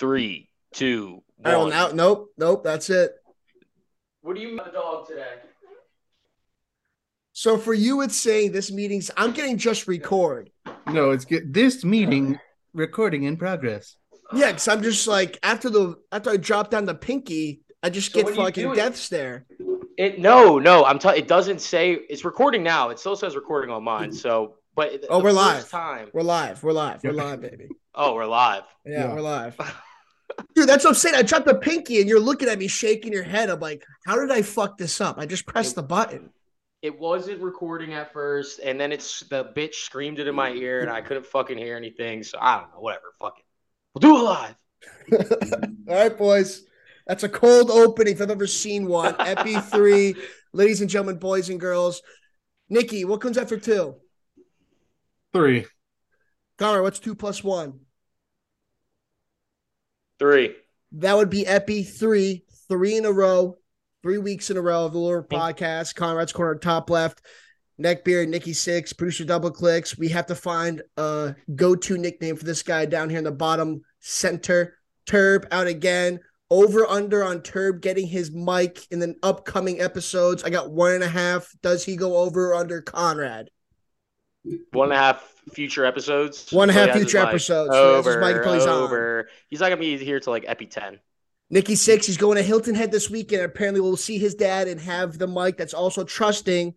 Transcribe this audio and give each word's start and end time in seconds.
Three, 0.00 0.48
two, 0.72 1.22
All 1.44 1.52
right, 1.52 1.56
well, 1.58 1.68
now, 1.68 1.88
nope, 1.92 2.30
nope, 2.38 2.64
that's 2.64 2.88
it. 2.90 3.12
What 4.22 4.34
do 4.34 4.40
you 4.40 4.48
mean 4.48 4.56
the 4.64 4.72
dog 4.72 5.06
today? 5.06 5.34
So 7.32 7.56
for 7.58 7.74
you, 7.74 8.00
it's 8.00 8.16
saying 8.16 8.52
this 8.52 8.72
meeting's. 8.72 9.10
I'm 9.16 9.32
getting 9.32 9.56
just 9.58 9.86
record. 9.86 10.50
No, 10.90 11.10
it's 11.10 11.24
get 11.26 11.52
this 11.52 11.84
meeting 11.84 12.38
recording 12.72 13.24
in 13.24 13.36
progress. 13.36 13.96
Yeah, 14.32 14.48
because 14.48 14.68
I'm 14.68 14.82
just 14.82 15.06
like 15.06 15.38
after 15.42 15.68
the 15.70 15.96
after 16.12 16.30
I 16.30 16.36
drop 16.38 16.70
down 16.70 16.86
the 16.86 16.94
pinky, 16.94 17.60
I 17.82 17.90
just 17.90 18.12
So 18.12 18.16
get 18.18 18.24
what 18.24 18.32
are 18.32 18.36
you 18.36 18.44
fucking 18.46 18.64
doing? 18.64 18.76
death 18.76 18.96
stare. 18.96 19.46
It 19.98 20.18
no, 20.18 20.58
no. 20.58 20.84
I'm 20.84 20.98
telling. 20.98 21.18
It 21.18 21.28
doesn't 21.28 21.60
say 21.60 21.92
it's 21.92 22.24
recording 22.24 22.62
now. 22.62 22.88
It 22.90 22.98
still 22.98 23.16
says 23.16 23.36
recording 23.36 23.70
on 23.70 23.84
mine. 23.84 24.12
So, 24.12 24.56
but 24.74 24.92
Oh, 25.10 25.18
the 25.18 25.24
we're 25.24 25.30
first 25.30 25.36
live. 25.36 25.70
Time. 25.70 26.08
We're 26.14 26.22
live. 26.22 26.62
We're 26.62 26.72
live. 26.72 27.02
We're 27.04 27.12
live, 27.12 27.40
baby. 27.42 27.68
Oh, 27.94 28.14
we're 28.14 28.26
live. 28.26 28.64
Yeah, 28.84 29.06
Yeah. 29.08 29.14
we're 29.14 29.20
live. 29.20 29.56
Dude, 30.54 30.68
that's 30.68 30.84
what 30.84 30.90
I'm 30.90 30.96
saying. 30.96 31.14
I 31.14 31.22
dropped 31.22 31.46
the 31.46 31.54
pinky 31.54 32.00
and 32.00 32.08
you're 32.08 32.20
looking 32.20 32.48
at 32.48 32.58
me 32.58 32.68
shaking 32.68 33.12
your 33.12 33.22
head. 33.22 33.50
I'm 33.50 33.60
like, 33.60 33.84
how 34.06 34.16
did 34.16 34.30
I 34.30 34.42
fuck 34.42 34.78
this 34.78 35.00
up? 35.00 35.18
I 35.18 35.26
just 35.26 35.46
pressed 35.46 35.76
the 35.76 35.82
button. 35.82 36.30
It 36.82 36.98
wasn't 36.98 37.42
recording 37.42 37.92
at 37.92 38.10
first, 38.12 38.58
and 38.60 38.80
then 38.80 38.90
it's 38.90 39.20
the 39.20 39.52
bitch 39.54 39.74
screamed 39.74 40.18
it 40.18 40.26
in 40.26 40.34
my 40.34 40.50
ear, 40.50 40.80
and 40.80 40.90
I 40.90 41.02
couldn't 41.02 41.26
fucking 41.26 41.58
hear 41.58 41.76
anything. 41.76 42.22
So 42.22 42.38
I 42.40 42.58
don't 42.58 42.70
know. 42.72 42.80
Whatever. 42.80 43.12
Fuck 43.20 43.34
it. 43.38 43.44
We'll 43.94 44.00
do 44.00 44.16
it 44.16 44.22
live. 44.22 44.54
All 45.88 45.94
right, 45.94 46.16
boys. 46.16 46.62
That's 47.06 47.22
a 47.22 47.28
cold 47.28 47.70
opening 47.70 48.14
if 48.14 48.22
I've 48.22 48.30
ever 48.30 48.46
seen 48.46 48.86
one. 48.86 49.14
Epi 49.18 49.56
three, 49.56 50.14
ladies 50.54 50.80
and 50.80 50.88
gentlemen, 50.88 51.18
boys 51.18 51.50
and 51.50 51.60
girls. 51.60 52.00
Nikki, 52.70 53.04
what 53.04 53.20
comes 53.20 53.36
after 53.36 53.58
two? 53.58 53.96
Three. 55.34 55.66
Connor, 56.56 56.82
what's 56.82 56.98
two 56.98 57.14
plus 57.14 57.44
one? 57.44 57.80
Three. 60.20 60.54
That 60.92 61.16
would 61.16 61.30
be 61.30 61.46
Epi 61.46 61.82
three, 61.82 62.44
three 62.68 62.96
in 62.96 63.06
a 63.06 63.12
row, 63.12 63.56
three 64.02 64.18
weeks 64.18 64.50
in 64.50 64.56
a 64.56 64.60
row 64.60 64.84
of 64.84 64.92
the 64.92 64.98
Lure 64.98 65.26
podcast. 65.28 65.96
Conrad's 65.96 66.32
corner, 66.32 66.56
top 66.56 66.90
left. 66.90 67.22
Neckbeard, 67.80 68.28
Nikki 68.28 68.52
six, 68.52 68.92
producer 68.92 69.24
double 69.24 69.50
clicks. 69.50 69.96
We 69.96 70.08
have 70.08 70.26
to 70.26 70.34
find 70.34 70.82
a 70.98 71.34
go-to 71.56 71.96
nickname 71.96 72.36
for 72.36 72.44
this 72.44 72.62
guy 72.62 72.84
down 72.84 73.08
here 73.08 73.16
in 73.16 73.24
the 73.24 73.32
bottom 73.32 73.80
center. 74.00 74.76
Turb 75.06 75.48
out 75.50 75.66
again. 75.66 76.20
Over 76.50 76.84
under 76.86 77.24
on 77.24 77.40
Turb 77.40 77.80
getting 77.80 78.06
his 78.06 78.30
mic 78.32 78.86
in 78.90 78.98
the 78.98 79.14
upcoming 79.22 79.80
episodes. 79.80 80.44
I 80.44 80.50
got 80.50 80.70
one 80.70 80.92
and 80.92 81.04
a 81.04 81.08
half. 81.08 81.50
Does 81.62 81.84
he 81.84 81.96
go 81.96 82.18
over 82.18 82.50
or 82.50 82.56
under 82.56 82.82
Conrad? 82.82 83.48
One 84.72 84.86
and 84.90 84.92
a 84.94 84.96
half 84.96 85.34
future 85.52 85.84
episodes. 85.84 86.50
One 86.50 86.70
and 86.70 86.78
a 86.78 86.80
Until 86.80 86.86
half 86.86 86.94
he 86.94 87.00
has 87.00 87.02
his 87.02 87.12
future 87.12 87.18
mic. 87.18 87.28
episodes. 87.28 87.76
So 87.78 87.94
he 87.94 87.94
Over. 87.94 88.44
he's 88.46 88.66
on. 88.66 88.82
over. 88.84 89.28
He's 89.48 89.60
not 89.60 89.68
gonna 89.68 89.80
be 89.80 89.98
here 89.98 90.20
till 90.20 90.32
like 90.32 90.44
Epi 90.46 90.66
ten. 90.66 91.00
Nikki 91.50 91.74
Six, 91.74 92.06
he's 92.06 92.16
going 92.16 92.36
to 92.36 92.42
Hilton 92.42 92.74
Head 92.76 92.92
this 92.92 93.10
weekend. 93.10 93.42
Apparently, 93.42 93.80
we'll 93.80 93.96
see 93.96 94.18
his 94.18 94.34
dad 94.34 94.68
and 94.68 94.80
have 94.80 95.18
the 95.18 95.26
mic 95.26 95.56
that's 95.56 95.74
also 95.74 96.04
trusting. 96.04 96.74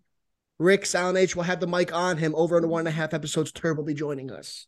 Rick 0.58 0.86
Silent 0.86 1.18
H 1.18 1.36
will 1.36 1.44
have 1.44 1.60
the 1.60 1.66
mic 1.66 1.92
on 1.92 2.16
him 2.16 2.34
over 2.34 2.56
under 2.56 2.68
one 2.68 2.80
and 2.80 2.88
a 2.88 2.92
half 2.92 3.14
episodes. 3.14 3.52
Turb 3.52 3.76
will 3.76 3.84
be 3.84 3.94
joining 3.94 4.30
us. 4.30 4.66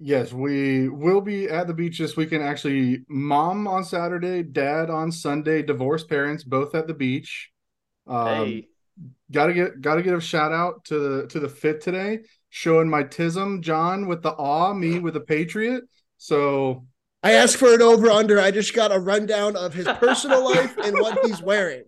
Yes, 0.00 0.32
we 0.32 0.88
will 0.88 1.20
be 1.20 1.48
at 1.48 1.66
the 1.66 1.74
beach 1.74 1.98
this 1.98 2.16
weekend. 2.16 2.44
Actually, 2.44 3.04
mom 3.08 3.66
on 3.66 3.82
Saturday, 3.84 4.42
dad 4.44 4.90
on 4.90 5.10
Sunday, 5.10 5.62
divorced 5.62 6.08
parents 6.08 6.44
both 6.44 6.74
at 6.74 6.86
the 6.86 6.94
beach. 6.94 7.50
Um, 8.06 8.46
hey. 8.46 8.68
Gotta 9.32 9.52
get 9.54 9.80
gotta 9.80 10.02
give 10.02 10.16
a 10.16 10.20
shout 10.20 10.52
out 10.52 10.84
to 10.86 10.98
the 10.98 11.26
to 11.28 11.40
the 11.40 11.48
fit 11.48 11.80
today, 11.80 12.20
showing 12.50 12.88
my 12.88 13.04
tism, 13.04 13.60
John 13.60 14.06
with 14.06 14.22
the 14.22 14.30
awe, 14.32 14.72
me 14.74 14.98
with 14.98 15.14
the 15.14 15.20
patriot. 15.20 15.84
So 16.16 16.86
I 17.22 17.32
asked 17.32 17.56
for 17.56 17.72
an 17.74 17.82
over 17.82 18.10
under. 18.10 18.40
I 18.40 18.50
just 18.50 18.74
got 18.74 18.92
a 18.94 18.98
rundown 18.98 19.56
of 19.56 19.74
his 19.74 19.86
personal 19.86 20.44
life 20.54 20.76
and 20.78 20.94
what 20.98 21.24
he's 21.26 21.42
wearing. 21.42 21.84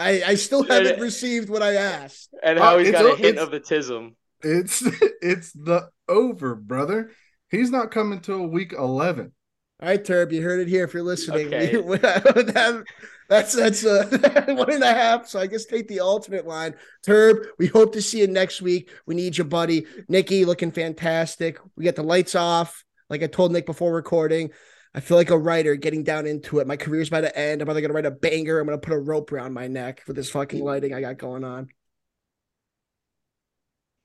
I, 0.00 0.22
I 0.24 0.34
still 0.36 0.62
haven't 0.62 1.00
received 1.00 1.48
what 1.50 1.60
I 1.60 1.74
asked. 1.74 2.32
And 2.42 2.56
how 2.58 2.76
Uh, 2.76 2.78
he's 2.78 2.88
it's 2.90 2.98
got 2.98 3.06
a 3.06 3.12
o- 3.12 3.16
hint 3.16 3.38
of 3.38 3.50
the 3.50 3.58
tism. 3.60 4.14
it's 4.42 4.80
it's 5.22 5.52
the 5.52 5.88
over, 6.08 6.54
brother. 6.54 7.10
He's 7.50 7.70
not 7.70 7.90
coming 7.90 8.20
till 8.20 8.46
week 8.46 8.72
eleven. 8.72 9.32
All 9.80 9.88
right, 9.88 10.04
Turb, 10.04 10.32
you 10.32 10.42
heard 10.42 10.60
it 10.60 10.68
here 10.68 10.84
if 10.84 10.92
you're 10.92 11.02
listening. 11.04 11.46
Okay. 11.48 11.76
That- 12.00 12.84
that's 13.28 13.52
that's 13.52 13.84
uh, 13.84 14.06
one 14.48 14.72
and 14.72 14.82
a 14.82 14.86
half. 14.86 15.28
So 15.28 15.38
I 15.38 15.46
guess 15.46 15.66
take 15.66 15.86
the 15.86 16.00
alternate 16.00 16.46
line. 16.46 16.74
Turb, 17.04 17.46
we 17.58 17.66
hope 17.66 17.92
to 17.92 18.00
see 18.00 18.20
you 18.20 18.26
next 18.26 18.62
week. 18.62 18.90
We 19.04 19.14
need 19.14 19.36
you, 19.36 19.44
buddy. 19.44 19.84
Nikki 20.08 20.46
looking 20.46 20.70
fantastic. 20.72 21.58
We 21.76 21.84
got 21.84 21.94
the 21.94 22.02
lights 22.02 22.34
off. 22.34 22.84
Like 23.10 23.22
I 23.22 23.26
told 23.26 23.52
Nick 23.52 23.66
before 23.66 23.92
recording, 23.92 24.50
I 24.94 25.00
feel 25.00 25.18
like 25.18 25.28
a 25.28 25.36
writer 25.36 25.74
getting 25.76 26.04
down 26.04 26.26
into 26.26 26.58
it. 26.60 26.66
My 26.66 26.78
career's 26.78 27.08
about 27.08 27.20
to 27.20 27.38
end. 27.38 27.60
I'm 27.60 27.68
either 27.68 27.82
gonna 27.82 27.92
write 27.92 28.06
a 28.06 28.10
banger. 28.10 28.58
I'm 28.60 28.66
gonna 28.66 28.78
put 28.78 28.94
a 28.94 28.98
rope 28.98 29.30
around 29.30 29.52
my 29.52 29.66
neck 29.68 30.04
with 30.06 30.16
this 30.16 30.30
fucking 30.30 30.64
lighting 30.64 30.94
I 30.94 31.02
got 31.02 31.18
going 31.18 31.44
on. 31.44 31.68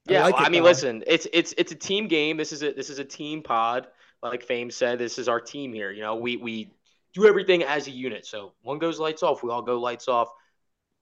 I 0.08 0.12
Yeah, 0.12 0.20
like 0.20 0.34
well, 0.34 0.42
it, 0.42 0.46
I 0.46 0.48
mean, 0.50 0.62
though. 0.62 0.68
listen, 0.68 1.02
it's 1.06 1.26
it's 1.32 1.54
it's 1.56 1.72
a 1.72 1.76
team 1.76 2.08
game. 2.08 2.36
This 2.36 2.52
is 2.52 2.62
a 2.62 2.72
this 2.72 2.90
is 2.90 2.98
a 2.98 3.04
team 3.04 3.42
pod. 3.42 3.86
Like 4.24 4.42
Fame 4.42 4.70
said, 4.70 4.98
this 4.98 5.18
is 5.18 5.28
our 5.28 5.40
team 5.40 5.72
here. 5.72 5.92
You 5.92 6.02
know, 6.02 6.16
we 6.16 6.36
we 6.36 6.70
do 7.12 7.26
everything 7.26 7.62
as 7.62 7.86
a 7.86 7.90
unit. 7.90 8.26
So 8.26 8.54
one 8.62 8.78
goes 8.78 8.98
lights 8.98 9.22
off, 9.22 9.42
we 9.42 9.50
all 9.50 9.62
go 9.62 9.78
lights 9.78 10.08
off. 10.08 10.28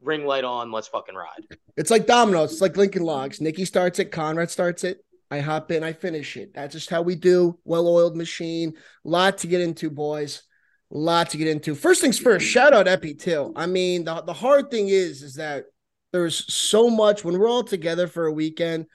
Ring 0.00 0.26
light 0.26 0.42
on, 0.42 0.72
let's 0.72 0.88
fucking 0.88 1.14
ride. 1.14 1.46
It's 1.76 1.90
like 1.90 2.06
dominoes. 2.06 2.50
It's 2.50 2.60
like 2.60 2.76
Lincoln 2.76 3.04
Logs. 3.04 3.40
Nikki 3.40 3.64
starts 3.64 4.00
it. 4.00 4.10
Conrad 4.10 4.50
starts 4.50 4.82
it. 4.82 5.04
I 5.30 5.38
hop 5.38 5.70
in. 5.70 5.84
I 5.84 5.92
finish 5.92 6.36
it. 6.36 6.52
That's 6.54 6.74
just 6.74 6.90
how 6.90 7.02
we 7.02 7.14
do. 7.14 7.56
Well-oiled 7.64 8.16
machine. 8.16 8.74
Lot 9.04 9.38
to 9.38 9.46
get 9.46 9.60
into, 9.60 9.90
boys. 9.90 10.42
Lot 10.90 11.30
to 11.30 11.36
get 11.38 11.46
into. 11.46 11.76
First 11.76 12.00
things 12.00 12.18
first. 12.18 12.44
Shout 12.44 12.74
out 12.74 12.88
Epi 12.88 13.14
too. 13.14 13.52
I 13.54 13.66
mean, 13.66 14.04
the 14.04 14.22
the 14.22 14.32
hard 14.32 14.72
thing 14.72 14.88
is, 14.88 15.22
is 15.22 15.36
that 15.36 15.66
there's 16.12 16.52
so 16.52 16.90
much 16.90 17.24
when 17.24 17.38
we're 17.38 17.48
all 17.48 17.62
together 17.62 18.08
for 18.08 18.26
a 18.26 18.32
weekend. 18.32 18.86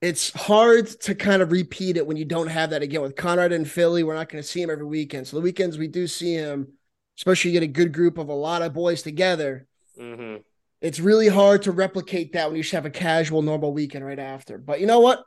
It's 0.00 0.30
hard 0.32 0.86
to 1.02 1.14
kind 1.14 1.42
of 1.42 1.52
repeat 1.52 1.96
it 1.96 2.06
when 2.06 2.16
you 2.16 2.24
don't 2.24 2.48
have 2.48 2.70
that 2.70 2.82
again. 2.82 3.02
With 3.02 3.16
Conrad 3.16 3.52
and 3.52 3.68
Philly, 3.68 4.02
we're 4.02 4.14
not 4.14 4.28
going 4.28 4.42
to 4.42 4.48
see 4.48 4.62
him 4.62 4.70
every 4.70 4.84
weekend. 4.84 5.26
So 5.26 5.36
the 5.36 5.42
weekends 5.42 5.78
we 5.78 5.88
do 5.88 6.06
see 6.06 6.34
him, 6.34 6.68
especially 7.18 7.52
you 7.52 7.60
get 7.60 7.64
a 7.64 7.72
good 7.72 7.92
group 7.92 8.18
of 8.18 8.28
a 8.28 8.34
lot 8.34 8.62
of 8.62 8.74
boys 8.74 9.02
together 9.02 9.66
hmm 9.98 10.36
it's 10.80 11.00
really 11.00 11.28
hard 11.28 11.62
to 11.62 11.72
replicate 11.72 12.32
that 12.32 12.48
when 12.48 12.56
you 12.56 12.62
just 12.62 12.74
have 12.74 12.86
a 12.86 12.90
casual, 12.90 13.42
normal 13.42 13.72
weekend 13.72 14.04
right 14.04 14.18
after. 14.18 14.58
But 14.58 14.80
you 14.80 14.86
know 14.86 15.00
what? 15.00 15.22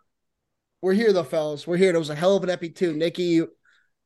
We're 0.82 0.94
here 0.94 1.12
though, 1.12 1.24
fellas. 1.24 1.68
We're 1.68 1.78
here. 1.78 1.94
It 1.94 1.98
was 1.98 2.10
a 2.10 2.16
hell 2.16 2.38
of 2.38 2.44
an 2.44 2.50
epi 2.50 2.70
too. 2.70 2.94
Nikki, 2.94 3.24
you, 3.24 3.50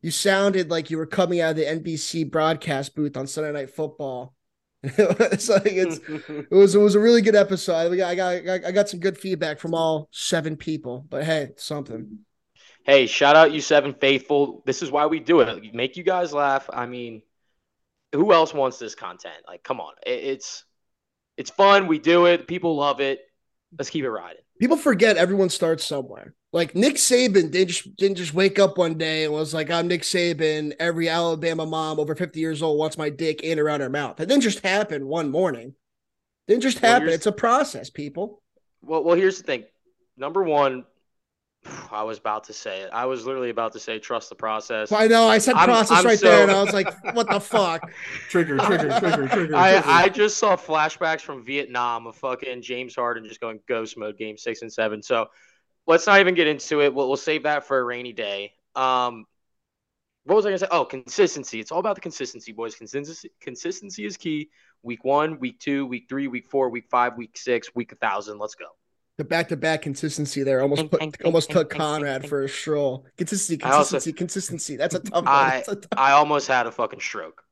you 0.01 0.09
sounded 0.09 0.71
like 0.71 0.89
you 0.89 0.97
were 0.97 1.05
coming 1.05 1.41
out 1.41 1.51
of 1.51 1.57
the 1.57 1.65
NBC 1.65 2.31
broadcast 2.31 2.95
booth 2.95 3.17
on 3.17 3.27
Sunday 3.27 3.51
Night 3.51 3.69
Football. 3.69 4.33
it's 4.97 5.47
like 5.47 5.63
it's 5.65 5.99
it 6.07 6.51
was 6.51 6.75
it 6.75 6.79
was 6.79 6.95
a 6.95 6.99
really 6.99 7.21
good 7.21 7.35
episode. 7.35 7.89
We 7.89 7.97
got, 7.97 8.09
I 8.09 8.15
got 8.41 8.65
I 8.65 8.71
got 8.71 8.89
some 8.89 8.99
good 8.99 9.17
feedback 9.17 9.59
from 9.59 9.73
all 9.73 10.09
seven 10.11 10.57
people. 10.57 11.05
But 11.09 11.23
hey, 11.23 11.51
something. 11.55 12.19
hey, 12.85 13.07
shout 13.07 13.37
out 13.37 13.53
you 13.53 13.61
seven 13.61 13.93
faithful. 13.93 14.61
This 14.65 14.81
is 14.81 14.91
why 14.91 15.05
we 15.05 15.21
do 15.21 15.39
it. 15.39 15.73
Make 15.73 15.95
you 15.95 16.03
guys 16.03 16.33
laugh. 16.33 16.69
I 16.71 16.85
mean, 16.85 17.21
who 18.11 18.33
else 18.33 18.53
wants 18.53 18.77
this 18.77 18.93
content? 18.93 19.37
Like, 19.47 19.63
come 19.63 19.79
on, 19.79 19.93
it, 20.05 20.21
it's 20.21 20.65
it's 21.37 21.49
fun. 21.49 21.87
We 21.87 21.97
do 21.97 22.25
it. 22.25 22.45
People 22.45 22.75
love 22.75 22.99
it. 22.99 23.21
Let's 23.77 23.89
keep 23.89 24.03
it 24.03 24.09
riding. 24.09 24.42
People 24.59 24.77
forget 24.77 25.17
everyone 25.17 25.49
starts 25.49 25.83
somewhere. 25.83 26.35
Like 26.51 26.75
Nick 26.75 26.95
Saban 26.95 27.49
didn't 27.51 27.69
just, 27.69 27.95
didn't 27.97 28.17
just 28.17 28.33
wake 28.33 28.59
up 28.59 28.77
one 28.77 28.97
day 28.97 29.23
and 29.23 29.33
was 29.33 29.53
like, 29.53 29.71
I'm 29.71 29.87
Nick 29.87 30.03
Saban. 30.03 30.73
Every 30.79 31.09
Alabama 31.09 31.65
mom 31.65 31.99
over 31.99 32.15
50 32.15 32.39
years 32.39 32.61
old 32.61 32.77
wants 32.77 32.97
my 32.97 33.09
dick 33.09 33.41
in 33.41 33.57
around 33.59 33.81
her 33.81 33.89
mouth. 33.89 34.19
It 34.19 34.27
didn't 34.27 34.43
just 34.43 34.59
happen 34.59 35.07
one 35.07 35.31
morning. 35.31 35.73
Didn't 36.47 36.61
just 36.61 36.81
Well, 36.81 36.91
happen. 36.91 37.07
here's- 37.07 37.17
It's 37.19 37.25
a 37.25 37.31
process, 37.31 37.89
people. 37.89 38.41
Well, 38.83 39.03
well, 39.03 39.15
here's 39.15 39.37
the 39.37 39.43
thing. 39.43 39.63
Number 40.17 40.43
one, 40.43 40.85
I 41.91 42.03
was 42.03 42.17
about 42.17 42.43
to 42.45 42.53
say 42.53 42.81
it. 42.81 42.89
I 42.91 43.05
was 43.05 43.25
literally 43.25 43.49
about 43.49 43.71
to 43.73 43.79
say 43.79 43.99
trust 43.99 44.29
the 44.29 44.35
process. 44.35 44.91
I 44.91 45.07
know 45.07 45.27
I 45.27 45.37
said 45.37 45.55
I'm- 45.55 45.67
process 45.69 45.99
I'm 45.99 46.05
right 46.05 46.19
so- 46.19 46.27
there, 46.29 46.43
and 46.43 46.51
I 46.51 46.61
was 46.63 46.73
like, 46.73 47.15
what 47.15 47.29
the 47.29 47.39
fuck? 47.39 47.89
Trigger, 48.29 48.57
trigger, 48.57 48.99
trigger, 48.99 49.27
trigger. 49.27 49.55
I. 49.55 49.81
I 49.85 50.09
just 50.09 50.37
saw 50.37 50.55
flashbacks 50.55 51.21
from 51.21 51.43
Vietnam 51.43 52.07
of 52.07 52.15
fucking 52.17 52.61
James 52.61 52.95
Harden 52.95 53.25
just 53.25 53.39
going 53.39 53.59
ghost 53.67 53.97
mode 53.97 54.17
game 54.17 54.37
six 54.37 54.61
and 54.61 54.71
seven. 54.71 55.01
So 55.01 55.27
let's 55.87 56.07
not 56.07 56.19
even 56.19 56.33
get 56.35 56.47
into 56.47 56.81
it. 56.81 56.93
We'll, 56.93 57.07
we'll 57.07 57.17
save 57.17 57.43
that 57.43 57.65
for 57.65 57.79
a 57.79 57.83
rainy 57.83 58.13
day. 58.13 58.53
Um, 58.75 59.25
what 60.25 60.35
was 60.35 60.45
I 60.45 60.49
gonna 60.49 60.57
say? 60.59 60.67
Oh, 60.71 60.85
consistency. 60.85 61.59
It's 61.59 61.71
all 61.71 61.79
about 61.79 61.95
the 61.95 62.01
consistency, 62.01 62.51
boys. 62.53 62.75
Consistency, 62.75 63.29
consistency 63.41 64.05
is 64.05 64.17
key. 64.17 64.49
Week 64.81 65.03
one, 65.03 65.39
week 65.39 65.59
two, 65.59 65.85
week 65.85 66.05
three, 66.09 66.27
week 66.27 66.45
four, 66.47 66.69
week 66.69 66.85
five, 66.89 67.17
week 67.17 67.37
six, 67.37 67.73
week 67.75 67.91
a 67.91 67.95
thousand. 67.95 68.37
Let's 68.39 68.55
go. 68.55 68.65
The 69.17 69.23
back 69.23 69.49
to 69.49 69.57
back 69.57 69.83
consistency 69.83 70.41
there 70.41 70.61
almost 70.61 70.89
put, 70.89 70.99
ting, 70.99 71.11
ting, 71.11 71.25
almost 71.25 71.49
ting, 71.49 71.55
took 71.55 71.69
ting, 71.69 71.79
Conrad 71.79 72.21
ting, 72.21 72.29
for 72.29 72.43
a 72.43 72.49
stroll. 72.49 73.05
Consistency, 73.17 73.63
I 73.63 73.71
also- 73.71 73.91
consistency, 73.97 74.13
consistency. 74.13 74.75
That's 74.75 74.95
a 74.95 74.99
tough 75.01 75.25
one. 75.25 75.27
I- 75.27 75.63
tough 75.65 75.77
I 75.95 76.11
almost 76.13 76.47
had 76.47 76.65
a 76.65 76.71
fucking 76.71 76.99
stroke. 76.99 77.43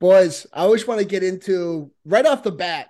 Boys, 0.00 0.46
I 0.52 0.62
always 0.62 0.86
want 0.86 1.00
to 1.00 1.06
get 1.06 1.22
into 1.22 1.92
right 2.04 2.26
off 2.26 2.42
the 2.42 2.50
bat, 2.50 2.88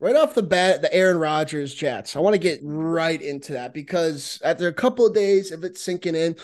right 0.00 0.16
off 0.16 0.34
the 0.34 0.42
bat, 0.42 0.80
the 0.80 0.92
Aaron 0.94 1.18
Rodgers 1.18 1.74
Jets. 1.74 2.16
I 2.16 2.20
want 2.20 2.34
to 2.34 2.38
get 2.38 2.60
right 2.62 3.20
into 3.20 3.52
that 3.54 3.74
because 3.74 4.40
after 4.44 4.68
a 4.68 4.72
couple 4.72 5.04
of 5.06 5.14
days 5.14 5.52
of 5.52 5.64
it 5.64 5.76
sinking 5.76 6.14
in, 6.14 6.36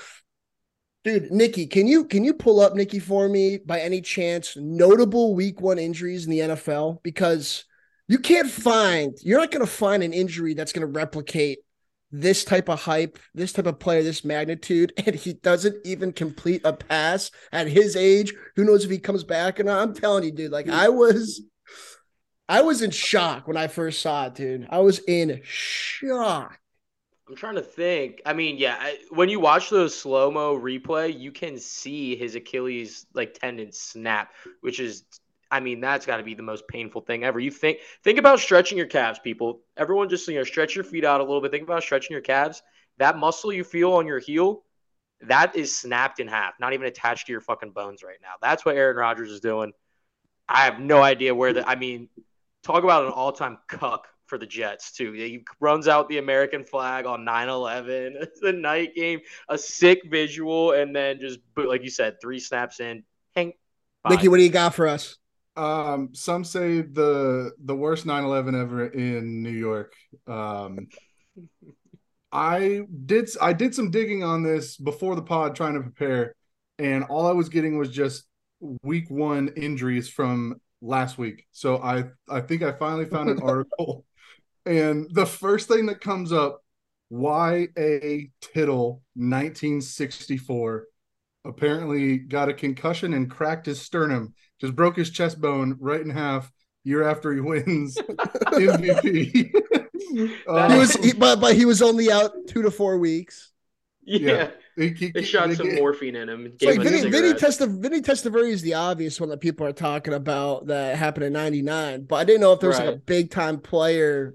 Dude, 1.05 1.31
Nikki, 1.31 1.67
can 1.67 1.87
you 1.87 2.07
can 2.07 2.25
you 2.25 2.33
pull 2.33 2.61
up 2.61 2.75
Nikki 2.75 2.99
for 2.99 3.29
me 3.29 3.59
by 3.59 3.79
any 3.81 4.01
chance 4.01 4.57
notable 4.57 5.35
week 5.35 5.61
one 5.61 5.79
injuries 5.79 6.25
in 6.25 6.31
the 6.31 6.39
NFL? 6.41 7.03
Because 7.03 7.67
you 8.09 8.19
can't 8.19 8.51
find 8.51 9.15
you're 9.23 9.41
not 9.41 9.51
going 9.51 9.65
to 9.65 9.71
find 9.71 10.03
an 10.03 10.13
injury 10.13 10.55
that's 10.55 10.73
going 10.73 10.87
to 10.87 10.93
replicate 10.93 11.59
this 12.17 12.45
type 12.45 12.69
of 12.69 12.81
hype, 12.81 13.19
this 13.35 13.53
type 13.53 13.67
of 13.67 13.81
player, 13.81 14.03
this 14.03 14.25
magnitude, 14.25 14.93
and 15.05 15.17
he 15.17 15.35
doesn't 15.35 15.77
even 15.85 16.13
complete 16.13 16.63
a 16.65 16.73
pass 16.73 17.31
at 17.53 17.67
his 17.67 17.97
age. 17.97 18.33
Who 18.57 18.65
knows 18.65 18.85
if 18.85 18.91
he 18.91 18.99
comes 18.99 19.25
back 19.25 19.59
or 19.59 19.65
not? 19.65 19.83
I'm 19.83 19.95
telling 19.95 20.25
you, 20.25 20.31
dude. 20.31 20.53
Like 20.53 20.69
I 20.69 20.89
was, 20.89 21.43
I 22.49 22.63
was 22.63 22.83
in 22.83 22.91
shock 22.91 23.49
when 23.49 23.57
I 23.57 23.67
first 23.67 24.01
saw 24.01 24.27
it, 24.27 24.35
dude. 24.35 24.69
I 24.71 24.79
was 24.79 25.01
in 25.01 25.41
shock. 25.43 26.59
I'm 27.29 27.37
trying 27.37 27.55
to 27.55 27.63
think. 27.63 28.21
I 28.27 28.35
mean, 28.35 28.59
yeah, 28.59 28.77
I, 28.79 28.99
when 29.11 29.31
you 29.31 29.41
watch 29.41 29.71
the 29.71 29.89
slow 29.89 30.31
mo 30.31 30.57
replay, 30.57 31.19
you 31.19 31.33
can 31.33 31.59
see 31.59 32.17
his 32.17 32.35
Achilles 32.35 33.07
like 33.15 33.35
tendon 33.35 33.73
snap, 33.73 34.35
which 34.61 34.79
is, 34.79 35.05
I 35.55 35.61
mean, 35.61 35.81
that's 35.81 36.05
got 36.05 36.17
to 36.17 36.25
be 36.25 36.35
the 36.35 36.43
most 36.43 36.67
painful 36.67 37.03
thing 37.03 37.23
ever. 37.23 37.39
You 37.39 37.53
think 37.53 37.79
think 38.03 38.19
about 38.19 38.41
stretching 38.41 38.77
your 38.77 38.89
calves, 38.89 39.21
people. 39.21 39.61
Everyone, 39.77 40.09
just 40.09 40.27
you 40.27 40.35
know, 40.35 40.43
stretch 40.43 40.75
your 40.75 40.83
feet 40.83 41.05
out 41.05 41.21
a 41.21 41.23
little 41.23 41.41
bit. 41.41 41.53
Think 41.53 41.63
about 41.63 41.85
stretching 41.85 42.13
your 42.13 42.23
calves. 42.23 42.61
That 42.99 43.17
muscle 43.17 43.53
you 43.53 43.63
feel 43.63 43.93
on 43.93 44.05
your 44.05 44.19
heel, 44.19 44.65
that 45.21 45.55
is 45.55 45.73
snapped 45.73 46.19
in 46.19 46.27
half, 46.27 46.55
not 46.59 46.73
even 46.73 46.89
attached 46.89 47.27
to 47.27 47.33
your 47.33 47.41
fucking 47.41 47.71
bones 47.71 48.03
right 48.03 48.19
now. 48.21 48.33
That's 48.43 48.65
what 48.65 48.75
Aaron 48.75 48.97
Rodgers 48.97 49.31
is 49.31 49.39
doing. 49.39 49.73
I 50.49 50.65
have 50.65 50.81
no 50.81 51.01
idea 51.05 51.33
where 51.33 51.53
the. 51.53 51.69
I 51.69 51.77
mean, 51.77 52.09
talk 52.65 52.83
about 52.83 53.07
an 53.07 53.13
all 53.13 53.31
time 53.31 53.59
cuck 53.69 54.09
for 54.27 54.37
the 54.37 54.47
Jets 54.47 54.91
too. 54.91 55.13
He 55.13 55.45
runs 55.61 55.87
out 55.87 56.09
the 56.09 56.19
American 56.19 56.65
flag 56.65 57.07
on 57.07 57.25
9/11. 57.25 58.17
It's 58.23 58.43
a 58.43 58.51
night 58.51 58.97
game, 58.97 59.21
a 59.49 59.57
sick 59.57 60.01
visual, 60.11 60.73
and 60.73 60.97
then 60.97 61.21
just 61.21 61.39
like 61.57 61.85
you 61.85 61.91
said, 61.91 62.21
three 62.21 62.41
snaps 62.41 62.81
in. 62.81 63.05
Hang. 63.37 63.53
Nikki, 64.09 64.27
what 64.27 64.39
do 64.39 64.43
you 64.43 64.51
got 64.51 64.75
for 64.75 64.89
us? 64.89 65.17
Um, 65.57 66.11
some 66.15 66.45
say 66.45 66.81
the 66.83 67.53
the 67.65 67.77
worst 67.77 68.07
9/11 68.07 68.61
ever 68.61 68.87
in 68.87 69.43
New 69.43 69.51
York. 69.51 69.95
Um, 70.27 70.89
I 72.33 72.83
did 73.07 73.31
I 73.41 73.53
did 73.53 73.75
some 73.75 73.91
digging 73.91 74.25
on 74.25 74.43
this 74.43 74.77
before 74.77 75.15
the 75.15 75.23
pod, 75.23 75.55
trying 75.55 75.75
to 75.75 75.81
prepare, 75.81 76.35
and 76.79 77.05
all 77.05 77.27
I 77.27 77.33
was 77.33 77.49
getting 77.49 77.79
was 77.79 77.91
just 77.91 78.25
week 78.83 79.11
one 79.11 79.49
injuries 79.57 80.09
from 80.09 80.61
last 80.83 81.19
week. 81.19 81.47
So 81.53 81.79
I 81.79 82.05
I 82.29 82.41
think 82.41 82.63
I 82.63 82.73
finally 82.73 83.07
found 83.07 83.31
an 83.31 83.41
article 83.43 84.05
and 84.67 85.07
the 85.11 85.27
first 85.27 85.69
thing 85.69 85.87
that 85.87 86.01
comes 86.01 86.33
up, 86.33 86.63
Y.A. 87.11 88.31
Tittle, 88.41 89.03
1964, 89.15 90.87
apparently 91.45 92.19
got 92.19 92.49
a 92.49 92.55
concussion 92.55 93.15
and 93.15 93.31
cracked 93.31 93.67
his 93.67 93.81
sternum, 93.81 94.35
just 94.61 94.75
broke 94.75 94.97
his 94.97 95.11
chest 95.11 95.41
bone 95.41 95.77
right 95.81 96.01
in 96.01 96.11
half 96.11 96.51
year 96.85 97.03
after 97.03 97.33
he 97.33 97.41
wins 97.41 97.97
MVP. 98.47 99.55
um, 100.49 100.71
he 100.73 100.79
was, 100.79 100.95
he, 100.97 101.13
but, 101.13 101.41
but 101.41 101.55
he 101.55 101.65
was 101.65 101.83
only 101.83 102.11
out 102.11 102.33
two 102.49 102.63
to 102.63 102.71
four 102.71 102.99
weeks. 102.99 103.53
Yeah. 104.03 104.19
yeah. 104.19 104.51
He, 104.77 104.89
he, 104.89 105.11
they 105.13 105.23
shot 105.23 105.49
they, 105.49 105.55
some 105.55 105.69
they, 105.69 105.77
morphine 105.77 106.17
in 106.17 106.29
him. 106.29 106.53
Like 106.61 106.81
Vinny, 106.81 107.09
Vinny, 107.09 107.35
Testa, 107.35 107.67
Vinny 107.67 108.01
Testaverde 108.01 108.51
is 108.51 108.61
the 108.61 108.75
obvious 108.75 109.21
one 109.21 109.29
that 109.29 109.41
people 109.41 109.65
are 109.67 109.73
talking 109.73 110.13
about 110.13 110.67
that 110.67 110.97
happened 110.97 111.27
in 111.27 111.33
'99, 111.33 112.07
but 112.07 112.17
I 112.17 112.25
didn't 112.25 112.41
know 112.41 112.53
if 112.53 112.61
there 112.61 112.71
was 112.71 112.81
right. 112.81 112.87
like 112.87 112.97
a 112.97 112.99
big 112.99 113.31
time 113.31 113.61
player 113.61 114.35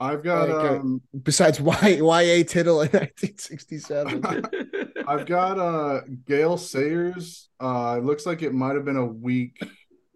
I've 0.00 0.22
got 0.22 0.48
like, 0.48 0.70
uh, 0.70 0.76
um 0.76 1.02
besides 1.22 1.60
Y 1.60 2.00
YA 2.02 2.44
Tittle 2.44 2.80
in 2.80 2.88
1967. 2.92 4.22
I've 5.10 5.26
got 5.26 5.58
uh 5.58 6.02
Gale 6.24 6.56
Sayers. 6.56 7.48
Uh 7.58 7.96
it 7.98 8.04
looks 8.04 8.26
like 8.26 8.42
it 8.42 8.54
might 8.54 8.76
have 8.76 8.84
been 8.84 8.96
a 8.96 9.04
week. 9.06 9.58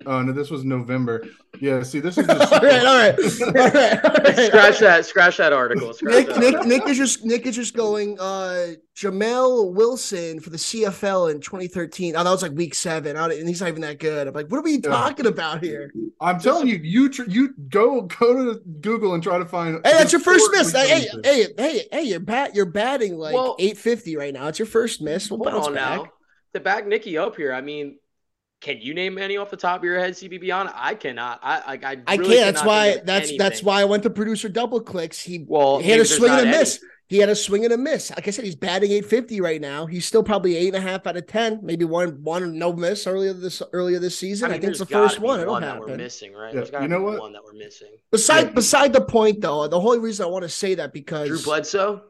Oh 0.06 0.22
no, 0.22 0.32
this 0.32 0.50
was 0.50 0.64
November. 0.64 1.26
Yeah, 1.60 1.82
see, 1.82 2.00
this 2.00 2.18
is 2.18 2.26
just... 2.26 2.52
all 2.52 2.60
right, 2.60 2.84
all 2.84 2.98
right, 2.98 3.18
all 3.18 3.52
right, 3.52 4.04
all 4.04 4.10
right. 4.10 4.46
Scratch 4.46 4.78
that, 4.80 5.06
scratch 5.06 5.36
that 5.38 5.52
article. 5.52 5.92
Scratch 5.94 6.14
Nick, 6.14 6.26
that 6.26 6.38
Nick, 6.38 6.54
article. 6.54 6.68
Nick 6.68 6.88
is 6.88 6.96
just 6.96 7.24
Nick 7.24 7.46
is 7.46 7.56
just 7.56 7.74
going. 7.74 8.18
Uh, 8.18 8.72
Jamel 8.96 9.72
Wilson 9.72 10.38
for 10.38 10.50
the 10.50 10.56
CFL 10.56 11.32
in 11.32 11.40
2013. 11.40 12.14
Oh, 12.16 12.22
that 12.22 12.30
was 12.30 12.42
like 12.42 12.52
week 12.52 12.74
seven, 12.74 13.16
and 13.16 13.48
he's 13.48 13.60
not 13.60 13.68
even 13.68 13.82
that 13.82 13.98
good. 13.98 14.28
I'm 14.28 14.34
like, 14.34 14.48
what 14.48 14.58
are 14.58 14.62
we 14.62 14.80
talking 14.80 15.24
yeah. 15.24 15.30
about 15.30 15.64
here? 15.64 15.92
I'm 16.20 16.38
telling 16.38 16.68
you, 16.68 16.76
you 16.76 17.08
tr- 17.08 17.28
you 17.28 17.54
go 17.68 18.02
go 18.02 18.54
to 18.54 18.60
Google 18.80 19.14
and 19.14 19.22
try 19.22 19.38
to 19.38 19.46
find. 19.46 19.80
Hey, 19.84 19.92
that's 19.92 20.12
your 20.12 20.20
first 20.20 20.48
miss. 20.52 20.72
Hey, 20.72 21.06
hey, 21.24 21.46
hey, 21.56 21.88
hey, 21.90 22.02
you're 22.02 22.20
bat, 22.20 22.54
you're 22.54 22.66
batting 22.66 23.16
like 23.16 23.34
well, 23.34 23.56
850 23.58 24.16
right 24.16 24.34
now. 24.34 24.48
It's 24.48 24.58
your 24.58 24.66
first 24.66 25.00
miss. 25.00 25.30
We'll 25.30 25.40
bounce 25.40 25.68
back. 25.68 25.74
Now. 25.74 26.06
To 26.54 26.60
back 26.60 26.86
Nikki 26.86 27.18
up 27.18 27.34
here, 27.34 27.52
I 27.52 27.62
mean, 27.62 27.98
can 28.64 28.80
you 28.80 28.94
name 28.94 29.18
any 29.18 29.36
off 29.36 29.50
the 29.50 29.58
top 29.58 29.80
of 29.80 29.84
your 29.84 30.00
head, 30.00 30.14
CBB? 30.14 30.52
On 30.54 30.68
I 30.74 30.94
cannot. 30.94 31.38
I 31.42 31.58
I, 31.58 31.72
I, 31.74 31.96
I 32.06 32.16
can't. 32.16 32.28
That's 32.28 32.64
why. 32.64 32.96
That's 32.96 33.28
anything. 33.28 33.38
that's 33.38 33.62
why 33.62 33.82
I 33.82 33.84
went 33.84 34.04
to 34.04 34.10
producer 34.10 34.48
double 34.48 34.80
clicks. 34.80 35.20
He 35.20 35.44
well, 35.46 35.80
he 35.80 35.90
had 35.90 36.00
a 36.00 36.04
swing 36.06 36.32
and 36.32 36.48
a 36.48 36.50
miss. 36.50 36.82
He 37.06 37.18
had 37.18 37.28
a 37.28 37.36
swing 37.36 37.64
and 37.64 37.74
a 37.74 37.76
miss. 37.76 38.08
Like 38.08 38.26
I 38.26 38.30
said, 38.30 38.46
he's 38.46 38.56
batting 38.56 38.90
850 38.90 39.42
right 39.42 39.60
now. 39.60 39.84
He's 39.84 40.06
still 40.06 40.22
probably 40.22 40.56
eight 40.56 40.74
and 40.74 40.76
a 40.76 40.80
half 40.80 41.06
out 41.06 41.18
of 41.18 41.26
ten, 41.26 41.60
maybe 41.62 41.84
one 41.84 42.22
one 42.22 42.58
no 42.58 42.72
miss 42.72 43.06
earlier 43.06 43.34
this 43.34 43.62
earlier 43.74 43.98
this 43.98 44.18
season. 44.18 44.46
I, 44.46 44.48
mean, 44.48 44.56
I 44.56 44.60
think 44.60 44.70
it's 44.70 44.78
the 44.78 44.86
first 44.86 45.20
one. 45.20 45.40
It'll 45.40 45.56
happen. 45.56 45.80
That 45.80 45.88
we're 45.90 45.96
missing, 45.98 46.32
right? 46.32 46.54
Yeah, 46.54 46.80
you 46.80 46.88
know 46.88 47.02
what? 47.02 47.20
One 47.20 47.34
that 47.34 47.44
we're 47.44 47.52
missing. 47.52 47.90
Beside 48.10 48.46
yeah. 48.46 48.52
beside 48.52 48.94
the 48.94 49.02
point 49.02 49.42
though, 49.42 49.68
the 49.68 49.78
whole 49.78 49.98
reason 49.98 50.24
I 50.24 50.30
want 50.30 50.44
to 50.44 50.48
say 50.48 50.74
that 50.76 50.94
because 50.94 51.28
Drew 51.28 51.42
Bledsoe. 51.42 52.02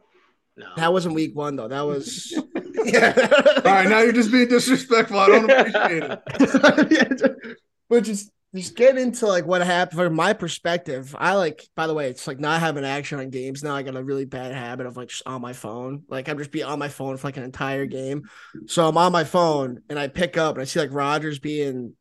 No. 0.57 0.67
That 0.77 0.93
wasn't 0.93 1.15
week 1.15 1.35
one 1.35 1.57
though. 1.57 1.69
That 1.69 1.83
was 1.83 2.33
yeah. 2.85 3.15
All 3.57 3.73
right, 3.73 3.89
now 3.89 4.01
you're 4.01 4.13
just 4.13 4.31
being 4.31 4.49
disrespectful. 4.49 5.19
I 5.19 5.27
don't 5.27 5.51
appreciate 5.51 6.03
it. 6.03 7.59
but 7.89 8.05
just 8.05 8.31
just 8.55 8.77
get 8.77 8.97
into 8.97 9.27
like 9.27 9.47
what 9.47 9.63
happened 9.63 9.99
from 9.99 10.15
my 10.15 10.33
perspective. 10.33 11.15
I 11.19 11.35
like, 11.35 11.67
by 11.75 11.89
the 11.89 11.95
way, 11.95 12.09
it's 12.09 12.29
like 12.29 12.39
not 12.39 12.61
having 12.61 12.85
action 12.85 13.19
on 13.19 13.31
games. 13.31 13.65
Now 13.65 13.75
I 13.75 13.83
got 13.83 13.97
a 13.97 14.05
really 14.05 14.27
bad 14.27 14.55
habit 14.55 14.87
of 14.87 14.97
like 14.97 15.09
just 15.09 15.25
on 15.27 15.41
my 15.41 15.53
phone. 15.53 16.05
Like 16.09 16.29
I'm 16.29 16.39
just 16.39 16.53
be 16.53 16.63
on 16.63 16.79
my 16.79 16.89
phone 16.89 17.17
for 17.17 17.27
like 17.27 17.37
an 17.37 17.43
entire 17.43 17.87
game. 17.87 18.29
So 18.67 18.87
I'm 18.89 18.97
on 18.97 19.11
my 19.11 19.25
phone 19.25 19.83
and 19.91 19.99
I 19.99 20.07
pick 20.07 20.37
up 20.37 20.55
and 20.55 20.63
I 20.63 20.67
see 20.67 20.79
like 20.79 20.93
Rodgers 20.93 21.41
being 21.41 21.95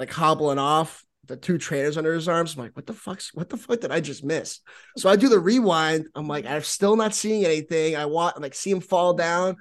like 0.00 0.10
hobbling 0.10 0.58
off 0.58 1.04
the 1.32 1.36
two 1.38 1.56
trainers 1.56 1.96
under 1.96 2.12
his 2.12 2.28
arms. 2.28 2.54
I'm 2.54 2.62
like, 2.62 2.76
what 2.76 2.86
the 2.86 2.92
fuck's 2.92 3.32
what 3.32 3.48
the 3.48 3.56
fuck 3.56 3.80
did 3.80 3.90
I 3.90 4.00
just 4.00 4.22
miss? 4.22 4.60
So 4.98 5.08
I 5.08 5.16
do 5.16 5.30
the 5.30 5.38
rewind. 5.38 6.06
I'm 6.14 6.28
like, 6.28 6.44
I'm 6.44 6.62
still 6.62 6.94
not 6.94 7.14
seeing 7.14 7.46
anything. 7.46 7.96
I 7.96 8.04
want 8.04 8.40
like 8.40 8.54
see 8.54 8.70
him 8.70 8.82
fall 8.82 9.14
down. 9.14 9.56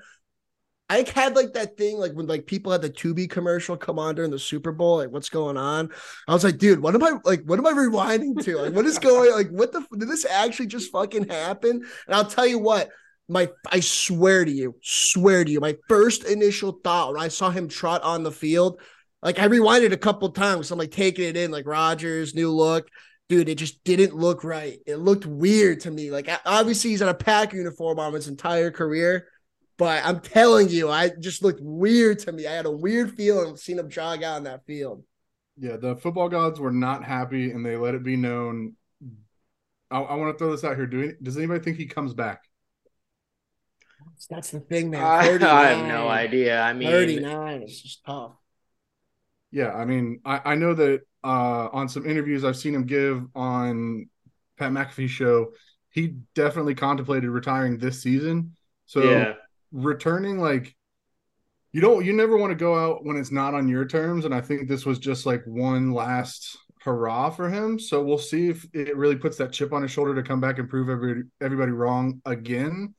I 0.89 1.05
had 1.15 1.37
like 1.37 1.53
that 1.53 1.77
thing 1.77 1.97
like 1.97 2.11
when 2.11 2.27
like 2.27 2.45
people 2.45 2.73
had 2.73 2.81
the 2.81 2.89
Tubi 2.89 3.29
commercial 3.29 3.77
come 3.77 3.97
on 3.97 4.15
during 4.15 4.31
the 4.31 4.37
Super 4.37 4.73
Bowl, 4.73 4.97
like 4.97 5.11
what's 5.11 5.29
going 5.29 5.55
on? 5.55 5.91
I 6.27 6.33
was 6.33 6.43
like, 6.43 6.57
dude, 6.57 6.81
what 6.81 6.93
am 6.93 7.03
I 7.03 7.13
like? 7.23 7.43
What 7.45 7.57
am 7.57 7.65
I 7.65 7.71
rewinding 7.71 8.43
to? 8.43 8.57
Like, 8.57 8.73
what 8.73 8.85
is 8.85 8.99
going? 8.99 9.31
Like, 9.31 9.49
what 9.49 9.71
the 9.71 9.85
did 9.97 10.09
this 10.09 10.25
actually 10.25 10.67
just 10.67 10.91
fucking 10.91 11.29
happen? 11.29 11.85
And 12.07 12.15
I'll 12.15 12.25
tell 12.25 12.45
you 12.45 12.59
what, 12.59 12.89
my 13.29 13.49
I 13.71 13.79
swear 13.79 14.43
to 14.43 14.51
you, 14.51 14.75
swear 14.81 15.45
to 15.45 15.49
you, 15.49 15.61
my 15.61 15.77
first 15.87 16.25
initial 16.25 16.81
thought 16.83 17.13
when 17.13 17.21
I 17.21 17.29
saw 17.29 17.49
him 17.49 17.69
trot 17.69 18.03
on 18.03 18.23
the 18.23 18.31
field, 18.31 18.81
like 19.21 19.39
I 19.39 19.47
rewinded 19.47 19.91
a 19.91 19.97
couple 19.97 20.29
times. 20.29 20.67
So 20.67 20.73
I'm 20.73 20.79
like 20.79 20.91
taking 20.91 21.25
it 21.25 21.37
in, 21.37 21.51
like 21.51 21.65
Rodgers, 21.65 22.35
new 22.35 22.51
look. 22.51 22.87
Dude, 23.29 23.49
it 23.49 23.55
just 23.55 23.83
didn't 23.83 24.13
look 24.13 24.43
right. 24.43 24.79
It 24.85 24.97
looked 24.97 25.25
weird 25.25 25.81
to 25.81 25.91
me. 25.91 26.11
Like 26.11 26.29
obviously 26.45 26.91
he's 26.91 27.01
in 27.01 27.07
a 27.07 27.13
pack 27.13 27.53
uniform 27.53 27.99
on 27.99 28.13
his 28.13 28.27
entire 28.27 28.71
career 28.71 29.27
but 29.81 30.05
I'm 30.05 30.19
telling 30.19 30.69
you, 30.69 30.91
I 30.91 31.09
just 31.09 31.41
looked 31.41 31.59
weird 31.59 32.19
to 32.19 32.31
me. 32.31 32.45
I 32.45 32.51
had 32.51 32.67
a 32.67 32.71
weird 32.71 33.15
feeling 33.17 33.57
seeing 33.57 33.79
him 33.79 33.89
jog 33.89 34.21
out 34.21 34.37
in 34.37 34.43
that 34.43 34.63
field. 34.67 35.03
Yeah, 35.57 35.77
the 35.77 35.95
football 35.95 36.29
gods 36.29 36.59
were 36.59 36.71
not 36.71 37.03
happy, 37.03 37.49
and 37.49 37.65
they 37.65 37.77
let 37.77 37.95
it 37.95 38.03
be 38.03 38.15
known. 38.15 38.75
I, 39.89 40.01
I 40.01 40.15
want 40.17 40.35
to 40.35 40.37
throw 40.37 40.51
this 40.51 40.63
out 40.63 40.75
here. 40.75 40.85
Do 40.85 41.13
does 41.19 41.35
anybody 41.35 41.63
think 41.63 41.77
he 41.77 41.87
comes 41.87 42.13
back? 42.13 42.43
That's 44.29 44.51
the 44.51 44.59
thing, 44.59 44.91
man. 44.91 45.03
I, 45.03 45.17
I 45.17 45.69
have 45.69 45.87
no 45.87 46.07
idea. 46.07 46.61
I 46.61 46.73
mean, 46.73 46.87
39 46.87 47.63
is 47.63 47.81
just 47.81 48.05
tough. 48.05 48.33
Yeah, 49.51 49.71
I 49.73 49.85
mean, 49.85 50.21
I, 50.25 50.41
I 50.45 50.55
know 50.55 50.73
that 50.73 51.01
uh, 51.23 51.69
on 51.71 51.89
some 51.89 52.05
interviews 52.05 52.43
I've 52.43 52.57
seen 52.57 52.73
him 52.73 52.85
give 52.85 53.25
on 53.35 54.09
Pat 54.57 54.71
McAfee's 54.71 55.11
show, 55.11 55.51
he 55.89 56.15
definitely 56.35 56.75
contemplated 56.75 57.29
retiring 57.29 57.77
this 57.77 58.01
season. 58.01 58.55
So 58.85 59.03
yeah. 59.03 59.33
returning 59.71 60.39
like 60.39 60.75
you 61.71 61.81
don't 61.81 62.05
you 62.05 62.13
never 62.13 62.37
want 62.37 62.51
to 62.51 62.55
go 62.55 62.77
out 62.77 63.05
when 63.05 63.17
it's 63.17 63.31
not 63.31 63.53
on 63.53 63.69
your 63.69 63.85
terms 63.85 64.25
and 64.25 64.35
i 64.35 64.41
think 64.41 64.67
this 64.67 64.85
was 64.85 64.99
just 64.99 65.25
like 65.25 65.41
one 65.45 65.93
last 65.93 66.57
hurrah 66.83 67.29
for 67.29 67.49
him. 67.49 67.79
So 67.79 68.03
we'll 68.03 68.17
see 68.17 68.49
if 68.49 68.65
it 68.73 68.97
really 68.97 69.15
puts 69.15 69.37
that 69.37 69.51
chip 69.51 69.71
on 69.71 69.83
his 69.83 69.91
shoulder 69.91 70.15
to 70.15 70.23
come 70.23 70.41
back 70.41 70.57
and 70.57 70.69
prove 70.69 70.89
everybody 70.89 71.27
everybody 71.39 71.71
wrong 71.71 72.21
again. 72.25 72.93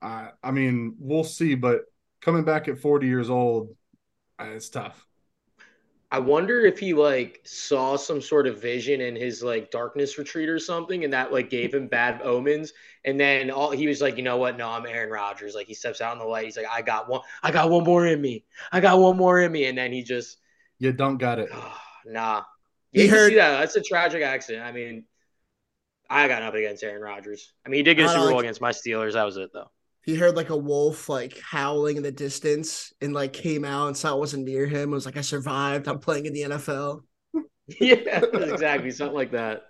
Uh, 0.00 0.30
i 0.42 0.50
mean 0.50 0.96
we'll 0.98 1.22
see 1.22 1.54
but 1.54 1.82
coming 2.20 2.42
back 2.42 2.66
at 2.66 2.76
40 2.76 3.06
years 3.06 3.30
old 3.30 3.68
uh, 4.40 4.46
it's 4.46 4.68
tough 4.68 5.06
I 6.12 6.18
wonder 6.18 6.60
if 6.66 6.78
he 6.78 6.92
like 6.92 7.40
saw 7.44 7.96
some 7.96 8.20
sort 8.20 8.46
of 8.46 8.60
vision 8.60 9.00
in 9.00 9.16
his 9.16 9.42
like 9.42 9.70
darkness 9.70 10.18
retreat 10.18 10.50
or 10.50 10.58
something, 10.58 11.04
and 11.04 11.12
that 11.14 11.32
like 11.32 11.48
gave 11.48 11.72
him 11.72 11.86
bad 11.88 12.20
omens. 12.22 12.74
And 13.06 13.18
then 13.18 13.50
all 13.50 13.70
he 13.70 13.86
was 13.86 14.02
like, 14.02 14.18
you 14.18 14.22
know 14.22 14.36
what? 14.36 14.58
No, 14.58 14.68
I'm 14.68 14.84
Aaron 14.84 15.10
Rodgers. 15.10 15.54
Like 15.54 15.66
he 15.68 15.72
steps 15.72 16.02
out 16.02 16.12
in 16.12 16.18
the 16.18 16.26
light. 16.26 16.44
He's 16.44 16.58
like, 16.58 16.66
I 16.70 16.82
got 16.82 17.08
one. 17.08 17.22
I 17.42 17.50
got 17.50 17.70
one 17.70 17.84
more 17.84 18.06
in 18.06 18.20
me. 18.20 18.44
I 18.70 18.80
got 18.80 18.98
one 18.98 19.16
more 19.16 19.40
in 19.40 19.50
me. 19.50 19.64
And 19.64 19.78
then 19.78 19.90
he 19.90 20.02
just, 20.02 20.36
You 20.78 20.92
don't 20.92 21.16
got 21.16 21.38
it. 21.38 21.48
Ah, 21.50 21.82
nah. 22.04 22.42
He 22.92 23.04
You 23.04 23.10
heard- 23.10 23.32
that? 23.32 23.60
That's 23.60 23.76
a 23.76 23.80
tragic 23.80 24.22
accident. 24.22 24.66
I 24.66 24.72
mean, 24.72 25.04
I 26.10 26.28
got 26.28 26.42
nothing 26.42 26.60
against 26.62 26.84
Aaron 26.84 27.00
Rodgers. 27.00 27.54
I 27.64 27.70
mean, 27.70 27.78
he 27.78 27.82
did 27.84 27.96
get 27.96 28.04
a 28.04 28.08
Super 28.10 28.26
Bowl 28.26 28.34
like- 28.36 28.44
against 28.44 28.60
my 28.60 28.72
Steelers. 28.72 29.14
That 29.14 29.24
was 29.24 29.38
it 29.38 29.50
though. 29.54 29.70
He 30.04 30.16
heard 30.16 30.36
like 30.36 30.50
a 30.50 30.56
wolf 30.56 31.08
like 31.08 31.38
howling 31.38 31.96
in 31.96 32.02
the 32.02 32.12
distance 32.12 32.92
and 33.00 33.12
like 33.12 33.32
came 33.32 33.64
out 33.64 33.86
and 33.86 33.96
saw 33.96 34.14
it 34.14 34.18
wasn't 34.18 34.44
near 34.44 34.66
him. 34.66 34.90
It 34.90 34.94
was 34.94 35.06
like, 35.06 35.16
I 35.16 35.20
survived. 35.20 35.86
I'm 35.88 36.00
playing 36.00 36.26
in 36.26 36.32
the 36.32 36.42
NFL. 36.42 37.02
yeah, 37.80 38.20
exactly. 38.32 38.90
Something 38.90 39.14
like 39.14 39.32
that. 39.32 39.62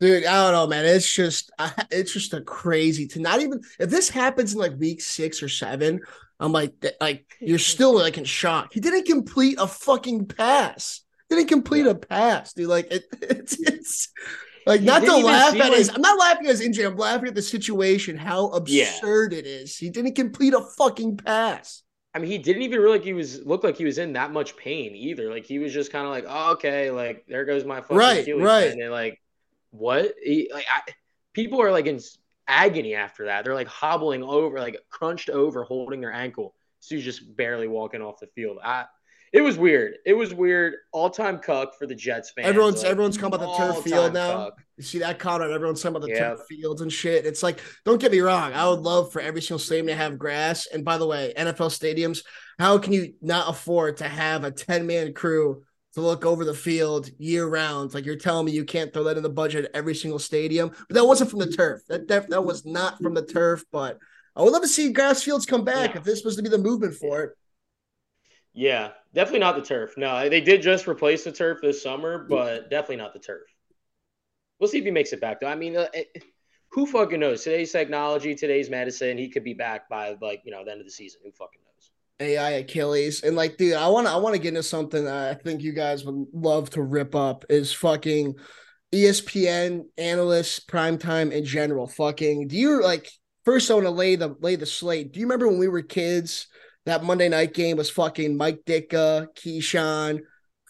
Dude, 0.00 0.26
I 0.26 0.44
don't 0.44 0.52
know, 0.52 0.66
man. 0.66 0.84
It's 0.84 1.12
just, 1.12 1.50
it's 1.90 2.12
just 2.12 2.34
a 2.34 2.40
crazy 2.40 3.06
to 3.08 3.20
not 3.20 3.40
even 3.40 3.60
if 3.80 3.90
this 3.90 4.08
happens 4.08 4.52
in 4.52 4.60
like 4.60 4.78
week 4.78 5.00
six 5.00 5.42
or 5.42 5.48
seven. 5.48 6.00
I'm 6.40 6.52
like, 6.52 6.72
like 7.00 7.26
you're 7.40 7.58
still 7.58 7.96
like 7.96 8.16
in 8.16 8.24
shock. 8.24 8.72
He 8.72 8.80
didn't 8.80 9.06
complete 9.06 9.58
a 9.60 9.66
fucking 9.66 10.26
pass. 10.26 11.02
Didn't 11.28 11.48
complete 11.48 11.86
a 11.86 11.94
pass, 11.94 12.52
dude. 12.52 12.68
Like 12.68 12.92
it, 12.92 13.04
it's, 13.22 13.58
it's 13.58 14.08
like 14.68 14.80
He 14.80 14.86
not 14.86 15.02
to 15.02 15.16
laugh 15.16 15.54
at 15.56 15.72
his. 15.72 15.88
like- 15.88 15.96
I'm 15.96 16.02
not 16.02 16.18
laughing 16.18 16.46
at 16.46 16.50
his 16.50 16.60
injury. 16.60 16.84
I'm 16.86 16.96
laughing 16.96 17.28
at 17.28 17.34
the 17.34 17.42
situation. 17.42 18.16
How 18.16 18.50
Yeah. 18.66 18.84
absurd 18.88 19.32
it 19.32 19.46
is. 19.46 19.76
He 19.76 19.90
didn't 19.90 20.14
complete 20.14 20.54
a 20.54 20.60
fucking 20.60 21.16
pass. 21.18 21.82
I 22.14 22.18
mean, 22.20 22.30
he 22.30 22.38
didn't 22.38 22.62
even 22.62 22.80
really 22.80 22.98
like 22.98 23.04
he 23.04 23.12
was 23.12 23.44
look 23.44 23.62
like 23.64 23.76
he 23.76 23.84
was 23.84 23.98
in 23.98 24.12
that 24.14 24.32
much 24.32 24.56
pain 24.56 24.94
either. 24.96 25.30
Like 25.30 25.44
he 25.46 25.58
was 25.58 25.72
just 25.72 25.92
kind 25.92 26.04
of 26.06 26.10
like, 26.10 26.24
oh, 26.26 26.52
okay, 26.52 26.90
like 26.90 27.24
there 27.28 27.44
goes 27.44 27.64
my 27.64 27.80
fucking 27.80 27.96
Right, 27.96 28.20
Achilles. 28.22 28.42
right. 28.44 28.70
And 28.70 28.80
they're 28.80 28.90
like, 28.90 29.20
what? 29.70 30.14
He, 30.22 30.50
like 30.52 30.64
I, 30.74 30.90
people 31.34 31.60
are 31.60 31.70
like 31.70 31.86
in 31.86 32.00
agony 32.48 32.94
after 32.94 33.26
that. 33.26 33.44
They're 33.44 33.54
like 33.54 33.68
hobbling 33.68 34.22
over, 34.22 34.58
like 34.58 34.78
crunched 34.90 35.28
over, 35.30 35.64
holding 35.64 36.00
their 36.00 36.12
ankle. 36.12 36.54
So 36.80 36.94
he's 36.94 37.04
just 37.04 37.36
barely 37.36 37.68
walking 37.68 38.00
off 38.00 38.20
the 38.20 38.26
field. 38.28 38.58
I, 38.64 38.86
it 39.32 39.40
was 39.40 39.58
weird. 39.58 39.94
It 40.06 40.14
was 40.14 40.32
weird. 40.34 40.74
All 40.92 41.10
time 41.10 41.38
cuck 41.38 41.78
for 41.78 41.86
the 41.86 41.94
Jets 41.94 42.30
fans. 42.34 42.46
Everyone's 42.48 42.82
like, 42.82 42.90
everyone's 42.90 43.16
talking 43.16 43.34
about 43.34 43.58
the 43.58 43.64
turf 43.74 43.84
field 43.84 44.12
now. 44.14 44.32
cuck. 44.46 44.54
You 44.76 44.84
see 44.84 44.98
that, 45.00 45.18
Conrad? 45.18 45.50
Everyone's 45.50 45.82
talking 45.82 45.96
about 45.96 46.06
the 46.06 46.12
Yeah. 46.14 46.30
turf 46.30 46.40
fields 46.48 46.80
and 46.80 46.92
shit. 46.92 47.26
It's 47.26 47.42
like, 47.42 47.60
don't 47.84 48.00
get 48.00 48.12
me 48.12 48.20
wrong. 48.20 48.52
I 48.52 48.68
would 48.68 48.80
love 48.80 49.12
for 49.12 49.20
every 49.20 49.42
single 49.42 49.58
stadium 49.58 49.88
to 49.88 49.94
have 49.96 50.18
grass. 50.18 50.66
And 50.72 50.84
by 50.84 50.98
the 50.98 51.06
way, 51.06 51.32
NFL 51.36 51.68
stadiums, 51.70 52.20
how 52.58 52.78
can 52.78 52.92
you 52.92 53.14
not 53.20 53.48
afford 53.50 53.96
to 53.98 54.04
have 54.08 54.44
a 54.44 54.50
10 54.50 54.86
man 54.86 55.12
crew 55.14 55.62
to 55.94 56.00
look 56.00 56.24
over 56.24 56.44
the 56.44 56.54
field 56.54 57.10
year 57.18 57.46
round? 57.46 57.92
Like 57.94 58.06
you're 58.06 58.16
telling 58.16 58.46
me 58.46 58.52
you 58.52 58.64
can't 58.64 58.92
throw 58.92 59.04
that 59.04 59.16
in 59.16 59.22
the 59.22 59.28
budget 59.28 59.64
at 59.66 59.70
every 59.74 59.94
single 59.94 60.18
stadium. 60.18 60.70
But 60.88 60.94
that 60.94 61.04
wasn't 61.06 61.30
from 61.30 61.40
the 61.40 61.50
turf. 61.52 61.82
That 61.88 62.08
that, 62.08 62.30
that 62.30 62.44
was 62.44 62.64
not 62.64 62.98
from 63.02 63.14
the 63.14 63.24
turf. 63.26 63.64
But 63.72 63.98
I 64.36 64.42
would 64.42 64.52
love 64.52 64.62
to 64.62 64.68
see 64.68 64.92
grass 64.92 65.22
fields 65.22 65.44
come 65.46 65.64
back 65.64 65.90
Yeah. 65.94 65.98
if 65.98 66.04
this 66.04 66.24
was 66.24 66.36
to 66.36 66.42
be 66.42 66.48
the 66.48 66.58
movement 66.58 66.94
for 66.94 67.22
it. 67.24 67.30
Yeah, 68.58 68.88
definitely 69.14 69.38
not 69.38 69.54
the 69.54 69.62
turf. 69.62 69.94
No, 69.96 70.28
they 70.28 70.40
did 70.40 70.62
just 70.62 70.88
replace 70.88 71.22
the 71.22 71.30
turf 71.30 71.60
this 71.62 71.80
summer, 71.80 72.26
but 72.28 72.68
definitely 72.68 72.96
not 72.96 73.12
the 73.12 73.20
turf. 73.20 73.46
We'll 74.58 74.68
see 74.68 74.78
if 74.78 74.84
he 74.84 74.90
makes 74.90 75.12
it 75.12 75.20
back 75.20 75.38
though. 75.38 75.46
I 75.46 75.54
mean, 75.54 75.76
uh, 75.76 75.86
it, 75.94 76.24
who 76.72 76.84
fucking 76.84 77.20
knows? 77.20 77.44
Today's 77.44 77.70
technology, 77.70 78.34
today's 78.34 78.68
medicine, 78.68 79.16
he 79.16 79.28
could 79.28 79.44
be 79.44 79.54
back 79.54 79.88
by 79.88 80.16
like 80.20 80.42
you 80.44 80.50
know 80.50 80.64
the 80.64 80.72
end 80.72 80.80
of 80.80 80.88
the 80.88 80.92
season. 80.92 81.20
Who 81.22 81.30
fucking 81.30 81.60
knows? 81.64 81.90
AI 82.18 82.50
Achilles. 82.50 83.22
And 83.22 83.36
like, 83.36 83.58
dude, 83.58 83.74
I 83.74 83.86
want 83.86 84.08
to 84.08 84.12
I 84.12 84.16
want 84.16 84.34
to 84.34 84.40
get 84.40 84.48
into 84.48 84.64
something 84.64 85.04
that 85.04 85.30
I 85.30 85.34
think 85.40 85.62
you 85.62 85.72
guys 85.72 86.04
would 86.04 86.26
love 86.32 86.68
to 86.70 86.82
rip 86.82 87.14
up 87.14 87.44
is 87.48 87.72
fucking 87.72 88.34
ESPN 88.92 89.84
analysts, 89.96 90.58
primetime 90.58 91.30
in 91.30 91.44
general. 91.44 91.86
Fucking, 91.86 92.48
do 92.48 92.56
you 92.56 92.82
like 92.82 93.08
first 93.44 93.70
I 93.70 93.74
want 93.74 93.86
to 93.86 93.92
lay 93.92 94.16
the 94.16 94.34
lay 94.40 94.56
the 94.56 94.66
slate. 94.66 95.12
Do 95.12 95.20
you 95.20 95.26
remember 95.26 95.46
when 95.46 95.60
we 95.60 95.68
were 95.68 95.82
kids? 95.82 96.48
That 96.88 97.04
Monday 97.04 97.28
night 97.28 97.52
game 97.52 97.76
was 97.76 97.90
fucking 97.90 98.34
Mike 98.34 98.60
Ditka, 98.64 99.26
Keyshawn, 99.36 100.20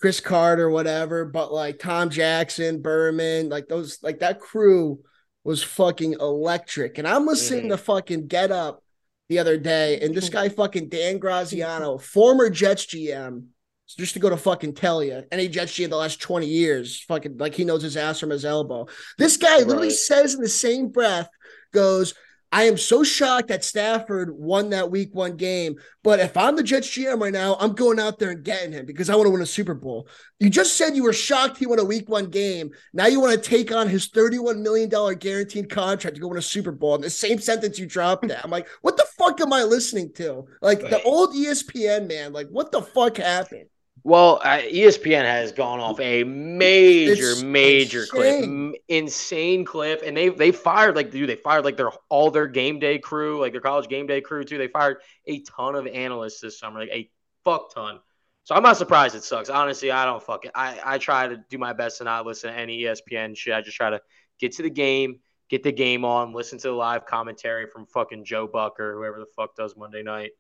Cris 0.01 0.19
Carter, 0.19 0.69
whatever. 0.69 1.25
But 1.25 1.53
like 1.53 1.79
Tom 1.79 2.11
Jackson, 2.11 2.83
Berman, 2.83 3.49
like 3.49 3.69
those, 3.69 4.03
like 4.03 4.19
that 4.19 4.41
crew 4.41 4.99
was 5.45 5.63
fucking 5.63 6.15
electric. 6.15 6.99
And 6.99 7.07
I'm 7.07 7.25
listening 7.25 7.67
Mhm. 7.67 7.69
to 7.69 7.77
fucking 7.77 8.27
Get 8.27 8.51
Up 8.51 8.83
the 9.29 9.39
other 9.39 9.57
day, 9.57 10.01
and 10.01 10.13
this 10.13 10.29
guy 10.39 10.49
fucking 10.49 10.89
Dan 10.89 11.19
Graziano, 11.19 11.99
former 11.99 12.51
Jets 12.51 12.87
GM, 12.87 13.45
just 13.97 14.15
to 14.15 14.19
go 14.21 14.29
to 14.29 14.37
fucking 14.37 14.75
tell 14.75 15.05
you, 15.05 15.23
any 15.31 15.47
Jets 15.47 15.73
GM 15.73 15.91
the 15.91 15.97
last 15.97 16.21
20 16.21 16.47
years, 16.49 17.01
fucking 17.03 17.39
like 17.39 17.55
he 17.55 17.65
knows 17.65 17.83
his 17.83 17.97
ass 17.97 18.19
from 18.19 18.31
his 18.31 18.45
elbow. 18.45 18.89
This 19.19 19.37
guy 19.37 19.59
literally 19.59 19.89
Right. 19.89 19.97
says 19.97 20.35
in 20.35 20.41
the 20.41 20.49
same 20.49 20.89
breath, 20.89 21.29
goes, 21.73 22.15
I 22.51 22.65
am 22.65 22.79
so 22.79 23.03
shocked 23.03 23.49
that 23.49 23.63
Stafford 23.63 24.31
won 24.35 24.71
that 24.71 24.91
week 24.91 25.15
one 25.15 25.37
game. 25.37 25.77
But 26.03 26.19
if 26.19 26.37
I'm 26.37 26.57
the 26.57 26.63
Jets 26.63 26.89
GM 26.89 27.21
right 27.21 27.33
now, 27.33 27.57
I'm 27.61 27.75
going 27.75 28.01
out 28.01 28.19
there 28.19 28.31
and 28.31 28.43
getting 28.43 28.73
him 28.73 28.87
because 28.87 29.11
I 29.11 29.17
want 29.17 29.27
to 29.27 29.31
win 29.31 29.43
a 29.43 29.47
Super 29.47 29.75
Bowl. 29.75 30.09
You 30.41 30.49
just 30.49 30.77
said 30.77 30.97
you 30.97 31.03
were 31.03 31.13
shocked 31.13 31.59
he 31.59 31.67
won 31.67 31.79
a 31.79 31.85
week 31.85 32.09
one 32.09 32.31
game. 32.31 32.71
Now 32.95 33.07
you 33.07 33.21
want 33.21 33.35
to 33.35 33.51
take 33.51 33.71
on 33.71 33.89
his 33.89 34.09
$31 34.09 34.61
million 34.61 34.89
guaranteed 35.19 35.69
contract 35.69 36.17
to 36.17 36.23
go 36.23 36.29
win 36.29 36.39
a 36.39 36.43
Super 36.43 36.73
Bowl. 36.73 36.95
In 36.95 37.03
the 37.03 37.11
same 37.11 37.39
sentence 37.39 37.79
you 37.79 37.87
dropped 37.87 38.27
that. 38.29 38.45
I'm 38.45 38.51
like, 38.51 38.69
what 38.81 38.97
the 38.97 39.07
fuck 39.19 39.41
am 39.43 39.53
I 39.53 39.65
listening 39.65 40.13
to? 40.15 40.47
Like 40.63 40.81
the 40.81 41.03
old 41.03 41.35
ESPN 41.35 42.09
man, 42.09 42.33
like 42.33 42.49
what 42.49 42.73
the 42.73 42.81
fuck 42.81 43.19
happened? 43.19 43.67
Well, 44.09 44.41
uh, 44.43 44.61
ESPN 44.61 45.27
has 45.27 45.53
gone 45.53 45.81
off 45.81 46.01
a 46.01 46.25
major, 46.25 47.13
It's 47.13 47.43
major 47.43 48.07
clip, 48.07 48.37
insane. 48.37 48.69
M- 48.69 48.75
insane 48.89 49.65
clip, 49.67 50.01
and 50.03 50.17
they 50.17 50.31
they 50.31 50.51
fired 50.51 50.97
like 50.97 51.11
dude, 51.11 51.29
they 51.29 51.37
fired 51.37 51.67
like 51.67 51.77
their 51.77 51.91
all 52.09 52.31
their 52.31 52.47
game 52.47 52.79
day 52.79 52.99
crew, 52.99 53.39
like 53.39 53.53
their 53.53 53.61
college 53.61 53.87
game 53.87 54.07
day 54.07 54.23
crew 54.23 54.45
too. 54.45 54.57
They 54.57 54.69
fired 54.69 54.97
a 55.27 55.41
ton 55.41 55.75
of 55.75 55.87
analysts 55.87 56.41
this 56.41 56.59
summer, 56.59 56.81
like 56.81 56.89
a 56.91 57.11
fuck 57.45 57.75
ton. 57.75 58.01
So 58.45 58.55
I'm 58.55 58.63
not 58.63 58.79
surprised 58.79 59.15
it 59.15 59.25
sucks. 59.25 59.51
Honestly, 59.51 59.91
I 59.91 60.07
don't 60.07 60.23
fuck 60.23 60.47
it. 60.47 60.53
I 60.55 60.81
I 60.83 60.97
try 60.97 61.29
to 61.29 61.45
do 61.51 61.59
my 61.59 61.75
best 61.75 61.99
to 61.99 62.05
not 62.05 62.25
listen 62.25 62.51
to 62.51 62.59
any 62.59 62.85
ESPN 62.85 63.37
shit. 63.37 63.53
I 63.53 63.61
just 63.61 63.77
try 63.77 63.91
to 63.91 64.01
get 64.41 64.53
to 64.53 64.63
the 64.63 64.71
game, 64.71 65.21
get 65.51 65.63
the 65.63 65.73
game 65.73 66.07
on, 66.07 66.33
listen 66.33 66.57
to 66.61 66.69
the 66.69 66.73
live 66.73 67.05
commentary 67.05 67.67
from 67.67 67.85
fucking 67.85 68.25
Joe 68.25 68.47
Buck 68.47 68.81
or 68.81 68.95
whoever 68.95 69.19
the 69.19 69.27
fuck 69.37 69.55
does 69.55 69.77
Monday 69.77 70.03
night, 70.03 70.31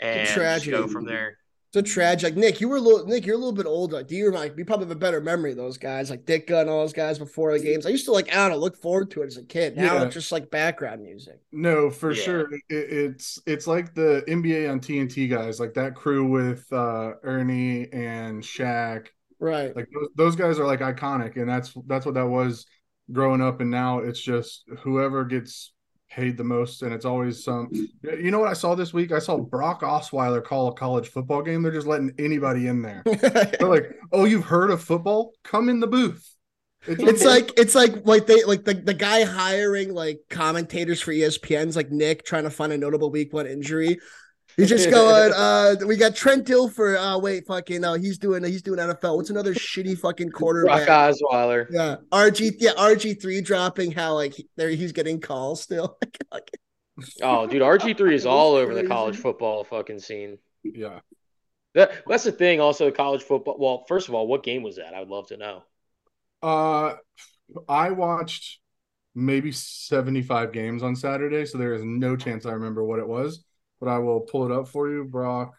and 0.00 0.26
go 0.72 0.88
from 0.88 1.04
there. 1.04 1.38
It's 1.74 1.90
a 1.90 1.92
tragic. 1.92 2.22
Like 2.22 2.36
Nick, 2.36 2.60
you 2.60 2.68
were 2.68 2.76
a 2.76 2.80
little 2.80 3.04
Nick, 3.04 3.26
you're 3.26 3.34
a 3.34 3.38
little 3.38 3.52
bit 3.52 3.66
older. 3.66 4.00
Do 4.04 4.14
you 4.14 4.30
like 4.30 4.56
you 4.56 4.64
probably 4.64 4.86
have 4.86 4.92
a 4.92 4.98
better 4.98 5.20
memory 5.20 5.50
of 5.50 5.56
those 5.56 5.76
guys, 5.76 6.08
like 6.08 6.24
Ditka 6.24 6.60
and 6.60 6.70
all 6.70 6.82
those 6.82 6.92
guys 6.92 7.18
before 7.18 7.52
the 7.52 7.64
games? 7.64 7.84
I 7.84 7.88
used 7.88 8.04
to 8.04 8.12
like 8.12 8.30
I 8.30 8.36
don't 8.36 8.52
know, 8.52 8.58
look 8.58 8.76
forward 8.76 9.10
to 9.12 9.22
it 9.22 9.26
as 9.26 9.38
a 9.38 9.42
kid. 9.42 9.76
Now 9.76 9.94
Yeah. 9.94 10.04
it's 10.04 10.14
just 10.14 10.30
like 10.30 10.50
background 10.52 11.02
music. 11.02 11.40
No, 11.50 11.90
for 11.90 12.12
Yeah. 12.12 12.22
sure. 12.22 12.52
It, 12.52 12.62
it's 12.70 13.40
it's 13.44 13.66
like 13.66 13.92
the 13.92 14.22
NBA 14.28 14.70
on 14.70 14.78
TNT 14.78 15.28
guys, 15.28 15.58
like 15.58 15.74
that 15.74 15.96
crew 15.96 16.28
with 16.30 16.64
uh 16.72 17.14
Ernie 17.24 17.92
and 17.92 18.40
Shaq. 18.40 19.08
Right. 19.40 19.74
Like 19.74 19.88
those, 19.92 20.08
those 20.14 20.36
guys 20.36 20.60
are 20.60 20.66
like 20.66 20.80
iconic, 20.80 21.36
and 21.36 21.48
that's 21.48 21.74
that's 21.86 22.06
what 22.06 22.14
that 22.14 22.28
was 22.28 22.66
growing 23.10 23.40
up. 23.40 23.60
And 23.60 23.70
now 23.72 23.98
it's 23.98 24.20
just 24.20 24.62
whoever 24.84 25.24
gets 25.24 25.73
paid 26.14 26.36
the 26.36 26.44
most, 26.44 26.82
and 26.82 26.94
it's 26.94 27.04
always 27.04 27.42
some. 27.42 27.70
You 28.02 28.30
know 28.30 28.38
what 28.38 28.48
I 28.48 28.52
saw 28.52 28.74
this 28.74 28.92
week? 28.92 29.10
I 29.10 29.18
saw 29.18 29.36
Brock 29.36 29.82
Osweiler 29.82 30.42
call 30.42 30.68
a 30.68 30.74
college 30.74 31.08
football 31.08 31.42
game. 31.42 31.62
They're 31.62 31.72
just 31.72 31.86
letting 31.86 32.12
anybody 32.18 32.68
in 32.68 32.82
there. 32.82 33.02
They're 33.04 33.68
like, 33.68 33.90
"Oh, 34.12 34.24
you've 34.24 34.44
heard 34.44 34.70
of 34.70 34.82
football? 34.82 35.32
Come 35.42 35.68
in 35.68 35.80
the 35.80 35.86
booth." 35.86 36.30
it's 36.86 37.24
like 37.24 37.50
it's 37.58 37.74
like 37.74 38.06
like 38.06 38.26
they 38.26 38.44
like 38.44 38.64
the, 38.64 38.74
the 38.74 38.94
guy 38.94 39.24
hiring 39.24 39.94
like 39.94 40.20
commentators 40.28 41.00
for 41.00 41.12
ESPN's 41.12 41.76
like 41.76 41.90
Nick 41.90 42.24
trying 42.24 42.44
to 42.44 42.50
find 42.50 42.72
a 42.72 42.78
notable 42.78 43.10
week 43.10 43.32
one 43.32 43.46
injury. 43.46 43.98
He's 44.56 44.68
just 44.68 44.90
going, 44.90 45.32
uh, 45.34 45.76
we 45.86 45.96
got 45.96 46.14
Trent 46.14 46.46
Dilfer. 46.46 46.96
Uh, 46.96 47.18
wait, 47.18 47.46
fucking, 47.46 47.80
no, 47.80 47.94
he's 47.94 48.18
doing, 48.18 48.44
he's 48.44 48.62
doing 48.62 48.78
NFL. 48.78 49.16
What's 49.16 49.30
another 49.30 49.54
shitty 49.54 49.98
fucking 49.98 50.30
quarterback? 50.30 50.86
Brock 50.86 51.10
quarterback? 51.10 51.14
Osweiler. 51.32 51.66
Yeah, 51.70 51.96
RG, 52.12 52.56
yeah, 52.58 52.72
RG 52.72 53.20
three 53.20 53.40
dropping. 53.40 53.92
How 53.92 54.14
like 54.14 54.34
he- 54.34 54.48
there 54.56 54.68
he's 54.70 54.92
getting 54.92 55.20
calls 55.20 55.62
still. 55.62 55.98
Oh, 57.22 57.48
dude, 57.48 57.60
RG 57.60 57.96
three 57.98 58.14
is 58.14 58.24
all 58.24 58.54
over 58.54 58.72
the 58.72 58.84
college 58.84 59.16
football 59.16 59.64
fucking 59.64 59.98
scene. 59.98 60.38
yeah. 60.62 61.00
That, 61.74 61.90
that's 62.06 62.22
the 62.22 62.30
thing. 62.30 62.60
Also, 62.60 62.88
college 62.92 63.24
football. 63.24 63.56
Well, 63.58 63.84
first 63.88 64.06
of 64.08 64.14
all, 64.14 64.28
what 64.28 64.44
game 64.44 64.62
was 64.62 64.76
that? 64.76 64.94
I 64.94 65.00
would 65.00 65.08
love 65.08 65.26
to 65.28 65.36
know. 65.36 65.64
Uh, 66.40 66.94
I 67.68 67.90
watched 67.90 68.60
maybe 69.12 69.50
75 69.50 70.52
games 70.52 70.84
on 70.84 70.94
Saturday, 70.94 71.46
so 71.46 71.58
there 71.58 71.74
is 71.74 71.82
no 71.82 72.14
chance 72.14 72.46
I 72.46 72.52
remember 72.52 72.84
what 72.84 73.00
it 73.00 73.08
was, 73.08 73.44
but 73.84 73.90
I 73.90 73.98
will 73.98 74.20
pull 74.20 74.44
it 74.44 74.52
up 74.52 74.68
for 74.68 74.88
you, 74.90 75.04
Brock. 75.04 75.54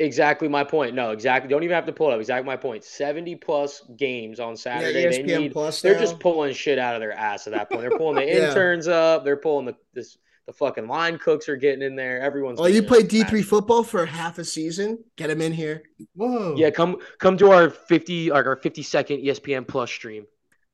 Exactly 0.00 0.46
my 0.46 0.62
point. 0.62 0.94
No, 0.94 1.10
exactly. 1.10 1.48
Don't 1.50 1.64
even 1.64 1.74
have 1.74 1.86
to 1.86 1.92
pull 1.92 2.10
it 2.10 2.14
up. 2.14 2.20
Exactly 2.20 2.46
my 2.46 2.56
point. 2.56 2.84
Seventy 2.84 3.34
plus 3.34 3.82
games 3.96 4.38
on 4.38 4.50
yeah, 4.50 4.54
Saturday. 4.54 4.92
they 5.08 5.22
ESPN 5.22 5.38
need. 5.40 5.52
Plus. 5.52 5.82
They're 5.82 5.94
now. 5.94 6.00
just 6.00 6.20
pulling 6.20 6.54
shit 6.54 6.78
out 6.78 6.94
of 6.94 7.00
their 7.00 7.12
ass 7.12 7.48
at 7.48 7.52
that 7.54 7.68
point. 7.68 7.82
They're 7.82 7.98
pulling 7.98 8.14
the 8.16 8.24
Yeah. 8.32 8.48
interns 8.48 8.86
up. 8.86 9.24
They're 9.24 9.36
pulling 9.36 9.66
the 9.66 9.74
this, 9.94 10.16
The 10.46 10.52
fucking 10.52 10.86
line 10.86 11.18
cooks 11.18 11.48
are 11.48 11.56
getting 11.56 11.82
in 11.82 11.96
there. 11.96 12.20
Everyone's. 12.22 12.60
Oh, 12.60 12.66
you 12.66 12.74
getting 12.82 12.88
played 12.88 13.08
D 13.08 13.24
three 13.24 13.42
football 13.42 13.82
for 13.82 14.06
half 14.06 14.38
a 14.38 14.44
season. 14.44 15.02
Get 15.16 15.30
him 15.30 15.40
in 15.40 15.52
here, 15.52 15.82
Whoa. 16.14 16.54
Yeah, 16.56 16.70
come 16.70 16.98
come 17.18 17.36
to 17.38 17.50
our 17.50 17.68
fifty 17.68 18.30
like 18.30 18.46
our 18.46 18.56
fifty 18.56 18.84
second 18.84 19.18
ESPN 19.24 19.66
Plus 19.66 19.90
stream. 19.90 20.26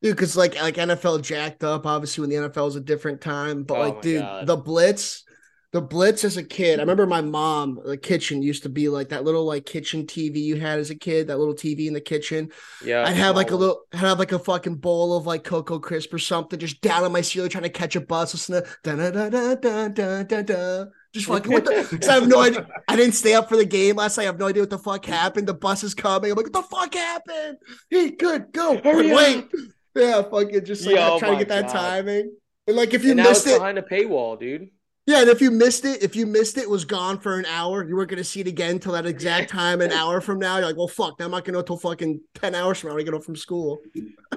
dude. 0.03 0.15
Because 0.17 0.37
like 0.37 0.61
like 0.61 0.75
NFL 0.75 1.23
jacked 1.23 1.65
up. 1.65 1.87
Obviously, 1.87 2.21
when 2.21 2.29
the 2.31 2.51
NFL 2.51 2.69
is 2.69 2.77
a 2.77 2.81
different 2.81 3.23
time. 3.23 3.63
But 3.65 3.79
Oh 3.79 3.81
like, 3.89 4.03
dude, 4.03 4.21
God. 4.21 4.47
the 4.47 4.57
blitz, 4.59 5.25
the 5.75 5.81
blitz 5.81 6.23
as 6.23 6.37
a 6.37 6.43
kid. 6.45 6.79
I 6.79 6.83
remember 6.83 7.05
my 7.05 7.21
mom. 7.21 7.81
The 7.85 7.97
kitchen 7.97 8.43
used 8.43 8.63
to 8.63 8.69
be 8.69 8.89
like 8.89 9.09
that 9.09 9.25
little 9.25 9.45
like 9.45 9.67
kitchen 9.67 10.07
TV 10.07 10.37
you 10.37 10.55
had 10.55 10.79
as 10.79 10.91
a 10.91 10.95
kid. 10.95 11.27
That 11.27 11.39
little 11.41 11.53
TV 11.53 11.89
in 11.89 11.95
the 11.95 12.01
kitchen. 12.01 12.53
Yeah, 12.85 13.03
I'd 13.03 13.17
have 13.17 13.35
like 13.35 13.51
a 13.51 13.57
little, 13.57 13.83
I'd 13.93 13.99
have 13.99 14.21
like 14.21 14.31
a 14.31 14.39
fucking 14.39 14.77
bowl 14.77 15.17
of 15.17 15.27
like 15.27 15.43
Cocoa 15.43 15.81
Crisp 15.81 16.15
or 16.15 16.21
something, 16.21 16.61
just 16.61 16.81
down 16.81 17.03
on 17.03 17.11
my 17.11 17.23
ceiling 17.23 17.51
trying 17.51 17.65
to 17.65 17.71
catch 17.71 17.97
a 17.97 18.01
bus, 18.01 18.33
listening 18.35 18.63
to 18.63 18.69
da 18.85 18.95
da 18.95 19.11
da 19.11 19.29
da 19.29 19.55
da 19.57 19.89
da 19.89 20.23
da 20.23 20.43
da. 20.43 20.85
Just 21.13 21.27
fucking 21.27 21.51
what 21.51 21.65
the? 21.65 22.07
I 22.09 22.15
have 22.15 22.29
no 22.29 22.41
idea. 22.41 22.69
I 22.87 22.95
didn't 22.95 23.15
stay 23.15 23.35
up 23.35 23.49
for 23.49 23.57
the 23.57 23.65
game 23.65 23.97
last 23.97 24.17
night. 24.17 24.23
I 24.23 24.27
have 24.27 24.39
no 24.39 24.47
idea 24.47 24.63
what 24.63 24.71
the 24.71 24.79
fuck 24.79 25.05
happened. 25.05 25.49
The 25.49 25.55
bus 25.55 25.83
is 25.83 25.93
coming. 25.93 26.31
I'm 26.31 26.37
like, 26.37 26.47
what 26.47 26.53
the 26.53 26.63
fuck 26.63 26.95
happened? 26.95 27.59
Hey, 27.91 28.11
good, 28.11 28.53
go. 28.53 28.81
Hurry 28.81 29.13
wait, 29.13 29.39
up. 29.39 29.51
yeah, 29.97 30.23
fucking 30.23 30.65
just 30.65 30.87
like 30.87 30.95
Yo, 30.95 31.19
trying 31.19 31.33
to 31.33 31.39
get 31.39 31.49
that 31.49 31.67
God. 31.67 31.73
timing. 31.73 32.37
And 32.69 32.77
like 32.77 32.95
if 32.95 33.03
you 33.03 33.11
and 33.11 33.17
now 33.17 33.31
missed 33.31 33.49
it's 33.49 33.57
it, 33.57 33.59
behind 33.59 33.79
a 33.79 33.83
paywall, 33.83 34.39
dude. 34.39 34.71
Yeah, 35.07 35.21
and 35.21 35.29
if 35.29 35.41
you 35.41 35.51
missed 35.51 35.85
it, 35.85 36.03
if 36.03 36.17
you 36.17 36.27
missed 36.27 36.57
it, 36.57 36.63
it 36.63 36.71
was 36.71 36.85
gone 36.85 37.19
for 37.19 37.39
an 37.39 37.45
hour. 37.47 37.87
You 37.87 37.95
weren't 37.97 38.09
gonna 38.09 38.25
see 38.25 38.41
it 38.41 38.47
again 38.47 38.73
until 38.73 38.93
that 38.93 39.05
exact 39.05 39.51
time, 39.51 39.81
an 39.83 39.93
hour 39.93 40.21
from 40.21 40.39
now. 40.39 40.57
You're 40.57 40.67
like, 40.67 40.77
well, 40.77 40.89
fuck, 40.89 41.19
now 41.19 41.27
I'm 41.27 41.31
not 41.31 41.45
gonna 41.45 41.57
know 41.57 41.61
until 41.61 41.77
fucking 41.77 42.21
ten 42.35 42.55
hours 42.55 42.81
from 42.81 42.91
now. 42.91 42.97
I 42.97 43.03
get 43.03 43.13
up 43.13 43.23
from 43.23 43.37
school. 43.37 43.81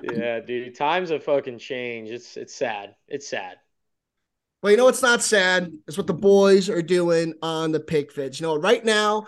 yeah, 0.04 0.40
dude. 0.42 0.76
Times 0.76 1.10
have 1.10 1.24
fucking 1.24 1.60
changed. 1.60 2.12
It's 2.12 2.36
it's 2.36 2.54
sad. 2.54 2.96
It's 3.08 3.30
sad. 3.30 3.58
Well, 4.62 4.72
you 4.72 4.78
know 4.78 4.86
what's 4.86 5.02
not 5.02 5.22
sad? 5.22 5.72
It's 5.88 5.98
what 5.98 6.08
the 6.08 6.14
boys 6.14 6.70
are 6.70 6.82
doing 6.82 7.34
on 7.42 7.72
the 7.72 7.80
pick 7.80 8.14
vids. 8.14 8.42
You 8.42 8.48
know, 8.48 8.58
right 8.58 8.84
now, 8.84 9.28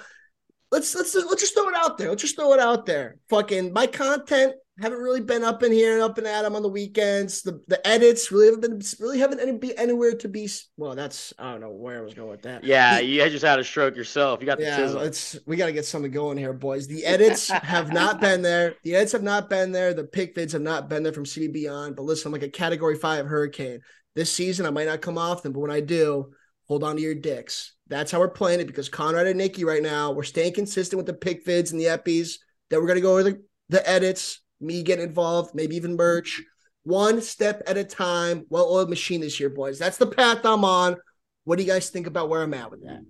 let's 0.72 0.94
let's 0.94 1.16
let's 1.16 1.42
just 1.42 1.54
throw 1.54 1.70
it 1.70 1.76
out 1.76 1.98
there. 1.98 2.10
Let's 2.10 2.22
just 2.22 2.36
throw 2.36 2.52
it 2.54 2.60
out 2.60 2.86
there. 2.86 3.18
Fucking 3.30 3.72
my 3.72 3.88
content 3.88 4.56
haven't 4.82 5.00
really 5.00 5.22
been 5.22 5.44
up 5.44 5.64
in 5.64 5.72
here 5.72 5.94
and 5.94 6.02
up 6.02 6.18
and 6.18 6.28
at 6.28 6.46
'em 6.46 6.56
on 6.56 6.62
the 6.62 6.70
weekends. 6.70 7.42
The 7.42 7.62
the 7.68 7.86
edits 7.88 8.32
really 8.32 8.48
haven't 8.48 8.62
been 8.62 8.82
really 9.00 9.20
haven't 9.20 9.40
any, 9.40 9.58
be 9.58 9.78
anywhere 9.78 10.16
to 10.16 10.28
be. 10.28 10.50
Well, 10.78 10.96
that's 10.96 11.34
I 11.38 11.52
don't 11.52 11.62
know 11.62 11.72
where 11.72 11.98
I 11.98 12.02
was 12.02 12.14
going 12.14 12.30
with 12.30 12.44
that. 12.44 12.64
Yeah, 12.64 13.00
you 13.00 13.28
just 13.30 13.46
had 13.46 13.60
a 13.60 13.64
stroke 13.64 13.96
yourself. 13.96 14.40
You 14.40 14.46
got 14.46 14.58
the 14.58 14.66
yeah, 14.66 14.80
tizzle. 14.80 15.06
it's 15.06 15.38
we 15.46 15.58
got 15.58 15.68
to 15.68 15.74
get 15.74 15.86
something 15.86 16.12
going 16.12 16.38
here, 16.38 16.54
boys. 16.54 16.88
The 16.88 17.06
edits 17.06 17.50
have 17.50 17.92
not 17.92 18.22
been 18.22 18.42
there. 18.42 18.76
The 18.84 18.96
edits 18.96 19.12
have 19.12 19.24
not 19.24 19.50
been 19.50 19.72
there. 19.72 19.94
The 19.94 20.06
pick 20.06 20.36
vids 20.36 20.54
have 20.54 20.62
not 20.62 20.90
been 20.90 21.04
there 21.04 21.14
from 21.14 21.26
CBB 21.26 21.64
Yon. 21.64 21.94
But 21.94 22.04
listen, 22.04 22.28
I'm 22.30 22.34
like 22.34 22.44
a 22.44 22.50
Category 22.50 22.96
Five 22.96 23.26
hurricane 23.26 23.82
this 24.16 24.32
season. 24.32 24.66
I 24.66 24.72
might 24.72 24.88
not 24.88 25.02
come 25.02 25.18
often, 25.18 25.52
but 25.52 25.60
when 25.60 25.72
I 25.72 25.82
do, 25.82 26.32
hold 26.68 26.84
on 26.84 26.96
to 26.96 27.02
your 27.02 27.16
dicks. 27.16 27.74
That's 27.88 28.12
how 28.12 28.20
we're 28.20 28.30
playing 28.30 28.60
it 28.60 28.68
because 28.68 28.90
Conrad 28.90 29.28
and 29.28 29.38
Nikki 29.38 29.66
right 29.66 29.84
now 29.84 30.12
we're 30.12 30.24
staying 30.24 30.54
consistent 30.54 30.98
with 30.98 31.06
the 31.06 31.14
pick 31.14 31.46
vids 31.46 31.72
and 31.72 31.80
the 31.80 31.86
eppies. 31.86 32.36
Then 32.70 32.82
we're 32.82 32.88
gonna 32.88 33.02
go 33.02 33.14
over 33.14 33.24
the 33.24 33.44
the 33.70 33.88
edits, 33.88 34.42
me 34.62 34.84
getting 34.84 35.06
involved, 35.06 35.56
maybe 35.56 35.76
even 35.76 35.96
merch. 35.96 36.42
One 36.84 37.22
step 37.22 37.62
at 37.68 37.78
a 37.78 37.84
time. 37.84 38.46
Well-oiled 38.50 38.90
machine 38.90 39.22
this 39.22 39.40
year, 39.40 39.50
boys. 39.50 39.78
That's 39.80 39.98
the 39.98 40.08
path 40.08 40.46
I'm 40.46 40.64
on. 40.66 40.98
What 41.44 41.58
do 41.58 41.64
you 41.64 41.70
guys 41.70 41.90
think 41.90 42.08
about 42.08 42.30
where 42.30 42.42
I'm 42.42 42.54
at 42.54 42.72
with 42.72 42.84
that? 42.84 43.02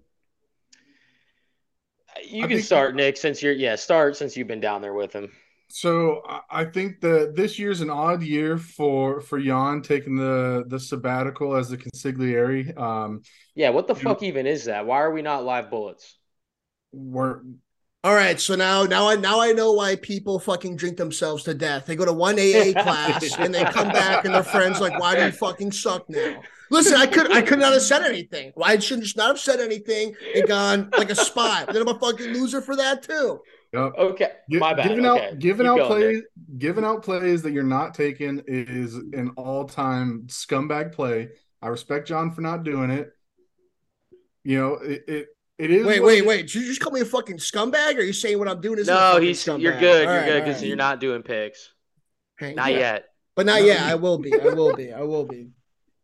you 2.27 2.43
I 2.43 2.47
can 2.47 2.61
start, 2.61 2.95
Nick, 2.95 3.17
since 3.17 3.41
you're 3.41 3.53
yeah, 3.53 3.75
start 3.75 4.17
since 4.17 4.35
you've 4.35 4.47
been 4.47 4.59
down 4.59 4.81
there 4.81 4.93
with 4.93 5.13
him. 5.13 5.31
So 5.69 6.23
I- 6.27 6.41
I 6.61 6.65
think 6.65 6.99
that 7.01 7.35
this 7.35 7.59
year's 7.59 7.81
an 7.81 7.89
odd 7.91 8.23
year 8.23 8.57
for 8.57 9.21
for 9.21 9.39
Jan 9.39 9.81
taking 9.81 10.15
the 10.17 10.63
the 10.67 10.79
sabbatical 10.79 11.55
as 11.55 11.69
the 11.69 11.77
consigliere. 11.77 12.77
Um, 12.77 13.21
Yeah, 13.55 13.69
what 13.69 13.87
the 13.87 13.93
You- 13.93 14.01
fuck 14.01 14.23
even 14.23 14.47
is 14.47 14.65
that? 14.65 14.85
Why 14.85 14.97
are 14.97 15.11
we 15.11 15.21
not 15.21 15.43
live 15.45 15.69
bullets? 15.69 16.17
we're 16.91 17.41
All 18.01 18.15
right, 18.15 18.39
so 18.39 18.55
now 18.55 18.83
now 18.83 19.09
I 19.09 19.15
now 19.15 19.41
I 19.41 19.51
know 19.51 19.73
why 19.73 19.97
people 19.97 20.39
fucking 20.39 20.77
drink 20.77 20.95
themselves 20.95 21.43
to 21.43 21.53
death. 21.53 21.85
They 21.85 21.97
go 21.97 22.05
to 22.05 22.13
one 22.13 22.39
AA 22.39 22.71
class 22.81 23.37
and 23.37 23.53
they 23.53 23.65
come 23.65 23.89
back 23.89 24.23
and 24.23 24.33
their 24.33 24.43
friends 24.43 24.79
like, 24.79 24.97
why 24.97 25.15
do 25.15 25.25
you 25.25 25.31
fucking 25.33 25.73
suck 25.73 26.09
now? 26.09 26.41
Listen, 26.71 26.95
I 26.95 27.07
could 27.07 27.29
I 27.33 27.41
could 27.41 27.59
not 27.59 27.73
have 27.73 27.81
said 27.81 28.03
anything. 28.03 28.53
Why 28.55 28.69
I 28.69 28.79
should 28.79 29.01
just 29.01 29.17
not 29.17 29.27
have 29.27 29.39
said 29.39 29.59
anything 29.59 30.15
and 30.33 30.47
gone 30.47 30.89
like 30.97 31.09
a 31.09 31.15
spy. 31.15 31.65
Then 31.65 31.81
I'm 31.81 31.89
a 31.89 31.99
fucking 31.99 32.27
loser 32.27 32.61
for 32.61 32.77
that 32.77 33.03
too. 33.03 33.41
yep. 33.73 33.91
Okay, 33.97 34.31
my 34.47 34.73
bad. 34.73 34.87
Giving 34.87 35.05
okay. 35.05 35.27
out 35.27 35.39
giving 35.39 35.65
Keep 35.65 35.81
out 35.81 35.87
plays 35.87 36.15
Nick. 36.15 36.57
giving 36.57 36.85
out 36.85 37.03
plays 37.03 37.41
that 37.41 37.51
you're 37.51 37.63
not 37.63 37.95
taking 37.95 38.41
is 38.47 38.95
an 38.95 39.31
all 39.35 39.65
time 39.65 40.23
scumbag 40.27 40.93
play. 40.93 41.29
I 41.61 41.67
respect 41.67 42.07
John 42.07 42.31
for 42.31 42.39
not 42.39 42.63
doing 42.63 42.91
it. 42.91 43.09
You 44.45 44.59
know 44.59 44.73
it 44.75 45.03
it, 45.09 45.27
it 45.59 45.69
is. 45.71 45.85
Wait, 45.85 46.01
wait, 46.01 46.19
it- 46.19 46.25
wait. 46.25 46.41
Did 46.47 46.55
you 46.55 46.65
just 46.65 46.81
call 46.81 46.91
me 46.91 47.01
a 47.01 47.05
fucking 47.05 47.37
scumbag? 47.37 47.95
Or 47.95 47.99
are 47.99 48.03
you 48.03 48.13
saying 48.13 48.39
what 48.39 48.47
I'm 48.47 48.61
doing 48.61 48.79
is 48.79 48.87
No, 48.87 49.19
he's 49.19 49.45
you're 49.45 49.57
good. 49.57 49.61
You're 50.07 50.25
good 50.25 50.45
because 50.45 50.63
you're 50.63 50.77
not 50.77 50.99
doing 50.99 51.21
picks. 51.21 51.69
Not 52.41 52.71
yet. 52.73 53.05
But 53.35 53.45
not 53.45 53.59
No, 53.59 53.65
yet. 53.67 53.81
I 53.81 53.95
will 53.95 54.17
be. 54.17 54.33
I 54.33 54.45
will 54.53 54.75
be. 54.75 54.91
I 54.91 55.01
will 55.01 55.25
be. 55.25 55.49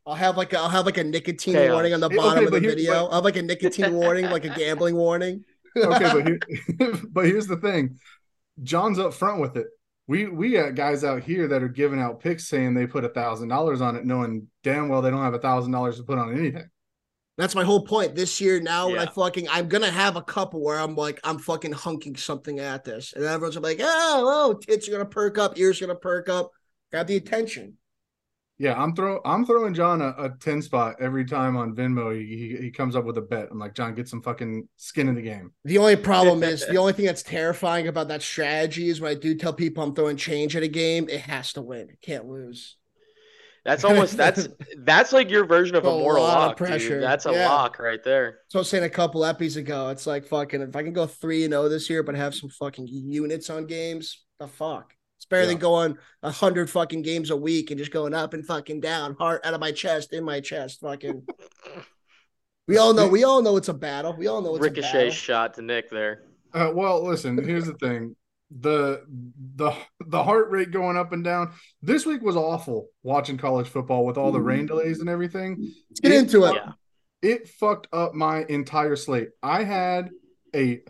I'll 0.06 0.14
have 0.16 0.38
like 0.38 0.54
a, 0.54 0.60
I'll 0.60 0.70
have 0.70 0.86
like 0.86 0.98
a 0.98 1.04
nicotine 1.04 1.56
Chaos. 1.56 1.72
warning 1.74 1.94
on 1.94 2.00
the 2.00 2.10
bottom 2.10 2.46
okay, 2.46 2.46
of 2.46 2.52
the 2.52 2.60
video. 2.60 2.92
but- 2.94 3.06
I'll 3.06 3.12
have 3.14 3.24
like 3.24 3.38
a 3.38 3.42
nicotine 3.42 3.94
warning, 3.94 4.26
like 4.26 4.46
a 4.46 4.50
gambling 4.50 4.96
warning. 4.96 5.44
okay, 5.76 6.00
but 6.14 6.28
here, 6.28 6.40
but 7.12 7.26
here's 7.26 7.48
the 7.48 7.58
thing. 7.58 7.98
John's 8.62 9.00
up 9.00 9.14
front 9.14 9.42
with 9.42 9.58
it. 9.58 9.68
We 10.08 10.28
we 10.28 10.52
got 10.52 10.76
guys 10.76 11.04
out 11.04 11.24
here 11.24 11.48
that 11.48 11.64
are 11.64 11.68
giving 11.68 12.00
out 12.00 12.20
picks 12.20 12.48
saying 12.48 12.76
they 12.76 12.86
put 12.86 13.04
a 13.04 13.10
thousand 13.10 13.48
dollars 13.48 13.82
on 13.82 13.96
it, 13.96 14.06
knowing 14.06 14.48
damn 14.64 14.88
well 14.88 15.02
they 15.02 15.10
don't 15.10 15.24
have 15.24 15.34
a 15.34 15.40
thousand 15.40 15.72
dollars 15.72 15.98
to 15.98 16.04
put 16.04 16.20
on 16.20 16.38
anything. 16.38 16.70
That's 17.38 17.56
my 17.56 17.64
whole 17.64 17.84
point. 17.84 18.16
This 18.16 18.40
year, 18.40 18.62
now 18.62 18.88
when 18.88 19.00
I 19.00 19.08
fucking 19.08 19.50
I'm 19.50 19.68
gonna 19.68 19.92
have 19.92 20.16
a 20.16 20.22
couple 20.22 20.64
where 20.64 20.80
I'm 20.80 20.96
like, 20.96 21.20
I'm 21.24 21.38
fucking 21.38 21.74
hunking 21.74 22.18
something 22.18 22.60
at 22.60 22.86
this, 22.86 23.14
and 23.14 23.26
everyone's 23.26 23.58
like, 23.58 23.80
oh, 23.82 24.52
oh, 24.52 24.54
tits 24.54 24.88
are 24.88 24.92
gonna 24.92 25.06
perk 25.06 25.38
up, 25.38 25.58
ears 25.58 25.82
are 25.82 25.88
gonna 25.88 26.00
perk 26.00 26.30
up, 26.30 26.52
Got 26.96 27.08
the 27.08 27.18
attention. 27.18 27.74
Yeah, 28.58 28.82
I'm 28.82 28.96
throw 28.96 29.20
I'm 29.26 29.46
throwing 29.46 29.74
John 29.74 30.02
a, 30.02 30.16
a 30.18 30.30
ten 30.40 30.62
spot 30.62 30.96
every 31.02 31.26
time 31.26 31.58
on 31.58 31.76
Venmo. 31.76 32.18
He, 32.18 32.38
he 32.38 32.56
he 32.56 32.72
comes 32.72 32.96
up 32.96 33.04
with 33.04 33.18
a 33.18 33.22
bet. 33.22 33.50
I'm 33.52 33.60
like, 33.60 33.76
John, 33.76 33.94
get 33.96 34.08
some 34.08 34.22
fucking 34.22 34.70
skin 34.78 35.10
in 35.10 35.16
the 35.16 35.22
game. 35.22 35.52
The 35.66 35.78
only 35.78 35.98
problem 35.98 36.42
is 36.42 36.66
the 36.70 36.78
only 36.78 36.94
thing 36.94 37.06
that's 37.06 37.22
terrifying 37.22 37.90
about 37.90 38.08
that 38.08 38.22
strategy 38.22 38.88
is 38.88 39.02
when 39.02 39.12
I 39.12 39.16
do 39.16 39.36
tell 39.36 39.52
people 39.52 39.84
I'm 39.84 39.94
throwing 39.94 40.16
change 40.16 40.56
at 40.56 40.64
a 40.64 40.70
game, 40.70 41.10
it 41.10 41.20
has 41.20 41.52
to 41.54 41.62
win, 41.62 41.90
it 41.90 42.00
can't 42.02 42.30
lose. 42.30 42.78
That's 43.66 43.84
almost 43.84 44.16
that's 44.16 44.48
that's 44.78 45.12
like 45.12 45.30
your 45.32 45.44
version 45.46 45.76
of 45.76 45.86
a 45.86 45.90
A 45.90 45.92
mortal 46.00 46.24
lot 46.24 46.38
of 46.38 46.44
lock, 46.50 46.58
pressure. 46.58 46.90
dude. 46.96 47.04
That's 47.04 47.26
a 47.26 47.32
Yeah. 47.32 47.50
lock 47.50 47.80
right 47.80 48.04
there. 48.04 48.40
So 48.50 48.60
I 48.60 48.62
was 48.62 48.70
saying 48.70 48.84
a 48.84 48.90
couple 48.90 49.22
eppies 49.22 49.58
ago, 49.58 49.90
it's 49.90 50.06
like 50.08 50.26
fucking 50.28 50.62
if 50.62 50.76
I 50.76 50.84
can 50.84 50.94
go 50.94 51.08
three 51.08 51.44
and 51.46 51.52
zero 51.52 51.68
this 51.68 51.90
year, 51.90 52.04
but 52.04 52.16
have 52.16 52.36
some 52.36 52.50
fucking 52.50 52.88
units 52.88 53.50
on 53.50 53.66
games, 53.66 54.24
the 54.40 54.48
fuck. 54.48 54.94
It's 55.18 55.26
better 55.26 55.48
than 55.48 55.58
going 55.58 55.98
a 56.22 56.30
hundred 56.30 56.70
fucking 56.70 57.02
games 57.02 57.32
a 57.32 57.36
week 57.38 57.72
and 57.72 57.80
just 57.80 57.92
going 57.92 58.14
up 58.14 58.34
and 58.36 58.46
fucking 58.46 58.82
down, 58.82 59.16
heart 59.16 59.42
out 59.44 59.54
of 59.56 59.60
my 59.60 59.72
chest, 59.72 60.14
in 60.14 60.24
my 60.24 60.40
chest, 60.42 60.80
fucking. 60.82 61.24
We 62.68 62.78
all 62.80 62.94
know. 62.96 63.08
We 63.08 63.24
all 63.24 63.44
know 63.44 63.58
it's 63.58 63.68
a 63.70 63.76
battle. 63.76 64.16
We 64.18 64.26
all 64.26 64.42
know 64.42 64.56
it's 64.56 64.66
a 64.66 64.70
Ricochet 64.70 64.92
battle. 64.92 65.12
shot 65.12 65.54
to 65.54 65.62
Nick 65.62 65.88
there. 65.92 66.24
Uh, 66.52 66.72
well, 66.74 67.06
listen. 67.06 67.38
Here's 67.44 67.68
the 67.68 67.74
thing. 67.76 68.16
The 68.58 69.04
the 69.56 69.74
the 70.06 70.24
heart 70.24 70.50
rate 70.50 70.72
going 70.72 70.98
up 70.98 71.12
and 71.12 71.24
down. 71.24 71.52
This 71.82 72.06
week 72.06 72.22
was 72.22 72.36
awful 72.36 72.88
watching 73.04 73.38
college 73.38 73.68
football 73.68 74.06
with 74.06 74.18
all 74.18 74.32
the 74.32 74.40
rain 74.40 74.60
mm-hmm. 74.60 74.68
delays 74.68 75.00
and 75.00 75.10
everything. 75.10 75.74
Let's 75.90 76.00
get 76.00 76.12
into 76.12 76.46
it. 76.46 76.62
It 77.22 77.50
fucked 77.50 77.88
up 77.92 78.14
my 78.14 78.44
entire 78.46 78.96
slate. 78.96 79.30
I 79.42 79.64
had 79.64 80.10
a 80.56 80.82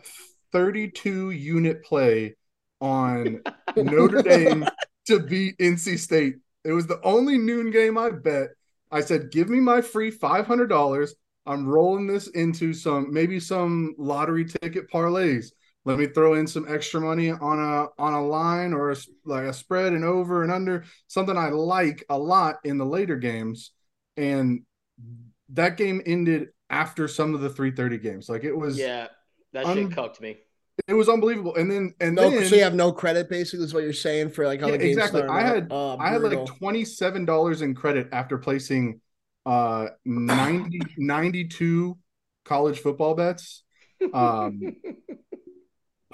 32 0.52 1.32
unit 1.32 1.84
play 1.84 2.36
on 2.82 3.42
Notre 3.76 4.22
Dame 4.22 4.68
to 5.08 5.20
beat 5.20 5.58
NC 5.58 5.98
State. 5.98 6.36
It 6.64 6.72
was 6.72 6.88
the 6.88 7.02
only 7.04 7.38
noon 7.38 7.72
game 7.72 7.98
I 7.98 8.12
bet. 8.12 8.50
I 8.92 9.02
said, 9.02 9.32
"Give 9.32 9.50
me 9.50 9.60
my 9.60 9.82
free 9.82 10.12
$500. 10.12 11.10
I'm 11.46 11.68
rolling 11.68 12.08
this 12.08 12.28
into 12.28 12.74
some 12.74 13.14
maybe 13.14 13.40
some 13.40 13.96
lottery 13.98 14.46
ticket 14.46 14.90
parlays. 14.90 15.52
Let 15.86 16.00
me 16.00 16.08
throw 16.08 16.34
in 16.34 16.48
some 16.48 16.66
extra 16.68 17.00
money 17.00 17.30
on 17.32 17.60
a 17.60 17.88
on 18.02 18.14
a 18.14 18.26
line 18.26 18.74
or 18.74 18.92
a, 18.92 18.96
like 19.24 19.46
a 19.46 19.54
spread 19.54 19.94
and 19.94 20.04
over 20.04 20.42
and 20.44 20.52
under 20.52 20.84
something 21.08 21.38
I 21.38 21.50
like 21.50 22.04
a 22.10 22.18
lot 22.18 22.58
in 22.64 22.78
the 22.78 22.86
later 22.86 23.16
games." 23.18 23.72
And 24.18 24.64
that 25.50 25.78
game 25.78 26.02
ended 26.06 26.48
after 26.70 27.08
some 27.08 27.36
of 27.36 27.42
the 27.42 27.50
330 27.50 27.98
games. 28.00 28.28
Like 28.30 28.44
it 28.44 28.54
was 28.56 28.78
Yeah. 28.80 29.08
That 29.54 29.66
Un- 29.68 29.78
shit 29.78 29.92
cucked 29.92 30.20
me. 30.20 30.38
it 30.88 30.94
was 30.94 31.08
unbelievable. 31.08 31.56
And 31.56 31.70
then 31.70 31.94
and 32.00 32.16
No, 32.16 32.30
then 32.32 32.46
so 32.46 32.56
you 32.56 32.64
have 32.64 32.74
no 32.74 32.92
credit, 32.92 33.30
basically, 33.30 33.64
is 33.66 33.74
what 33.74 33.84
you're 33.84 33.94
saying 33.94 34.32
for 34.32 34.46
like 34.48 34.60
how 34.62 34.66
Yeah, 34.68 34.72
the 34.74 34.78
game's 34.80 34.98
exactly. 34.98 35.22
I 35.22 35.42
had- 35.42 35.68
Oh, 35.70 35.98
I 36.00 36.10
had 36.10 36.24
like 36.24 36.40
$27 36.46 37.62
in 37.62 37.76
credit 37.76 38.10
after 38.12 38.38
placing 38.40 39.02
uh 39.46 39.90
90 40.06 40.80
92 40.98 41.96
college 42.44 42.80
football 42.80 43.14
bets. 43.14 43.62
Um 44.14 44.60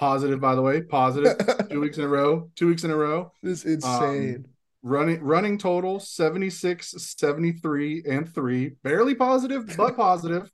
positive 0.02 0.42
by 0.42 0.56
the 0.56 0.62
way, 0.62 0.82
positive. 0.82 1.38
Two 1.70 1.80
weeks 1.80 1.98
in 2.00 2.04
a 2.04 2.08
row, 2.08 2.50
two 2.56 2.68
weeks 2.68 2.84
in 2.84 2.90
a 2.92 2.96
row. 2.96 3.32
this 3.44 3.64
is 3.64 3.76
insane. 3.86 4.46
running 4.82 5.22
running 5.22 5.58
total 5.60 6.00
76, 6.00 6.90
73, 6.98 8.04
and 8.10 8.28
three. 8.34 8.70
Barely 8.84 9.14
positive, 9.16 9.72
but 9.78 9.96
positive. 9.96 10.52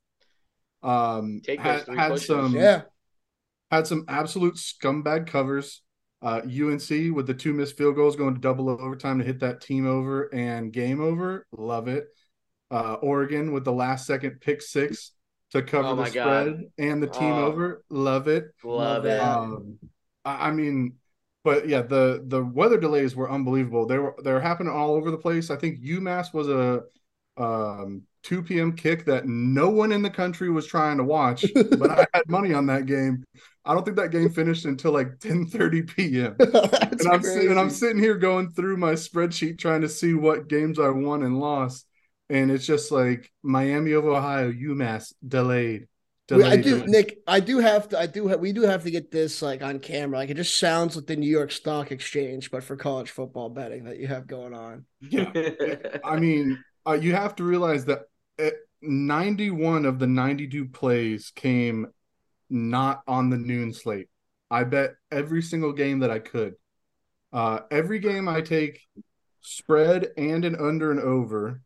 Um, 0.82 1.40
Take 1.42 1.60
had, 1.60 1.86
three 1.86 1.96
had 1.96 2.10
pushes. 2.10 2.26
some 2.26 2.54
Yeah. 2.54 2.82
had 3.70 3.86
some 3.86 4.04
absolute 4.06 4.56
scumbag 4.56 5.26
covers. 5.26 5.82
Uh, 6.20 6.40
UNC 6.44 7.14
with 7.14 7.26
the 7.26 7.34
two 7.34 7.52
missed 7.54 7.76
field 7.78 7.96
goals 7.96 8.16
going 8.16 8.34
to 8.34 8.40
double 8.40 8.68
overtime 8.68 9.18
to 9.18 9.24
hit 9.24 9.40
that 9.40 9.60
team 9.62 9.86
over 9.86 10.24
and 10.34 10.72
game 10.72 11.00
over. 11.00 11.46
Love 11.52 11.88
it. 11.88 12.06
Uh, 12.70 12.94
Oregon 12.94 13.52
with 13.52 13.64
the 13.64 13.72
last 13.72 14.06
second 14.06 14.40
pick 14.42 14.60
six 14.60 15.12
to 15.52 15.62
cover 15.62 15.88
Oh 15.88 15.96
the 15.96 16.02
my 16.02 16.10
God. 16.10 16.46
spread 16.48 16.70
and 16.78 17.02
the 17.02 17.06
team 17.06 17.38
Oh. 17.38 17.46
over. 17.46 17.84
Love 17.90 18.28
it. 18.28 18.52
Love 18.62 19.04
it. 19.06 19.20
Um, 19.20 19.78
I, 20.24 20.48
I 20.48 20.50
mean, 20.52 20.94
but 21.44 21.68
yeah, 21.68 21.82
the 21.82 22.22
the 22.26 22.44
weather 22.44 22.78
delays 22.78 23.16
were 23.16 23.30
unbelievable. 23.30 23.86
They 23.86 23.98
were 23.98 24.14
they're 24.22 24.40
happening 24.40 24.72
all 24.72 24.94
over 24.94 25.10
the 25.10 25.18
place. 25.18 25.50
I 25.50 25.56
think 25.56 25.80
UMass 25.80 26.32
was 26.34 26.48
a 26.48 26.82
um 27.36 28.02
2 28.24 28.60
p.m. 28.60 28.72
kick 28.74 29.04
that 29.06 29.26
no 29.26 29.70
one 29.70 29.92
in 29.92 30.02
the 30.02 30.10
country 30.10 30.50
was 30.50 30.66
trying 30.66 30.98
to 30.98 31.04
watch, 31.04 31.54
but 31.76 31.90
I 31.90 32.06
had 32.12 32.24
money 32.28 32.52
on 32.52 32.66
that 32.66 32.86
game. 32.86 33.24
I 33.64 33.74
don't 33.74 33.84
think 33.84 33.96
that 33.98 34.10
game 34.10 34.30
finished 34.30 34.64
until 34.64 34.92
like 34.92 35.18
10:30 35.20 35.82
p.m. 35.82 36.36
And 37.00 37.08
I'm 37.08 37.22
and 37.46 37.58
I'm 37.60 37.70
sitting 37.70 38.02
here 38.02 38.16
going 38.16 38.50
through 38.50 38.76
my 38.76 38.94
spreadsheet 38.94 39.58
trying 39.58 39.82
to 39.82 39.88
see 39.88 40.14
what 40.14 40.48
games 40.48 40.78
I 40.80 40.88
won 40.88 41.22
and 41.22 41.38
lost, 41.38 41.86
and 42.28 42.50
it's 42.50 42.66
just 42.66 42.90
like 42.92 43.30
Miami 43.42 43.92
of 43.92 44.04
Ohio, 44.04 44.52
UMass 44.52 45.14
delayed. 45.26 45.88
We- 46.30 46.44
I 46.44 46.56
do, 46.56 46.82
delayed. 46.82 46.88
Nick. 46.88 47.18
I 47.26 47.40
do 47.40 47.58
have 47.58 47.88
to. 47.90 47.98
I 47.98 48.06
do. 48.06 48.28
Have, 48.28 48.40
we 48.40 48.52
do 48.52 48.62
have 48.62 48.84
to 48.84 48.90
get 48.90 49.10
this 49.10 49.40
like 49.40 49.62
on 49.62 49.78
camera. 49.78 50.18
Like 50.18 50.30
it 50.30 50.36
just 50.36 50.58
sounds 50.58 50.94
like 50.96 51.06
the 51.06 51.16
New 51.16 51.30
York 51.30 51.50
Stock 51.50 51.90
Exchange, 51.90 52.50
but 52.50 52.62
for 52.62 52.76
college 52.76 53.10
football 53.10 53.48
betting 53.48 53.84
that 53.84 53.98
you 53.98 54.08
have 54.08 54.26
going 54.26 54.52
on. 54.52 54.84
Yeah, 55.00 55.30
I 56.04 56.18
mean, 56.18 56.62
uh, 56.86 56.92
you 56.92 57.14
have 57.14 57.34
to 57.36 57.44
realize 57.44 57.86
that 57.86 58.02
uh, 58.38 58.50
91 58.82 59.86
of 59.86 59.98
the 59.98 60.06
92 60.06 60.68
plays 60.68 61.32
came 61.34 61.86
not 62.50 63.02
on 63.06 63.30
the 63.30 63.38
noon 63.38 63.72
slate. 63.72 64.08
I 64.50 64.64
bet 64.64 64.94
every 65.10 65.42
single 65.42 65.72
game 65.72 66.00
that 66.00 66.10
I 66.10 66.18
could. 66.18 66.54
Uh, 67.32 67.60
every 67.70 67.98
game 67.98 68.28
I 68.28 68.40
take 68.40 68.80
spread 69.40 70.08
and 70.16 70.44
an 70.44 70.56
under 70.56 70.90
and 70.90 71.00
over. 71.00 71.60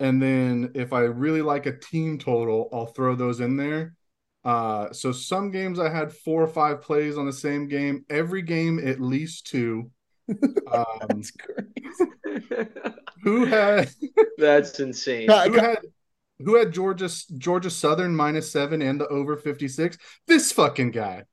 And 0.00 0.22
then 0.22 0.70
if 0.74 0.92
I 0.92 1.00
really 1.00 1.42
like 1.42 1.66
a 1.66 1.76
team 1.76 2.18
total, 2.18 2.68
I'll 2.72 2.86
throw 2.86 3.14
those 3.14 3.40
in 3.40 3.56
there. 3.56 3.94
Uh, 4.44 4.92
so 4.92 5.12
some 5.12 5.50
games 5.50 5.78
I 5.78 5.90
had 5.90 6.12
four 6.12 6.42
or 6.42 6.46
five 6.46 6.80
plays 6.80 7.18
on 7.18 7.26
the 7.26 7.32
same 7.32 7.68
game. 7.68 8.04
Every 8.08 8.42
game 8.42 8.78
at 8.78 9.00
least 9.00 9.46
two. 9.46 9.90
Um, 10.70 11.08
That's 11.08 11.30
great. 11.30 12.68
who 13.22 13.46
had 13.46 13.88
That's 14.38 14.78
insane. 14.78 15.26
Who 15.26 15.52
had 15.54 15.78
who 16.38 16.56
had 16.56 16.70
Georgia 16.72 17.08
Georgia 17.38 17.70
Southern 17.70 18.14
minus 18.14 18.52
seven 18.52 18.82
and 18.82 19.00
the 19.00 19.08
over 19.08 19.38
fifty 19.38 19.68
six? 19.68 19.96
This 20.26 20.52
fucking 20.52 20.90
guy. 20.90 21.24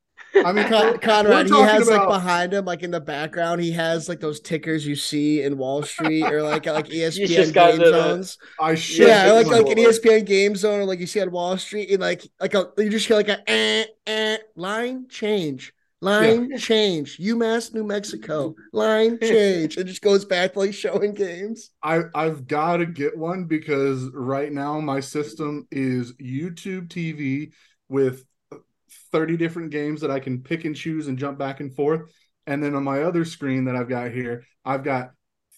I 0.44 0.52
mean, 0.52 0.68
Con- 0.68 0.98
Conrad, 1.00 1.48
he 1.48 1.60
has 1.62 1.88
like 1.88 2.08
behind 2.08 2.54
him, 2.54 2.66
like 2.66 2.84
in 2.84 2.92
the 2.92 3.00
background, 3.00 3.62
he 3.62 3.72
has 3.72 4.10
like 4.10 4.20
those 4.20 4.40
tickers 4.40 4.86
you 4.86 4.96
see 4.96 5.42
in 5.42 5.58
Wall 5.58 5.82
Street 5.84 6.24
or 6.24 6.42
like 6.44 6.66
like 6.66 6.88
ESPN 6.90 7.54
game 7.54 7.78
the- 7.78 7.90
zones. 7.92 8.38
I 8.60 8.76
should. 8.76 9.08
Yeah, 9.08 9.28
Yeah, 9.28 9.32
like 9.34 9.48
like 9.48 9.68
an. 9.70 9.78
ESPN 9.78 10.26
game 10.26 10.56
zone 10.56 10.80
or 10.82 10.86
like 10.86 11.00
you 11.00 11.08
see 11.08 11.22
on 11.22 11.32
Wall 11.32 11.58
Street, 11.58 11.90
and 11.92 12.02
like 12.02 12.28
like 12.40 12.54
a 12.54 12.70
you 12.78 12.90
just 12.90 13.08
hear 13.08 13.18
like 13.18 13.30
a 13.30 13.50
eh, 13.50 13.86
eh, 14.08 14.38
line 14.56 15.08
change, 15.10 15.74
line 16.02 16.58
change, 16.58 17.18
UMass 17.18 17.74
New 17.74 17.84
Mexico, 17.84 18.56
line 18.74 19.18
change. 19.22 19.78
It 19.78 19.86
just 19.86 20.02
goes 20.02 20.26
back 20.26 20.54
to 20.54 20.60
like 20.60 20.74
showing 20.74 21.14
games. 21.14 21.72
I 21.82 22.02
I've 22.14 22.48
got 22.48 22.78
to 22.78 22.86
get 22.86 23.18
one 23.18 23.46
because 23.46 24.10
right 24.14 24.52
now 24.52 24.80
my 24.80 25.00
system 25.00 25.68
is 25.72 26.14
YouTube 26.14 26.88
TV 26.90 27.52
with 27.90 28.26
30 29.16 29.38
different 29.38 29.72
games 29.72 30.02
that 30.02 30.12
I 30.12 30.20
can 30.20 30.42
pick 30.42 30.66
and 30.66 30.76
choose 30.76 31.08
and 31.08 31.18
jump 31.18 31.38
back 31.38 31.62
and 31.62 31.74
forth. 31.74 32.12
And 32.48 32.62
then 32.62 32.76
on 32.76 32.84
my 32.84 33.04
other 33.04 33.24
screen 33.24 33.64
that 33.66 33.76
I've 33.78 33.88
got 33.88 34.12
here, 34.12 34.44
I've 34.66 34.84
got 34.84 35.12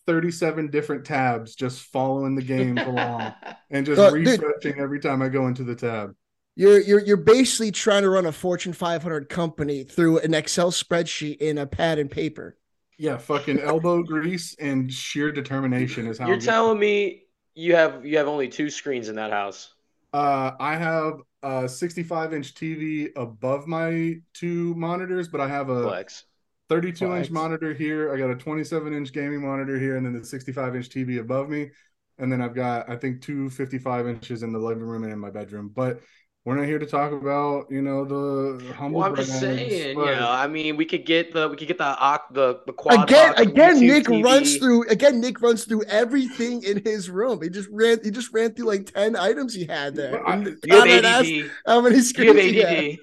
37 0.05 0.69
different 0.69 1.05
tabs 1.05 1.55
just 1.55 1.81
following 1.81 2.35
the 2.35 2.43
games 2.43 2.79
along 2.79 3.33
and 3.71 3.83
just 3.83 3.99
Uh, 3.99 4.11
dude. 4.11 4.27
refreshing 4.27 4.79
every 4.79 4.99
time 4.99 5.23
I 5.23 5.29
go 5.29 5.47
into 5.47 5.63
the 5.63 5.73
tab. 5.73 6.13
You're 6.55 6.79
you're 6.81 6.99
you're 7.01 7.17
basically 7.17 7.71
trying 7.71 8.03
to 8.03 8.09
run 8.09 8.27
a 8.27 8.31
Fortune 8.31 8.73
500 8.73 9.27
company 9.27 9.83
through 9.83 10.19
an 10.19 10.35
Excel 10.35 10.69
spreadsheet 10.71 11.37
in 11.37 11.57
a 11.57 11.65
pad 11.65 11.97
and 11.97 12.11
paper. 12.11 12.57
Yeah, 12.99 13.17
fucking 13.17 13.59
elbow 13.59 14.03
grease 14.13 14.55
and 14.59 14.91
sheer 14.93 15.31
determination 15.31 16.05
is 16.05 16.19
how 16.19 16.25
You're 16.27 16.35
I'm- 16.35 16.41
telling 16.45 16.79
me 16.79 17.23
you 17.55 17.75
have 17.75 18.05
you 18.05 18.17
have 18.19 18.27
only 18.27 18.49
two 18.49 18.69
screens 18.69 19.09
in 19.09 19.15
that 19.15 19.31
house. 19.31 19.73
Uh, 20.17 20.55
I 20.59 20.75
have 20.77 21.19
a 21.43 21.69
65 21.69 22.33
inch 22.33 22.55
TV 22.55 23.11
above 23.15 23.67
my 23.67 24.15
two 24.33 24.73
monitors, 24.73 25.27
but 25.27 25.39
I 25.39 25.47
have 25.47 25.69
a 25.69 25.83
Flex. 25.83 26.23
32 26.69 27.15
inch 27.15 27.29
monitor 27.29 27.71
here. 27.71 28.11
I 28.11 28.17
got 28.17 28.31
a 28.31 28.35
27 28.35 28.93
inch 28.93 29.13
gaming 29.13 29.45
monitor 29.45 29.77
here, 29.77 29.95
and 29.95 30.03
then 30.03 30.19
the 30.19 30.25
65 30.25 30.75
inch 30.75 30.89
TV 30.89 31.19
above 31.19 31.49
me. 31.49 31.69
And 32.17 32.31
then 32.31 32.41
I've 32.41 32.55
got, 32.55 32.89
I 32.89 32.95
think, 32.95 33.21
two 33.21 33.51
55 33.51 34.07
inches 34.07 34.41
in 34.41 34.51
the 34.51 34.57
living 34.57 34.83
room 34.83 35.03
and 35.03 35.13
in 35.13 35.19
my 35.19 35.29
bedroom. 35.29 35.71
But 35.73 36.01
we're 36.47 36.55
not 36.55 36.65
here 36.65 36.79
to 36.79 36.85
talk 36.85 37.11
about, 37.11 37.69
you 37.69 37.81
know, 37.81 38.05
the 38.05 38.73
humble. 38.73 39.01
Well, 39.01 39.09
I'm 39.09 39.15
just 39.17 39.37
saying, 39.37 39.95
but- 39.97 40.05
you 40.05 40.11
know, 40.15 40.29
I 40.31 40.47
mean, 40.47 40.77
we 40.77 40.85
could 40.85 41.05
get 41.05 41.33
the 41.33 41.49
we 41.49 41.57
could 41.57 41.67
get 41.67 41.77
the 41.77 41.83
oc- 42.01 42.33
the 42.33 42.61
the 42.65 42.71
quad 42.71 43.03
Again, 43.03 43.33
again, 43.35 43.75
YouTube 43.75 43.87
Nick 43.87 44.05
TV. 44.05 44.23
runs 44.23 44.55
through 44.55 44.87
again. 44.87 45.19
Nick 45.19 45.41
runs 45.41 45.65
through 45.65 45.83
everything 45.83 46.63
in 46.63 46.81
his 46.85 47.09
room. 47.09 47.41
He 47.41 47.49
just 47.49 47.67
ran. 47.69 47.99
He 48.01 48.11
just 48.11 48.31
ran 48.31 48.53
through 48.53 48.67
like 48.67 48.85
ten 48.93 49.17
items 49.17 49.53
he 49.53 49.65
had 49.65 49.93
there. 49.95 50.25
I- 50.25 50.33
And 50.35 50.45
You 50.45 50.73
have 50.75 50.83
Conrad 50.85 51.03
asked 51.05 51.27
ADD. 51.29 51.51
how 51.65 51.81
many 51.81 51.95
You 51.97 52.01
screens 52.01 52.35
have 52.37 52.45
he 52.45 52.57
had. 52.59 52.77
ADD. 52.77 52.97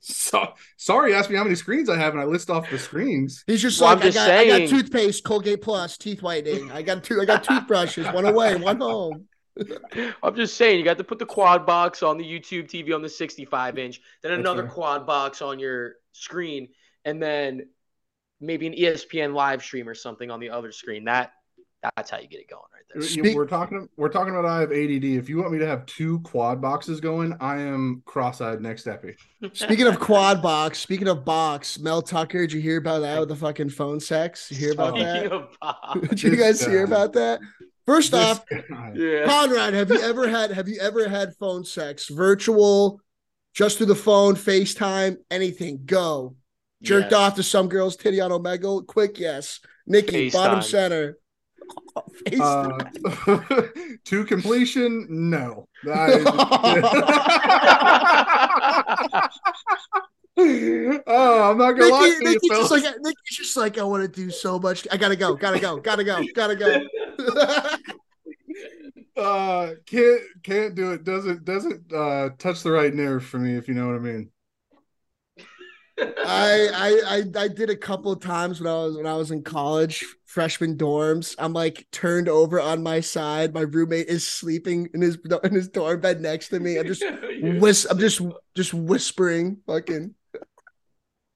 So, 0.00 0.52
sorry, 0.76 1.14
ask 1.14 1.28
me 1.28 1.36
how 1.36 1.42
many 1.42 1.56
screens 1.56 1.90
I 1.90 1.96
have, 1.98 2.12
and 2.14 2.22
I 2.22 2.26
list 2.26 2.48
off 2.48 2.70
the 2.70 2.78
screens. 2.78 3.42
He's 3.48 3.60
just 3.60 3.80
Well, 3.80 3.90
like, 3.96 4.04
I'm 4.04 4.12
just 4.12 4.18
I, 4.18 4.44
got, 4.46 4.54
I 4.54 4.60
got 4.60 4.68
toothpaste, 4.68 5.24
Colgate 5.24 5.60
Plus, 5.60 5.98
teeth 5.98 6.22
whitening. 6.22 6.70
I 6.70 6.82
got 6.82 7.02
two. 7.02 7.20
I 7.20 7.24
got 7.24 7.42
toothbrushes. 7.42 8.06
One 8.14 8.24
away, 8.24 8.54
one 8.54 8.78
home. 8.80 9.26
I'm 10.22 10.34
just 10.36 10.56
saying, 10.56 10.78
you 10.78 10.84
got 10.84 10.98
to 10.98 11.04
put 11.04 11.18
the 11.18 11.26
quad 11.26 11.66
box 11.66 12.02
on 12.02 12.18
the 12.18 12.24
YouTube 12.24 12.68
TV 12.68 12.94
on 12.94 13.02
the 13.02 13.08
65 13.08 13.78
inch, 13.78 14.00
then 14.22 14.32
another 14.32 14.62
fair. 14.62 14.70
quad 14.72 15.06
box 15.06 15.42
on 15.42 15.58
your 15.58 15.94
screen, 16.12 16.68
and 17.04 17.22
then 17.22 17.68
maybe 18.40 18.66
an 18.66 18.74
ESPN 18.74 19.34
live 19.34 19.62
stream 19.62 19.88
or 19.88 19.94
something 19.94 20.30
on 20.30 20.40
the 20.40 20.50
other 20.50 20.72
screen. 20.72 21.04
That 21.04 21.32
that's 21.96 22.10
how 22.10 22.18
you 22.18 22.26
get 22.26 22.40
it 22.40 22.48
going 22.48 22.62
right 22.72 22.82
there. 22.92 23.02
Speak- 23.02 23.36
we're 23.36 23.46
talking. 23.46 23.88
We're 23.96 24.08
talking 24.08 24.34
about. 24.34 24.44
I 24.46 24.60
have 24.60 24.72
ADD. 24.72 25.04
If 25.04 25.28
you 25.28 25.38
want 25.38 25.52
me 25.52 25.58
to 25.58 25.66
have 25.66 25.86
two 25.86 26.18
quad 26.20 26.60
boxes 26.60 27.00
going, 27.00 27.36
I 27.40 27.58
am 27.60 28.02
cross-eyed 28.04 28.60
next 28.60 28.86
epi. 28.88 29.14
Speaking 29.52 29.86
of 29.86 30.00
quad 30.00 30.42
box, 30.42 30.78
speaking 30.80 31.06
of 31.08 31.24
box, 31.24 31.78
Mel 31.78 32.02
Tucker, 32.02 32.40
did 32.40 32.52
you 32.52 32.60
hear 32.60 32.78
about 32.78 33.00
that 33.00 33.20
with 33.20 33.28
the 33.28 33.36
fucking 33.36 33.70
phone 33.70 34.00
sex? 34.00 34.50
You 34.50 34.56
hear 34.56 34.72
about 34.72 34.94
Speaking 34.94 35.04
that? 35.04 35.32
of 35.32 35.56
Bob, 35.60 36.08
Did 36.08 36.22
you 36.22 36.36
guys 36.36 36.64
hear 36.64 36.84
about 36.84 37.12
that? 37.12 37.40
First 37.88 38.12
This 38.12 38.20
off, 38.20 38.44
yeah. 38.94 39.24
Conrad, 39.24 39.72
have 39.72 39.88
you 39.88 39.98
ever 39.98 40.28
had 40.28 40.50
have 40.50 40.68
you 40.68 40.78
ever 40.78 41.08
had 41.08 41.34
phone 41.36 41.64
sex? 41.64 42.08
Virtual, 42.08 43.00
just 43.54 43.78
through 43.78 43.86
the 43.86 43.94
phone, 43.94 44.34
FaceTime, 44.34 45.16
anything. 45.30 45.80
Go. 45.86 46.36
Jerked 46.82 47.12
Yes. 47.12 47.18
off 47.18 47.34
to 47.36 47.42
some 47.42 47.66
girl's 47.66 47.96
titty 47.96 48.20
on 48.20 48.30
Omegle? 48.30 48.86
Quick 48.86 49.18
yes. 49.18 49.60
Nikki, 49.86 50.28
bottom 50.28 50.60
center. 50.60 51.16
FaceTime. 52.26 52.92
Uh, 53.26 53.62
to 54.04 54.24
completion, 54.26 55.06
no. 55.08 55.66
I- 55.90 57.38
oh, 60.40 61.50
I'm 61.50 61.58
not 61.58 61.72
gonna 61.72 61.88
lie 61.88 62.16
Nikki, 62.20 62.38
to 62.38 62.46
you, 62.46 62.50
just 62.50 62.70
like 62.70 62.84
Nikki's 62.84 63.36
just 63.36 63.56
like 63.56 63.76
I 63.76 63.82
want 63.82 64.04
to 64.04 64.08
do 64.08 64.30
so 64.30 64.56
much. 64.56 64.86
I 64.88 64.96
gotta 64.96 65.16
go, 65.16 65.34
gotta 65.34 65.58
go, 65.58 65.78
gotta 65.78 66.04
go, 66.04 66.22
gotta 66.32 66.54
go. 66.54 66.80
uh, 69.20 69.74
can't 69.84 70.20
can't 70.44 70.76
do 70.76 70.92
it. 70.92 71.02
Doesn't 71.02 71.44
doesn't 71.44 71.92
uh 71.92 72.30
touch 72.38 72.62
the 72.62 72.70
right 72.70 72.94
nerve 72.94 73.24
for 73.24 73.38
me, 73.38 73.56
if 73.56 73.66
you 73.66 73.74
know 73.74 73.88
what 73.88 73.96
I 73.96 73.98
mean. 73.98 74.30
I, 76.00 76.68
I 76.72 77.00
I 77.04 77.42
I 77.42 77.48
did 77.48 77.70
a 77.70 77.76
couple 77.76 78.12
of 78.12 78.20
times 78.20 78.60
when 78.60 78.72
I 78.72 78.76
was 78.76 78.96
when 78.96 79.06
I 79.08 79.16
was 79.16 79.32
in 79.32 79.42
college, 79.42 80.04
freshman 80.24 80.76
dorms. 80.76 81.34
I'm 81.36 81.52
like 81.52 81.88
turned 81.90 82.28
over 82.28 82.60
on 82.60 82.84
my 82.84 83.00
side. 83.00 83.52
My 83.52 83.62
roommate 83.62 84.06
is 84.06 84.24
sleeping 84.24 84.88
in 84.94 85.00
his 85.00 85.18
in 85.42 85.52
his 85.52 85.68
dorm 85.68 86.00
bed 86.00 86.20
next 86.20 86.50
to 86.50 86.60
me. 86.60 86.78
I'm 86.78 86.86
just 86.86 87.02
you're, 87.02 87.58
whis- 87.58 87.86
I'm 87.90 87.98
just 87.98 88.20
just 88.54 88.72
whispering, 88.72 89.56
fucking. 89.66 90.14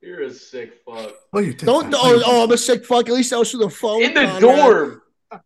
You're 0.03 0.23
a 0.23 0.33
sick 0.33 0.81
fuck. 0.85 1.13
Oh, 1.33 1.39
you 1.39 1.53
take 1.53 1.67
Don't 1.67 1.87
oh, 1.95 2.19
that. 2.19 2.25
oh, 2.27 2.41
oh 2.41 2.45
I'm 2.45 2.51
a 2.53 2.59
sick 2.59 2.85
fuck. 2.85 3.09
At 3.09 3.15
least 3.15 3.33
I 3.33 3.37
was 3.39 3.51
through 3.51 3.61
the 3.61 3.71
phone. 3.71 4.03
In 4.03 4.15
the 4.15 4.21
Conrad. 4.27 4.41
dorm. 4.41 5.03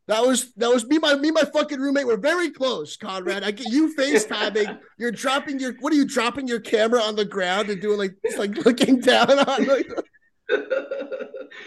That 0.08 0.26
was 0.26 0.52
that 0.54 0.68
was 0.68 0.84
me. 0.86 0.98
My 0.98 1.14
me, 1.14 1.30
my 1.30 1.42
fucking 1.52 1.78
roommate 1.78 2.06
were 2.06 2.16
very 2.16 2.50
close, 2.50 2.96
Conrad. 2.96 3.44
I 3.44 3.52
get 3.52 3.68
you 3.70 3.94
FaceTiming. 3.94 4.80
You're 4.98 5.12
dropping 5.12 5.60
your 5.60 5.74
what 5.78 5.92
are 5.92 5.96
you 5.96 6.04
dropping 6.06 6.48
your 6.48 6.58
camera 6.58 7.00
on 7.02 7.14
the 7.14 7.24
ground 7.24 7.70
and 7.70 7.80
doing 7.80 7.98
like 7.98 8.16
just 8.24 8.36
like 8.38 8.56
looking 8.64 8.98
down 9.00 9.30
on 9.30 9.64
like 9.66 9.88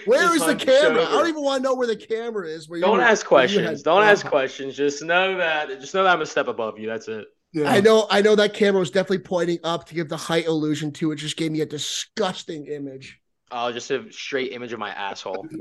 Where 0.06 0.22
Just 0.22 0.36
is 0.36 0.46
the 0.46 0.56
camera? 0.56 1.04
I 1.06 1.12
don't 1.12 1.28
even 1.30 1.44
want 1.44 1.64
to 1.64 1.70
know 1.70 1.76
where 1.76 1.88
the 1.88 1.96
camera 1.96 2.48
is. 2.48 2.70
Where 2.70 2.78
you 2.80 2.86
Don't 2.86 2.98
were- 2.98 3.04
ask 3.04 3.30
where 3.32 3.44
you 3.46 3.48
questions. 3.56 3.80
had- 3.80 3.84
Don't 3.86 4.04
ask 4.04 4.26
questions. 4.26 4.76
Just 4.76 5.04
know 5.04 5.38
that. 5.38 5.68
Just 5.82 5.94
know 5.94 6.04
that 6.04 6.14
I'm 6.14 6.22
a 6.22 6.26
step 6.26 6.48
above 6.48 6.78
you. 6.80 6.88
That's 6.88 7.08
it. 7.08 7.26
Yeah. 7.52 7.70
I 7.70 7.80
know, 7.80 8.06
I 8.10 8.22
know 8.22 8.36
that 8.36 8.54
camera 8.54 8.80
was 8.80 8.92
definitely 8.92 9.20
pointing 9.20 9.60
up 9.64 9.86
to 9.88 9.96
give 9.96 10.10
the 10.10 10.18
height 10.18 10.46
illusion 10.46 10.92
to 10.94 11.12
it. 11.12 11.16
Just 11.16 11.38
gave 11.38 11.52
me 11.52 11.62
a 11.62 11.66
disgusting 11.66 12.68
image. 12.68 13.20
Oh, 13.52 13.72
just 13.72 13.90
a 13.90 14.12
straight 14.12 14.52
image 14.52 14.74
of 14.74 14.80
my 14.80 14.92
asshole. 14.92 15.48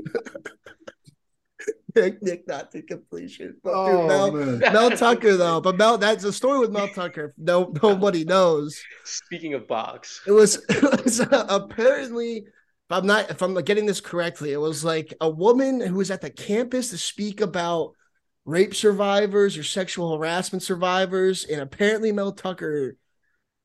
Nick, 1.95 2.21
Nick, 2.21 2.47
not 2.47 2.71
to 2.71 2.81
completion. 2.83 3.57
But 3.63 3.73
Oh 3.73 3.97
dude, 3.97 4.07
Mel, 4.07 4.31
man. 4.31 4.59
Mel 4.73 4.91
Tucker 4.91 5.35
though, 5.35 5.59
but 5.59 5.77
Mel, 5.77 5.97
that's 5.97 6.23
a 6.23 6.31
story 6.31 6.59
with 6.59 6.71
Mel 6.71 6.87
Tucker. 6.87 7.33
No, 7.37 7.73
nobody 7.81 8.23
knows. 8.23 8.79
Speaking 9.05 9.55
of 9.55 9.67
box, 9.67 10.21
It 10.27 10.31
was, 10.31 10.63
it 10.69 11.03
was 11.03 11.19
uh, 11.19 11.45
apparently, 11.49 12.37
if 12.37 12.91
I'm 12.91 13.07
not, 13.07 13.31
if 13.31 13.41
I'm 13.41 13.55
getting 13.63 13.87
this 13.87 14.01
correctly, 14.01 14.53
it 14.53 14.57
was 14.57 14.85
like 14.85 15.13
a 15.19 15.29
woman 15.29 15.81
who 15.81 15.95
was 15.95 16.11
at 16.11 16.21
the 16.21 16.29
campus 16.29 16.91
to 16.91 16.97
speak 16.97 17.41
about 17.41 17.95
rape 18.49 18.75
survivors 18.75 19.57
or 19.57 19.63
sexual 19.63 20.17
harassment 20.17 20.63
survivors, 20.63 21.45
and 21.45 21.61
apparently 21.61 22.11
Mel 22.11 22.31
Tucker 22.31 22.97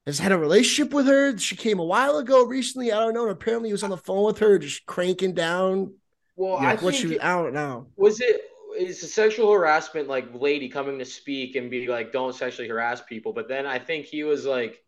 has 0.06 0.18
had 0.18 0.32
a 0.32 0.38
relationship 0.38 0.92
with 0.92 1.06
her. 1.06 1.36
She 1.38 1.56
came 1.56 1.78
a 1.78 1.84
while 1.84 2.18
ago, 2.18 2.44
recently. 2.44 2.92
I 2.92 3.00
don't 3.00 3.14
know. 3.14 3.22
And 3.22 3.32
apparently, 3.32 3.70
he 3.70 3.72
was 3.74 3.82
on 3.82 3.90
the 3.90 3.96
phone 3.96 4.24
with 4.24 4.38
her, 4.38 4.58
just 4.58 4.86
cranking 4.86 5.34
down 5.34 5.94
well, 6.36 6.58
Yeah, 6.60 6.70
I 6.70 6.76
what 6.76 6.94
think 6.94 7.10
she. 7.10 7.20
I 7.20 7.42
don't 7.42 7.54
know. 7.54 7.88
was 7.96 8.20
it 8.20 8.42
is 8.78 9.02
a 9.02 9.06
sexual 9.06 9.52
harassment 9.52 10.08
like 10.08 10.26
lady 10.34 10.68
coming 10.68 10.98
to 10.98 11.04
speak 11.04 11.56
and 11.56 11.70
be 11.70 11.86
like, 11.86 12.12
don't 12.12 12.34
sexually 12.34 12.68
harass 12.68 13.02
people. 13.02 13.32
But 13.32 13.48
then 13.48 13.66
I 13.66 13.78
think 13.78 14.06
he 14.06 14.24
was 14.24 14.44
like 14.44 14.83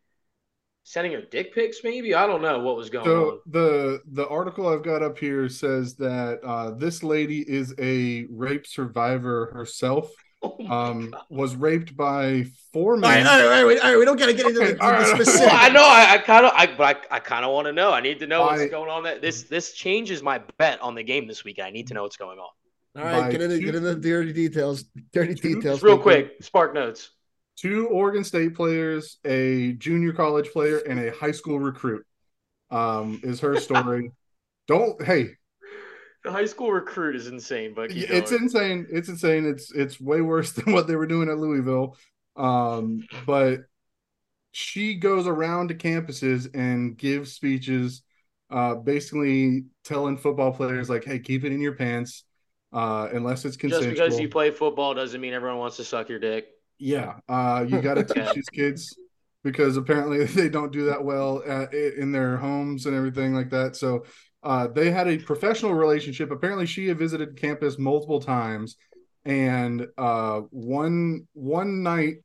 sending 0.88 1.12
her 1.12 1.20
dick 1.20 1.52
pics. 1.52 1.78
Maybe 1.82 2.14
I 2.14 2.26
don't 2.28 2.40
know 2.42 2.60
what 2.60 2.76
was 2.76 2.88
going 2.90 3.08
on. 3.08 3.40
The 3.46 4.00
the 4.12 4.26
article 4.28 4.68
I've 4.68 4.84
got 4.84 5.02
up 5.02 5.18
here 5.18 5.48
says 5.48 5.96
that 5.96 6.38
uh, 6.44 6.70
this 6.70 7.02
lady 7.02 7.40
is 7.40 7.74
a 7.78 8.26
rape 8.30 8.66
survivor 8.66 9.50
herself. 9.52 10.10
Oh 10.42 10.54
Um, 10.70 11.10
God. 11.10 11.22
was 11.30 11.56
raped 11.56 11.96
by 11.96 12.44
four 12.70 12.98
men. 12.98 13.26
all 13.26 13.32
right, 13.38 13.42
all 13.42 13.48
right, 13.50 13.64
wait, 13.66 13.80
all 13.80 13.90
right. 13.90 13.98
We 13.98 14.04
don't 14.04 14.18
got 14.18 14.26
to 14.26 14.34
get 14.34 14.44
into 14.46 14.60
Okay, 14.60 14.72
the, 14.74 14.82
all 14.84 14.90
the 14.92 14.98
right, 14.98 15.06
specifics. 15.14 15.40
Well, 15.40 15.48
I 15.50 15.68
know. 15.70 15.82
I, 15.82 16.12
I 16.12 16.18
kind 16.18 16.44
of. 16.44 16.52
I 16.54 16.66
but 16.66 17.06
I, 17.10 17.16
I 17.16 17.18
kind 17.20 17.42
of 17.46 17.52
want 17.54 17.66
to 17.68 17.72
know. 17.72 17.90
I 17.90 18.02
need 18.02 18.18
to 18.18 18.26
know 18.26 18.46
By- 18.46 18.58
what's 18.58 18.70
going 18.70 18.90
on. 18.90 19.02
That 19.04 19.22
this 19.22 19.44
this 19.44 19.72
changes 19.72 20.22
my 20.22 20.42
bet 20.58 20.78
on 20.82 20.94
the 20.94 21.02
game 21.02 21.26
this 21.26 21.42
week. 21.42 21.58
I 21.58 21.70
need 21.70 21.86
to 21.88 21.94
know 21.94 22.02
what's 22.02 22.18
going 22.18 22.38
on. 22.38 22.48
All 23.02 23.04
right, 23.22 23.30
get 23.32 23.40
into 23.40 23.58
two- 23.58 23.64
get 23.64 23.74
into 23.76 23.94
the 23.94 24.00
dirty 24.00 24.34
details. 24.34 24.84
Dirty 25.10 25.34
two- 25.34 25.54
details. 25.54 25.76
Just 25.76 25.82
real 25.82 25.94
people. 25.96 26.02
quick, 26.02 26.32
spark 26.42 26.74
notes. 26.74 27.10
Two 27.56 27.88
Oregon 27.88 28.24
State 28.24 28.54
players, 28.54 29.18
a 29.24 29.72
junior 29.74 30.12
college 30.12 30.50
player, 30.50 30.78
and 30.78 31.00
a 31.00 31.10
high 31.12 31.32
school 31.32 31.58
recruit. 31.58 32.04
Um, 32.70 33.20
is 33.22 33.40
her 33.40 33.56
story. 33.56 34.12
Don't 34.66 35.00
hey, 35.02 35.30
The 36.24 36.32
high 36.32 36.46
school 36.46 36.72
recruit 36.72 37.14
is 37.16 37.28
insane, 37.28 37.72
but 37.74 37.90
it's 37.90 38.30
going. 38.30 38.42
insane. 38.42 38.86
It's 38.90 39.08
insane. 39.08 39.46
It's 39.46 39.72
it's 39.72 40.00
way 40.00 40.20
worse 40.20 40.52
than 40.54 40.72
what 40.72 40.86
they 40.86 40.96
were 40.96 41.06
doing 41.06 41.28
at 41.28 41.38
Louisville. 41.38 41.96
Um, 42.36 43.06
but 43.26 43.60
she 44.52 44.96
goes 44.96 45.26
around 45.26 45.68
to 45.68 45.74
campuses 45.74 46.48
and 46.54 46.96
gives 46.96 47.32
speeches, 47.32 48.02
uh, 48.50 48.74
basically 48.74 49.66
telling 49.84 50.16
football 50.16 50.52
players 50.52 50.90
like, 50.90 51.04
"Hey, 51.04 51.18
keep 51.18 51.44
it 51.44 51.52
in 51.52 51.60
your 51.60 51.74
pants, 51.74 52.24
uh, 52.72 53.08
unless 53.12 53.44
it's 53.44 53.56
consensual." 53.56 53.90
Just 53.90 54.02
because 54.02 54.20
you 54.20 54.28
play 54.28 54.50
football 54.50 54.94
doesn't 54.94 55.20
mean 55.20 55.32
everyone 55.32 55.58
wants 55.58 55.76
to 55.76 55.84
suck 55.84 56.08
your 56.08 56.18
dick. 56.18 56.48
Yeah, 56.78 57.14
uh, 57.28 57.64
you 57.68 57.80
got 57.80 57.94
to 57.94 58.04
teach 58.14 58.32
these 58.34 58.48
kids 58.50 58.96
because 59.44 59.76
apparently 59.76 60.24
they 60.24 60.48
don't 60.48 60.72
do 60.72 60.86
that 60.86 61.04
well 61.04 61.42
uh, 61.46 61.66
i- 61.72 61.92
in 61.98 62.12
their 62.12 62.36
homes 62.36 62.86
and 62.86 62.94
everything 62.96 63.34
like 63.34 63.50
that. 63.50 63.76
So 63.76 64.04
uh, 64.42 64.66
they 64.68 64.90
had 64.90 65.08
a 65.08 65.18
professional 65.18 65.74
relationship. 65.74 66.30
Apparently, 66.30 66.66
she 66.66 66.86
had 66.88 66.98
visited 66.98 67.36
campus 67.36 67.78
multiple 67.78 68.20
times, 68.20 68.76
and 69.24 69.86
uh, 69.98 70.40
one 70.50 71.26
one 71.32 71.82
night, 71.82 72.16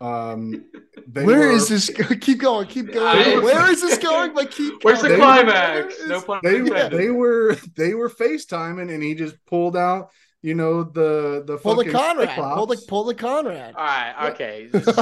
um, 0.00 0.64
they 1.06 1.24
Where 1.24 1.48
were, 1.48 1.52
is 1.52 1.68
this? 1.68 1.90
go- 1.90 2.16
Keep 2.16 2.38
going. 2.38 2.66
Keep 2.66 2.92
going. 2.92 3.42
Where 3.42 3.70
is 3.70 3.82
this 3.82 3.98
going? 3.98 4.34
But 4.34 4.50
keep. 4.50 4.82
Where's 4.82 5.02
the 5.02 5.08
going. 5.08 5.20
They- 5.20 5.24
climax? 5.52 5.94
No 6.06 6.20
pun 6.22 6.40
They 6.42 6.56
intended. 6.56 6.98
they 6.98 7.10
were 7.10 7.56
they 7.76 7.94
were 7.94 8.08
FaceTiming, 8.10 8.92
and 8.92 9.02
he 9.02 9.14
just 9.14 9.36
pulled 9.46 9.76
out, 9.76 10.10
you 10.42 10.54
know, 10.54 10.84
the 10.84 11.44
the 11.46 11.58
Pull 11.58 11.76
the 11.76 11.84
fucking 11.84 11.92
Conrad. 11.92 12.28
Pull 12.36 12.66
the 12.66 12.76
Cyclops. 12.76 12.86
pull 12.86 13.04
the 13.04 13.14
Conrad. 13.14 13.74
All 13.74 13.84
right, 13.84 14.30
okay. 14.30 14.68
Just. 14.72 14.98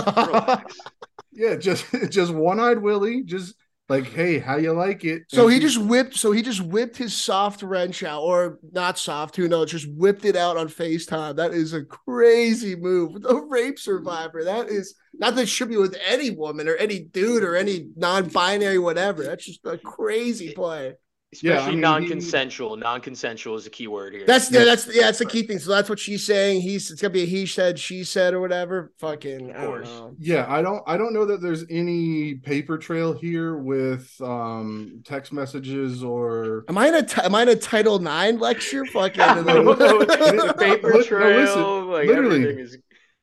Yeah, 1.38 1.54
just 1.54 1.86
just 2.10 2.34
one 2.34 2.58
eyed 2.58 2.78
Willie, 2.78 3.22
just 3.22 3.54
like, 3.88 4.06
hey, 4.06 4.38
how 4.38 4.56
you 4.56 4.72
like 4.72 5.04
it? 5.04 5.22
So 5.28 5.44
And 5.44 5.54
he 5.54 5.60
just 5.60 5.78
whipped. 5.78 6.16
So 6.16 6.32
he 6.32 6.42
just 6.42 6.60
whipped 6.60 6.96
his 6.96 7.14
soft 7.14 7.62
wrench 7.62 8.02
out, 8.02 8.22
or 8.22 8.58
not 8.72 8.98
soft. 8.98 9.36
Who 9.36 9.48
knows? 9.48 9.70
Just 9.70 9.88
whipped 9.88 10.24
it 10.24 10.36
out 10.36 10.56
on 10.56 10.68
Facetime. 10.68 11.36
That 11.36 11.54
is 11.54 11.72
a 11.72 11.84
crazy 11.84 12.74
move. 12.74 13.22
The 13.22 13.36
rape 13.36 13.78
survivor. 13.78 14.44
That 14.44 14.68
is 14.68 14.94
not 15.14 15.36
that 15.36 15.42
it 15.42 15.48
should 15.48 15.68
be 15.70 15.76
with 15.76 15.96
any 16.06 16.30
woman 16.30 16.68
or 16.68 16.74
any 16.74 17.00
dude 17.00 17.44
or 17.44 17.54
any 17.56 17.88
non-binary 17.96 18.78
whatever. 18.78 19.22
That's 19.22 19.46
just 19.46 19.64
a 19.64 19.78
crazy 19.78 20.52
play. 20.52 20.94
Especially 21.32 21.56
Yeah, 21.56 21.66
I 21.66 21.70
mean, 21.70 21.80
non-consensual. 21.80 22.76
Non-consensual 22.76 23.56
is 23.56 23.66
a 23.66 23.70
key 23.70 23.86
word 23.86 24.14
here. 24.14 24.24
That's 24.26 24.50
Yeah. 24.50 24.60
yeah. 24.60 24.64
that's 24.64 24.94
yeah. 24.94 25.02
That's 25.02 25.18
the 25.18 25.26
key 25.26 25.42
thing. 25.42 25.58
So 25.58 25.70
that's 25.70 25.88
what 25.90 25.98
she's 25.98 26.24
saying. 26.24 26.62
He's 26.62 26.90
it's 26.90 27.02
gonna 27.02 27.12
be 27.12 27.22
a 27.22 27.26
he 27.26 27.44
said, 27.44 27.78
she 27.78 28.02
said, 28.04 28.32
or 28.32 28.40
whatever. 28.40 28.92
Fucking. 28.98 29.52
I 29.52 29.64
don't 29.64 29.66
course. 29.66 29.88
know. 29.88 30.14
Yeah, 30.18 30.46
I 30.48 30.62
don't 30.62 30.82
I 30.86 30.96
don't 30.96 31.12
know 31.12 31.26
that 31.26 31.42
there's 31.42 31.64
any 31.70 32.34
paper 32.36 32.78
trail 32.78 33.12
here 33.12 33.56
with 33.58 34.10
um 34.22 35.02
text 35.04 35.32
messages 35.32 36.02
or 36.02 36.64
Am 36.68 36.78
I 36.78 36.88
in 36.88 36.94
a 36.94 37.24
am 37.24 37.34
I 37.34 37.42
in 37.42 37.48
a 37.50 37.56
Title 37.56 37.98
Nine 37.98 38.38
lecture? 38.38 38.86
Fucking. 38.86 39.18
the 39.44 40.54
paper 40.58 40.94
No, 40.94 41.02
trail, 41.02 41.36
listen, 41.40 41.88
like 41.90 42.06
literally. 42.06 42.44
is. 42.62 42.78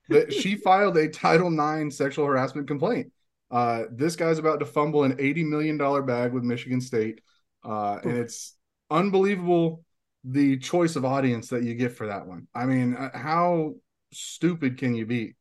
that 0.09 0.31
she 0.31 0.55
filed 0.55 0.95
a 0.97 1.09
Title 1.09 1.51
IX 1.51 1.95
sexual 1.95 2.27
harassment 2.27 2.67
complaint. 2.67 3.11
Uh, 3.51 3.83
this 3.91 4.15
guy's 4.15 4.37
about 4.37 4.59
to 4.59 4.65
fumble 4.65 5.03
an 5.05 5.15
eighty 5.19 5.43
million 5.43 5.77
dollar 5.77 6.01
bag 6.03 6.33
with 6.33 6.43
Michigan 6.43 6.81
State, 6.81 7.21
uh, 7.65 7.99
and 8.03 8.17
it's 8.17 8.55
unbelievable 8.89 9.83
the 10.23 10.57
choice 10.57 10.95
of 10.95 11.05
audience 11.05 11.49
that 11.49 11.63
you 11.63 11.75
get 11.75 11.91
for 11.91 12.07
that 12.07 12.25
one. 12.27 12.47
I 12.55 12.65
mean, 12.65 12.95
uh, 12.95 13.09
how 13.17 13.75
stupid 14.11 14.77
can 14.77 14.95
you 14.95 15.05
be? 15.05 15.35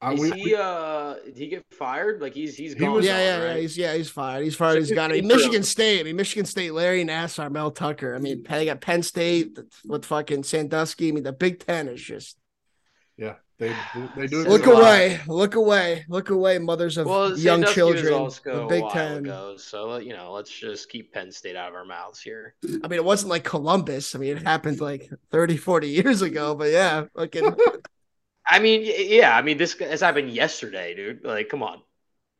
I, 0.00 0.12
Is 0.12 0.20
we- 0.20 0.30
he? 0.32 0.54
Uh, 0.54 1.14
did 1.24 1.36
he 1.38 1.48
get 1.48 1.64
fired? 1.72 2.20
Like 2.20 2.34
he's 2.34 2.54
he's 2.54 2.74
He 2.74 2.78
gone. 2.80 2.92
was- 2.92 3.06
yeah, 3.06 3.14
now, 3.14 3.18
yeah, 3.20 3.38
yeah. 3.38 3.44
right? 3.44 3.60
He's 3.62 3.78
yeah, 3.78 3.94
he's 3.94 4.10
fired. 4.10 4.44
He's 4.44 4.54
fired. 4.54 4.78
He's 4.78 4.88
he's 4.88 4.94
got 4.94 5.10
I 5.10 5.14
mean, 5.14 5.24
interim. 5.24 5.38
Michigan 5.38 5.62
State. 5.62 6.00
I 6.00 6.02
mean, 6.02 6.16
Michigan 6.16 6.44
State. 6.44 6.72
Larry 6.74 7.02
Nassar, 7.04 7.50
Mel 7.50 7.70
Tucker. 7.70 8.14
I 8.14 8.18
mean, 8.18 8.42
they 8.48 8.66
got 8.66 8.82
Penn 8.82 9.02
State 9.02 9.58
with 9.86 10.04
fucking 10.04 10.42
Sandusky. 10.42 11.08
I 11.08 11.12
mean, 11.12 11.24
the 11.24 11.32
Big 11.32 11.64
Ten 11.64 11.88
is 11.88 12.02
just 12.02 12.36
yeah, 13.16 13.36
they 13.58 13.72
they 14.16 14.26
do 14.26 14.42
it. 14.42 14.48
look 14.48 14.66
a 14.66 14.70
away, 14.70 15.20
look 15.26 15.54
away, 15.54 16.04
look 16.08 16.30
away, 16.30 16.58
mothers 16.58 16.98
of 16.98 17.06
Well, 17.06 17.36
young 17.38 17.64
Sandusky 17.64 17.74
children. 17.74 18.28
the 18.44 18.66
Big 18.68 18.82
while 18.82 18.90
Ten. 18.90 19.16
ago, 19.18 19.56
so 19.56 19.92
uh, 19.92 19.98
you 19.98 20.12
know, 20.14 20.32
let's 20.32 20.50
just 20.50 20.88
keep 20.90 21.12
Penn 21.12 21.32
State 21.32 21.56
out 21.56 21.68
of 21.70 21.74
our 21.74 21.84
mouths 21.84 22.20
here. 22.20 22.54
I 22.84 22.88
mean, 22.88 22.98
it 22.98 23.04
wasn't 23.04 23.30
like 23.30 23.44
Columbus. 23.44 24.14
I 24.14 24.18
mean, 24.18 24.36
it 24.36 24.42
happened 24.42 24.80
like 24.80 25.08
30, 25.30 25.56
40 25.56 25.88
years 25.88 26.22
ago. 26.22 26.54
But 26.54 26.70
yeah, 26.70 27.04
fucking 27.16 27.56
I 28.48 28.58
mean, 28.60 28.82
yeah, 28.84 29.36
I 29.36 29.42
mean, 29.42 29.58
this 29.58 29.74
has 29.78 30.00
happened 30.00 30.30
yesterday, 30.30 30.94
dude. 30.94 31.24
Like, 31.24 31.48
come 31.48 31.62
on. 31.62 31.80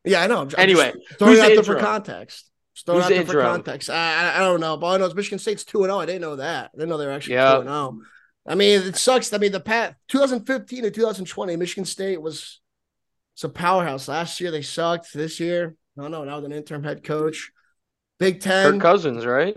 yeah, 0.05 0.23
I 0.23 0.27
know. 0.27 0.43
I'm, 0.43 0.49
I'm 0.49 0.55
Anyway, 0.59 0.93
just 0.93 1.19
throwing 1.19 1.33
who's 1.33 1.39
it 1.39 1.45
out 1.45 1.49
the 1.49 1.55
there 1.55 1.65
for 1.65 1.77
interim? 1.77 1.85
context. 1.85 2.51
Just 2.75 2.87
throwing 2.87 3.03
Who's 3.03 3.11
it 3.11 3.15
out 3.15 3.27
the 3.27 3.33
there 3.33 3.43
for 3.43 3.43
context. 3.43 3.91
I, 3.91 4.31
I 4.33 4.37
I 4.37 4.39
don't 4.41 4.61
know, 4.61 4.77
but 4.77 4.87
I 4.89 4.97
know 4.99 5.07
it's 5.07 5.15
Michigan 5.15 5.39
State's 5.39 5.65
two 5.65 5.83
and 5.83 5.91
zero. 5.91 5.99
I 6.01 6.07
didn't 6.07 6.21
know 6.21 6.37
that. 6.37 6.71
I 6.73 6.77
didn't 6.77 6.89
know 6.91 6.99
they 6.99 7.07
were 7.07 7.13
actually 7.13 7.35
Yeah. 7.35 7.55
two 7.55 7.61
and 7.61 7.69
zero. 7.69 7.99
I 8.49 8.55
mean, 8.55 8.81
it 8.83 8.97
sucks. 8.97 9.33
I 9.33 9.39
mean, 9.39 9.53
the 9.53 9.61
pat 9.61 9.97
2015 10.09 10.83
to 10.85 10.91
2020, 10.91 11.57
Michigan 11.57 11.85
State 11.85 12.21
was 12.21 12.61
it's 13.35 13.45
a 13.45 13.49
powerhouse. 13.49 14.09
Last 14.09 14.41
year 14.41 14.51
they 14.51 14.63
sucked. 14.63 15.13
This 15.13 15.41
year, 15.41 15.75
no, 15.97 16.09
no, 16.09 16.25
now 16.25 16.37
with 16.37 16.45
an 16.47 16.53
interim 16.53 16.85
head 16.85 17.03
coach. 17.05 17.51
Big 18.19 18.41
Ten, 18.41 18.73
Kirk 18.73 18.81
Cousins, 18.81 19.27
right? 19.27 19.57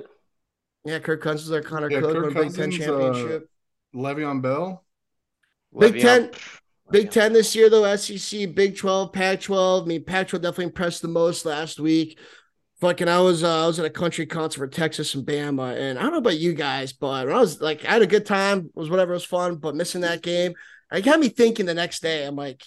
yeah, 0.84 1.00
Kirk 1.00 1.22
Cousins 1.22 1.44
is 1.44 1.50
their 1.50 1.62
Connor 1.62 1.90
Yeah, 1.90 2.02
Cook 2.02 2.12
Kirk 2.14 2.36
won 2.36 2.48
a 2.48 2.50
Big 2.50 2.56
Ten 2.56 2.72
Cousins, 2.72 2.82
uh, 2.82 2.86
championship. 3.00 3.50
Le'Veon 3.96 4.42
Bell. 4.42 4.84
Big 5.78 5.94
Le'Veon- 5.96 6.02
Ten- 6.02 6.32
Big 6.92 7.12
Ten 7.12 7.34
this 7.34 7.56
year, 7.56 7.70
though. 7.70 7.96
SEC, 7.96 8.48
Big 8.48 8.76
Twelve, 8.76 9.14
Pac 9.14 9.42
twelve. 9.42 9.84
I 9.84 9.88
mean, 9.88 10.04
Pac 10.04 10.28
twelve 10.28 10.42
definitely 10.42 10.66
impressed 10.66 11.02
the 11.04 11.08
most 11.08 11.46
last 11.46 11.80
week. 11.80 12.18
Fucking, 12.82 13.10
I 13.10 13.20
was 13.20 13.44
uh, 13.44 13.64
I 13.64 13.68
was 13.68 13.78
at 13.80 13.86
a 13.86 13.90
country 13.90 14.26
concert 14.26 14.60
for 14.60 14.68
Texas 14.68 15.14
and 15.14 15.26
Bama, 15.26 15.78
and 15.78 16.00
I 16.00 16.04
don't 16.04 16.12
know 16.14 16.20
about 16.20 16.40
you 16.40 16.54
guys, 16.54 16.94
but 16.94 17.28
I 17.28 17.38
was 17.38 17.60
like, 17.60 17.84
I 17.84 17.92
had 17.92 18.02
a 18.02 18.08
good 18.08 18.26
time. 18.26 18.60
It 18.68 18.72
was 18.76 18.90
whatever, 18.90 19.12
it 19.12 19.16
was 19.16 19.26
fun. 19.26 19.56
But 19.58 19.76
missing 19.76 20.02
that 20.02 20.22
game, 20.22 20.54
it 20.92 21.02
got 21.04 21.20
me 21.20 21.28
thinking. 21.28 21.66
The 21.66 21.74
next 21.74 22.02
day, 22.02 22.26
I'm 22.26 22.38
like, 22.38 22.64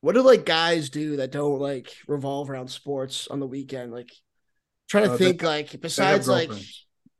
what 0.00 0.14
do 0.14 0.22
like 0.22 0.44
guys 0.44 0.90
do 0.90 1.16
that 1.16 1.30
don't 1.30 1.60
like 1.60 1.94
revolve 2.08 2.50
around 2.50 2.68
sports 2.68 3.28
on 3.28 3.38
the 3.38 3.46
weekend? 3.46 3.92
Like, 3.92 4.10
trying 4.88 5.04
to 5.04 5.12
Uh, 5.12 5.16
think 5.16 5.42
like 5.42 5.66
They 5.66 5.72
have 5.72 5.82
besides 5.82 6.28
like 6.28 6.50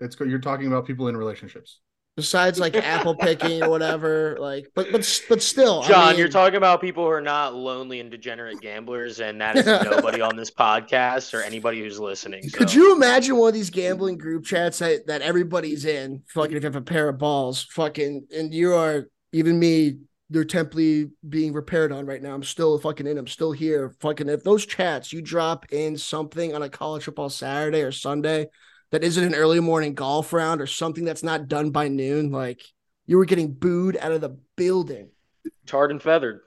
it's 0.01 0.17
you're 0.19 0.39
talking 0.41 0.67
about 0.67 0.87
people 0.87 1.07
in 1.07 1.17
relationships. 1.17 1.79
Besides 2.17 2.59
like 2.59 2.77
apple 2.77 3.15
picking 3.15 3.63
or 3.63 3.71
whatever. 3.71 4.37
Like, 4.41 4.71
but 4.75 4.93
but 4.93 5.23
but 5.29 5.43
still, 5.43 5.83
John, 5.83 6.09
I 6.09 6.11
mean, 6.11 6.19
you're 6.19 6.29
talking 6.29 6.57
about 6.57 6.81
people 6.81 7.05
who 7.05 7.11
are 7.11 7.21
not 7.21 7.55
lonely 7.55 8.01
and 8.01 8.11
degenerate 8.11 8.61
gamblers, 8.61 9.21
and 9.21 9.41
that 9.41 9.57
is 9.57 9.67
nobody 9.85 10.21
on 10.21 10.37
this 10.37 10.51
podcast 10.51 11.35
or 11.35 11.43
anybody 11.43 11.81
who's 11.81 11.99
listening. 11.99 12.49
So. 12.49 12.59
Could 12.59 12.73
you 12.73 12.95
imagine 12.95 13.37
one 13.37 13.49
of 13.49 13.55
these 13.55 13.71
gambling 13.71 14.19
group 14.19 14.45
chats 14.45 14.79
that, 14.81 15.07
that 15.07 15.23
everybody's 15.23 15.85
in? 15.85 16.23
Fucking, 16.29 16.57
if 16.57 16.63
you 16.63 16.67
have 16.67 16.77
a 16.77 16.83
pair 16.83 17.09
of 17.09 17.19
balls, 17.19 17.65
fucking, 17.65 18.27
and 18.37 18.53
you 18.53 18.75
are 18.75 19.09
even 19.33 19.59
me. 19.59 19.99
They're 20.33 20.45
temporarily 20.45 21.11
being 21.29 21.53
repaired 21.53 21.91
on 21.91 22.07
right 22.07 22.23
now. 22.23 22.33
I'm 22.33 22.45
still 22.45 22.79
fucking 22.79 23.09
in. 23.09 23.19
I'm 23.19 23.27
still 23.27 23.51
here. 23.51 23.97
Fucking, 23.99 24.29
if 24.29 24.45
those 24.45 24.65
chats 24.65 25.13
you 25.13 25.23
drop 25.23 25.67
in 25.73 25.97
something 25.97 26.55
on 26.55 26.63
a 26.63 26.69
college 26.69 27.03
football 27.03 27.31
Saturday 27.31 27.83
or 27.83 27.91
Sunday 27.91 28.47
that 28.91 29.05
isn't 29.05 29.23
an 29.25 29.35
early 29.35 29.61
morning 29.61 29.95
golf 29.95 30.33
round 30.33 30.61
or 30.61 30.67
something 30.67 31.05
that's 31.05 31.23
not 31.23 31.49
done 31.49 31.71
by 31.71 31.89
noon, 31.89 32.31
like 32.31 32.63
you 33.07 33.17
were 33.17 33.25
getting 33.25 33.53
booed 33.53 33.97
out 33.97 34.13
of 34.13 34.21
the 34.21 34.37
building. 34.57 35.11
Tarred 35.67 35.91
and 35.91 36.03
feathered. 36.03 36.41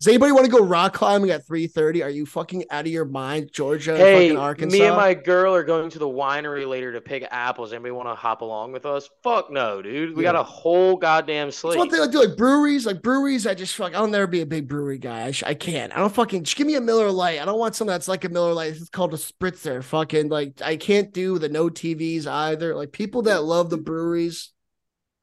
Does 0.00 0.06
anybody 0.06 0.30
want 0.30 0.44
to 0.46 0.50
go 0.52 0.64
rock 0.64 0.92
climbing 0.92 1.30
at 1.30 1.44
3:30? 1.44 2.04
Are 2.04 2.08
you 2.08 2.24
fucking 2.24 2.66
out 2.70 2.82
of 2.86 2.92
your 2.92 3.04
mind, 3.04 3.50
Georgia? 3.52 3.96
Hey, 3.96 4.28
fucking 4.28 4.38
Arkansas? 4.38 4.78
me 4.78 4.84
and 4.86 4.94
my 4.94 5.12
girl 5.12 5.52
are 5.52 5.64
going 5.64 5.90
to 5.90 5.98
the 5.98 6.06
winery 6.06 6.68
later 6.68 6.92
to 6.92 7.00
pick 7.00 7.26
apples. 7.32 7.72
Anybody 7.72 7.90
want 7.90 8.08
to 8.08 8.14
hop 8.14 8.42
along 8.42 8.70
with 8.70 8.86
us? 8.86 9.10
Fuck 9.24 9.50
no, 9.50 9.82
dude. 9.82 10.16
We 10.16 10.22
Yeah. 10.22 10.30
got 10.32 10.40
a 10.40 10.44
whole 10.44 10.94
goddamn 10.94 11.50
slate. 11.50 11.72
That's 11.72 11.78
one 11.80 11.90
thing 11.90 12.00
I 12.00 12.06
do, 12.06 12.20
like 12.28 12.36
breweries, 12.36 12.86
like 12.86 13.02
breweries. 13.02 13.44
I 13.44 13.54
just 13.54 13.74
fuck. 13.74 13.92
I'll 13.96 14.06
never 14.06 14.28
be 14.28 14.40
a 14.40 14.46
big 14.46 14.68
brewery 14.68 14.98
guy. 14.98 15.24
I, 15.24 15.30
sh- 15.32 15.42
I 15.44 15.54
can't. 15.54 15.92
I 15.92 15.98
don't 15.98 16.14
fucking. 16.14 16.44
Just 16.44 16.56
give 16.56 16.68
me 16.68 16.76
a 16.76 16.80
Miller 16.80 17.10
Lite. 17.10 17.40
I 17.40 17.44
don't 17.44 17.58
want 17.58 17.74
something 17.74 17.90
that's 17.90 18.06
like 18.06 18.24
a 18.24 18.28
Miller 18.28 18.54
Lite. 18.54 18.76
It's 18.76 18.88
called 18.90 19.14
a 19.14 19.16
spritzer. 19.16 19.82
Fucking 19.82 20.28
like 20.28 20.62
I 20.62 20.76
can't 20.76 21.12
do 21.12 21.40
the 21.40 21.48
no 21.48 21.68
TVs 21.68 22.28
either. 22.28 22.72
Like 22.76 22.92
people 22.92 23.22
that 23.22 23.42
love 23.42 23.68
the 23.68 23.78
breweries. 23.78 24.52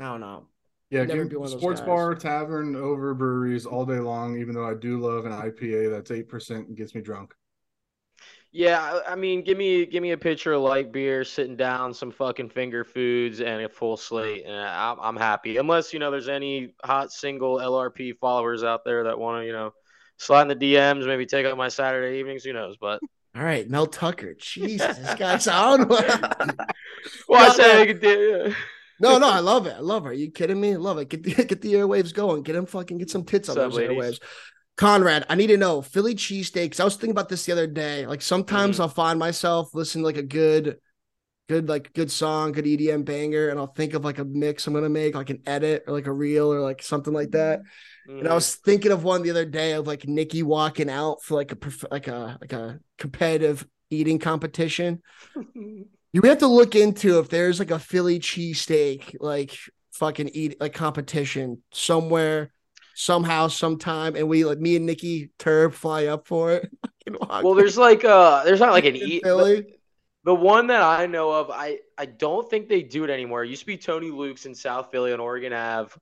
I 0.02 0.04
don't 0.04 0.20
know. 0.20 0.48
Yeah, 0.96 1.06
Never 1.06 1.26
be 1.26 1.36
one 1.36 1.46
of 1.48 1.52
those 1.52 1.62
sports 1.62 1.80
guys. 1.82 1.88
bar, 1.88 2.16
tavern 2.16 2.76
over 2.76 3.14
breweries 3.14 3.66
all 3.66 3.86
day 3.86 4.00
long. 4.00 4.38
Even 4.38 4.56
though 4.56 4.66
I 4.66 4.74
do 4.74 5.00
love 5.00 5.26
an 5.26 5.32
IPA 5.32 5.92
that's 5.92 6.12
eight 6.12 6.30
percent 6.30 6.68
and 6.68 6.78
gets 6.78 6.96
me 6.96 7.02
drunk. 7.02 7.34
Yeah, 8.52 8.82
I 9.06 9.14
I 9.14 9.16
mean, 9.16 9.44
give 9.44 9.58
me 9.58 9.86
give 9.86 10.02
me 10.02 10.12
a 10.12 10.18
pitcher 10.18 10.54
of 10.54 10.62
light 10.62 10.92
beer, 10.92 11.24
sitting 11.26 11.58
down, 11.58 11.94
some 11.94 12.12
fucking 12.12 12.50
finger 12.50 12.84
foods, 12.86 13.42
and 13.42 13.62
a 13.64 13.70
full 13.70 13.98
slate, 13.98 14.46
and 14.46 14.56
I'm 14.56 14.98
I'm 15.00 15.18
happy. 15.18 15.58
Unless 15.58 15.94
you 15.94 16.00
know 16.00 16.10
there's 16.12 16.30
any 16.30 16.74
hot 16.84 17.12
single 17.12 17.58
LRP 17.58 18.14
followers 18.14 18.64
out 18.64 18.86
there 18.86 19.04
that 19.06 19.20
want 19.20 19.42
to 19.42 19.46
you 19.46 19.52
know 19.54 19.74
slide 20.18 20.44
in 20.44 20.48
the 20.48 20.56
DMs, 20.56 21.06
maybe 21.06 21.26
take 21.26 21.46
up 21.46 21.58
my 21.58 21.68
Saturday 21.70 22.20
evenings. 22.20 22.44
Who 22.46 22.54
knows? 22.54 22.78
But 22.78 23.02
All 23.36 23.44
right, 23.44 23.70
Mel 23.70 23.88
Tucker. 23.88 24.34
Jesus, 24.36 24.98
this 24.98 25.14
guy's 25.16 25.48
on. 25.50 25.88
well, 25.90 27.42
I 27.42 27.48
No, 27.48 27.50
said 27.50 27.74
no. 27.74 27.82
I 27.82 27.86
could 27.86 28.02
do. 28.02 28.54
No, 29.00 29.18
no, 29.18 29.30
I 29.30 29.40
love 29.40 29.68
it. 29.68 29.76
I 29.76 29.80
love 29.80 30.04
her. 30.04 30.12
Are 30.12 30.14
you 30.14 30.32
kidding 30.32 30.60
me? 30.60 30.74
I 30.74 30.78
love 30.78 30.98
it. 30.98 31.10
Get 31.10 31.24
the 31.24 31.34
get 31.46 31.62
the 31.62 31.74
airwaves 31.74 32.14
going. 32.14 32.44
Get 32.44 32.56
him 32.56 32.66
fucking 32.66 32.98
get 32.98 33.10
some 33.10 33.24
tits 33.26 33.50
on 33.50 33.56
those 33.58 33.76
ladies? 33.76 33.98
airwaves. 33.98 34.20
Conrad, 34.78 35.26
I 35.30 35.36
need 35.36 35.48
to 35.48 35.58
know 35.58 35.82
Philly 35.82 36.16
cheesesteaks. 36.16 36.80
I 36.80 36.84
was 36.84 36.96
thinking 36.96 37.12
about 37.12 37.30
this 37.30 37.46
the 37.46 37.52
other 37.54 37.68
day. 37.68 38.06
Like 38.08 38.22
sometimes 38.22 38.78
Mhm. 38.78 38.82
I'll 38.82 38.90
find 38.90 39.18
myself 39.18 39.74
listening 39.74 40.04
to 40.04 40.08
like 40.08 40.18
a 40.18 40.24
good, 40.24 40.78
good 41.50 41.70
like 41.70 41.94
good 41.94 42.12
song, 42.12 42.52
good 42.54 42.68
EDM 42.68 43.04
banger, 43.04 43.50
and 43.50 43.60
I'll 43.60 43.68
think 43.74 43.94
of 43.94 44.04
like 44.04 44.20
a 44.20 44.26
mix 44.26 44.68
I'm 44.68 44.74
gonna 44.74 44.90
make, 44.90 45.16
like 45.16 45.30
an 45.30 45.42
edit 45.46 45.84
or 45.88 45.94
like 45.94 46.08
a 46.08 46.12
reel 46.14 46.52
or 46.54 46.62
like 46.62 46.82
something 46.84 47.14
like 47.14 47.32
that. 47.32 47.62
And 48.20 48.28
I 48.28 48.34
Mhm. 48.34 48.36
was 48.36 48.56
thinking 48.56 48.92
of 48.92 49.04
one 49.04 49.24
the 49.24 49.32
other 49.32 49.46
day 49.46 49.74
of 49.74 49.88
like 49.88 50.08
Nikki 50.08 50.44
walking 50.44 50.90
out 50.90 51.24
for 51.24 51.36
like 51.36 51.52
a 51.52 51.58
like 51.92 52.08
a 52.08 52.38
like 52.42 52.54
a 52.54 52.80
competitive 52.98 53.66
eating 53.90 54.20
competition. 54.20 55.02
You 56.16 56.22
have 56.22 56.38
to 56.38 56.48
look 56.48 56.76
into 56.76 57.20
if 57.20 57.28
there's 57.28 57.60
like 57.60 57.72
a 57.72 57.78
Philly 57.78 58.22
cheesesteak 58.22 59.18
like 59.20 59.54
fucking 59.92 60.30
eat 60.30 60.62
like 60.62 60.74
competition 60.74 61.62
somewhere, 61.74 62.54
somehow, 62.94 63.50
sometime, 63.50 64.16
and 64.16 64.30
we 64.30 64.46
like 64.46 64.58
me 64.58 64.78
and 64.78 64.86
Nikki 64.86 65.32
Turb 65.38 65.74
fly 65.74 66.06
up 66.06 66.26
for 66.26 66.54
it. 66.54 66.72
Well, 67.22 67.54
there's 67.54 67.78
like 67.78 68.04
uh, 68.04 68.44
there's 68.46 68.62
not 68.62 68.72
like 68.72 68.86
an 68.86 68.96
eat. 68.96 69.24
Philly. 69.24 69.78
The 70.24 70.34
one 70.34 70.68
that 70.68 70.82
I 70.82 71.06
know 71.06 71.32
of, 71.32 71.52
I 71.52 71.80
I 71.98 72.06
don't 72.06 72.50
think 72.50 72.68
they 72.70 72.82
do 72.82 73.04
it 73.04 73.12
anymore. 73.12 73.44
It 73.44 73.50
used 73.50 73.62
to 73.62 73.68
be 73.68 73.78
Tony 73.78 74.10
Luke's 74.10 74.48
in 74.48 74.56
South 74.56 74.90
Philly 74.92 75.14
on 75.14 75.20
Oregon 75.20 75.54
Ave. 75.54 75.94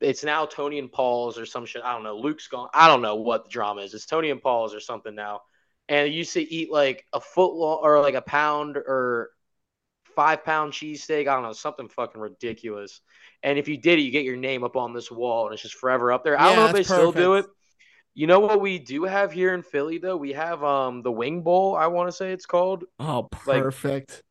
It's 0.00 0.24
now 0.24 0.46
Tony 0.46 0.78
and 0.78 0.90
Paul's 0.90 1.36
or 1.36 1.44
some 1.44 1.66
shit. 1.66 1.82
I 1.84 1.92
don't 1.92 2.04
know. 2.04 2.16
Luke's 2.16 2.46
gone. 2.46 2.68
I 2.72 2.86
don't 2.86 3.02
know 3.02 3.16
what 3.16 3.44
the 3.44 3.50
drama 3.50 3.82
is. 3.82 3.92
It's 3.92 4.06
Tony 4.06 4.30
and 4.30 4.40
Paul's 4.40 4.72
or 4.72 4.80
something 4.80 5.14
now. 5.14 5.40
And 5.90 6.12
used 6.14 6.32
to 6.34 6.40
eat 6.54 6.70
like 6.70 7.04
a 7.12 7.20
foot 7.20 7.52
long 7.52 7.80
or 7.82 8.00
like 8.00 8.14
a 8.14 8.22
pound 8.22 8.76
or 8.78 9.30
five 10.14 10.44
pound 10.44 10.72
cheesesteak. 10.72 11.22
I 11.22 11.34
don't 11.34 11.42
know, 11.42 11.52
something 11.52 11.88
fucking 11.88 12.20
ridiculous. 12.20 13.00
And 13.42 13.58
if 13.58 13.68
you 13.68 13.76
did 13.76 13.98
it, 13.98 14.02
you 14.02 14.10
get 14.10 14.24
your 14.24 14.36
name 14.36 14.64
up 14.64 14.76
on 14.76 14.92
this 14.94 15.10
wall 15.10 15.46
and 15.46 15.52
it's 15.52 15.62
just 15.62 15.74
forever 15.74 16.12
up 16.12 16.24
there. 16.24 16.38
I 16.40 16.44
don't 16.46 16.56
know 16.56 16.66
if 16.66 16.72
they 16.72 16.78
that's 16.78 16.88
still 16.88 17.12
do 17.12 17.34
it. 17.34 17.46
You 18.14 18.26
know 18.26 18.40
what 18.40 18.60
we 18.60 18.78
do 18.78 19.04
have 19.04 19.32
here 19.32 19.52
in 19.54 19.62
Philly 19.62 19.98
though? 19.98 20.16
We 20.16 20.32
have 20.32 20.62
um 20.62 21.02
the 21.02 21.12
Wing 21.12 21.42
Bowl, 21.42 21.76
I 21.76 21.86
want 21.88 22.08
to 22.08 22.12
say 22.12 22.32
it's 22.32 22.46
called. 22.46 22.84
Oh, 22.98 23.28
Like- 23.46 23.62
perfect. 23.62 24.22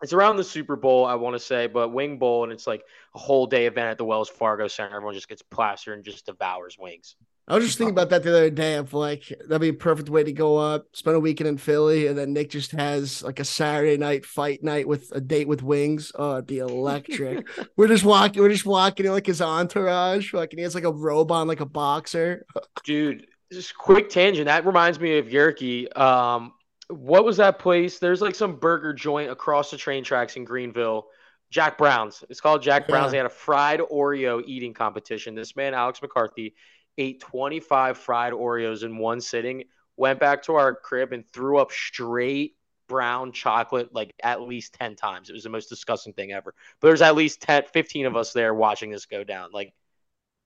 It's 0.00 0.12
around 0.12 0.36
the 0.36 0.44
Super 0.44 0.76
Bowl, 0.76 1.04
I 1.04 1.16
want 1.16 1.34
to 1.34 1.40
say, 1.40 1.66
but 1.66 1.88
Wing 1.88 2.18
Bowl, 2.18 2.44
and 2.44 2.52
it's 2.52 2.68
like 2.68 2.84
a 3.16 3.18
whole 3.18 3.48
day 3.48 3.66
event 3.66 3.88
at 3.88 3.98
the 3.98 4.04
Wells 4.04 4.28
Fargo 4.28 4.68
Center. 4.68 4.94
Everyone 4.94 5.14
just 5.14 5.28
gets 5.28 5.42
plastered 5.42 5.96
and 5.96 6.04
just 6.04 6.24
devours 6.26 6.76
wings. 6.78 7.16
I 7.48 7.54
was 7.54 7.64
just 7.64 7.78
thinking 7.78 7.94
about 7.94 8.10
that 8.10 8.22
the 8.22 8.30
other 8.30 8.50
day. 8.50 8.74
Of 8.74 8.92
like 8.92 9.32
that'd 9.46 9.60
be 9.60 9.68
a 9.68 9.72
perfect 9.74 10.10
way 10.10 10.22
to 10.22 10.32
go 10.32 10.58
up, 10.58 10.86
spend 10.92 11.16
a 11.16 11.20
weekend 11.20 11.48
in 11.48 11.56
Philly, 11.56 12.06
and 12.06 12.16
then 12.16 12.34
Nick 12.34 12.50
just 12.50 12.72
has 12.72 13.22
like 13.22 13.40
a 13.40 13.44
Saturday 13.44 13.96
night 13.96 14.26
fight 14.26 14.62
night 14.62 14.86
with 14.86 15.10
a 15.12 15.20
date 15.20 15.48
with 15.48 15.62
wings. 15.62 16.12
Oh, 16.14 16.34
it'd 16.34 16.46
be 16.46 16.58
electric. 16.58 17.46
we're 17.76 17.88
just 17.88 18.04
walking, 18.04 18.42
we're 18.42 18.50
just 18.50 18.66
walking 18.66 19.06
in 19.06 19.12
like 19.12 19.26
his 19.26 19.40
entourage. 19.40 20.30
Fucking, 20.30 20.58
he 20.58 20.62
has 20.62 20.74
like 20.74 20.84
a 20.84 20.92
robe 20.92 21.32
on, 21.32 21.48
like 21.48 21.60
a 21.60 21.66
boxer. 21.66 22.44
Dude, 22.84 23.26
just 23.50 23.76
quick 23.76 24.10
tangent. 24.10 24.46
That 24.46 24.66
reminds 24.66 25.00
me 25.00 25.18
of 25.18 25.26
Yerky. 25.26 25.96
Um, 25.96 26.52
what 26.88 27.24
was 27.24 27.38
that 27.38 27.58
place? 27.58 27.98
There's 27.98 28.20
like 28.20 28.34
some 28.34 28.56
burger 28.56 28.92
joint 28.92 29.30
across 29.30 29.70
the 29.70 29.76
train 29.78 30.04
tracks 30.04 30.36
in 30.36 30.44
Greenville. 30.44 31.06
Jack 31.50 31.78
Brown's. 31.78 32.24
It's 32.28 32.40
called 32.40 32.62
Jack 32.62 32.88
Brown's. 32.88 33.06
Yeah. 33.06 33.10
They 33.10 33.16
had 33.18 33.26
a 33.26 33.30
fried 33.30 33.80
Oreo 33.80 34.42
eating 34.46 34.74
competition. 34.74 35.34
This 35.34 35.56
man, 35.56 35.72
Alex 35.72 36.02
McCarthy, 36.02 36.54
ate 36.98 37.20
25 37.20 37.96
fried 37.98 38.32
Oreos 38.34 38.82
in 38.82 38.98
one 38.98 39.20
sitting, 39.20 39.64
went 39.96 40.20
back 40.20 40.42
to 40.44 40.54
our 40.54 40.74
crib 40.74 41.12
and 41.12 41.24
threw 41.32 41.58
up 41.58 41.72
straight 41.72 42.56
brown 42.88 43.32
chocolate 43.32 43.94
like 43.94 44.14
at 44.22 44.40
least 44.42 44.74
10 44.74 44.96
times. 44.96 45.30
It 45.30 45.34
was 45.34 45.44
the 45.44 45.50
most 45.50 45.68
disgusting 45.68 46.12
thing 46.14 46.32
ever. 46.32 46.54
But 46.80 46.88
there's 46.88 47.02
at 47.02 47.14
least 47.16 47.42
10, 47.42 47.64
15 47.72 48.06
of 48.06 48.16
us 48.16 48.32
there 48.32 48.54
watching 48.54 48.90
this 48.90 49.06
go 49.06 49.24
down. 49.24 49.50
Like, 49.52 49.72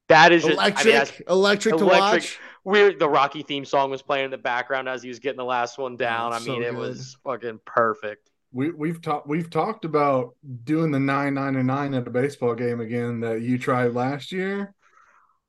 that 0.09 0.33
is 0.33 0.45
just, 0.45 0.61
I 0.61 0.69
Electric, 0.69 0.85
mean, 0.85 0.95
that's 0.95 1.21
electric 1.29 1.77
to 1.79 1.85
electric. 1.85 2.23
watch. 2.23 2.41
weird. 2.65 2.99
The 2.99 3.09
Rocky 3.09 3.43
theme 3.43 3.65
song 3.65 3.91
was 3.91 4.03
playing 4.03 4.27
in 4.27 4.31
the 4.31 4.39
background 4.39 4.89
as 4.89 5.03
he 5.03 5.09
was 5.09 5.21
getting 5.21 5.39
the 5.39 5.45
last 5.45 5.79
one 5.79 5.97
down. 5.97 6.33
I 6.33 6.39
so 6.39 6.53
mean, 6.53 6.63
it 6.63 6.71
good. 6.73 6.79
was 6.79 7.17
fucking 7.25 7.61
perfect. 7.65 8.31
We 8.53 8.71
we've 8.71 9.01
talked 9.01 9.27
we've 9.27 9.49
talked 9.49 9.85
about 9.87 10.35
doing 10.65 10.91
the 10.91 11.01
nine 11.01 11.35
nine 11.35 11.57
and 11.57 11.67
nine 11.67 11.95
at 11.95 12.07
a 12.07 12.11
baseball 12.11 12.55
game 12.55 12.81
again 12.81 13.21
that 13.21 13.41
you 13.41 13.59
tried 13.59 13.95
last 13.95 14.33
year. 14.33 14.75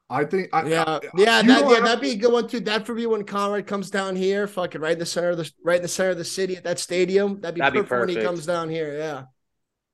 I 0.09 0.25
think 0.25 0.49
I, 0.53 0.67
Yeah, 0.67 0.83
I- 0.85 0.99
yeah, 1.15 1.41
that, 1.41 1.69
yeah, 1.69 1.79
that'd 1.79 2.01
be 2.01 2.11
a 2.11 2.15
good 2.15 2.31
one 2.31 2.47
too. 2.47 2.59
That 2.59 2.85
for 2.85 2.93
me 2.93 3.05
when 3.07 3.23
Conrad 3.23 3.65
comes 3.67 3.89
down 3.89 4.15
here, 4.15 4.47
fucking 4.47 4.79
right 4.81 4.93
in 4.93 4.99
the 4.99 5.05
center 5.05 5.29
of 5.31 5.37
the 5.37 5.51
right 5.63 5.77
in 5.77 5.81
the 5.81 5.87
center 5.87 6.11
of 6.11 6.17
the 6.17 6.25
city 6.25 6.55
at 6.55 6.63
that 6.65 6.77
stadium. 6.79 7.39
That'd 7.41 7.55
be, 7.55 7.61
That'd 7.61 7.73
be 7.83 7.87
perfect, 7.87 8.07
when 8.07 8.17
he 8.17 8.23
comes 8.23 8.45
down 8.45 8.69
here. 8.69 8.97
Yeah. 8.97 9.23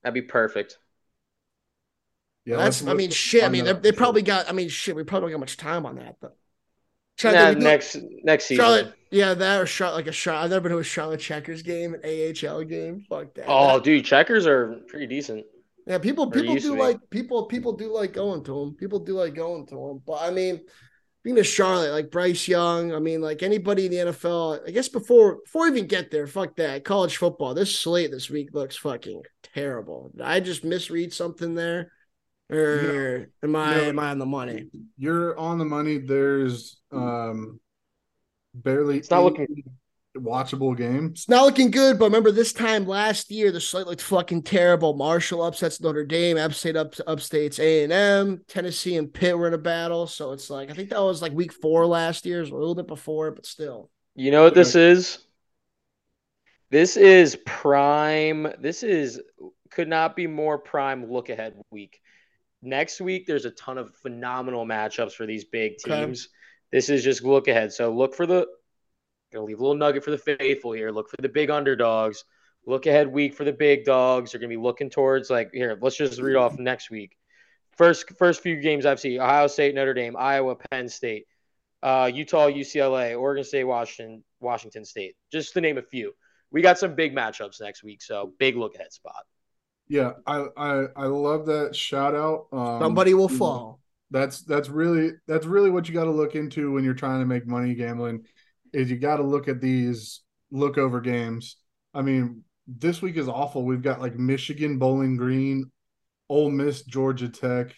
That'd 0.03 0.13
be 0.15 0.21
perfect. 0.21 0.77
yeah, 2.45 2.57
That's, 2.57 2.85
I 2.85 2.93
mean, 2.93 3.11
shit. 3.11 3.43
I 3.43 3.49
mean, 3.49 3.65
that 3.65 3.73
they, 3.73 3.77
out 3.77 3.83
they 3.83 3.91
for 3.91 3.97
probably 3.97 4.21
got. 4.23 4.49
I 4.49 4.51
mean, 4.53 4.69
shit. 4.69 4.95
We 4.95 5.03
probably 5.03 5.27
don't 5.29 5.39
got 5.39 5.39
much 5.41 5.57
time 5.57 5.85
on 5.85 5.95
that, 5.97 6.15
but 6.19 6.35
Nah, 7.23 7.31
Charlotte, 7.31 7.57
we 7.57 7.63
next 7.63 7.97
next 8.23 8.45
season. 8.45 8.63
Charlotte, 8.63 8.93
yeah, 9.11 9.33
that 9.33 9.61
or 9.61 9.65
Charlotte, 9.65 9.95
like 9.95 10.07
a 10.07 10.11
shot. 10.13 10.43
I've 10.43 10.49
never 10.49 10.61
been 10.61 10.71
to 10.71 10.77
a 10.79 10.83
Charlotte 10.83 11.19
Checkers 11.19 11.61
game, 11.61 11.93
an 11.93 12.01
AHL 12.03 12.63
game. 12.63 13.05
Fuck 13.09 13.33
that. 13.35 13.45
Oh, 13.47 13.75
That- 13.75 13.83
dude, 13.83 14.05
checkers 14.05 14.47
are 14.47 14.81
pretty 14.87 15.05
decent. 15.07 15.45
Yeah. 15.89 15.97
People, 15.97 16.29
people 16.31 16.55
do 16.55 16.77
like 16.77 16.97
people, 17.09 17.45
people 17.47 17.73
do 17.73 17.91
like 17.93 18.13
going 18.13 18.43
to 18.45 18.53
them. 18.59 18.75
People 18.75 18.99
do 18.99 19.15
like 19.15 19.35
going 19.35 19.65
to 19.67 19.75
them. 19.75 20.01
But 20.05 20.21
I 20.21 20.29
mean, 20.31 20.61
being 21.23 21.35
to 21.35 21.43
Charlotte, 21.43 21.91
like 21.91 22.11
Bryce 22.11 22.47
Young, 22.47 22.93
I 22.93 22.99
mean, 22.99 23.19
like 23.21 23.43
anybody 23.43 23.85
in 23.87 23.91
the 23.91 23.97
NFL. 24.13 24.65
I 24.65 24.71
guess 24.71 24.87
before 24.87 25.39
before 25.43 25.63
we 25.63 25.69
even 25.77 25.87
get 25.87 26.11
there, 26.11 26.27
fuck 26.27 26.55
that. 26.55 26.85
College 26.85 27.17
football. 27.17 27.53
This 27.53 27.77
slate 27.77 28.11
this 28.11 28.29
week 28.29 28.49
looks 28.53 28.77
fucking 28.77 29.23
terrible. 29.53 30.11
Did 30.15 30.21
I 30.25 30.39
just 30.39 30.63
misread 30.63 31.11
something 31.11 31.55
there, 31.55 31.91
or 32.49 33.27
am 33.43 33.55
I 33.55 33.75
No. 33.75 33.83
am 33.83 33.99
I 33.99 34.11
on 34.11 34.19
the 34.19 34.25
money? 34.25 34.67
You're 34.97 35.37
on 35.37 35.57
the 35.57 35.65
money. 35.65 35.97
There's 35.97 36.79
um 36.91 37.59
barely 38.53 38.97
It's 38.99 39.09
not 39.11 39.17
any 39.19 39.25
looking- 39.25 39.63
watchable 40.21 40.75
game. 40.75 41.07
It's 41.11 41.29
not 41.29 41.45
looking 41.45 41.71
good, 41.71 41.99
but 41.99 42.05
remember 42.05 42.31
this 42.31 42.53
time 42.53 42.85
last 42.85 43.31
year, 43.31 43.51
the 43.51 43.61
slate 43.61 43.87
looked 43.87 44.01
fucking 44.01 44.43
terrible. 44.43 44.93
Marshall 44.93 45.41
upsets 45.43 45.81
Notre 45.81 46.05
Dame, 46.05 46.37
App 46.37 46.53
State 46.53 46.75
up 46.75 46.93
upstates 47.07 47.59
A 47.59 47.83
and 47.83 47.93
M, 47.93 48.41
Tennessee 48.47 48.97
and 48.97 49.13
Pitt 49.13 49.37
were 49.37 49.47
in 49.47 49.53
a 49.53 49.57
battle. 49.57 50.07
So 50.07 50.31
it's 50.31 50.49
like 50.49 50.69
I 50.69 50.73
think 50.73 50.89
that 50.89 51.01
was 51.01 51.21
like 51.21 51.33
week 51.33 51.53
four 51.53 51.85
last 51.85 52.25
year, 52.25 52.37
it 52.37 52.41
was 52.41 52.51
a 52.51 52.55
little 52.55 52.75
bit 52.75 52.87
before, 52.87 53.31
but 53.31 53.45
still. 53.45 53.89
You 54.15 54.31
know 54.31 54.43
what 54.43 54.55
this 54.55 54.75
is? 54.75 55.19
This 56.71 56.97
is 56.97 57.37
prime. 57.45 58.47
This 58.59 58.83
is 58.83 59.19
could 59.71 59.87
not 59.87 60.15
be 60.15 60.27
more 60.27 60.57
prime 60.57 61.11
look 61.11 61.29
ahead 61.29 61.53
week. 61.71 62.01
Next 62.61 62.99
week, 62.99 63.25
there's 63.25 63.45
a 63.45 63.51
ton 63.51 63.77
of 63.77 63.95
phenomenal 63.95 64.65
matchups 64.65 65.13
for 65.13 65.25
these 65.25 65.45
big 65.45 65.73
Okay. 65.85 66.05
teams. 66.05 66.29
This 66.71 66.89
is 66.89 67.03
just 67.03 67.23
look 67.23 67.47
ahead. 67.47 67.71
So 67.73 67.93
look 67.93 68.13
for 68.13 68.25
the 68.27 68.47
gonna 69.31 69.45
leave 69.45 69.59
a 69.59 69.61
little 69.61 69.75
nugget 69.75 70.03
for 70.03 70.11
the 70.11 70.17
faithful 70.17 70.71
here. 70.71 70.91
Look 70.91 71.09
for 71.09 71.21
the 71.21 71.29
big 71.29 71.49
underdogs. 71.49 72.25
Look 72.65 72.85
ahead 72.85 73.07
week 73.07 73.33
for 73.33 73.43
the 73.43 73.53
big 73.53 73.85
dogs. 73.85 74.31
They're 74.31 74.41
gonna 74.41 74.49
be 74.49 74.57
looking 74.57 74.89
towards 74.89 75.29
like 75.29 75.51
here. 75.53 75.77
Let's 75.79 75.97
just 75.97 76.21
read 76.21 76.35
off 76.35 76.57
next 76.59 76.89
week. 76.89 77.17
First 77.77 78.09
first 78.17 78.41
few 78.41 78.57
games 78.57 78.85
I've 78.85 78.99
seen: 78.99 79.19
Ohio 79.19 79.47
State, 79.47 79.75
Notre 79.75 79.93
Dame, 79.93 80.15
Iowa, 80.17 80.55
Penn 80.55 80.89
State, 80.89 81.25
uh, 81.81 82.09
Utah, 82.13 82.47
UCLA, 82.47 83.19
Oregon 83.19 83.43
State, 83.43 83.63
Washington, 83.63 84.23
Washington 84.39 84.85
State. 84.85 85.15
Just 85.31 85.53
to 85.53 85.61
name 85.61 85.77
a 85.77 85.81
few. 85.81 86.13
We 86.51 86.61
got 86.61 86.79
some 86.79 86.95
big 86.95 87.15
matchups 87.15 87.61
next 87.61 87.83
week, 87.83 88.01
so 88.01 88.33
big 88.39 88.55
look 88.55 88.75
ahead 88.75 88.91
spot. 88.91 89.23
Yeah, 89.87 90.13
I 90.25 90.45
I, 90.57 90.85
I 90.95 91.05
love 91.05 91.45
that 91.47 91.75
shout 91.75 92.15
out. 92.15 92.47
Um, 92.51 92.81
Somebody 92.81 93.13
will 93.13 93.29
fall. 93.29 93.79
That's 94.11 94.41
that's 94.41 94.69
really 94.69 95.11
that's 95.27 95.45
really 95.45 95.69
what 95.69 95.87
you 95.87 95.93
got 95.93 96.05
to 96.05 96.11
look 96.11 96.35
into 96.35 96.71
when 96.71 96.83
you're 96.83 96.93
trying 96.93 97.19
to 97.19 97.25
make 97.25 97.47
money 97.47 97.75
gambling. 97.75 98.25
Is 98.73 98.89
you 98.89 98.97
got 98.97 99.17
to 99.17 99.23
look 99.23 99.47
at 99.47 99.61
these 99.61 100.21
look 100.51 100.77
over 100.77 101.01
games. 101.01 101.57
I 101.93 102.01
mean, 102.01 102.43
this 102.67 103.01
week 103.01 103.17
is 103.17 103.27
awful. 103.27 103.63
We've 103.63 103.81
got 103.81 104.01
like 104.01 104.15
Michigan, 104.15 104.77
Bowling 104.77 105.17
Green, 105.17 105.71
Ole 106.29 106.51
Miss, 106.51 106.83
Georgia 106.83 107.29
Tech, 107.29 107.75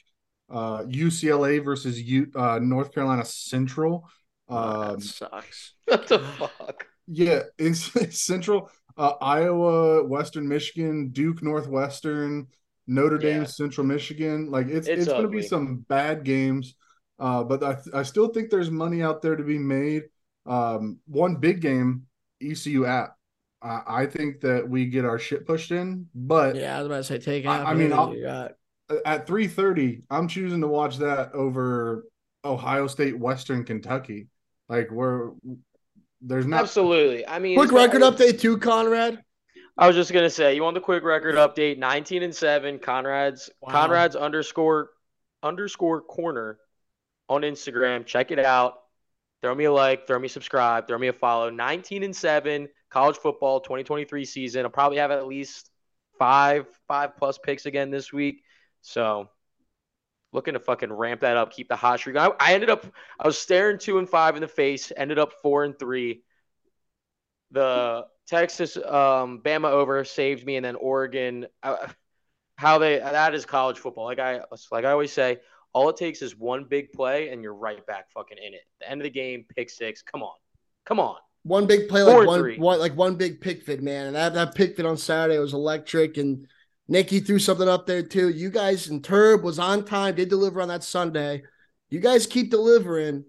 uh, 0.49 0.83
UCLA 0.83 1.63
versus 1.63 2.01
U, 2.01 2.27
uh, 2.35 2.59
North 2.61 2.93
Carolina 2.93 3.25
Central. 3.25 4.09
Um, 4.49 4.99
that 4.99 5.01
sucks. 5.01 5.73
What 5.85 6.07
the 6.07 6.19
fuck? 6.19 6.87
yeah, 7.07 7.43
it's 7.57 7.91
Central, 8.21 8.69
uh, 8.97 9.13
Iowa, 9.21 10.03
Western 10.05 10.47
Michigan, 10.47 11.09
Duke, 11.09 11.41
Northwestern, 11.41 12.47
Notre 12.87 13.17
Dame, 13.17 13.41
Yeah. 13.41 13.45
Central 13.45 13.87
Michigan. 13.87 14.51
Like 14.51 14.67
it's 14.67 14.87
It's 14.87 15.03
it's, 15.03 15.11
going 15.11 15.23
to 15.23 15.29
be 15.29 15.41
some 15.41 15.85
bad 15.87 16.23
games, 16.23 16.75
uh, 17.19 17.43
but 17.43 17.63
I 17.63 17.77
I 17.93 18.03
still 18.03 18.27
think 18.27 18.49
there's 18.49 18.69
money 18.69 19.01
out 19.01 19.21
there 19.21 19.35
to 19.35 19.43
be 19.43 19.57
made. 19.57 20.03
Um, 20.51 20.99
one 21.07 21.35
big 21.35 21.61
game, 21.61 22.05
ECU 22.41 22.85
at. 22.85 23.15
I 23.61 23.81
I 23.87 24.05
think 24.07 24.41
that 24.41 24.67
we 24.67 24.85
get 24.87 25.05
our 25.05 25.19
shit 25.19 25.45
pushed 25.47 25.71
in, 25.71 26.07
but 26.15 26.55
Yeah, 26.55 26.75
I 26.75 26.79
was 26.79 26.87
about 26.87 26.97
to 26.97 27.03
say 27.03 27.19
take 27.19 27.45
I- 27.45 27.63
I 27.63 27.73
mean, 27.73 27.91
of 27.93 27.99
I'll- 27.99 28.11
it, 28.11 28.17
you 28.17 28.23
got- 28.25 28.55
at 29.05 29.25
3:30, 29.27 30.01
I'm 30.09 30.27
choosing 30.27 30.59
to 30.61 30.67
watch 30.67 30.97
that 30.97 31.33
over 31.33 32.05
Ohio 32.43 32.87
State, 32.87 33.17
Western 33.17 33.63
Kentucky. 33.63 34.27
Like 34.67 34.91
we're 34.91 35.31
there's 36.21 36.45
not 36.45 36.61
Absolutely. 36.61 37.25
I 37.27 37.39
mean, 37.39 37.55
quick 37.55 37.71
it's- 37.71 37.87
record 37.87 38.01
update 38.01 38.39
too, 38.39 38.57
Conrad. 38.57 39.23
I 39.77 39.87
was 39.87 39.95
just 39.95 40.11
gonna 40.11 40.29
say, 40.29 40.53
you 40.55 40.63
want 40.63 40.75
the 40.75 40.81
quick 40.81 41.03
record 41.03 41.35
update? 41.35 41.77
Nineteen 41.77 42.23
and 42.23 42.35
seven. 42.35 42.77
Conrad's 42.79 43.49
Wow. 43.61 43.71
Conrad's 43.71 44.15
underscore 44.17 44.89
underscore 45.43 46.01
corner 46.01 46.59
on 47.29 47.41
Instagram. 47.43 48.05
Check 48.05 48.31
it 48.31 48.39
out. 48.39 48.80
Throw 49.41 49.55
me 49.55 49.65
a 49.65 49.71
like. 49.71 50.07
Throw 50.07 50.19
me 50.19 50.27
a 50.27 50.29
subscribe. 50.29 50.87
Throw 50.87 50.97
me 50.97 51.07
a 51.07 51.13
follow. 51.13 51.49
Nineteen 51.49 52.03
and 52.03 52.15
seven. 52.15 52.69
College 52.89 53.17
football 53.17 53.61
2023 53.61 54.25
season. 54.25 54.65
I'll 54.65 54.71
probably 54.71 54.97
have 54.97 55.11
at 55.11 55.27
least 55.27 55.69
five 56.19 56.67
five 56.87 57.17
plus 57.17 57.37
picks 57.37 57.65
again 57.65 57.89
this 57.89 58.11
week. 58.13 58.43
So 58.81 59.29
looking 60.33 60.53
to 60.53 60.59
fucking 60.59 60.91
ramp 60.91 61.21
that 61.21 61.37
up. 61.37 61.53
Keep 61.53 61.69
the 61.69 61.75
hot 61.75 61.99
streak. 61.99 62.17
I, 62.17 62.31
I 62.39 62.53
ended 62.53 62.69
up. 62.69 62.85
I 63.19 63.27
was 63.27 63.37
staring 63.37 63.79
two 63.79 63.97
and 63.97 64.09
five 64.09 64.35
in 64.35 64.41
the 64.41 64.47
face. 64.47 64.91
Ended 64.95 65.19
up 65.19 65.33
four 65.41 65.63
and 65.63 65.77
three 65.77 66.23
the 67.51 68.05
Texas 68.27 68.77
um, 68.77 69.41
Bama 69.43 69.69
over 69.69 70.03
saved 70.03 70.45
me, 70.45 70.55
and 70.55 70.65
then 70.65 70.75
Oregon. 70.75 71.47
Uh, 71.61 71.87
how 72.55 72.77
they 72.77 72.99
that 72.99 73.33
is 73.33 73.45
college 73.45 73.77
football. 73.77 74.05
Like 74.05 74.19
I 74.19 74.41
like 74.71 74.85
I 74.85 74.91
always 74.91 75.11
say, 75.11 75.39
all 75.73 75.89
it 75.89 75.97
takes 75.97 76.21
is 76.21 76.37
one 76.37 76.65
big 76.65 76.91
play, 76.91 77.29
and 77.29 77.41
you're 77.41 77.53
right 77.53 77.85
back 77.85 78.11
fucking 78.13 78.37
in 78.37 78.53
it. 78.53 78.61
The 78.79 78.89
end 78.89 79.01
of 79.01 79.03
the 79.03 79.09
game, 79.09 79.45
pick 79.55 79.69
six. 79.69 80.01
Come 80.01 80.23
on, 80.23 80.35
come 80.85 80.99
on. 80.99 81.15
One 81.43 81.65
big 81.65 81.87
play, 81.89 82.03
like 82.03 82.27
one, 82.27 82.59
one, 82.59 82.79
like 82.79 82.95
one 82.95 83.15
big 83.15 83.41
pick 83.41 83.63
fit, 83.63 83.81
man. 83.81 84.07
And 84.07 84.15
that 84.15 84.33
that 84.33 84.53
pick 84.53 84.75
fit 84.75 84.85
on 84.85 84.97
Saturday 84.97 85.39
was 85.39 85.53
electric. 85.53 86.17
And 86.17 86.47
Nicky 86.87 87.19
threw 87.19 87.39
something 87.39 87.69
up 87.69 87.87
there 87.87 88.03
too. 88.03 88.29
You 88.29 88.49
guys 88.49 88.89
and 88.89 89.03
Turb 89.03 89.43
was 89.43 89.57
on 89.59 89.85
time, 89.85 90.15
did 90.15 90.29
deliver 90.29 90.61
on 90.61 90.67
that 90.67 90.83
Sunday. 90.83 91.43
You 91.89 91.99
guys 91.99 92.27
keep 92.27 92.51
delivering. 92.51 93.23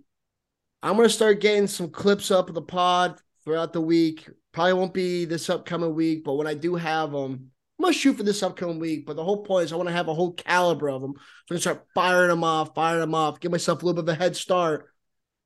I'm 0.83 0.97
gonna 0.97 1.09
start 1.09 1.41
getting 1.41 1.69
some 1.69 1.91
clips 1.91 2.31
up 2.31 2.49
of 2.49 2.55
the 2.55 2.63
pod 2.63 3.21
throughout 3.45 3.73
the 3.73 3.81
week. 3.81 4.29
Probably 4.51 4.73
won't 4.75 4.93
be 4.93 5.25
this 5.25 5.49
upcoming 5.49 5.95
week, 5.95 6.25
but 6.25 6.35
when 6.35 6.49
I 6.49 6.55
do 6.55 6.75
have 6.75 7.13
them, 7.13 7.52
I'm 7.83 7.87
gonna 7.87 7.95
shoot 7.95 8.17
for 8.17 8.23
this 8.23 8.45
upcoming 8.45 8.79
week. 8.79 9.07
But 9.07 9.17
the 9.17 9.25
whole 9.25 9.43
point 9.43 9.65
is 9.65 9.73
I 9.73 9.77
want 9.77 9.89
to 9.89 9.95
have 9.95 10.07
a 10.07 10.15
whole 10.15 10.35
caliber 10.35 10.89
of 10.89 11.03
them. 11.03 11.15
So 11.17 11.21
I'm 11.21 11.55
gonna 11.55 11.61
start 11.61 11.87
firing 11.95 12.29
them 12.29 12.45
off, 12.45 12.77
firing 12.77 13.01
them 13.01 13.15
off, 13.15 13.41
give 13.41 13.51
myself 13.51 13.83
a 13.83 13.87
little 13.87 14.01
bit 14.01 14.13
of 14.13 14.17
a 14.17 14.23
head 14.23 14.37
start 14.37 14.93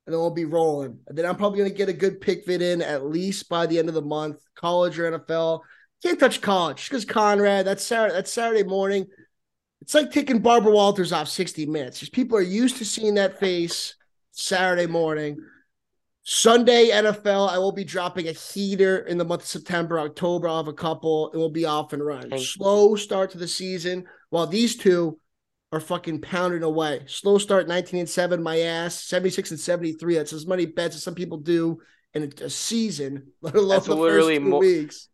and 0.07 0.12
then 0.12 0.20
we'll 0.20 0.30
be 0.30 0.45
rolling. 0.45 0.99
And 1.09 1.16
then 1.16 1.24
I'm 1.24 1.37
probably 1.37 1.64
to 1.64 1.70
get 1.70 1.89
a 1.89 1.95
good 1.95 2.20
pick 2.20 2.45
fit 2.45 2.62
in 2.62 2.82
at 2.82 3.07
least 3.07 3.49
by 3.49 3.66
the 3.66 3.78
end 3.78 3.89
of 3.89 3.95
the 3.95 4.03
month, 4.03 4.41
college 4.55 4.99
or 4.99 5.11
NFL. 5.11 5.61
Can't 6.03 6.20
touch 6.20 6.41
college 6.41 6.89
because 6.89 7.05
Conrad. 7.05 7.66
That's 7.66 7.82
Saturday. 7.82 8.14
That's 8.14 8.32
Saturday 8.32 8.62
morning. 8.64 9.07
It's 9.80 9.95
like 9.95 10.12
taking 10.12 10.41
Barbara 10.41 10.72
Walters 10.72 11.12
off 11.12 11.28
60 11.28 11.64
minutes. 11.66 12.01
Just 12.01 12.12
people 12.12 12.37
are 12.37 12.43
used 12.43 12.76
to 12.76 12.84
seeing 12.84 13.14
that 13.14 13.41
face 13.41 13.95
Saturday 14.32 14.87
morning. 14.87 15.39
Sunday 16.28 16.90
NFL, 16.90 17.48
I 17.48 17.58
will 17.58 17.70
be 17.70 17.84
dropping 17.84 18.26
a 18.26 18.32
heater 18.32 18.98
in 18.98 19.16
the 19.16 19.24
month 19.24 19.42
of 19.42 19.46
September, 19.46 20.00
October. 20.00 20.48
I'll 20.48 20.56
have 20.56 20.66
a 20.66 20.72
couple, 20.72 21.30
and 21.30 21.38
we'll 21.38 21.50
be 21.50 21.66
off 21.66 21.92
and 21.92 22.04
running. 22.04 22.36
Slow 22.40 22.96
start 22.96 23.30
to 23.30 23.38
the 23.38 23.46
season, 23.46 24.06
while 24.30 24.48
these 24.48 24.74
two 24.74 25.20
are 25.70 25.78
fucking 25.78 26.22
pounding 26.22 26.64
away. 26.64 27.04
Slow 27.06 27.38
start, 27.38 27.68
19 27.68 28.00
and 28.00 28.08
7, 28.08 28.42
my 28.42 28.58
ass, 28.58 29.04
76 29.04 29.52
and 29.52 29.60
73. 29.60 30.16
That's 30.16 30.32
as 30.32 30.48
many 30.48 30.66
bets 30.66 30.96
as 30.96 31.04
some 31.04 31.14
people 31.14 31.38
do 31.38 31.78
in 32.12 32.24
a, 32.24 32.44
a 32.46 32.50
season, 32.50 33.28
let 33.40 33.54
alone 33.54 33.68
That's 33.68 33.86
the 33.86 33.94
literally 33.94 34.34
first 34.34 34.44
two 34.44 34.50
mo- 34.50 34.58
weeks. 34.58 35.08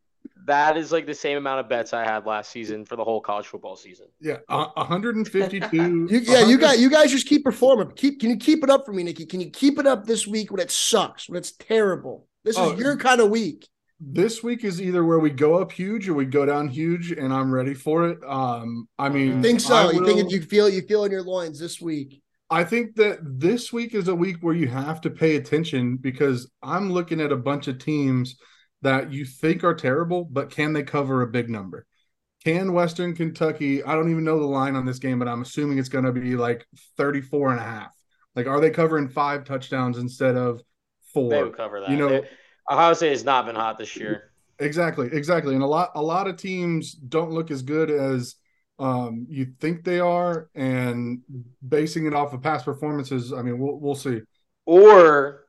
That 0.47 0.77
is 0.77 0.91
like 0.93 1.07
the 1.07 1.15
same 1.15 1.37
amount 1.39 1.61
of 1.61 1.69
bets 1.69 1.93
I 1.93 2.05
had 2.05 2.27
last 2.27 2.51
season 2.51 2.85
for 2.85 2.97
the 2.97 3.05
whole 3.05 3.21
college 3.21 3.47
football 3.47 3.77
season. 3.77 4.07
yeah, 4.21 4.39
a- 4.49 4.69
152. 4.77 6.07
You, 6.11 6.19
yeah, 6.21 6.45
you 6.47 6.59
got 6.59 6.79
you 6.79 6.91
guys 6.91 7.11
just 7.11 7.27
keep 7.27 7.45
performing. 7.45 7.91
Keep 7.97 8.21
can 8.21 8.31
you 8.31 8.37
keep 8.37 8.63
it 8.65 8.71
up 8.71 8.85
for 8.85 8.93
me, 8.93 9.03
Nikki? 9.03 9.27
Can 9.27 9.41
you 9.41 9.51
keep 9.51 9.79
it 9.79 9.87
up 9.87 10.05
this 10.07 10.27
week 10.27 10.51
when 10.51 10.61
it 10.61 10.71
sucks, 10.71 11.29
when 11.29 11.37
it's 11.39 11.53
terrible? 11.53 12.27
This 12.45 12.57
Oh, 12.59 12.73
is 12.73 12.79
your 12.81 12.97
kind 12.97 13.21
of 13.21 13.31
week. 13.31 13.69
this 14.01 14.43
week 14.43 14.65
is 14.65 14.83
either 14.83 15.05
where 15.05 15.21
we 15.21 15.31
go 15.31 15.59
up 15.59 15.71
huge 15.71 16.09
or 16.09 16.15
we 16.15 16.25
go 16.25 16.45
down 16.45 16.67
huge, 16.69 17.13
and 17.13 17.33
I'm 17.33 17.53
ready 17.53 17.75
for 17.75 18.09
it. 18.09 18.19
Um, 18.27 18.89
I 18.99 19.09
mean, 19.09 19.39
I 19.39 19.43
think 19.43 19.61
so. 19.61 19.75
I 19.75 19.85
you 19.93 20.05
think 20.05 20.17
will- 20.19 20.27
it, 20.27 20.33
you 20.33 20.43
feel 20.43 20.69
you 20.69 20.83
feel 20.83 21.05
in 21.05 21.13
your 21.13 21.23
loins 21.23 21.59
this 21.61 21.81
week. 21.81 22.21
I 22.51 22.65
think 22.65 22.97
that 22.97 23.19
this 23.23 23.73
week 23.73 23.95
is 23.95 24.09
a 24.09 24.15
week 24.15 24.37
where 24.41 24.55
you 24.55 24.67
have 24.69 25.01
to 25.03 25.11
pay 25.11 25.37
attention 25.37 25.97
because 25.97 26.51
I'm 26.63 26.93
looking 26.93 27.21
at 27.21 27.33
a 27.33 27.37
bunch 27.37 27.67
of 27.69 27.79
teams 27.79 28.37
that 28.83 29.13
you 29.13 29.25
think 29.25 29.65
are 29.65 29.75
terrible, 29.75 30.25
but 30.25 30.51
can 30.51 30.73
they 30.73 30.83
cover 30.83 31.23
a 31.23 31.27
big 31.27 31.49
number? 31.49 31.87
Can 32.45 32.73
Western 32.73 33.15
Kentucky, 33.15 33.83
I 33.85 33.95
don't 33.95 34.11
even 34.11 34.25
know 34.25 34.39
the 34.41 34.47
line 34.47 34.75
on 34.75 34.85
this 34.85 34.99
game, 34.99 35.19
but 35.21 35.29
I'm 35.29 35.43
assuming 35.43 35.79
it's 35.79 35.89
going 35.89 36.05
to 36.05 36.13
be 36.13 36.35
like 36.35 36.67
34 36.97 37.53
and 37.53 37.61
a 37.61 37.65
half. 37.65 37.97
Like, 38.35 38.47
are 38.47 38.61
they 38.61 38.71
covering 38.71 39.09
five 39.09 39.45
touchdowns 39.45 39.99
instead 39.99 40.37
of 40.37 40.61
four? 41.13 41.31
They 41.31 41.43
would 41.43 41.57
cover 41.57 41.81
that. 41.81 41.91
You 41.91 41.97
know- 41.97 42.09
They- 42.09 42.29
Ohio 42.71 42.95
State 42.95 43.11
has 43.11 43.25
not 43.25 43.47
been 43.47 43.57
hot 43.57 43.77
this 43.79 43.97
year. 43.97 44.31
Exactly, 44.59 45.09
exactly. 45.13 45.55
And 45.55 45.63
a 45.65 45.67
lot 45.67 45.91
a 45.97 46.03
lot 46.03 46.29
of 46.29 46.37
teams 46.37 46.93
don't 46.93 47.33
look 47.33 47.51
as 47.51 47.63
good 47.63 47.91
as 47.91 48.37
um 48.79 49.27
you 49.29 49.47
think 49.61 49.83
they 49.83 49.99
are 49.99 50.49
and 50.55 51.21
basing 51.67 52.07
it 52.07 52.15
off 52.15 52.33
of 52.33 52.41
past 52.41 52.65
performances, 52.65 53.33
I 53.33 53.43
mean, 53.43 53.59
we'll 53.59 53.79
we'll 53.81 53.97
see. 53.97 54.21
Or 54.65 55.42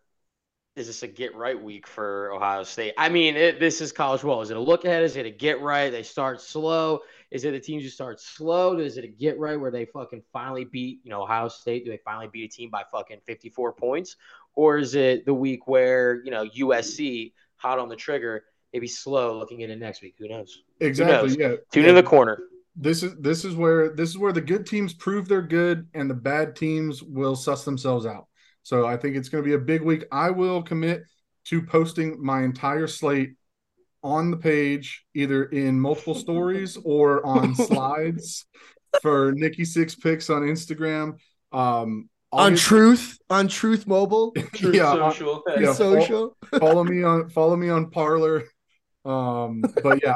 is 0.75 0.87
this 0.87 1.03
a 1.03 1.07
get 1.07 1.35
right 1.35 1.61
week 1.61 1.85
for 1.85 2.31
Ohio 2.33 2.63
State? 2.63 2.93
I 2.97 3.07
mean, 3.07 3.35
it, 3.35 3.59
this 3.59 3.79
is 3.79 3.91
college 3.91 4.21
football. 4.21 4.41
Is 4.41 4.49
it 4.49 4.57
a 4.57 4.61
look 4.61 4.85
ahead? 4.85 5.03
Is 5.03 5.15
it 5.15 5.25
a 5.25 5.29
get 5.29 5.61
right? 5.61 5.91
They 5.91 6.01
start 6.01 6.41
slow. 6.41 7.01
Is 7.29 7.45
it 7.45 7.51
the 7.51 7.59
teams 7.59 7.83
who 7.83 7.89
start 7.89 8.19
slow? 8.19 8.77
Is 8.79 8.97
it 8.97 9.03
a 9.03 9.07
get 9.07 9.37
right 9.37 9.59
where 9.59 9.69
they 9.69 9.85
fucking 9.85 10.23
finally 10.31 10.65
beat, 10.65 10.99
you 11.03 11.11
know, 11.11 11.21
Ohio 11.21 11.47
State? 11.47 11.85
Do 11.85 11.91
they 11.91 11.99
finally 12.03 12.27
beat 12.31 12.51
a 12.51 12.55
team 12.55 12.71
by 12.71 12.83
fucking 12.91 13.19
54 13.25 13.73
points? 13.73 14.15
Or 14.55 14.77
is 14.77 14.95
it 14.95 15.25
the 15.25 15.33
week 15.33 15.67
where, 15.67 16.23
you 16.23 16.31
know, 16.31 16.45
USC 16.45 17.33
hot 17.55 17.77
on 17.77 17.87
the 17.87 17.95
trigger, 17.95 18.45
maybe 18.71 18.87
slow 18.87 19.37
looking 19.37 19.61
into 19.61 19.75
next 19.75 20.01
week? 20.01 20.15
Who 20.17 20.27
knows? 20.27 20.63
Exactly. 20.79 21.29
knows? 21.29 21.37
Yeah. 21.37 21.55
Tune 21.71 21.83
yeah. 21.83 21.89
in 21.89 21.95
the 21.95 22.03
corner. 22.03 22.39
This 22.75 23.03
is 23.03 23.15
this 23.19 23.45
is 23.45 23.55
where 23.55 23.93
this 23.93 24.09
is 24.09 24.17
where 24.17 24.31
the 24.33 24.41
good 24.41 24.65
teams 24.65 24.95
prove 24.95 25.27
they're 25.27 25.43
good 25.43 25.87
and 25.93 26.09
the 26.09 26.15
bad 26.15 26.55
teams 26.55 27.03
will 27.03 27.35
suss 27.35 27.63
themselves 27.63 28.07
out. 28.07 28.25
So 28.63 28.85
I 28.85 28.97
think 28.97 29.15
it's 29.15 29.29
going 29.29 29.43
to 29.43 29.47
be 29.47 29.55
a 29.55 29.59
big 29.59 29.81
week. 29.81 30.05
I 30.11 30.29
will 30.31 30.63
commit 30.63 31.03
to 31.45 31.61
posting 31.61 32.23
my 32.23 32.43
entire 32.43 32.87
slate 32.87 33.33
on 34.03 34.31
the 34.31 34.37
page, 34.37 35.05
either 35.13 35.45
in 35.45 35.79
multiple 35.79 36.15
stories 36.15 36.77
or 36.83 37.25
on 37.25 37.55
slides 37.67 38.45
for 39.01 39.31
Nikki 39.35 39.65
Six 39.65 39.95
Picks 39.95 40.29
on 40.29 40.41
Instagram. 40.43 41.17
Um, 41.51 42.09
on 42.31 42.55
Truth, 42.55 43.19
on 43.29 43.47
Truth 43.47 43.85
Mobile, 43.85 44.31
Truth 44.55 44.73
Yeah, 44.75 44.93
Social. 44.93 45.43
yeah. 45.59 45.71
social. 45.73 46.35
follow 46.59 46.83
me 46.83 47.03
on 47.03 47.29
follow 47.29 47.55
me 47.55 47.69
on 47.69 47.91
Parler. 47.91 48.43
Um, 49.05 49.61
but 49.83 50.01
yeah, 50.01 50.15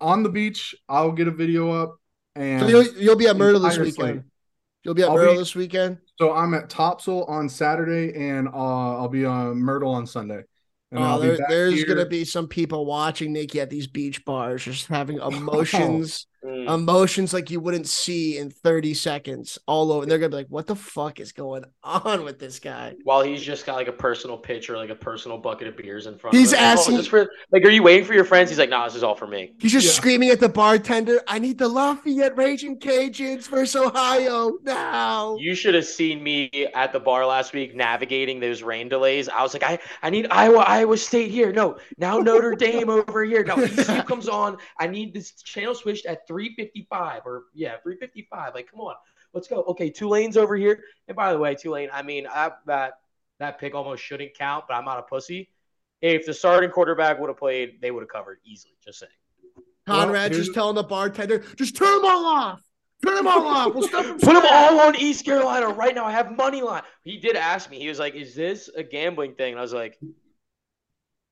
on 0.00 0.22
the 0.22 0.28
beach. 0.28 0.74
I'll 0.90 1.12
get 1.12 1.26
a 1.26 1.30
video 1.30 1.70
up, 1.70 1.96
and 2.34 2.60
So 2.60 2.66
you'll, 2.68 2.84
you'll 2.98 3.16
be 3.16 3.28
at 3.28 3.36
Myrtle 3.36 3.60
this 3.62 3.78
weekend. 3.78 3.94
slate. 3.94 4.20
You'll 4.84 4.94
be 4.94 5.02
at 5.02 5.08
I'll 5.08 5.16
Myrtle 5.16 5.34
be- 5.34 5.38
this 5.38 5.54
weekend. 5.54 5.98
So 6.18 6.32
I'm 6.32 6.54
at 6.54 6.70
Topsail 6.70 7.24
on 7.26 7.48
Saturday, 7.48 8.14
and 8.14 8.48
uh, 8.48 8.50
I'll 8.98 9.08
be 9.08 9.24
on 9.24 9.56
Myrtle 9.56 9.92
on 9.92 10.06
Sunday. 10.06 10.44
And 10.92 11.02
Oh, 11.02 11.18
there, 11.18 11.38
there's 11.48 11.82
gonna 11.84 12.06
be 12.06 12.24
some 12.24 12.46
people 12.46 12.86
watching 12.86 13.32
Nikki 13.32 13.60
at 13.60 13.70
these 13.70 13.86
beach 13.86 14.24
bars, 14.24 14.62
just 14.62 14.86
having 14.86 15.18
emotions, 15.22 16.26
Mm. 16.44 16.68
emotions 16.74 17.32
like 17.32 17.50
you 17.50 17.58
wouldn't 17.58 17.88
see 17.88 18.36
in 18.36 18.50
30 18.50 18.92
seconds 18.92 19.58
all 19.66 19.90
over. 19.90 20.02
And 20.02 20.10
they're 20.10 20.18
gonna 20.18 20.28
be 20.28 20.36
like, 20.36 20.48
"What 20.50 20.66
the 20.66 20.76
fuck 20.76 21.18
is 21.18 21.32
going 21.32 21.64
on 21.82 22.22
with 22.22 22.38
this 22.38 22.58
guy?" 22.58 22.94
While 23.04 23.22
he's 23.22 23.42
just 23.42 23.64
got 23.64 23.76
like 23.76 23.88
a 23.88 23.92
personal 23.92 24.36
pitcher, 24.36 24.76
like 24.76 24.90
a 24.90 24.94
personal 24.94 25.38
bucket 25.38 25.68
of 25.68 25.76
beers 25.76 26.06
in 26.06 26.18
front 26.18 26.36
He's 26.36 26.52
of 26.52 26.58
him. 26.58 26.64
Like, 26.64 26.76
oh, 26.76 26.80
asking- 26.80 27.02
for 27.04 27.30
like, 27.50 27.64
are 27.64 27.70
you 27.70 27.82
waiting 27.82 28.04
for 28.04 28.12
your 28.12 28.24
friends? 28.26 28.50
He's 28.50 28.58
like, 28.58 28.68
nah, 28.68 28.84
this 28.84 28.94
is 28.94 29.02
all 29.02 29.14
for 29.14 29.26
me. 29.26 29.54
He's 29.58 29.72
just 29.72 29.86
Yeah. 29.86 29.92
screaming 29.92 30.28
at 30.30 30.38
the 30.40 30.48
bartender, 30.50 31.22
"I 31.26 31.38
need 31.38 31.56
the 31.56 31.68
Lafayette 31.68 32.36
Raging 32.36 32.78
Cajuns 32.78 33.48
versus 33.48 33.76
Ohio 33.76 34.58
now!" 34.62 35.36
You 35.38 35.54
should 35.54 35.74
have 35.74 35.86
seen 35.86 36.22
me 36.22 36.50
at 36.74 36.92
the 36.92 37.00
bar 37.00 37.24
last 37.26 37.54
week 37.54 37.74
navigating 37.74 38.38
those 38.40 38.62
rain 38.62 38.88
delays. 38.90 39.28
I 39.30 39.42
was 39.42 39.54
like, 39.54 39.62
I, 39.62 39.78
I 40.02 40.10
need 40.10 40.26
Iowa, 40.30 40.58
Iowa 40.58 40.96
State 40.98 41.30
here. 41.30 41.52
No, 41.52 41.76
now 41.96 42.18
Notre 42.18 42.54
Dame 42.56 42.90
over 42.90 43.24
here. 43.24 43.44
Now 43.44 43.56
ECU 43.56 44.02
comes 44.02 44.28
on. 44.28 44.58
I 44.78 44.86
need 44.86 45.14
this 45.14 45.32
channel 45.42 45.74
switched 45.74 46.04
at 46.06 46.26
355 46.34 47.22
or 47.26 47.44
yeah, 47.54 47.76
355. 47.82 48.54
Like, 48.54 48.68
come 48.70 48.80
on, 48.80 48.94
let's 49.32 49.46
go. 49.46 49.62
Okay, 49.68 49.88
Tulane's 49.88 50.36
over 50.36 50.56
here. 50.56 50.82
And 51.06 51.16
by 51.16 51.32
the 51.32 51.38
way, 51.38 51.54
Tulane, 51.54 51.90
I 51.92 52.02
mean 52.02 52.26
I, 52.26 52.50
that 52.66 52.94
that 53.38 53.60
pick 53.60 53.74
almost 53.74 54.02
shouldn't 54.02 54.34
count, 54.34 54.64
but 54.68 54.74
I'm 54.74 54.84
not 54.84 54.98
a 54.98 55.02
pussy. 55.02 55.48
If 56.02 56.26
the 56.26 56.34
starting 56.34 56.70
quarterback 56.70 57.20
would 57.20 57.28
have 57.28 57.36
played, 57.38 57.80
they 57.80 57.92
would 57.92 58.02
have 58.02 58.08
covered 58.10 58.38
easily. 58.44 58.74
Just 58.84 58.98
saying. 58.98 59.12
Conrad 59.86 60.32
Well, 60.32 60.40
just 60.40 60.54
telling 60.54 60.74
the 60.74 60.82
bartender, 60.82 61.44
"Just 61.56 61.76
turn 61.76 62.02
them 62.02 62.10
all 62.10 62.26
off. 62.26 62.62
Turn 63.04 63.14
them 63.14 63.28
all 63.28 63.46
off. 63.46 63.74
We'll 63.74 63.86
stop 63.86 64.04
them. 64.04 64.18
Put 64.18 64.32
them 64.32 64.46
all 64.50 64.80
on 64.80 64.96
East 64.96 65.24
Carolina 65.24 65.68
right 65.68 65.94
now. 65.94 66.04
I 66.04 66.12
have 66.12 66.36
money 66.36 66.62
line. 66.62 66.82
He 67.04 67.18
did 67.18 67.36
ask 67.36 67.70
me. 67.70 67.78
He 67.78 67.88
was 67.88 67.98
like, 68.00 68.14
"Is 68.14 68.34
this 68.34 68.68
a 68.74 68.82
gambling 68.82 69.34
thing?" 69.34 69.52
And 69.52 69.58
I 69.60 69.62
was 69.62 69.72
like, 69.72 69.98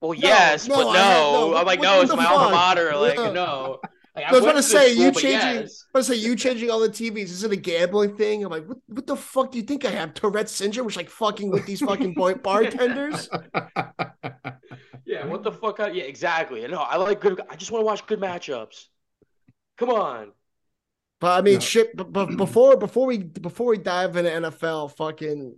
"Well, 0.00 0.14
yes, 0.14 0.68
no, 0.68 0.76
but 0.76 0.84
no." 0.84 0.92
had- 0.92 1.16
no, 1.32 1.56
I'm 1.56 1.66
like, 1.66 1.80
"No, 1.80 2.00
it's 2.02 2.10
the 2.10 2.16
my 2.16 2.26
alma 2.26 2.50
mater." 2.50 2.94
Like, 2.96 3.16
Yeah. 3.16 3.32
no. 3.32 3.80
Like, 4.14 4.26
I 4.26 4.32
was 4.32 4.42
went 4.42 4.58
about 4.58 4.62
to 4.62 4.68
to 4.68 4.78
say, 4.78 4.92
school, 4.92 5.04
you 5.04 5.12
changing. 5.12 5.60
yes. 5.62 5.86
I 5.94 5.98
was 5.98 6.06
say 6.06 6.16
you 6.16 6.36
changing 6.36 6.70
all 6.70 6.80
the 6.80 6.88
TVs. 6.90 7.24
Is 7.24 7.44
it 7.44 7.52
a 7.52 7.56
gambling 7.56 8.16
thing? 8.16 8.44
I'm 8.44 8.50
like, 8.50 8.66
what? 8.66 8.78
What 8.86 9.06
the 9.06 9.16
fuck 9.16 9.52
do 9.52 9.58
you 9.58 9.64
think 9.64 9.86
I 9.86 9.90
have? 9.90 10.12
Tourette's 10.12 10.52
syndrome, 10.52 10.84
which 10.86 10.96
like 10.96 11.08
fucking 11.08 11.50
with 11.50 11.64
these 11.64 11.80
fucking 11.80 12.12
boy 12.12 12.34
bartenders. 12.44 13.30
Yeah, 15.04 15.26
what 15.26 15.42
the 15.42 15.52
fuck? 15.52 15.80
I- 15.80 15.90
yeah, 15.90 16.04
exactly. 16.04 16.66
No, 16.68 16.78
I 16.78 16.96
like 16.96 17.20
good. 17.20 17.40
I 17.48 17.56
just 17.56 17.70
want 17.72 17.82
to 17.82 17.86
watch 17.86 18.06
good 18.06 18.20
matchups. 18.20 18.84
Come 19.78 19.90
on. 19.90 20.32
But 21.20 21.38
I 21.38 21.42
mean, 21.42 21.54
No. 21.54 21.60
shit. 21.60 21.96
But, 21.96 22.12
but 22.12 22.36
before 22.36 22.76
before 22.76 23.06
we 23.06 23.18
before 23.18 23.68
we 23.68 23.78
dive 23.78 24.16
into 24.16 24.30
NFL, 24.30 24.94
fucking 24.96 25.56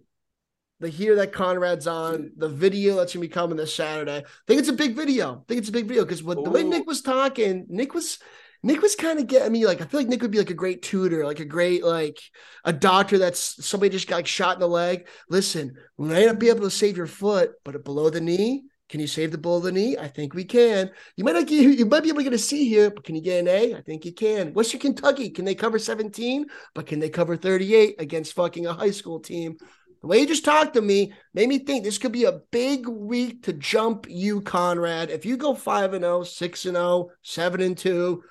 the 0.80 0.88
here 0.88 1.16
that 1.16 1.32
Conrad's 1.32 1.86
on 1.86 2.32
the 2.36 2.48
video 2.48 2.96
that's 2.96 3.14
gonna 3.14 3.22
be 3.22 3.28
coming 3.28 3.56
this 3.56 3.74
Saturday. 3.74 4.18
I 4.18 4.22
think 4.46 4.60
it's 4.60 4.68
a 4.68 4.72
big 4.74 4.94
video. 4.94 5.32
I 5.32 5.44
think 5.48 5.58
it's 5.58 5.68
a 5.68 5.72
big 5.72 5.86
video 5.86 6.04
because 6.04 6.22
what 6.22 6.42
the 6.42 6.50
way 6.50 6.64
Nick 6.64 6.86
was 6.86 7.02
talking, 7.02 7.66
Nick 7.68 7.94
was. 7.94 8.18
Nick 8.64 8.80
was 8.80 8.96
kind 8.96 9.18
of 9.18 9.26
getting 9.26 9.52
me 9.52 9.66
like 9.66 9.82
I 9.82 9.84
feel 9.84 10.00
like 10.00 10.08
Nick 10.08 10.22
would 10.22 10.30
be 10.30 10.38
like 10.38 10.48
a 10.48 10.54
great 10.54 10.80
tutor, 10.80 11.26
like 11.26 11.38
a 11.38 11.44
great 11.44 11.84
like 11.84 12.18
a 12.64 12.72
doctor 12.72 13.18
that's 13.18 13.62
somebody 13.64 13.90
just 13.90 14.08
got 14.08 14.16
like 14.16 14.26
shot 14.26 14.56
in 14.56 14.60
the 14.60 14.66
leg. 14.66 15.06
Listen, 15.28 15.76
we 15.98 16.08
may 16.08 16.24
not 16.24 16.38
be 16.38 16.48
able 16.48 16.62
to 16.62 16.70
save 16.70 16.96
your 16.96 17.06
foot, 17.06 17.52
but 17.62 17.84
below 17.84 18.08
the 18.08 18.22
knee, 18.22 18.64
can 18.88 19.00
you 19.00 19.06
save 19.06 19.32
the 19.32 19.38
below 19.38 19.60
the 19.60 19.70
knee? 19.70 19.98
I 19.98 20.08
think 20.08 20.32
we 20.32 20.44
can. 20.44 20.90
You 21.14 21.24
might 21.24 21.34
not 21.34 21.46
get 21.46 21.78
you 21.78 21.84
might 21.84 22.04
be 22.04 22.08
able 22.08 22.20
to 22.20 22.24
get 22.24 22.32
a 22.32 22.38
C 22.38 22.66
here, 22.66 22.90
but 22.90 23.04
can 23.04 23.14
you 23.14 23.20
get 23.20 23.40
an 23.40 23.48
A? 23.48 23.74
I 23.74 23.82
think 23.82 24.06
you 24.06 24.14
can. 24.14 24.54
Western 24.54 24.80
Kentucky, 24.80 25.28
can 25.28 25.44
they 25.44 25.54
cover 25.54 25.78
17? 25.78 26.46
But 26.74 26.86
can 26.86 27.00
they 27.00 27.10
cover 27.10 27.36
38 27.36 27.96
against 27.98 28.32
fucking 28.32 28.64
a 28.64 28.72
high 28.72 28.92
school 28.92 29.20
team? 29.20 29.58
The 30.00 30.08
way 30.08 30.20
you 30.20 30.26
just 30.26 30.44
talked 30.44 30.72
to 30.74 30.80
me 30.80 31.12
made 31.34 31.50
me 31.50 31.58
think 31.58 31.84
this 31.84 31.98
could 31.98 32.12
be 32.12 32.24
a 32.24 32.40
big 32.50 32.88
week 32.88 33.42
to 33.42 33.52
jump 33.52 34.06
you, 34.08 34.40
Conrad. 34.40 35.10
If 35.10 35.26
you 35.26 35.36
go 35.36 35.54
5 35.54 35.92
and 35.92 36.04
0, 36.04 36.22
6 36.22 36.64
and 36.64 36.76
0, 36.76 37.10
7 37.22 37.60
and 37.60 37.76
2, 37.76 38.22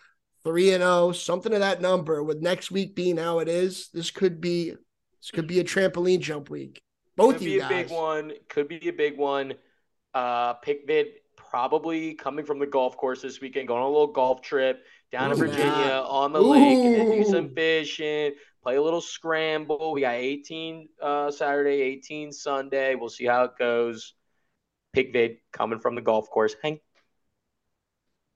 3 0.44 0.74
and 0.74 0.84
0, 0.84 1.12
something 1.14 1.54
of 1.54 1.60
that 1.60 1.82
number, 1.82 2.24
with 2.24 2.42
next 2.42 2.72
week 2.72 2.96
being 2.96 3.18
how 3.18 3.40
it 3.40 3.48
is, 3.48 3.90
this 3.94 4.12
could 4.12 4.42
be 4.42 4.72
this 4.72 5.32
could 5.32 5.48
be 5.48 5.60
a 5.60 5.64
trampoline 5.64 6.20
jump 6.20 6.50
week. 6.50 6.82
Both 7.16 7.36
could 7.36 7.44
you 7.44 7.54
be 7.54 7.60
guys. 7.60 7.72
a 7.72 7.84
big 7.84 7.92
one. 7.92 8.34
Could 8.50 8.68
be 8.68 8.90
a 8.90 8.94
big 8.94 9.18
one. 9.18 9.54
Uh, 10.14 10.56
Pickvid 10.56 11.06
probably 11.38 12.14
coming 12.16 12.46
from 12.46 12.60
the 12.60 12.66
golf 12.66 12.98
course 12.98 13.22
this 13.22 13.40
weekend, 13.40 13.68
going 13.68 13.82
on 13.82 13.88
a 13.88 13.92
little 13.92 14.12
golf 14.12 14.42
trip 14.42 14.84
down 15.12 15.30
to 15.30 15.36
Ooh, 15.36 15.40
Virginia 15.40 15.64
yeah. 15.64 16.02
on 16.02 16.34
the 16.34 16.42
lake, 16.42 16.80
and 16.80 16.96
then 16.96 17.12
do 17.12 17.24
some 17.24 17.54
fishing, 17.54 18.34
play 18.64 18.76
a 18.76 18.82
little 18.82 19.02
scramble. 19.02 19.94
We 19.94 20.02
got 20.02 20.16
18 20.16 20.90
uh, 21.02 21.32
Saturday, 21.32 21.82
18 21.82 22.32
Sunday. 22.32 22.96
We'll 22.96 23.10
see 23.10 23.26
how 23.26 23.44
it 23.44 23.52
goes. 23.58 24.16
Pickvid 24.96 25.38
coming 25.52 25.80
from 25.80 25.96
the 25.96 26.02
golf 26.02 26.30
course. 26.30 26.56
Hang 26.62 26.80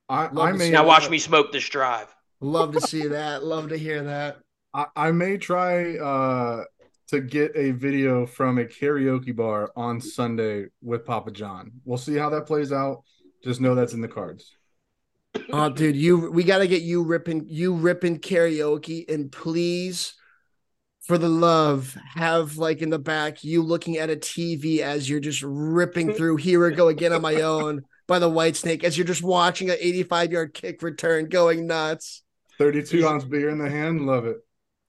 I, 0.09 0.27
Love 0.27 0.37
I 0.37 0.51
may 0.53 0.69
now, 0.69 0.83
that. 0.83 0.87
watch 0.87 1.09
me 1.09 1.19
smoke 1.19 1.51
this 1.51 1.67
drive. 1.67 2.13
Love 2.39 2.73
to 2.73 2.81
see 2.87 3.07
that. 3.07 3.43
Love 3.43 3.69
to 3.69 3.77
hear 3.77 4.03
that. 4.03 4.37
I, 4.73 4.85
I 4.95 5.11
may 5.11 5.37
try 5.37 5.97
uh, 5.97 6.63
to 7.07 7.21
get 7.21 7.51
a 7.55 7.71
video 7.71 8.25
from 8.25 8.57
a 8.57 8.65
karaoke 8.65 9.35
bar 9.35 9.71
on 9.75 9.99
Sunday 9.99 10.67
with 10.81 11.05
Papa 11.05 11.31
John. 11.31 11.71
We'll 11.85 11.97
see 11.97 12.15
how 12.15 12.29
that 12.29 12.45
plays 12.45 12.71
out. 12.71 13.03
Just 13.43 13.61
know 13.61 13.75
that's 13.75 13.93
in 13.93 14.01
the 14.01 14.07
cards. 14.07 14.55
Oh, 15.51 15.69
dude, 15.69 15.95
you 15.95 16.31
we 16.31 16.43
gotta 16.43 16.67
get 16.67 16.81
you 16.81 17.03
ripping 17.03 17.45
you 17.47 17.75
ripping 17.75 18.19
karaoke, 18.19 19.07
and 19.07 19.31
please, 19.31 20.13
for 21.01 21.17
the 21.17 21.29
love, 21.29 21.95
have 22.15 22.57
like 22.57 22.81
in 22.81 22.89
the 22.89 22.97
back 22.97 23.43
you 23.43 23.61
looking 23.61 23.97
at 23.97 24.09
a 24.09 24.15
TV 24.15 24.79
as 24.79 25.07
you're 25.07 25.19
just 25.19 25.43
ripping 25.43 26.13
through. 26.13 26.37
Here 26.37 26.67
we 26.67 26.75
go 26.75 26.87
again 26.87 27.13
on 27.13 27.21
my 27.21 27.41
own 27.41 27.83
by 28.07 28.19
the 28.19 28.29
Whitesnake 28.29 28.83
as 28.83 28.97
you're 28.97 29.05
just 29.05 29.23
watching 29.23 29.69
an 29.69 29.77
85 29.79 30.31
yard 30.31 30.53
kick 30.53 30.81
return, 30.81 31.27
going 31.27 31.67
nuts. 31.67 32.23
32 32.57 33.07
ounce 33.07 33.25
beer 33.25 33.49
in 33.49 33.59
the 33.59 33.69
hand. 33.69 34.05
Love 34.05 34.25
it. 34.25 34.37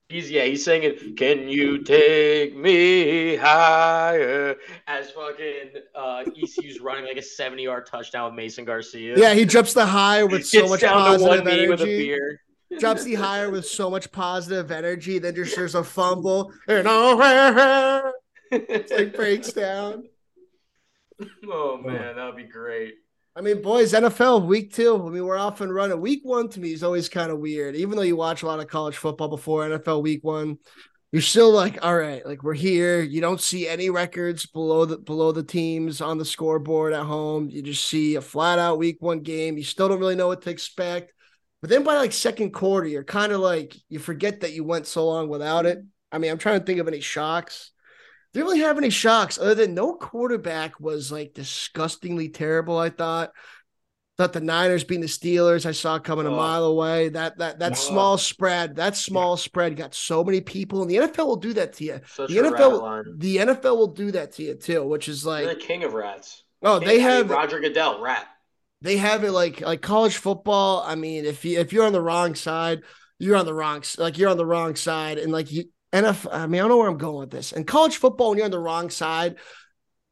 He's 0.09 0.31
yeah, 0.31 0.45
he's 0.45 0.64
singing, 0.64 1.16
"Can 1.16 1.51
you 1.51 1.83
take 1.83 2.57
me 2.57 3.37
higher?" 3.37 4.57
As 4.87 5.11
fucking 5.11 5.83
uh, 5.95 6.25
ECU's 6.35 6.81
running 6.81 7.05
like 7.05 7.19
a 7.19 7.23
seventy-yard 7.23 7.85
touchdown 7.85 8.31
with 8.31 8.35
Mason 8.35 8.64
Garcia. 8.64 9.19
Yeah, 9.19 9.35
he 9.35 9.45
drops 9.45 9.75
the 9.75 9.85
high 9.85 10.25
with 10.25 10.47
so 10.47 10.66
much 10.66 10.81
positive 10.81 11.45
to 11.45 11.51
positive 11.51 11.69
with 11.69 11.81
a 11.81 11.83
energy. 11.83 12.07
beer. 12.07 12.41
Drops 12.79 13.05
the 13.05 13.14
higher 13.16 13.51
with 13.51 13.66
so 13.66 13.91
much 13.91 14.11
positive 14.11 14.71
energy. 14.71 15.19
Then 15.19 15.35
just 15.35 15.55
there's 15.55 15.75
a 15.75 15.85
fumble 15.85 16.55
and 16.66 16.87
oh, 16.89 18.12
it's 18.51 18.91
like 18.91 19.14
breaks 19.14 19.53
down. 19.53 20.05
oh 21.51 21.83
man, 21.85 22.16
that'd 22.16 22.35
be 22.35 22.45
great. 22.45 22.95
I 23.39 23.41
mean, 23.41 23.62
boys, 23.62 23.93
NFL 23.93 24.47
week 24.47 24.74
two. 24.74 25.01
I 25.07 25.11
mean, 25.11 25.24
we're 25.24 25.39
off 25.39 25.61
and 25.61 25.72
running. 25.72 26.01
Week 26.01 26.22
one 26.24 26.49
to 26.49 26.59
me 26.59 26.72
is 26.72 26.82
always 26.82 27.09
kind 27.09 27.30
of 27.30 27.39
weird. 27.39 27.76
Even 27.76 27.95
though 27.95 28.03
you 28.03 28.16
watch 28.16 28.43
a 28.43 28.47
lot 28.47 28.59
of 28.59 28.66
college 28.66 28.97
football 28.97 29.28
before 29.28 29.62
NFL 29.62 30.03
week 30.03 30.24
one, 30.24 30.59
you're 31.12 31.22
still 31.22 31.53
like, 31.53 31.78
all 31.84 31.97
right, 31.97 32.26
like 32.26 32.43
we're 32.43 32.55
here. 32.55 33.01
You 33.01 33.20
don't 33.20 33.41
see 33.41 33.68
any 33.68 33.91
records 33.91 34.47
below 34.47 34.86
the 34.86 34.99
below 34.99 35.30
the 35.30 35.45
teams 35.45 36.01
on 36.01 36.18
the 36.18 36.24
scoreboard 36.24 36.93
at 36.93 37.05
home. 37.05 37.49
You 37.49 37.62
just 37.62 37.86
see 37.86 38.16
a 38.16 38.20
flat 38.20 38.59
out 38.59 38.80
week 38.80 38.97
one 38.99 39.20
game. 39.20 39.57
You 39.57 39.62
still 39.62 39.89
don't 39.89 40.01
really 40.01 40.16
know 40.16 40.26
what 40.26 40.43
to 40.43 40.51
expect. 40.51 41.12
But 41.61 41.70
then 41.70 41.84
by 41.84 41.95
like 41.95 42.12
second 42.12 42.51
quarter, 42.51 42.89
you're 42.89 43.05
kind 43.05 43.30
of 43.30 43.39
like 43.39 43.76
you 43.89 44.01
forget 44.01 44.41
that 44.41 44.53
you 44.53 44.64
went 44.64 44.89
so 44.89 45.07
long 45.07 45.28
without 45.28 45.64
it. 45.64 45.78
I 46.11 46.18
mean, 46.18 46.32
I'm 46.32 46.39
trying 46.39 46.59
to 46.59 46.66
think 46.66 46.80
of 46.80 46.89
any 46.89 47.01
shocks. 47.01 47.70
Didn't 48.35 48.47
really 48.49 48.61
have 48.61 48.79
any 48.79 48.91
shocks 48.91 49.39
other 49.39 49.55
than 49.55 49.74
no 49.74 49.95
quarterback 49.95 50.79
was 50.81 51.11
like 51.11 51.35
disgustingly 51.35 52.29
terrible. 52.29 52.79
I 52.79 52.91
thought. 52.91 53.31
Thought 54.16 54.33
the 54.33 54.41
Niners 54.41 54.83
being 54.83 55.01
the 55.01 55.07
Steelers, 55.07 55.64
I 55.64 55.70
saw 55.70 56.01
coming 56.01 56.26
a 56.26 56.33
Oh. 56.33 56.37
mile 56.37 56.64
away. 56.64 57.09
That 57.11 57.39
that 57.39 57.61
that 57.61 57.72
Oh. 57.72 57.74
small 57.76 58.18
spread, 58.18 58.74
that 58.74 58.97
small 58.97 59.37
spread 59.37 59.76
got 59.76 59.95
so 59.95 60.24
many 60.24 60.41
people, 60.41 60.83
and 60.83 60.91
the 60.91 60.97
NFL 60.99 61.29
will 61.29 61.37
do 61.37 61.53
that 61.53 61.74
to 61.74 61.85
you. 61.85 62.01
Such 62.16 62.29
The 62.29 62.39
NFL, 62.41 63.05
the 63.16 63.39
NFL 63.39 63.76
will 63.76 63.87
do 63.95 64.11
that 64.11 64.33
to 64.33 64.43
you 64.43 64.55
too, 64.55 64.83
which 64.85 65.09
is 65.09 65.24
You're 65.24 65.47
the 65.47 65.55
king 65.55 65.85
of 65.85 65.95
rats. 65.95 66.43
oh, 66.64 66.81
they 66.81 66.87
King- 66.87 66.97
mean, 66.97 67.01
have 67.07 67.31
Roger 67.31 67.61
Goodell, 67.61 68.01
rat. 68.03 68.26
they 68.83 68.97
have 68.97 69.22
it 69.22 69.31
like 69.31 69.61
like 69.61 69.83
college 69.83 70.16
football. 70.16 70.83
I 70.85 70.97
mean, 70.97 71.24
if 71.24 71.45
you 71.45 71.61
if 71.61 71.72
you're 71.72 71.87
on 71.87 71.93
the 71.93 72.03
wrong 72.03 72.35
side, 72.35 72.81
you're 73.20 73.37
on 73.37 73.47
the 73.47 73.55
wrong 73.55 73.85
like 73.99 74.18
you're 74.18 74.31
on 74.31 74.37
the 74.37 74.45
wrong 74.47 74.74
side, 74.74 75.18
and 75.18 75.31
like 75.31 75.53
you 75.53 75.66
NFL. 75.93 76.32
I 76.32 76.47
mean, 76.47 76.61
I 76.61 76.62
don't 76.62 76.68
know 76.68 76.76
where 76.78 76.89
I'm 76.89 76.99
going 76.99 77.20
with 77.20 77.30
this. 77.30 77.53
And 77.53 77.66
college 77.66 77.97
football, 77.97 78.30
when 78.30 78.39
you're 78.39 78.45
on 78.45 78.51
the 78.51 78.59
wrong 78.59 78.91
side, 78.91 79.36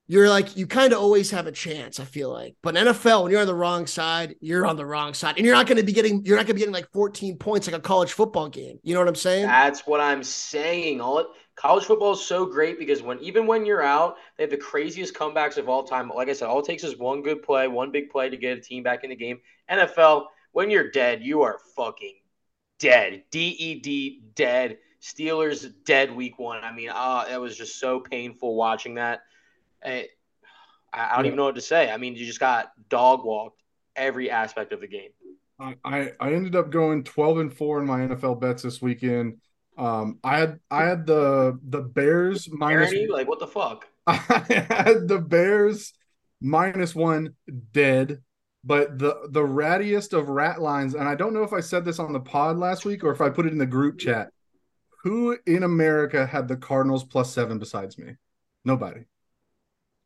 you're 0.09 0.29
like 0.29 0.57
you 0.57 0.66
kind 0.66 0.93
of 0.93 1.01
always 1.01 1.31
have 1.33 1.47
a 1.47 1.53
chance. 1.53 1.99
I 1.99 2.05
feel 2.05 2.33
like, 2.33 2.55
but 2.62 2.74
NFL, 2.74 3.24
when 3.24 3.33
you're 3.33 3.41
on 3.41 3.47
the 3.47 3.55
wrong 3.55 3.87
side, 3.87 4.37
you're 4.41 4.66
on 4.66 4.77
the 4.77 4.87
wrong 4.87 5.14
side, 5.14 5.37
and 5.37 5.45
you're 5.45 5.55
not 5.55 5.66
going 5.66 5.79
to 5.79 5.83
be 5.83 5.93
getting 5.93 6.24
you're 6.24 6.37
not 6.37 6.47
going 6.47 6.49
to 6.49 6.55
be 6.55 6.61
getting 6.61 6.74
like 6.74 6.91
14 6.93 7.37
points 7.39 7.66
like 7.66 7.77
a 7.77 7.81
college 7.81 8.12
football 8.12 8.49
game. 8.49 8.79
You 8.83 8.95
know 8.95 9.01
what 9.01 9.09
I'm 9.09 9.16
saying? 9.16 9.47
That's 9.47 9.87
what 9.87 10.01
I'm 10.01 10.22
saying. 10.22 11.01
All 11.01 11.18
it, 11.18 11.27
college 11.57 11.85
football 11.85 12.12
is 12.12 12.24
so 12.24 12.47
great 12.47 12.79
because 12.79 13.03
when 13.03 13.18
even 13.18 13.47
when 13.47 13.66
you're 13.66 13.83
out, 13.83 14.16
they 14.37 14.45
have 14.45 14.51
the 14.51 14.57
craziest 14.57 15.14
comebacks 15.14 15.57
of 15.57 15.68
all 15.68 15.83
time. 15.83 16.09
Like 16.09 16.29
I 16.29 16.35
said, 16.35 16.49
all 16.49 16.61
it 16.61 16.66
takes 16.66 16.85
is 16.85 16.97
one 16.97 17.22
good 17.22 17.43
play, 17.43 17.66
one 17.66 17.91
big 17.91 18.11
play 18.11 18.31
to 18.31 18.37
get 18.37 18.57
a 18.57 18.61
team 18.61 18.85
back 18.85 19.03
in 19.03 19.11
the 19.11 19.16
game. 19.16 19.41
NFL, 19.68 20.27
when 20.53 20.70
you're 20.70 20.91
dead, 20.91 21.22
you 21.22 21.43
are 21.43 21.59
fucking 21.74 22.14
dead. 22.79 23.24
D 23.31 23.49
E 23.59 23.81
D 23.81 24.22
dead. 24.37 24.79
Steelers 25.07 25.73
dead 25.85 26.11
week 26.15 26.39
one. 26.39 26.65
I 26.65 26.73
mean, 26.73 26.91
uh, 26.93 27.27
it 27.31 27.37
was 27.41 27.57
just 27.57 27.79
so 27.79 28.01
painful 28.01 28.55
watching 28.57 28.95
that. 28.95 29.21
I, 29.85 30.09
I 30.93 31.17
don't 31.17 31.25
Yeah. 31.25 31.29
even 31.29 31.37
know 31.37 31.45
what 31.45 31.55
to 31.55 31.61
say. 31.61 31.91
I 31.91 31.97
mean, 31.97 32.17
you 32.17 32.27
just 32.27 32.41
got 32.41 32.73
dog 32.89 33.25
walked 33.25 33.63
every 33.95 34.31
aspect 34.31 34.73
of 34.73 34.81
the 34.81 34.89
game. 34.89 35.11
I, 35.59 36.13
I 36.21 36.33
ended 36.33 36.55
up 36.57 36.71
going 36.71 37.05
12 37.05 37.39
and 37.39 37.55
4 37.55 37.81
in 37.81 37.87
my 37.87 38.01
NFL 38.01 38.41
bets 38.41 38.63
this 38.63 38.83
weekend. 38.83 39.39
Um, 39.79 40.19
I 40.25 40.39
had 40.39 40.61
I 40.71 40.85
had 40.85 41.07
the 41.07 41.59
the 41.69 41.83
Bears 41.83 42.49
minus 42.51 42.93
Ernie, 42.93 43.09
like 43.09 43.29
what 43.29 43.39
the 43.41 43.47
fuck? 43.47 43.87
I 44.07 44.45
had 44.71 45.07
the 45.07 45.19
Bears 45.19 45.93
minus 46.41 46.95
one 46.95 47.35
dead, 47.73 48.23
but 48.65 48.99
the 48.99 49.29
the 49.31 49.43
rattiest 49.43 50.13
of 50.15 50.29
rat 50.29 50.61
lines, 50.63 50.95
and 50.95 51.07
I 51.09 51.15
don't 51.15 51.35
know 51.35 51.43
if 51.43 51.53
I 51.53 51.61
said 51.61 51.85
this 51.85 51.99
on 51.99 52.13
the 52.13 52.21
pod 52.21 52.57
last 52.59 52.85
week 52.85 53.05
or 53.05 53.13
if 53.13 53.21
I 53.21 53.29
put 53.29 53.47
it 53.47 53.53
in 53.53 53.59
the 53.59 53.67
group 53.67 53.99
chat. 53.99 54.31
Who 55.03 55.37
in 55.47 55.63
America 55.63 56.27
had 56.27 56.49
the 56.49 56.57
Cardinals 56.57 57.05
plus 57.05 57.33
seven 57.33 57.59
besides 57.59 57.99
me? 57.99 58.15
Nobody. 58.65 59.05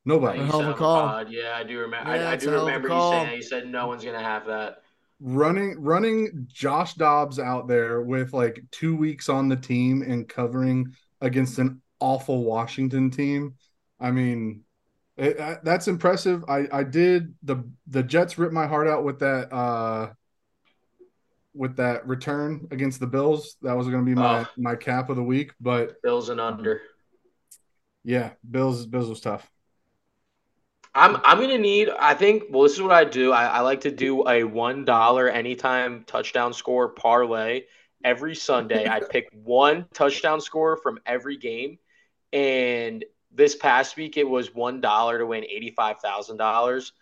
Nobody. 0.05 0.41
A 0.41 0.45
hell 0.47 0.63
of 0.63 0.69
a 0.69 0.75
call. 0.75 1.07
pod. 1.07 1.31
Yeah, 1.31 1.55
I 1.57 1.63
do 1.65 1.79
remember. 1.79 2.15
Yeah, 2.15 2.29
I, 2.29 2.33
I 2.33 2.37
do 2.37 2.49
a 2.49 2.53
hell 2.53 2.61
of 2.61 2.63
a 2.63 2.67
remember 2.67 2.89
you 2.89 2.95
call. 2.95 3.13
saying 3.13 3.27
that. 3.27 3.37
You 3.37 3.43
said 3.43 3.67
no 3.69 3.87
one's 3.87 4.05
gonna 4.05 4.23
have 4.23 4.47
that. 4.47 4.79
running 5.21 5.81
running 5.81 6.47
Josh 6.53 6.95
Dobbs 6.95 7.39
out 7.39 7.69
there 7.69 8.01
with 8.01 8.33
like 8.33 8.63
two 8.71 8.97
weeks 8.97 9.29
on 9.29 9.49
the 9.49 9.57
team 9.57 10.03
and 10.03 10.29
covering 10.29 10.95
against 11.21 11.59
an 11.59 11.83
awful 12.01 12.45
Washington 12.45 13.11
team. 13.11 13.55
I 14.01 14.11
mean, 14.11 14.63
it, 15.19 15.37
that- 15.37 15.65
that's 15.65 15.87
impressive. 15.89 16.45
I 16.49 16.67
I 16.73 16.83
did 16.85 17.35
the 17.43 17.63
the 17.87 18.03
Jets 18.03 18.39
ripped 18.39 18.55
my 18.55 18.67
heart 18.67 18.89
out 18.89 19.05
with 19.05 19.19
that 19.19 19.53
uh 19.53 20.13
with 21.55 21.77
that 21.77 22.07
return 22.07 22.67
against 22.71 23.01
the 23.01 23.07
Bills. 23.07 23.57
That 23.63 23.77
was 23.77 23.89
going 23.89 24.05
to 24.05 24.09
be 24.09 24.15
my 24.15 24.41
Oh. 24.43 24.47
my 24.57 24.77
cap 24.77 25.11
of 25.11 25.17
the 25.17 25.23
week, 25.23 25.53
but 25.61 26.01
Bills 26.03 26.29
and 26.29 26.41
under. 26.41 26.83
yeah, 28.05 28.31
Bills 28.49 28.87
Bills 28.87 29.09
was 29.09 29.21
tough. 29.21 29.51
I'm 30.95 31.17
I'm 31.25 31.39
gonna 31.41 31.59
need. 31.59 31.89
I 31.89 32.15
think. 32.15 32.45
Well, 32.51 32.65
this 32.65 32.73
is 32.73 32.83
what 32.83 32.93
I 32.93 33.05
do. 33.05 33.33
I, 33.33 33.47
I 33.47 33.61
like 33.61 33.83
to 33.83 33.91
do 33.93 34.27
a 34.29 34.43
one 34.45 34.85
dollar 34.85 35.29
anytime 35.29 36.03
touchdown 36.05 36.53
score 36.53 36.89
parlay 36.89 37.63
every 38.03 38.35
Sunday. 38.35 38.89
I 38.89 39.01
pick 39.01 39.29
one 39.45 39.87
touchdown 39.95 40.41
score 40.41 40.77
from 40.77 40.99
every 41.07 41.37
game, 41.37 41.79
and 42.33 43.05
this 43.33 43.55
past 43.55 43.97
week 43.97 44.17
it 44.17 44.29
was 44.29 44.53
one 44.53 44.81
dollar 44.81 45.19
to 45.19 45.27
win 45.27 45.45
eighty 45.45 45.71
five 45.71 46.01
thousand 46.01 46.39
dollars. 46.39 46.93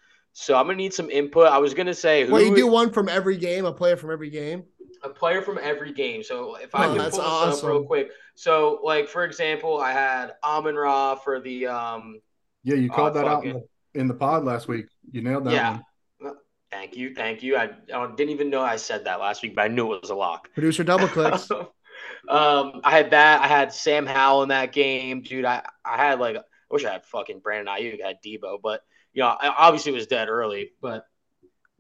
So 0.41 0.55
I'm 0.55 0.67
gonna 0.67 0.77
need 0.77 0.95
some 0.95 1.11
input. 1.11 1.49
I 1.49 1.59
was 1.59 1.75
gonna 1.75 1.93
say 1.93 2.25
who 2.25 2.33
Well, 2.33 2.43
you 2.43 2.55
do 2.55 2.69
one 2.69 2.93
from 2.93 3.09
every 3.09 3.37
game, 3.37 3.65
a 3.65 3.73
player 3.73 3.97
from 3.97 4.13
every 4.13 4.31
game. 4.31 4.63
a 5.03 5.09
player 5.09 5.43
from 5.43 5.59
every 5.61 5.93
game. 5.93 6.23
So 6.23 6.55
if 6.57 6.75
I 6.75 6.87
Oh, 6.87 6.89
can 6.91 6.99
that's 6.99 7.19
pull 7.19 7.47
this 7.47 7.59
up 7.59 7.69
real 7.69 7.83
quick. 7.85 8.11
So 8.37 8.81
like 8.85 9.09
for 9.09 9.25
example, 9.25 9.81
I 9.81 9.91
had 9.93 10.35
Amon 10.45 10.77
Ra 10.77 11.17
for 11.17 11.41
the 11.41 11.67
um 11.67 12.21
Yeah, 12.63 12.77
you 12.77 12.89
called 12.89 13.15
that 13.15 13.27
out 13.27 13.45
in 13.45 13.55
the, 13.55 14.01
in 14.01 14.07
the 14.07 14.15
pod 14.15 14.45
last 14.45 14.69
week. 14.69 14.87
You 15.11 15.23
nailed 15.23 15.45
that 15.45 15.53
yeah. 15.53 15.79
one. 16.21 16.35
Thank 16.71 16.97
you, 16.97 17.15
thank 17.15 17.43
you. 17.43 17.57
I, 17.57 17.71
I 17.93 18.07
didn't 18.15 18.31
even 18.31 18.49
know 18.51 18.61
I 18.61 18.77
said 18.77 19.07
that 19.07 19.19
last 19.19 19.43
week, 19.43 19.57
but 19.57 19.63
I 19.63 19.69
knew 19.69 19.93
it 19.95 20.03
was 20.03 20.11
a 20.11 20.15
lock. 20.15 20.53
Producer 20.53 20.85
double 20.85 21.09
clicks. 21.09 21.51
um, 22.29 22.81
I 22.85 22.91
had 22.91 23.11
that. 23.11 23.41
I 23.43 23.49
had 23.49 23.73
Sam 23.73 24.07
Howell 24.07 24.43
in 24.45 24.51
that 24.51 24.73
game, 24.73 25.23
dude. 25.23 25.47
I, 25.47 25.65
I 25.85 25.97
had 25.97 26.21
like, 26.21 26.37
I 26.37 26.43
wish 26.71 26.85
I 26.85 26.93
had 26.93 27.07
fucking 27.07 27.41
Brandon 27.41 27.75
Aiyuk, 27.75 28.05
I 28.05 28.09
had 28.09 28.19
Debo, 28.25 28.59
but 28.63 28.83
you 29.19 29.25
know, 29.25 29.37
obviously 29.43 29.91
it 29.91 29.97
was 29.97 30.07
dead 30.07 30.29
early. 30.29 30.71
But 30.81 31.05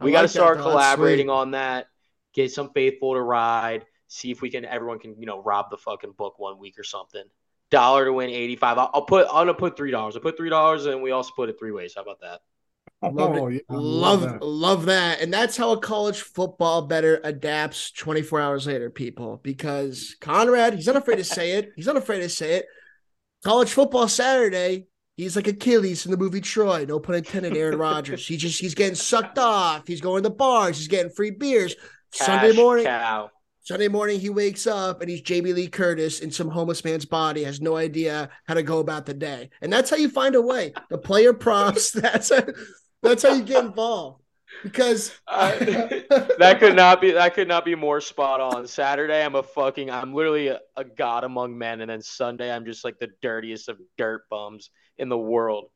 we 0.01 0.11
I 0.11 0.12
got 0.12 0.18
to 0.18 0.22
like 0.24 0.30
start 0.30 0.59
though. 0.59 0.64
Collaborating 0.64 1.26
sweet. 1.26 1.32
on 1.32 1.51
that. 1.53 1.86
Get 2.34 2.51
some 2.51 2.70
faithful 2.74 3.14
to 3.14 3.22
ride. 3.22 3.86
See 4.09 4.32
if 4.32 4.43
we 4.43 4.51
can. 4.51 4.64
Everyone 4.64 4.99
can, 4.99 5.14
you 5.20 5.26
know, 5.26 5.41
rob 5.41 5.70
the 5.70 5.76
fucking 5.76 6.14
book 6.18 6.41
one 6.41 6.59
week 6.59 6.80
or 6.80 6.82
something. 6.82 7.22
Dollar 7.70 8.07
to 8.07 8.12
win 8.12 8.30
eighty 8.30 8.57
five. 8.57 8.76
I'll, 8.76 8.91
I'll 8.93 9.03
put. 9.03 9.28
I'm 9.28 9.47
gonna 9.47 9.55
put 9.55 9.76
three 9.76 9.93
dollars. 9.93 10.16
I 10.16 10.20
put 10.20 10.36
three 10.36 10.51
dollars, 10.51 10.86
and 10.86 11.01
we 11.01 11.12
all 11.12 11.22
split 11.22 11.49
it 11.49 11.61
three 11.61 11.70
ways. 11.70 11.93
How 11.95 12.03
about 12.03 12.20
that? 12.22 12.41
Love. 13.03 13.36
Oh, 13.36 13.47
yeah, 13.47 13.61
I 13.70 13.74
love 13.74 14.22
that. 14.22 14.43
love 14.43 14.86
that. 14.86 15.20
And 15.20 15.32
that's 15.32 15.57
how 15.57 15.70
a 15.70 15.78
college 15.78 16.22
football 16.22 16.82
better 16.82 17.20
adapts 17.22 17.93
24 17.93 18.41
hours 18.41 18.66
later, 18.66 18.91
people. 18.91 19.39
Because 19.45 20.16
Conrad, 20.20 20.74
he's 20.74 20.89
not 20.89 20.97
afraid 20.97 21.16
to 21.16 21.24
say 21.24 21.53
it. 21.53 21.70
He's 21.76 21.86
not 21.86 21.97
afraid 21.97 22.20
to 22.20 22.28
say 22.28 22.55
it. 22.55 22.66
College 23.45 23.70
football 23.70 24.09
Saturday, 24.09 24.88
he's 25.19 25.37
like 25.37 25.49
Achilles 25.49 26.07
in 26.07 26.11
the 26.11 26.16
movie 26.16 26.41
Troy. 26.41 26.87
No 26.89 26.99
pun 26.99 27.16
intended, 27.16 27.55
Aaron 27.55 27.79
Rodgers. 27.79 28.27
He 28.27 28.39
just 28.39 28.59
he's 28.59 28.75
getting 28.75 28.95
sucked 28.95 29.39
off. 29.39 29.87
He's 29.87 30.01
going 30.01 30.23
to 30.23 30.31
bars, 30.31 30.79
he's 30.79 30.89
getting 30.89 31.12
free 31.12 31.31
beers. 31.31 31.77
Sunday 32.11 32.53
morning, 32.53 32.87
cow. 32.87 33.31
Sunday 33.61 33.89
morning, 33.89 34.19
he 34.19 34.31
wakes 34.31 34.66
up 34.66 35.03
and 35.03 35.11
he's 35.11 35.21
Jamie 35.21 35.53
Lee 35.53 35.69
Curtis 35.69 36.21
in 36.21 36.31
some 36.31 36.49
homeless 36.49 36.87
man's 36.87 37.05
body, 37.05 37.45
has 37.45 37.61
no 37.61 37.77
idea 37.77 38.31
how 38.47 38.55
to 38.55 38.62
go 38.62 38.79
about 38.79 39.05
the 39.05 39.12
day. 39.12 39.51
And 39.61 39.71
that's 39.71 39.91
how 39.91 39.97
you 39.97 40.09
find 40.09 40.35
a 40.35 40.41
way. 40.41 40.73
The 40.89 40.97
player 40.97 41.35
props, 41.35 41.91
that's 41.93 42.31
how, 42.31 42.47
that's 43.03 43.25
how 43.25 43.35
you 43.35 43.43
get 43.43 43.66
involved. 43.66 44.23
Because 44.62 45.12
Uh, 45.27 45.51
that 46.39 46.57
could 46.59 46.75
not 46.75 47.03
be 47.03 47.11
that 47.11 47.35
could 47.35 47.47
not 47.47 47.66
be 47.66 47.75
more 47.75 48.01
spot 48.01 48.41
on. 48.41 48.66
Saturday, 48.66 49.23
I'm 49.23 49.35
a 49.35 49.43
fucking 49.43 49.91
I'm 49.91 50.14
literally 50.14 50.49
a, 50.49 50.61
a 50.75 50.85
god 50.85 51.25
among 51.25 51.59
men, 51.59 51.83
and 51.83 51.91
then 51.91 52.01
Sunday, 52.01 52.51
I'm 52.51 52.64
just 52.64 52.85
like 52.85 52.99
the 52.99 53.11
dirtiest 53.21 53.69
of 53.69 53.79
dirt 53.99 54.23
bums 54.31 54.71
in 54.99 55.09
the 55.09 55.18
world. 55.18 55.70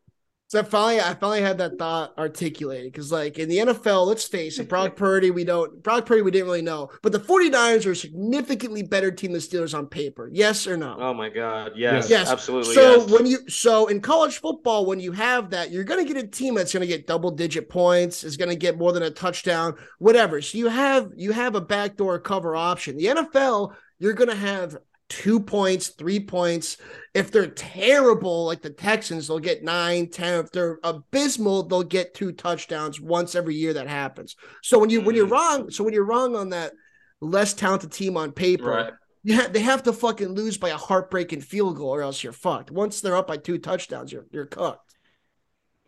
So 0.49 0.61
I 0.61 0.65
finally, 0.65 1.01
I 1.01 1.15
finally 1.15 1.41
had 1.41 1.57
that 1.59 1.79
thought 1.79 2.13
articulated 2.19 2.93
because, 2.93 3.11
like, 3.11 3.39
in 3.39 3.49
the 3.49 3.57
NFL, 3.57 4.07
let's 4.07 4.29
face 4.29 4.59
it, 4.59 4.69
Brock 4.69 4.97
Purdy, 4.97 5.31
we 5.31 5.45
don't, 5.45 5.83
Brock 5.83 6.05
Purdy, 6.05 6.21
we 6.21 6.31
didn't 6.31 6.45
really 6.47 6.61
know, 6.61 6.91
but 7.01 7.11
the 7.11 7.19
49ers 7.19 7.87
are 7.87 7.93
a 7.93 7.97
significantly 7.97 8.83
better 8.83 9.11
team 9.11 9.33
than 9.33 9.41
the 9.41 9.47
Steelers 9.47 9.73
on 9.75 9.87
paper. 9.87 10.29
Yes 10.31 10.67
or 10.67 10.77
no? 10.77 10.99
Oh 11.01 11.15
my 11.15 11.31
god, 11.31 11.73
yes, 11.75 12.11
Yes. 12.11 12.31
absolutely. 12.31 12.75
So 12.75 12.97
yes. 12.97 13.11
when 13.11 13.25
you 13.25 13.49
so 13.49 13.87
in 13.87 14.03
college 14.03 14.41
football, 14.41 14.85
when 14.85 15.01
you 15.01 15.13
have 15.13 15.49
that, 15.51 15.71
you're 15.71 15.85
going 15.85 16.07
to 16.07 16.13
get 16.13 16.23
a 16.23 16.27
team 16.27 16.57
that's 16.57 16.75
going 16.75 16.83
to 16.83 16.87
get 16.87 17.07
double 17.07 17.31
digit 17.31 17.71
points, 17.71 18.23
is 18.23 18.37
going 18.37 18.51
to 18.51 18.57
get 18.57 18.77
more 18.77 18.93
than 18.93 19.05
a 19.05 19.11
touchdown, 19.11 19.75
whatever. 20.01 20.43
So 20.43 20.59
you 20.59 20.69
have 20.69 21.13
you 21.17 21.33
have 21.33 21.55
a 21.55 21.63
backdoor 21.63 22.19
cover 22.19 22.55
option. 22.55 22.99
The 22.99 23.07
NFL, 23.07 23.75
you're 23.99 24.13
going 24.13 24.29
to 24.29 24.37
have 24.37 24.77
two 25.13 25.39
points, 25.39 25.89
three 25.89 26.19
points. 26.19 26.79
If 27.13 27.31
they're 27.31 27.47
terrible, 27.51 28.47
like 28.47 28.63
the 28.63 28.71
Texans, 28.71 29.29
they'll 29.29 29.39
get 29.39 29.63
nine, 29.63 30.09
ten. 30.09 30.41
If 30.43 30.51
they're 30.51 30.79
abysmal, 30.83 31.65
they'll 31.65 31.83
get 31.83 32.15
two 32.15 32.33
touchdowns 32.33 32.99
once 32.99 33.35
every 33.35 33.55
year. 33.55 33.75
That 33.75 33.89
happens. 33.89 34.37
So 34.63 34.79
when 34.79 34.89
you 34.89 35.03
when 35.03 35.15
you're 35.15 35.27
Mhm. 35.27 35.33
wrong, 35.33 35.71
so 35.71 35.85
when 35.85 35.93
you're 35.93 36.07
wrong 36.07 36.35
on 36.35 36.49
that 36.51 36.73
less 37.21 37.53
talented 37.53 37.93
team 37.93 38.17
on 38.17 38.33
paper, 38.33 38.71
right. 38.71 38.93
yeah, 39.23 39.49
they 39.49 39.61
have 39.61 39.83
to 39.83 39.93
fucking 39.93 40.31
lose 40.35 40.57
by 40.57 40.71
a 40.71 40.79
heartbreaking 40.79 41.43
field 41.43 41.77
goal, 41.77 41.91
or 41.91 42.01
else 42.03 42.25
you're 42.25 42.33
fucked. 42.33 42.71
Once 42.71 43.03
they're 43.03 43.17
up 43.17 43.27
by 43.27 43.37
two 43.37 43.59
touchdowns, 43.59 44.11
you're 44.13 44.27
you're 44.33 44.47
cooked. 44.47 44.92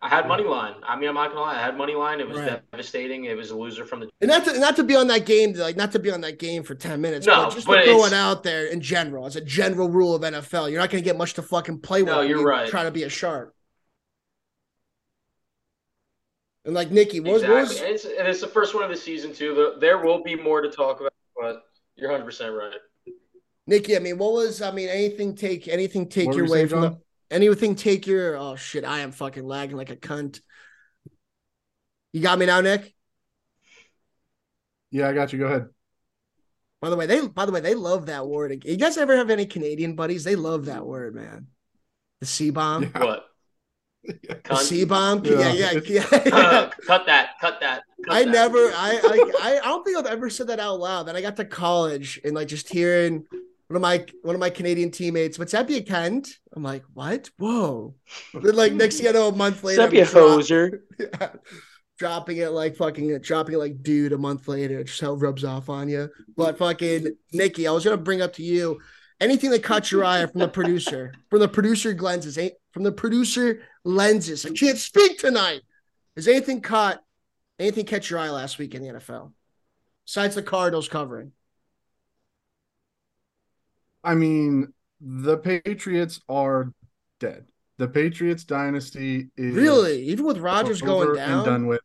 I 0.04 0.08
had 0.08 0.28
money 0.28 0.44
line. 0.44 0.74
I 0.86 0.96
mean, 0.96 1.08
I'm 1.08 1.14
not 1.14 1.28
gonna 1.30 1.40
lie. 1.40 1.56
I 1.56 1.62
had 1.62 1.78
money 1.78 1.94
line. 1.94 2.20
It 2.20 2.28
was 2.28 2.38
Right. 2.38 2.60
devastating. 2.72 3.24
It 3.24 3.38
was 3.38 3.50
a 3.50 3.56
loser 3.56 3.86
from 3.86 4.00
the. 4.00 4.10
And 4.20 4.28
not 4.28 4.44
to 4.44 4.58
not 4.60 4.76
to 4.76 4.84
be 4.84 4.94
on 4.94 5.06
that 5.06 5.24
game, 5.24 5.54
like 5.54 5.76
not 5.76 5.92
to 5.92 5.98
be 5.98 6.10
on 6.10 6.20
that 6.20 6.38
game 6.38 6.62
for 6.62 6.74
ten 6.74 7.00
minutes, 7.00 7.26
No, 7.26 7.44
but 7.46 7.54
just 7.54 7.66
but 7.66 7.76
to 7.78 7.84
throw 7.86 8.04
it 8.04 8.12
out 8.12 8.42
there 8.42 8.66
in 8.66 8.82
general 8.82 9.24
as 9.24 9.36
a 9.36 9.40
general 9.40 9.88
rule 9.88 10.14
of 10.14 10.20
NFL. 10.22 10.70
You're 10.70 10.78
not 10.80 10.90
going 10.90 11.02
to 11.02 11.04
get 11.04 11.16
much 11.16 11.32
to 11.34 11.42
fucking 11.42 11.78
play 11.80 12.02
with. 12.02 12.12
No, 12.12 12.20
you're 12.20 12.40
you 12.40 12.46
right. 12.46 12.68
Try 12.68 12.82
to 12.84 12.90
be 12.90 13.04
a 13.04 13.08
shark. 13.08 13.54
And 16.66 16.74
like 16.74 16.90
Nikki, 16.90 17.20
what 17.20 17.32
was, 17.32 17.42
what 17.42 17.60
Exactly. 17.62 17.62
was 17.62 18.04
And 18.04 18.12
it's, 18.12 18.18
and 18.20 18.28
it's 18.28 18.40
the 18.42 18.48
first 18.48 18.74
one 18.74 18.84
of 18.84 18.90
the 18.90 18.96
season 18.96 19.32
too. 19.32 19.54
There- 19.54 19.78
There 19.96 19.98
will 20.04 20.22
be 20.22 20.34
more 20.34 20.60
to 20.60 20.70
talk 20.70 21.00
about, 21.00 21.12
but 21.34 21.64
you're 21.96 22.10
100 22.10 22.24
percent 22.26 22.54
right. 22.54 22.72
Nikki? 23.66 23.96
I 23.96 24.00
mean, 24.00 24.18
what 24.18 24.32
was? 24.34 24.60
I 24.60 24.70
mean, 24.70 24.90
anything 24.90 25.34
take 25.34 25.66
anything 25.68 26.08
take 26.10 26.26
What 26.26 26.36
your 26.36 26.44
were 26.44 26.50
way 26.52 26.66
from 26.66 26.80
the 26.82 26.88
John? 26.90 27.00
Anything 27.34 27.74
take 27.74 28.06
your? 28.06 28.36
Oh 28.36 28.56
shit! 28.56 28.84
I 28.84 29.00
am 29.00 29.12
fucking 29.12 29.44
lagging 29.44 29.76
like 29.76 29.90
a 29.90 29.96
cunt. 29.96 30.40
You 32.12 32.22
got 32.22 32.38
me 32.38 32.46
now, 32.46 32.60
Nick. 32.60 32.94
Yeah, 34.90 35.08
I 35.08 35.12
got 35.12 35.32
you. 35.32 35.38
Go 35.40 35.46
ahead. 35.46 35.66
By 36.80 36.90
the 36.90 36.96
way, 36.96 37.06
they 37.06 37.26
by 37.26 37.46
the 37.46 37.52
way 37.52 37.60
they 37.60 37.74
love 37.74 38.06
that 38.06 38.26
word. 38.26 38.64
You 38.64 38.76
guys 38.76 38.96
ever 38.98 39.16
have 39.16 39.30
any 39.30 39.46
Canadian 39.46 39.96
buddies? 39.96 40.22
They 40.24 40.36
love 40.36 40.66
that 40.66 40.86
word, 40.86 41.14
man. 41.14 41.48
The 42.20 42.26
C 42.26 42.50
bomb. 42.50 42.84
Yeah. 42.84 43.04
What? 43.04 43.24
The 44.44 44.56
C 44.56 44.84
bomb. 44.84 45.24
Yeah, 45.24 45.38
Yeah, 45.38 45.52
yeah, 45.52 45.72
it's- 45.78 45.88
yeah. 46.12 46.30
Uh, 46.34 46.70
cut 46.86 47.06
that. 47.06 47.30
Cut 47.40 47.58
that. 47.60 47.84
cut 48.04 48.14
I 48.14 48.24
that. 48.24 48.30
never, 48.30 48.58
I, 48.58 49.00
I, 49.02 49.32
I, 49.40 49.58
I 49.60 49.64
don't 49.64 49.82
think 49.82 49.96
I've 49.96 50.04
ever 50.04 50.28
said 50.28 50.48
that 50.48 50.60
out 50.60 50.78
loud. 50.78 51.04
Then 51.04 51.16
I 51.16 51.22
got 51.22 51.36
to 51.36 51.44
college 51.46 52.20
and 52.22 52.34
like 52.34 52.48
just 52.48 52.68
hearing 52.70 53.24
one 53.74 53.76
of 53.76 53.82
my 53.82 54.06
one 54.22 54.36
of 54.36 54.40
my 54.40 54.50
Canadian 54.50 54.92
teammates, 54.92 55.36
"What's 55.36 55.50
that 55.50 55.66
be 55.66 55.78
a 55.78 55.82
cunt?" 55.82 56.28
I'm 56.54 56.62
like, 56.62 56.84
"What? 56.92 57.30
Whoa!" 57.38 57.96
then 58.32 58.54
like 58.54 58.72
next 58.72 58.98
thing 58.98 59.08
I 59.08 59.10
know, 59.10 59.28
a 59.28 59.34
month 59.34 59.64
later, 59.64 59.82
you 59.92 60.02
I'm 60.02 60.06
hoser. 60.06 60.78
Yeah. 61.00 61.30
dropping 61.98 62.36
it 62.36 62.50
like 62.50 62.76
fucking 62.76 63.18
dropping 63.18 63.54
it 63.56 63.58
like 63.58 63.82
dude 63.82 64.12
a 64.12 64.18
month 64.18 64.46
later, 64.46 64.78
It 64.78 64.84
just 64.84 65.00
how 65.00 65.14
it 65.14 65.16
rubs 65.16 65.42
off 65.42 65.68
on 65.68 65.88
you. 65.88 66.08
But 66.36 66.56
fucking 66.56 67.16
Nikki, 67.32 67.66
I 67.66 67.72
was 67.72 67.82
gonna 67.84 67.96
bring 67.96 68.22
up 68.22 68.34
to 68.34 68.44
you 68.44 68.80
anything 69.20 69.50
that 69.50 69.64
caught 69.64 69.90
your 69.90 70.04
eye 70.04 70.24
from 70.26 70.40
the 70.40 70.48
producer, 70.48 71.12
from 71.28 71.40
the 71.40 71.48
producer 71.48 71.94
lenses, 71.94 72.38
ain't 72.38 72.54
from 72.70 72.84
the 72.84 72.92
producer 72.92 73.62
lenses. 73.84 74.46
I 74.46 74.50
can't 74.50 74.78
speak 74.78 75.18
tonight. 75.18 75.62
Has 76.14 76.28
anything 76.28 76.60
caught 76.60 77.02
anything 77.58 77.86
catch 77.86 78.08
your 78.08 78.20
eye 78.20 78.30
last 78.30 78.58
week 78.58 78.76
in 78.76 78.82
the 78.82 78.94
NFL? 78.94 79.32
Besides 80.06 80.36
the 80.36 80.42
Cardinals 80.44 80.88
covering. 80.88 81.32
I 84.04 84.14
mean, 84.14 84.72
the 85.00 85.38
Patriots 85.38 86.20
are 86.28 86.72
dead. 87.20 87.46
The 87.78 87.88
Patriots 87.88 88.44
dynasty 88.44 89.28
is 89.36 89.54
Really? 89.54 90.02
Even 90.04 90.24
with 90.26 90.38
Rodgers 90.38 90.82
over 90.82 91.06
going 91.06 91.08
and 91.08 91.16
down? 91.16 91.44
done 91.44 91.66
with. 91.66 91.80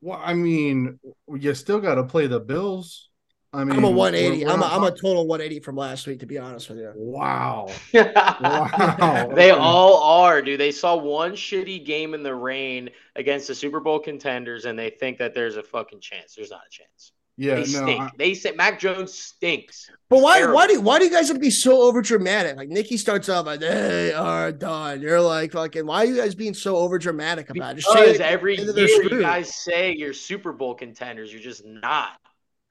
Well, 0.00 0.20
I 0.22 0.34
mean, 0.34 0.98
you 1.34 1.54
still 1.54 1.80
got 1.80 1.94
to 1.96 2.04
play 2.04 2.26
the 2.26 2.40
Bills. 2.40 3.08
I 3.54 3.62
mean, 3.64 3.76
I'm 3.76 3.84
a 3.84 3.90
180. 3.90 4.38
we're- 4.38 4.44
we're 4.46 4.52
I'm 4.52 4.58
a, 4.58 4.64
not 4.64 4.72
I'm 4.72 4.82
a 4.82 4.90
total 4.90 5.26
180 5.28 5.60
from 5.62 5.76
last 5.76 6.06
week, 6.08 6.18
to 6.20 6.26
be 6.26 6.38
honest 6.38 6.68
with 6.68 6.78
you. 6.78 6.92
wow. 6.96 7.70
they 7.92 9.50
all 9.50 10.02
are, 10.02 10.42
dude. 10.42 10.58
They 10.58 10.72
saw 10.72 10.96
one 10.96 11.32
shitty 11.32 11.84
game 11.84 12.14
in 12.14 12.22
the 12.24 12.34
rain 12.34 12.90
against 13.14 13.46
the 13.46 13.54
Super 13.54 13.78
Bowl 13.78 14.00
contenders, 14.00 14.64
and 14.64 14.76
they 14.76 14.90
think 14.90 15.18
that 15.18 15.34
there's 15.34 15.56
a 15.56 15.62
fucking 15.62 16.00
chance. 16.00 16.34
There's 16.34 16.50
not 16.50 16.62
a 16.66 16.70
chance. 16.70 17.12
Yeah, 17.36 17.54
they 17.56 17.60
no, 17.62 17.64
stink. 17.66 18.00
I- 18.00 18.10
they 18.16 18.34
say 18.34 18.52
Mac 18.52 18.78
Jones 18.78 19.12
stinks. 19.12 19.90
But 20.08 20.16
He's 20.16 20.24
why 20.24 20.38
terrible. 20.38 20.54
why 20.54 20.66
do 20.68 20.80
why 20.80 20.98
do 21.00 21.04
you 21.06 21.10
guys 21.10 21.26
have 21.28 21.36
to 21.36 21.40
be 21.40 21.50
so 21.50 21.82
over 21.82 22.00
dramatic? 22.00 22.56
Like 22.56 22.68
Nikki 22.68 22.96
starts 22.96 23.28
off 23.28 23.46
like 23.46 23.58
they 23.60 24.12
are 24.12 24.52
done. 24.52 25.00
You're 25.00 25.20
like 25.20 25.52
fucking 25.52 25.84
why 25.84 26.02
are 26.02 26.04
you 26.06 26.16
guys 26.16 26.34
being 26.36 26.54
so 26.54 26.76
over 26.76 26.96
dramatic 26.98 27.50
about 27.50 27.72
it? 27.72 27.80
Just 27.80 27.92
say 27.92 28.06
Because 28.06 28.20
every 28.20 28.56
year 28.56 29.02
you 29.02 29.20
guys 29.20 29.52
say 29.54 29.92
you're 29.92 30.12
Super 30.12 30.52
Bowl 30.52 30.74
contenders. 30.74 31.32
You're 31.32 31.42
just 31.42 31.64
not. 31.64 32.10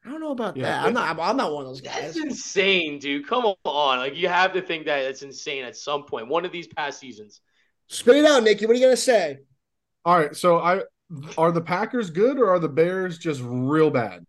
I 0.05 0.09
don't 0.11 0.20
know 0.22 0.32
about 0.32 0.55
Yeah, 0.55 0.64
that. 0.82 0.86
I'm 0.88 0.93
not 0.93 1.20
I'm 1.20 1.36
not 1.38 1.51
one 1.53 1.64
of 1.64 1.68
those 1.70 1.82
That's 1.82 2.14
guys. 2.14 2.18
insane, 2.18 2.99
dude. 2.99 3.28
Come 3.28 3.45
on. 3.66 3.97
Like 3.97 4.16
you 4.16 4.30
have 4.30 4.53
to 4.53 4.61
think 4.61 4.86
that 4.86 4.99
it's 5.03 5.24
insane 5.24 5.66
at 5.66 5.76
some 5.76 6.03
point. 6.03 6.30
One 6.30 6.45
of 6.45 6.51
these 6.53 6.68
past 6.68 6.99
seasons. 6.99 7.41
Spit 7.89 8.16
it 8.16 8.26
out, 8.26 8.43
Nikki. 8.43 8.66
What 8.66 8.76
are 8.78 8.80
you 8.80 8.86
gonna 8.86 8.95
say? 8.95 9.39
All 10.05 10.18
right, 10.18 10.34
so 10.36 10.59
I 10.59 10.82
are 11.38 11.51
the 11.51 11.61
Packers 11.61 12.09
good 12.09 12.38
or 12.39 12.49
are 12.49 12.59
the 12.59 12.70
Bears 12.70 13.18
just 13.18 13.41
real 13.43 13.89
bad? 13.89 14.26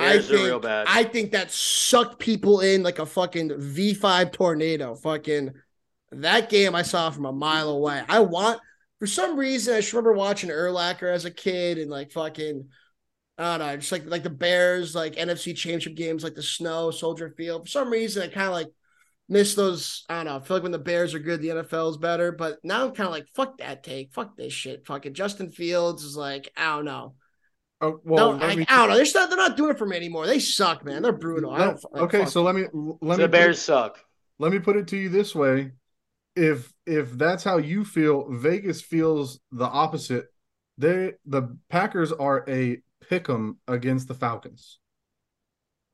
Bears 0.00 0.30
I 0.30 0.34
think, 0.34 0.46
real 0.46 0.60
bad. 0.60 0.86
I 0.88 1.04
think 1.04 1.32
that 1.32 1.50
sucked 1.50 2.18
people 2.18 2.60
in 2.60 2.82
like 2.82 2.98
a 2.98 3.06
fucking 3.06 3.50
V5 3.50 4.32
tornado. 4.32 4.94
Fucking 4.94 5.52
that 6.12 6.50
game 6.50 6.74
I 6.74 6.82
saw 6.82 7.10
from 7.10 7.26
a 7.26 7.32
mile 7.32 7.70
away. 7.70 8.02
I 8.08 8.20
want 8.20 8.60
for 8.98 9.06
some 9.06 9.38
reason 9.38 9.74
I 9.74 9.80
just 9.80 9.92
remember 9.92 10.12
watching 10.12 10.50
Urlacher 10.50 11.12
as 11.12 11.24
a 11.24 11.30
kid 11.30 11.78
and 11.78 11.90
like 11.90 12.12
fucking 12.12 12.68
I 13.38 13.56
don't 13.56 13.66
know, 13.66 13.76
just 13.76 13.92
like 13.92 14.06
like 14.06 14.22
the 14.22 14.30
Bears, 14.30 14.94
like 14.94 15.16
NFC 15.16 15.56
championship 15.56 15.94
games, 15.94 16.24
like 16.24 16.34
the 16.34 16.42
snow, 16.42 16.90
Soldier 16.90 17.32
Field. 17.36 17.66
For 17.66 17.70
some 17.70 17.90
reason 17.90 18.22
I 18.22 18.28
kind 18.28 18.48
of 18.48 18.52
like 18.52 18.68
miss 19.30 19.54
those. 19.54 20.04
I 20.08 20.16
don't 20.16 20.26
know. 20.26 20.36
I 20.36 20.40
feel 20.40 20.56
like 20.56 20.62
when 20.64 20.72
the 20.72 20.78
Bears 20.78 21.14
are 21.14 21.20
good, 21.20 21.40
the 21.40 21.48
NFL 21.48 21.90
is 21.92 21.96
better. 21.96 22.32
But 22.32 22.58
now 22.62 22.84
I'm 22.84 22.92
kind 22.92 23.06
of 23.06 23.12
like, 23.12 23.28
fuck 23.34 23.58
that 23.58 23.82
take. 23.82 24.12
Fuck 24.12 24.36
this 24.36 24.52
shit. 24.52 24.86
Fucking 24.86 25.14
Justin 25.14 25.50
Fields 25.50 26.02
is 26.02 26.16
like, 26.16 26.50
I 26.56 26.76
don't 26.76 26.84
know. 26.84 27.14
Oh, 27.82 28.00
well, 28.04 28.32
no, 28.32 28.38
let 28.38 28.50
I, 28.50 28.56
me- 28.56 28.66
I 28.68 28.76
don't 28.76 28.88
know. 28.90 28.96
They're 28.96 29.06
not, 29.14 29.28
they're 29.30 29.38
not 29.38 29.56
doing 29.56 29.70
it 29.70 29.78
for 29.78 29.86
me 29.86 29.96
anymore. 29.96 30.26
They 30.26 30.38
suck, 30.38 30.84
man. 30.84 31.02
They're 31.02 31.12
brutal. 31.12 31.50
I 31.52 31.58
don't, 31.58 31.84
okay, 31.96 32.26
so 32.26 32.42
let 32.42 32.54
me 32.54 32.64
let 33.00 33.16
the 33.18 33.26
me 33.26 33.28
Bears 33.32 33.56
put, 33.56 33.62
suck. 33.62 34.04
let 34.38 34.52
me 34.52 34.58
put 34.58 34.76
it 34.76 34.86
to 34.88 34.96
you 34.98 35.08
this 35.08 35.34
way: 35.34 35.72
if 36.36 36.72
if 36.86 37.12
that's 37.12 37.42
how 37.42 37.56
you 37.56 37.84
feel, 37.84 38.30
Vegas 38.30 38.82
feels 38.82 39.40
the 39.50 39.64
opposite. 39.66 40.26
They 40.76 41.14
the 41.24 41.56
Packers 41.70 42.12
are 42.12 42.44
a 42.48 42.82
pick'em 43.10 43.56
against 43.66 44.08
the 44.08 44.14
Falcons. 44.14 44.78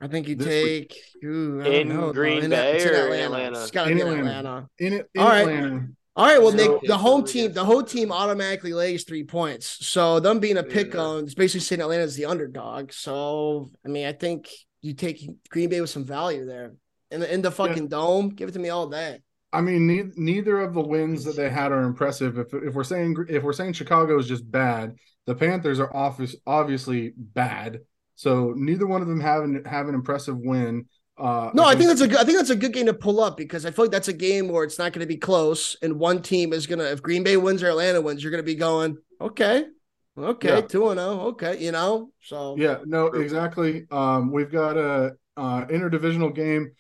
I 0.00 0.08
think 0.08 0.28
you 0.28 0.34
This 0.34 0.46
take 0.46 0.96
ooh, 1.24 1.60
I 1.60 1.64
don't 1.64 1.74
In 1.74 1.88
know. 1.88 2.12
Green 2.12 2.42
In- 2.44 2.50
Bay 2.50 2.76
it's 2.76 2.84
in 2.84 2.90
or 2.90 2.94
in 2.94 3.00
Atlanta. 3.20 3.24
Atlanta? 3.24 3.62
It's 3.62 3.70
gotta 3.70 3.90
In 3.90 3.96
be 3.96 4.02
in 4.02 4.08
Atlanta. 4.08 4.28
Atlanta. 4.38 4.68
In 4.78 4.92
it, 4.92 5.10
in 5.14 5.20
All 5.22 5.28
right. 5.28 5.82
All 6.16 6.24
right, 6.24 6.40
well, 6.40 6.52
Nick, 6.52 6.70
the 6.84 6.96
home 6.96 7.24
team, 7.24 7.52
the 7.52 7.64
whole 7.64 7.82
team 7.82 8.10
automatically 8.10 8.72
lays 8.72 9.04
three 9.04 9.22
points. 9.24 9.86
So 9.86 10.18
them 10.18 10.38
being 10.40 10.56
a 10.56 10.62
pick 10.62 10.94
Yeah. 10.94 11.00
on, 11.00 11.24
it's 11.24 11.34
basically 11.34 11.60
saying 11.60 11.82
Atlanta's 11.82 12.16
the 12.16 12.24
underdog. 12.24 12.92
So 12.92 13.68
I 13.84 13.88
mean, 13.88 14.06
I 14.06 14.12
think 14.12 14.48
you 14.80 14.94
take 14.94 15.28
Green 15.50 15.68
Bay 15.68 15.80
with 15.80 15.90
some 15.90 16.04
value 16.04 16.46
there. 16.46 16.72
In 17.10 17.20
the 17.20 17.32
in 17.32 17.42
the 17.42 17.50
fucking 17.50 17.88
dome, 17.88 18.30
give 18.30 18.48
it 18.48 18.52
to 18.52 18.58
me 18.58 18.70
all 18.70 18.88
day. 18.88 19.20
I 19.52 19.60
mean, 19.60 19.86
ne- 19.86 20.12
neither 20.16 20.60
of 20.60 20.74
the 20.74 20.80
wins 20.80 21.24
that 21.24 21.36
they 21.36 21.48
had 21.50 21.70
are 21.70 21.82
impressive. 21.82 22.38
If 22.38 22.52
if 22.54 22.74
we're 22.74 22.82
saying 22.82 23.16
if 23.28 23.42
we're 23.42 23.52
saying 23.52 23.74
Chicago 23.74 24.18
is 24.18 24.26
just 24.26 24.50
bad, 24.50 24.96
the 25.26 25.34
Panthers 25.34 25.80
are 25.80 25.94
office 25.94 26.34
obviously 26.46 27.12
bad. 27.16 27.80
So 28.14 28.54
neither 28.56 28.86
one 28.86 29.02
of 29.02 29.08
them 29.08 29.20
have 29.20 29.44
an 29.44 29.64
have 29.66 29.88
an 29.88 29.94
impressive 29.94 30.38
win. 30.38 30.86
Uh, 31.18 31.50
No, 31.54 31.64
I 31.64 31.74
think 31.74 31.88
that's 31.88 32.00
a 32.02 32.08
good. 32.08 32.18
I 32.18 32.24
think 32.24 32.36
that's 32.36 32.50
a 32.50 32.56
good 32.56 32.72
game 32.72 32.86
to 32.86 32.94
pull 32.94 33.20
up 33.20 33.36
because 33.36 33.64
I 33.64 33.70
feel 33.70 33.86
like 33.86 33.92
that's 33.92 34.08
a 34.08 34.12
game 34.12 34.48
where 34.48 34.64
it's 34.64 34.78
not 34.78 34.92
going 34.92 35.00
to 35.00 35.06
be 35.06 35.16
close, 35.16 35.76
and 35.82 35.98
one 35.98 36.20
team 36.22 36.52
is 36.52 36.66
gonna. 36.66 36.84
If 36.84 37.02
Green 37.02 37.22
Bay 37.22 37.36
wins 37.36 37.62
or 37.62 37.68
Atlanta 37.68 38.00
wins, 38.00 38.22
you're 38.22 38.30
going 38.30 38.42
to 38.42 38.46
be 38.46 38.54
going, 38.54 38.98
okay, 39.20 39.66
okay, 40.18 40.62
two 40.62 40.90
and 40.90 41.00
zero, 41.00 41.20
okay, 41.28 41.58
you 41.62 41.72
know. 41.72 42.10
So 42.22 42.56
Yeah, 42.58 42.78
no, 42.84 43.06
exactly. 43.06 43.86
Um, 43.90 44.30
we've 44.30 44.52
got 44.52 44.76
a 44.76 45.16
uh, 45.36 45.64
interdivisional 45.66 46.34
game. 46.34 46.72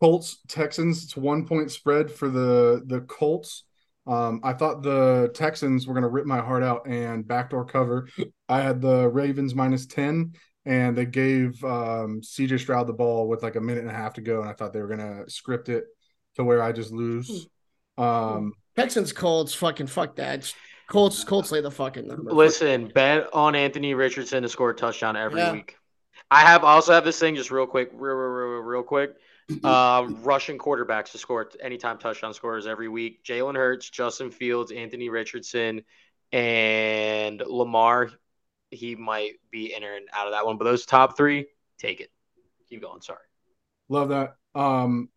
Colts 0.00 0.38
Texans. 0.48 1.04
It's 1.04 1.16
one 1.16 1.46
point 1.46 1.70
spread 1.70 2.10
for 2.10 2.28
the 2.30 2.82
the 2.86 3.02
Colts. 3.02 3.64
Um, 4.06 4.40
I 4.42 4.54
thought 4.54 4.82
the 4.82 5.30
Texans 5.34 5.86
were 5.86 5.94
going 5.94 6.02
to 6.02 6.08
rip 6.08 6.26
my 6.26 6.40
heart 6.40 6.62
out 6.62 6.86
and 6.88 7.26
backdoor 7.26 7.66
cover. 7.66 8.08
I 8.48 8.60
had 8.60 8.80
the 8.80 9.08
Ravens 9.08 9.54
minus 9.54 9.86
ten, 9.86 10.32
and 10.70 10.96
they 10.96 11.04
gave 11.04 11.62
um, 11.64 12.20
CJ 12.20 12.60
Stroud 12.60 12.86
the 12.86 12.92
ball 12.92 13.26
with 13.28 13.42
like 13.42 13.56
a 13.56 13.60
minute 13.60 13.82
and 13.82 13.90
a 13.90 13.94
half 13.94 14.14
to 14.14 14.20
go, 14.20 14.40
and 14.40 14.48
I 14.48 14.52
thought 14.52 14.72
they 14.72 14.80
were 14.80 14.86
going 14.86 15.00
to 15.00 15.28
script 15.28 15.68
it 15.68 15.84
to 16.36 16.44
where 16.44 16.62
I 16.62 16.70
just 16.70 16.92
lose. 16.92 17.48
Um, 17.98 18.52
Texans, 18.76 19.12
Colts, 19.12 19.52
fucking 19.52 19.88
fuck 19.88 20.14
that. 20.16 20.34
It's- 20.38 20.54
Colts, 20.88 21.22
Colts 21.24 21.52
lay 21.52 21.60
the 21.60 21.70
fucking 21.70 22.06
number. 22.08 22.32
Listen, 22.32 22.88
bet 22.88 23.28
on 23.32 23.54
Anthony 23.54 23.94
Richardson 23.94 24.42
to 24.42 24.48
score 24.48 24.70
a 24.70 24.74
touchdown 24.74 25.16
every 25.16 25.40
Yeah. 25.40 25.52
week. 25.52 25.76
I 26.30 26.40
have 26.40 26.64
I 26.64 26.72
also 26.72 26.92
have 26.92 27.04
this 27.04 27.18
thing 27.18 27.34
just 27.36 27.50
real 27.52 27.66
quick, 27.66 27.90
real, 27.92 28.14
real, 28.14 28.28
real, 28.28 28.60
real 28.62 28.82
quick. 28.82 29.14
Uh, 29.64 30.06
Russian 30.22 30.58
quarterbacks 30.58 31.10
to 31.10 31.18
score 31.18 31.50
anytime 31.60 31.98
touchdown 31.98 32.32
scorers 32.32 32.68
every 32.68 32.86
week. 32.88 33.24
Jalen 33.24 33.56
Hurts, 33.56 33.90
Justin 33.90 34.30
Fields, 34.30 34.70
Anthony 34.70 35.08
Richardson, 35.08 35.82
and 36.32 37.42
Lamar. 37.44 38.10
He 38.70 38.94
might 38.96 39.32
be 39.50 39.74
in 39.74 39.82
and 39.82 40.08
out 40.12 40.26
of 40.26 40.32
that 40.32 40.46
one, 40.46 40.56
but 40.58 40.64
those 40.64 40.86
top 40.86 41.16
three, 41.16 41.46
take 41.78 42.00
it. 42.00 42.10
Keep 42.68 42.82
going. 42.82 43.00
Sorry. 43.02 43.18
love 43.88 44.10
that. 44.10 44.36
Um, 44.54 45.08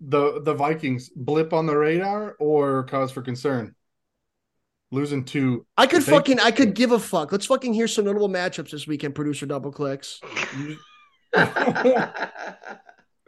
the 0.00 0.40
the 0.42 0.54
Vikings 0.54 1.10
blip 1.14 1.52
on 1.52 1.66
the 1.66 1.76
radar 1.76 2.36
or 2.40 2.84
cause 2.84 3.10
for 3.12 3.22
concern? 3.22 3.74
Losing 4.90 5.24
two. 5.24 5.64
I 5.76 5.86
could 5.86 6.02
They- 6.02 6.12
fucking, 6.12 6.38
I 6.40 6.50
could 6.50 6.74
give 6.74 6.92
a 6.92 6.98
fuck. 6.98 7.32
Let's 7.32 7.46
fucking 7.46 7.72
hear 7.74 7.88
some 7.88 8.04
notable 8.04 8.28
matchups 8.28 8.70
this 8.70 8.86
weekend. 8.86 9.14
Producer 9.14 9.46
double 9.46 9.72
clicks. 9.72 10.20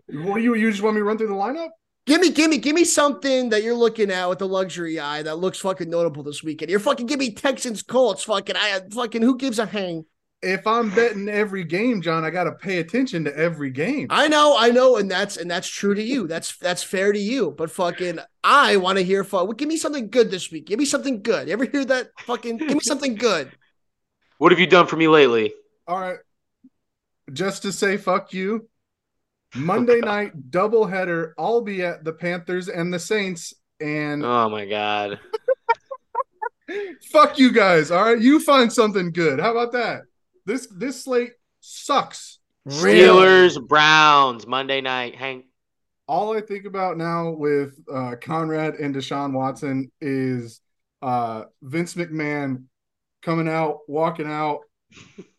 What 0.07 0.35
do 0.37 0.41
you 0.43 0.55
you 0.55 0.71
just 0.71 0.83
want 0.83 0.95
me 0.97 1.01
to 1.01 1.05
run 1.05 1.17
through 1.17 1.29
the 1.29 1.35
lineup? 1.35 1.71
Give 2.07 2.21
me, 2.21 2.31
give 2.31 2.51
me, 2.51 2.59
give 2.59 2.75
me 2.75 2.85
something 2.85 3.49
that 3.49 3.63
you're 3.63 3.75
looking 3.75 4.11
at 4.11 4.29
with 4.29 4.39
the 4.39 4.49
luxury 4.49 5.01
eye 5.01 5.23
that 5.23 5.37
looks 5.37 5.59
fucking 5.61 5.89
notable 5.89 6.23
this 6.23 6.43
weekend. 6.43 6.71
You're 6.71 6.81
fucking 6.81 7.07
give 7.07 7.19
me 7.19 7.33
Texans, 7.33 7.83
Colts, 7.83 8.25
fucking, 8.25 8.57
I 8.57 8.81
fucking 8.91 9.23
who 9.23 9.39
gives 9.39 9.59
a 9.59 9.65
hang? 9.65 10.05
If 10.43 10.67
I'm 10.67 10.91
betting 10.95 11.31
every 11.31 11.65
game, 11.65 12.03
John, 12.03 12.23
I 12.23 12.29
got 12.29 12.45
to 12.45 12.53
pay 12.53 12.79
attention 12.79 13.25
to 13.25 13.35
every 13.35 13.71
game. 13.71 14.09
I 14.11 14.29
know, 14.29 14.55
I 14.59 14.69
know, 14.69 14.97
and 14.99 15.11
that's 15.11 15.39
and 15.39 15.51
that's 15.51 15.67
true 15.67 15.95
to 15.95 16.03
you. 16.03 16.27
That's 16.27 16.59
that's 16.59 16.83
fair 16.83 17.13
to 17.15 17.19
you. 17.19 17.53
But 17.57 17.71
fucking, 17.71 18.19
I 18.43 18.77
want 18.77 18.99
to 18.99 19.05
hear. 19.05 19.25
Fuck, 19.25 19.45
well, 19.45 19.53
give 19.53 19.69
me 19.69 19.79
something 19.79 20.11
good 20.11 20.31
this 20.31 20.51
week. 20.53 20.67
Give 20.67 20.79
me 20.79 20.85
something 20.85 21.23
good. 21.23 21.47
You 21.49 21.55
ever 21.55 21.65
hear 21.65 21.87
that? 21.87 22.09
Fucking, 22.27 22.59
give 22.59 22.75
me 22.75 22.81
something 22.83 23.15
good. 23.15 23.53
what 24.37 24.53
have 24.53 24.59
you 24.61 24.67
done 24.67 24.87
for 24.87 24.97
me 24.97 25.09
lately? 25.09 25.55
All 25.87 25.99
right. 25.99 26.19
Just 27.33 27.63
to 27.63 27.73
say 27.73 27.97
fuck 27.97 28.35
you. 28.35 28.69
Monday 29.55 30.01
night 30.01 30.51
doubleheader. 30.51 31.33
I'll 31.39 31.61
be 31.61 31.83
at 31.83 32.05
the 32.05 32.13
Panthers 32.13 32.69
and 32.69 32.93
the 32.93 32.99
Saints. 32.99 33.55
And 33.81 34.25
Oh 34.25 34.49
my 34.49 34.67
god. 34.67 35.19
fuck 37.11 37.39
you 37.39 37.53
guys. 37.53 37.91
All 37.91 38.03
right. 38.05 38.21
You 38.21 38.41
find 38.41 38.73
something 38.73 39.13
good. 39.13 39.41
How 39.41 39.51
about 39.53 39.73
that? 39.73 40.03
This 40.47 40.67
this 40.67 41.05
slate 41.05 41.33
sucks. 41.61 42.39
Steelers, 42.69 43.61
Browns, 43.67 44.47
Monday 44.47 44.81
night. 44.81 45.15
Hank. 45.17 45.47
All 46.07 46.37
I 46.37 46.41
think 46.41 46.65
about 46.67 46.97
now 46.99 47.31
with 47.31 47.79
uh, 47.93 48.17
Conrad 48.21 48.75
and 48.75 48.95
Deshaun 48.95 49.33
Watson 49.33 49.91
is 50.01 50.61
uh, 51.03 51.45
Vince 51.63 51.95
McMahon 51.95 52.65
coming 53.23 53.49
out, 53.49 53.81
walking 53.89 54.27
out. 54.27 54.61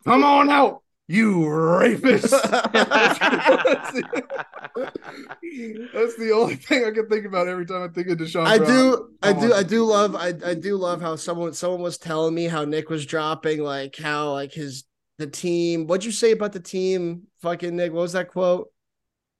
Come 0.05 0.23
on 0.23 0.49
out, 0.49 0.81
you 1.07 1.47
rapist. 1.47 2.31
That's 2.31 2.41
the, 6.17 6.31
only 6.33 6.55
thing 6.55 6.85
I 6.85 6.91
can 6.91 7.07
think 7.07 7.25
about 7.25 7.47
every 7.47 7.65
time 7.65 7.83
I 7.83 7.87
think 7.89 8.07
of 8.07 8.17
Deshaun. 8.17 8.45
I 8.45 8.57
Brown. 8.57 8.69
do, 8.69 9.09
I 9.21 9.33
Come 9.33 9.41
do, 9.41 9.53
on. 9.53 9.59
I 9.59 9.63
do 9.63 9.85
love, 9.85 10.15
I, 10.15 10.33
I 10.45 10.53
do 10.55 10.77
love 10.77 11.01
how 11.01 11.15
someone, 11.15 11.53
someone 11.53 11.81
was 11.81 11.97
telling 11.97 12.33
me 12.33 12.45
how 12.45 12.65
Nick 12.65 12.89
was 12.89 13.05
dropping, 13.05 13.61
like 13.61 13.95
how 13.95 14.31
like 14.31 14.53
his 14.53 14.83
the 15.17 15.27
team. 15.27 15.87
What'd 15.87 16.05
you 16.05 16.11
say 16.11 16.31
about 16.31 16.53
the 16.53 16.59
team? 16.59 17.23
Fucking 17.41 17.75
Nick, 17.75 17.93
what 17.93 18.01
was 18.01 18.13
that 18.13 18.29
quote? 18.29 18.69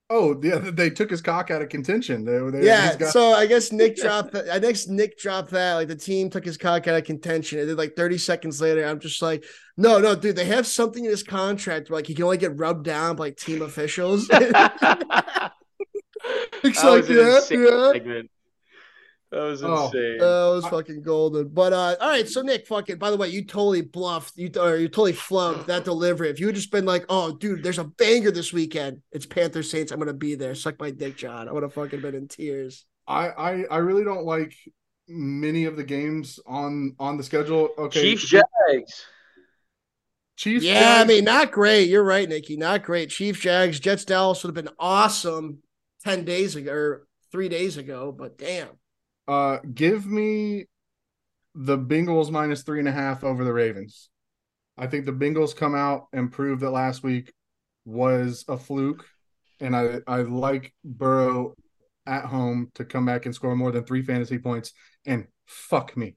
Oh, 0.08 0.40
yeah, 0.44 0.60
they 0.60 0.92
took 0.92 1.10
his 1.10 1.22
cock 1.22 1.50
out 1.50 1.64
of 1.64 1.70
contention. 1.70 2.26
They, 2.26 2.38
they, 2.60 2.68
Yeah, 2.68 2.96
got, 2.96 3.12
so 3.12 3.34
I 3.34 3.48
guess 3.48 3.72
Nick 3.72 3.96
dropped 3.98 4.34
that. 4.34 4.50
I 4.50 4.60
guess 4.60 4.88
Nick 4.88 5.18
dropped 5.18 5.50
that. 5.52 5.74
Like 5.74 5.88
the 5.88 5.96
team 5.96 6.30
took 6.30 6.46
his 6.46 6.58
cock 6.58 6.88
out 6.88 6.96
of 6.96 7.06
contention. 7.06 7.60
And 7.60 7.70
then 7.70 7.76
like 7.76 7.96
30 7.96 8.20
seconds 8.20 8.62
later, 8.62 8.86
I'm 8.86 9.00
just 9.00 9.22
like, 9.22 9.44
no, 9.78 9.98
no, 9.98 10.16
dude, 10.16 10.36
they 10.36 10.46
have 10.46 10.68
something 10.68 11.04
in 11.04 11.10
his 11.10 11.24
contract 11.24 11.90
where 11.90 11.98
like 11.98 12.08
he 12.08 12.14
can 12.14 12.24
only 12.24 12.38
get 12.38 12.58
rubbed 12.58 12.86
down 12.86 13.16
by 13.16 13.26
like 13.26 13.38
team 13.38 13.64
officials. 13.64 14.30
Nick's 16.64 16.82
That 16.82 16.84
like, 16.84 17.08
was 17.08 17.10
an 17.10 17.18
yeah, 17.18 17.40
yeah. 17.50 17.92
segment. 17.94 18.32
That 19.36 19.42
was 19.44 19.62
Oh. 19.64 19.88
insane. 19.88 20.18
Oh, 20.22 20.54
it 20.54 20.56
was 20.56 20.68
fucking 20.68 21.02
golden. 21.02 21.50
But 21.50 21.74
uh, 21.74 21.98
all 22.00 22.08
right, 22.10 22.26
so 22.28 22.42
Nick, 22.42 22.66
fucking. 22.68 23.00
By 23.00 23.12
the 23.12 23.18
way, 23.18 23.28
you 23.28 23.44
totally 23.44 23.82
bluffed. 23.82 24.38
You 24.38 24.50
or 24.58 24.78
you 24.78 24.88
totally 24.88 25.12
flubbed 25.12 25.66
that 25.66 25.84
delivery. 25.84 26.30
If 26.30 26.40
you 26.40 26.46
had 26.46 26.56
just 26.56 26.72
been 26.72 26.86
like, 26.86 27.04
"Oh, 27.10 27.36
dude, 27.36 27.62
there's 27.62 27.78
a 27.78 27.84
banger 27.84 28.32
this 28.32 28.54
weekend. 28.54 29.02
It's 29.12 29.26
Panther 29.26 29.62
Saints. 29.62 29.92
I'm 29.92 30.00
gonna 30.00 30.14
be 30.14 30.36
there. 30.36 30.56
Suck 30.56 30.80
my 30.80 30.90
dick, 30.90 31.18
John." 31.18 31.50
I 31.50 31.52
would 31.52 31.64
have 31.64 31.74
fucking 31.74 32.00
been 32.00 32.16
in 32.16 32.30
tears. 32.30 32.86
I, 33.08 33.28
I 33.28 33.64
I 33.72 33.78
really 33.80 34.06
don't 34.06 34.24
like 34.24 34.56
many 35.10 35.66
of 35.66 35.76
the 35.76 35.84
games 35.84 36.40
on 36.48 36.96
on 36.98 37.18
the 37.18 37.24
schedule. 37.24 37.72
Okay, 37.78 38.02
Chiefs 38.16 38.30
Jags. 38.30 39.06
Chiefs. 40.38 40.64
Yeah, 40.64 40.98
I 41.02 41.04
mean, 41.04 41.26
not 41.26 41.52
great. 41.52 41.90
You're 41.90 42.04
right, 42.06 42.28
Nikki. 42.28 42.56
Not 42.56 42.84
great. 42.84 43.10
Chiefs, 43.10 43.40
Jags, 43.42 43.82
Jets, 43.82 44.06
Dallas 44.06 44.44
would 44.44 44.56
have 44.56 44.66
been 44.66 44.74
awesome 44.80 45.60
ten 46.06 46.24
days 46.24 46.56
ago 46.56 46.72
or 46.72 47.08
three 47.34 47.50
days 47.50 47.76
ago. 47.78 48.12
But 48.18 48.38
damn, 48.38 48.70
uh, 49.28 49.58
give 49.74 50.06
me 50.06 50.66
the 51.54 51.78
Bengals 51.78 52.30
minus 52.30 52.64
three 52.64 52.80
and 52.80 52.88
a 52.88 52.92
half 52.92 53.24
over 53.24 53.44
the 53.44 53.54
Ravens. 53.54 54.10
I 54.78 54.88
think 54.88 55.06
the 55.06 55.14
Bengals 55.14 55.56
come 55.56 55.74
out 55.74 56.08
and 56.12 56.32
prove 56.32 56.60
that 56.60 56.72
last 56.72 57.02
week 57.04 57.34
was 57.86 58.44
a 58.48 58.58
fluke, 58.58 59.06
and 59.60 59.76
I 59.76 60.00
I 60.08 60.22
like 60.22 60.74
Burrow 60.84 61.56
at 62.06 62.26
home 62.26 62.72
to 62.76 62.86
come 62.86 63.06
back 63.06 63.26
and 63.26 63.34
score 63.34 63.56
more 63.56 63.72
than 63.72 63.84
three 63.84 64.04
fantasy 64.04 64.38
points 64.38 64.74
and 65.06 65.28
fuck 65.46 65.96
me. 65.96 66.16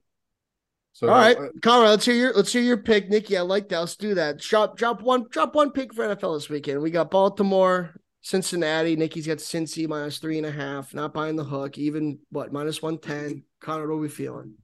So 0.93 1.07
all 1.07 1.15
right, 1.15 1.37
uh, 1.37 1.47
Conrad. 1.61 1.91
Let's 1.91 2.05
hear 2.05 2.15
your 2.15 2.33
let's 2.33 2.51
hear 2.51 2.61
your 2.61 2.77
pick, 2.77 3.09
Nikki. 3.09 3.37
I 3.37 3.41
like 3.41 3.69
that. 3.69 3.79
Let's 3.79 3.95
do 3.95 4.15
that. 4.15 4.39
Drop 4.39 4.75
drop 4.75 5.01
one 5.01 5.27
drop 5.29 5.55
one 5.55 5.71
pick 5.71 5.93
for 5.93 6.05
NFL 6.05 6.35
this 6.35 6.49
weekend. 6.49 6.81
We 6.81 6.91
got 6.91 7.09
Baltimore, 7.09 7.95
Cincinnati. 8.21 8.95
Nikki's 8.95 9.27
got 9.27 9.37
Cincy 9.37 9.87
minus 9.87 10.19
three 10.19 10.37
and 10.37 10.45
a 10.45 10.51
half. 10.51 10.93
Not 10.93 11.13
buying 11.13 11.35
the 11.35 11.43
hook. 11.43 11.77
Even 11.77 12.19
what 12.29 12.51
minus 12.51 12.81
one 12.81 12.97
ten. 12.97 13.43
Conrad, 13.59 13.89
what 13.89 13.95
are 13.95 13.97
we 13.97 14.09
feeling? 14.09 14.55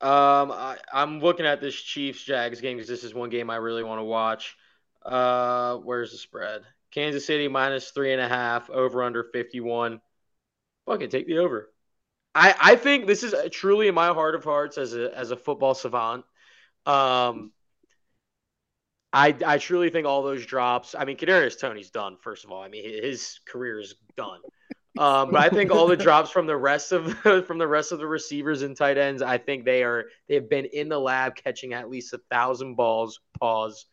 Um, 0.00 0.52
I, 0.52 0.76
I'm 0.92 1.20
looking 1.20 1.46
at 1.46 1.60
this 1.60 1.74
Chiefs 1.74 2.22
Jags 2.22 2.60
game 2.60 2.76
because 2.76 2.88
this 2.88 3.04
is 3.04 3.14
one 3.14 3.30
game 3.30 3.48
I 3.48 3.56
really 3.56 3.82
want 3.82 3.98
to 3.98 4.04
watch. 4.04 4.56
Uh, 5.04 5.76
where's 5.76 6.12
the 6.12 6.18
spread? 6.18 6.62
Kansas 6.90 7.26
City 7.26 7.48
minus 7.48 7.90
three 7.90 8.12
and 8.12 8.20
a 8.20 8.28
half, 8.28 8.68
over 8.68 9.02
under 9.02 9.24
51. 9.24 10.00
Fuck 10.84 11.00
it, 11.00 11.10
take 11.10 11.26
the 11.26 11.38
over. 11.38 11.70
I, 12.34 12.54
I 12.60 12.76
think 12.76 13.06
this 13.06 13.22
is 13.22 13.34
truly 13.50 13.88
in 13.88 13.94
my 13.94 14.08
heart 14.08 14.34
of 14.34 14.44
hearts 14.44 14.76
as 14.76 14.94
a 14.94 15.16
as 15.16 15.30
a 15.30 15.36
football 15.36 15.74
savant. 15.74 16.24
Um, 16.84 17.52
I 19.16 19.34
I 19.46 19.56
truly 19.56 19.88
think 19.88 20.06
all 20.06 20.22
those 20.22 20.44
drops. 20.44 20.94
I 20.94 21.06
mean, 21.06 21.16
Kadarius 21.16 21.58
Toney's 21.58 21.90
done. 21.90 22.18
First 22.20 22.44
of 22.44 22.52
all, 22.52 22.62
I 22.62 22.68
mean 22.68 22.84
his 22.84 23.40
career 23.48 23.80
is 23.80 23.94
done. 24.16 24.40
Um, 24.98 25.30
but 25.30 25.40
I 25.40 25.48
think 25.48 25.70
all 25.70 25.86
the 25.86 25.96
drops 25.96 26.30
from 26.30 26.46
the 26.46 26.56
rest 26.56 26.92
of 26.92 27.14
from 27.46 27.56
the 27.56 27.66
rest 27.66 27.92
of 27.92 27.98
the 27.98 28.06
receivers 28.06 28.60
and 28.60 28.76
tight 28.76 28.98
ends, 28.98 29.22
I 29.22 29.38
think 29.38 29.64
they 29.64 29.82
are 29.84 30.04
they 30.28 30.34
have 30.34 30.50
been 30.50 30.66
in 30.66 30.90
the 30.90 30.98
lab 31.00 31.34
catching 31.34 31.72
at 31.72 31.88
least 31.88 32.12
a 32.12 32.20
thousand 32.30 32.74
balls. 32.74 33.20
Pause. 33.40 33.86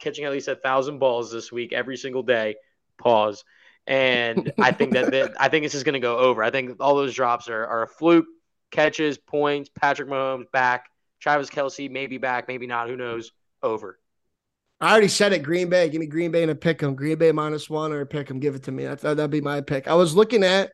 Catching 0.00 0.24
at 0.24 0.32
least 0.32 0.48
a 0.48 0.56
thousand 0.56 0.98
balls 0.98 1.30
this 1.30 1.52
week 1.52 1.72
every 1.72 1.96
single 1.96 2.22
day. 2.24 2.56
Pause. 2.98 3.44
And 3.86 4.52
I 4.58 4.72
think 4.72 4.94
that 4.94 5.12
that- 5.12 5.34
I 5.38 5.48
think 5.50 5.64
this 5.64 5.74
is 5.74 5.84
going 5.84 5.94
to 5.94 6.00
go 6.00 6.18
over. 6.18 6.42
I 6.42 6.50
think 6.50 6.78
all 6.80 6.96
those 6.96 7.14
drops 7.14 7.48
are, 7.48 7.64
are 7.64 7.82
a 7.82 7.88
fluke. 7.88 8.26
Catches, 8.72 9.18
points. 9.18 9.68
Patrick 9.68 10.08
Mahomes 10.08 10.50
back. 10.50 10.86
Travis 11.20 11.48
Kelce 11.48 11.88
maybe 11.90 12.18
back, 12.18 12.48
maybe 12.48 12.66
not. 12.66 12.88
Who 12.88 12.96
knows? 12.96 13.30
Over. 13.62 13.98
I 14.80 14.90
already 14.90 15.08
said 15.08 15.32
it. 15.32 15.42
Green 15.42 15.70
Bay. 15.70 15.88
Give 15.88 16.00
me 16.00 16.06
Green 16.06 16.30
Bay 16.30 16.42
and 16.42 16.50
a 16.50 16.54
pick 16.54 16.82
'em. 16.82 16.94
Green 16.94 17.16
Bay 17.16 17.32
minus 17.32 17.70
one 17.70 17.92
or 17.92 18.00
a 18.00 18.06
pick 18.06 18.30
'em. 18.30 18.40
Give 18.40 18.54
it 18.54 18.64
to 18.64 18.72
me. 18.72 18.84
That's, 18.84 19.02
that'd 19.02 19.30
be 19.30 19.40
my 19.40 19.60
pick. 19.60 19.88
I 19.88 19.94
was 19.94 20.14
looking 20.14 20.42
at. 20.44 20.72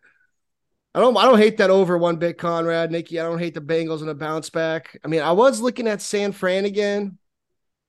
I 0.95 1.01
don't. 1.01 1.17
I 1.17 1.25
don't 1.25 1.39
hate 1.39 1.59
that 1.59 1.71
over 1.71 1.97
one 1.97 2.17
bit, 2.17 2.37
Conrad, 2.39 2.91
Nikki. 2.91 3.21
I 3.21 3.23
don't 3.23 3.39
hate 3.39 3.55
the 3.55 3.61
Bengals 3.61 4.01
and 4.01 4.11
a 4.11 4.15
bounce 4.15 4.51
back. 4.51 4.99
I 5.05 5.09
mean, 5.09 5.23
I 5.23 5.33
was 5.33 5.61
looking 5.61 5.87
at 5.87 6.03
San 6.03 6.33
Fran 6.33 6.65
again. 6.65 7.19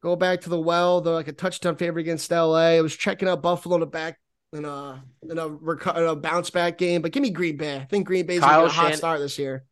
Go 0.03 0.16
back 0.16 0.41
to 0.41 0.49
the 0.49 0.59
well. 0.59 1.01
They're 1.01 1.14
like 1.14 1.28
a 1.28 1.34
touchdown 1.34 1.76
favorite 1.78 2.01
against 2.01 2.30
LA. 2.32 2.76
I 2.78 2.82
was 2.82 2.95
checking 2.95 3.28
out 3.28 3.41
Buffalo 3.41 3.76
in 3.76 3.80
the 3.82 3.88
back 3.88 4.20
in 4.53 4.66
a 4.66 5.03
in 5.24 5.38
a, 5.38 5.49
reco- 5.49 5.97
in 5.97 6.03
a 6.03 6.16
bounce 6.16 6.49
back 6.49 6.78
game. 6.78 7.01
But 7.01 7.12
give 7.12 7.24
me 7.24 7.30
Green 7.32 7.57
Bay. 7.57 7.78
I 7.78 7.86
think 7.86 8.05
Green 8.05 8.26
Bay's 8.28 8.41
Kyle 8.41 8.66
a 8.66 8.70
hot 8.70 8.89
Shan- 8.89 8.97
start 8.97 9.20
this 9.20 9.39
year. 9.39 9.64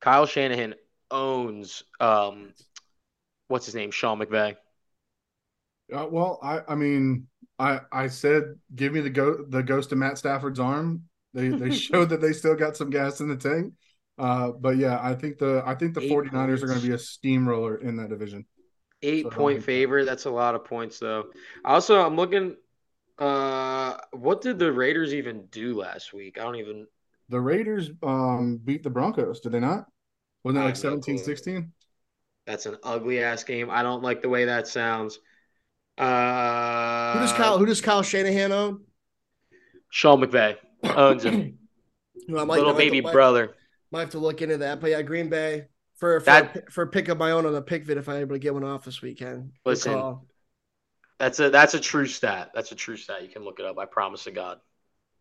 Kyle 0.00 0.26
Shanahan 0.26 0.74
owns 1.10 1.82
um, 1.98 2.52
what's 3.48 3.66
his 3.66 3.74
name? 3.74 3.90
Sean 3.90 4.18
McVay. 4.20 4.56
Uh, 5.92 6.06
well, 6.10 6.38
I, 6.42 6.60
I 6.68 6.74
mean, 6.74 7.26
I, 7.58 7.80
I 7.92 8.08
said, 8.08 8.56
give 8.74 8.92
me 8.92 9.00
the 9.00 9.10
go, 9.10 9.44
the 9.48 9.62
ghost 9.62 9.92
of 9.92 9.98
Matt 9.98 10.18
Stafford's 10.18 10.60
arm. 10.60 11.04
They, 11.34 11.48
they 11.48 11.70
showed 11.76 12.10
that 12.10 12.20
they 12.20 12.32
still 12.32 12.54
got 12.54 12.76
some 12.76 12.90
gas 12.90 13.20
in 13.20 13.28
the 13.28 13.36
tank. 13.36 13.72
Uh, 14.18 14.50
but 14.52 14.76
yeah, 14.76 14.98
I 15.02 15.14
think 15.14 15.38
the, 15.38 15.62
I 15.66 15.74
think 15.74 15.94
the 15.94 16.00
Eight 16.00 16.02
49ers 16.02 16.62
are 16.62 16.66
going 16.66 16.80
to 16.80 16.86
be 16.86 16.94
a 16.94 16.98
steamroller 16.98 17.76
in 17.76 17.96
that 17.96 18.08
division. 18.08 18.46
Eight 19.02 19.24
So 19.24 19.30
point 19.30 19.58
that. 19.58 19.62
favorite. 19.62 20.04
That's 20.06 20.24
a 20.24 20.30
lot 20.30 20.54
of 20.54 20.64
points, 20.64 20.98
though. 20.98 21.26
Also, 21.64 22.00
I'm 22.00 22.16
looking. 22.16 22.56
Uh, 23.18 23.98
what 24.12 24.40
did 24.40 24.58
the 24.58 24.72
Raiders 24.72 25.14
even 25.14 25.46
do 25.46 25.78
last 25.78 26.12
week? 26.12 26.38
I 26.38 26.44
don't 26.44 26.56
even. 26.56 26.86
The 27.28 27.40
Raiders, 27.40 27.90
um, 28.02 28.58
beat 28.58 28.82
the 28.82 28.90
Broncos. 28.90 29.40
Did 29.40 29.52
they 29.52 29.60
not? 29.60 29.86
Wasn't 30.44 30.56
that 30.60 30.64
like 30.64 30.76
have 30.76 30.76
17, 30.76 31.18
clue. 31.18 31.24
16? 31.24 31.72
That's 32.46 32.66
an 32.66 32.76
ugly 32.82 33.22
ass 33.22 33.44
game. 33.44 33.70
I 33.70 33.82
don't 33.82 34.02
like 34.02 34.22
the 34.22 34.28
way 34.28 34.44
that 34.46 34.68
sounds. 34.68 35.18
Uh, 35.98 37.12
Who 37.14 37.20
does 37.20 37.32
Kyle? 37.32 37.58
Who 37.58 37.66
does 37.66 37.80
Kyle 37.80 38.02
Shanahan 38.02 38.52
own? 38.52 38.84
Sean 39.90 40.20
McVay 40.20 40.56
owns 40.84 41.24
him. 41.24 41.58
Who 42.28 42.38
I 42.38 42.44
might- 42.44 42.56
Little 42.58 42.74
I 42.74 42.78
baby 42.78 43.00
might- 43.00 43.12
brother. 43.12 43.54
Might 43.92 44.00
have 44.00 44.10
to 44.10 44.18
look 44.18 44.42
into 44.42 44.58
that. 44.58 44.80
But 44.80 44.90
yeah, 44.90 45.02
Green 45.02 45.28
Bay 45.28 45.66
for 45.96 46.20
for, 46.20 46.24
That- 46.26 46.72
for 46.72 46.82
a 46.82 46.86
pick 46.88 47.08
of 47.08 47.18
my 47.18 47.30
own 47.30 47.46
on 47.46 47.54
a 47.54 47.62
pick 47.62 47.84
vid 47.84 47.96
if 47.98 48.08
I'm 48.08 48.16
able 48.16 48.34
to 48.34 48.38
get 48.40 48.52
one 48.52 48.64
off 48.64 48.84
this 48.84 49.00
weekend. 49.00 49.52
Good 49.64 49.70
Listen. 49.70 50.18
That's 51.18 51.40
a 51.40 51.48
that's 51.48 51.72
a 51.72 51.80
true 51.80 52.06
stat. 52.06 52.50
That's 52.54 52.72
a 52.72 52.74
true 52.74 52.96
stat. 52.98 53.22
You 53.22 53.28
can 53.28 53.42
look 53.42 53.58
it 53.58 53.64
up. 53.64 53.78
I 53.78 53.86
promise 53.86 54.24
to 54.24 54.32
God. 54.32 54.58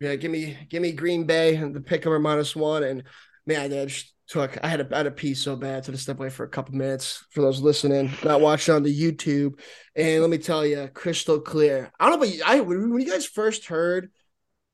Yeah, 0.02 0.16
give 0.16 0.30
me 0.30 0.58
give 0.70 0.82
me 0.82 0.92
Green 0.92 1.24
Bay 1.26 1.56
and 1.56 1.74
the 1.74 1.80
pick 1.80 2.06
'em 2.06 2.12
or 2.12 2.20
minus 2.20 2.54
one. 2.54 2.84
And 2.84 3.04
man, 3.46 3.72
I 3.72 3.86
just 3.86 4.12
took 4.28 4.58
I 4.64 4.68
had 4.68 4.82
a 4.82 4.88
I 4.94 4.98
had 4.98 5.08
a 5.08 5.12
pee 5.12 5.34
so 5.34 5.56
bad, 5.56 5.86
so 5.86 5.92
to 5.92 5.98
step 5.98 6.18
away 6.20 6.30
for 6.30 6.44
a 6.46 6.50
couple 6.50 6.76
minutes 6.76 7.24
for 7.32 7.42
those 7.42 7.62
listening, 7.62 8.12
not 8.24 8.42
watching 8.42 8.74
on 8.76 8.84
the 8.84 8.94
YouTube. 9.02 9.60
And 9.96 10.22
let 10.22 10.30
me 10.30 10.38
tell 10.38 10.66
you, 10.66 10.90
crystal 10.94 11.40
clear. 11.40 11.92
I 12.00 12.10
don't 12.10 12.20
know, 12.20 12.26
but 12.28 12.48
I 12.48 12.60
when 12.62 13.00
you 13.02 13.10
guys 13.10 13.26
first 13.26 13.66
heard, 13.68 14.12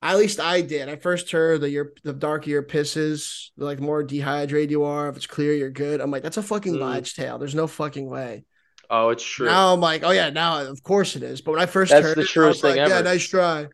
at 0.01 0.17
least 0.17 0.39
I 0.39 0.61
did. 0.61 0.89
I 0.89 0.95
first 0.95 1.29
heard 1.31 1.61
that 1.61 1.69
your 1.69 1.93
the 2.03 2.13
darker 2.13 2.49
your 2.49 2.63
pisses, 2.63 3.49
the 3.57 3.65
like 3.65 3.79
more 3.79 4.03
dehydrated 4.03 4.71
you 4.71 4.83
are. 4.83 5.09
If 5.09 5.17
it's 5.17 5.27
clear, 5.27 5.53
you're 5.53 5.69
good. 5.69 6.01
I'm 6.01 6.11
like, 6.11 6.23
that's 6.23 6.37
a 6.37 6.43
fucking 6.43 6.75
Mm. 6.75 6.79
lodge 6.79 7.13
tail. 7.15 7.37
There's 7.37 7.55
no 7.55 7.67
fucking 7.67 8.09
way. 8.09 8.45
Oh, 8.89 9.09
it's 9.09 9.23
true. 9.23 9.45
Now 9.47 9.73
I'm 9.73 9.79
like, 9.79 10.03
oh 10.03 10.11
yeah, 10.11 10.29
now 10.31 10.61
of 10.61 10.81
course 10.83 11.15
it 11.15 11.23
is. 11.23 11.41
But 11.41 11.51
when 11.51 11.61
I 11.61 11.65
first 11.65 11.91
That's 11.91 12.05
heard 12.05 12.17
the 12.17 12.21
it, 12.21 12.25
I 12.25 12.27
truest 12.27 12.63
was 12.63 12.73
thing 12.73 12.81
like, 12.81 12.89
yeah, 12.89 13.01
nice 13.01 13.27
try. 13.27 13.67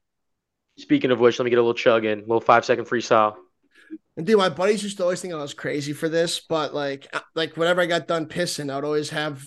Speaking 0.78 1.11
of 1.11 1.19
which, 1.19 1.39
let 1.39 1.45
me 1.45 1.49
get 1.49 1.57
a 1.57 1.61
little 1.61 1.73
chug 1.73 2.05
in. 2.05 2.19
a 2.19 2.21
little 2.21 2.41
five 2.41 2.65
second 2.65 2.86
freestyle. 2.86 3.36
And 4.16 4.26
dude, 4.26 4.38
my 4.38 4.50
buddies 4.50 4.84
used 4.84 4.98
to 4.98 5.04
always 5.04 5.22
think 5.22 5.34
I 5.34 5.38
was 5.38 5.54
crazy 5.54 5.94
for 5.94 6.10
this, 6.10 6.40
but 6.40 6.74
like, 6.74 7.08
uh, 7.14 7.20
like 7.36 7.56
whenever 7.56 7.82
I 7.82 7.86
got 7.86 8.08
done 8.08 8.26
pissing, 8.26 8.76
I'd 8.76 8.84
always 8.84 9.12
have 9.12 9.44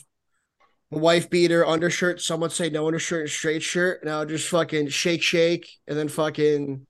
a 0.92 0.98
wife 0.98 1.28
beater, 1.28 1.66
undershirt. 1.66 2.20
Some 2.20 2.40
would 2.40 2.52
say 2.52 2.70
no 2.70 2.86
undershirt 2.86 3.22
and 3.22 3.30
straight 3.30 3.62
shirt, 3.62 4.02
and 4.02 4.10
I 4.10 4.20
would 4.20 4.28
just 4.28 4.48
fucking 4.48 4.88
shake, 4.88 5.22
shake, 5.22 5.68
and 5.88 5.98
then 5.98 6.08
fucking 6.08 6.86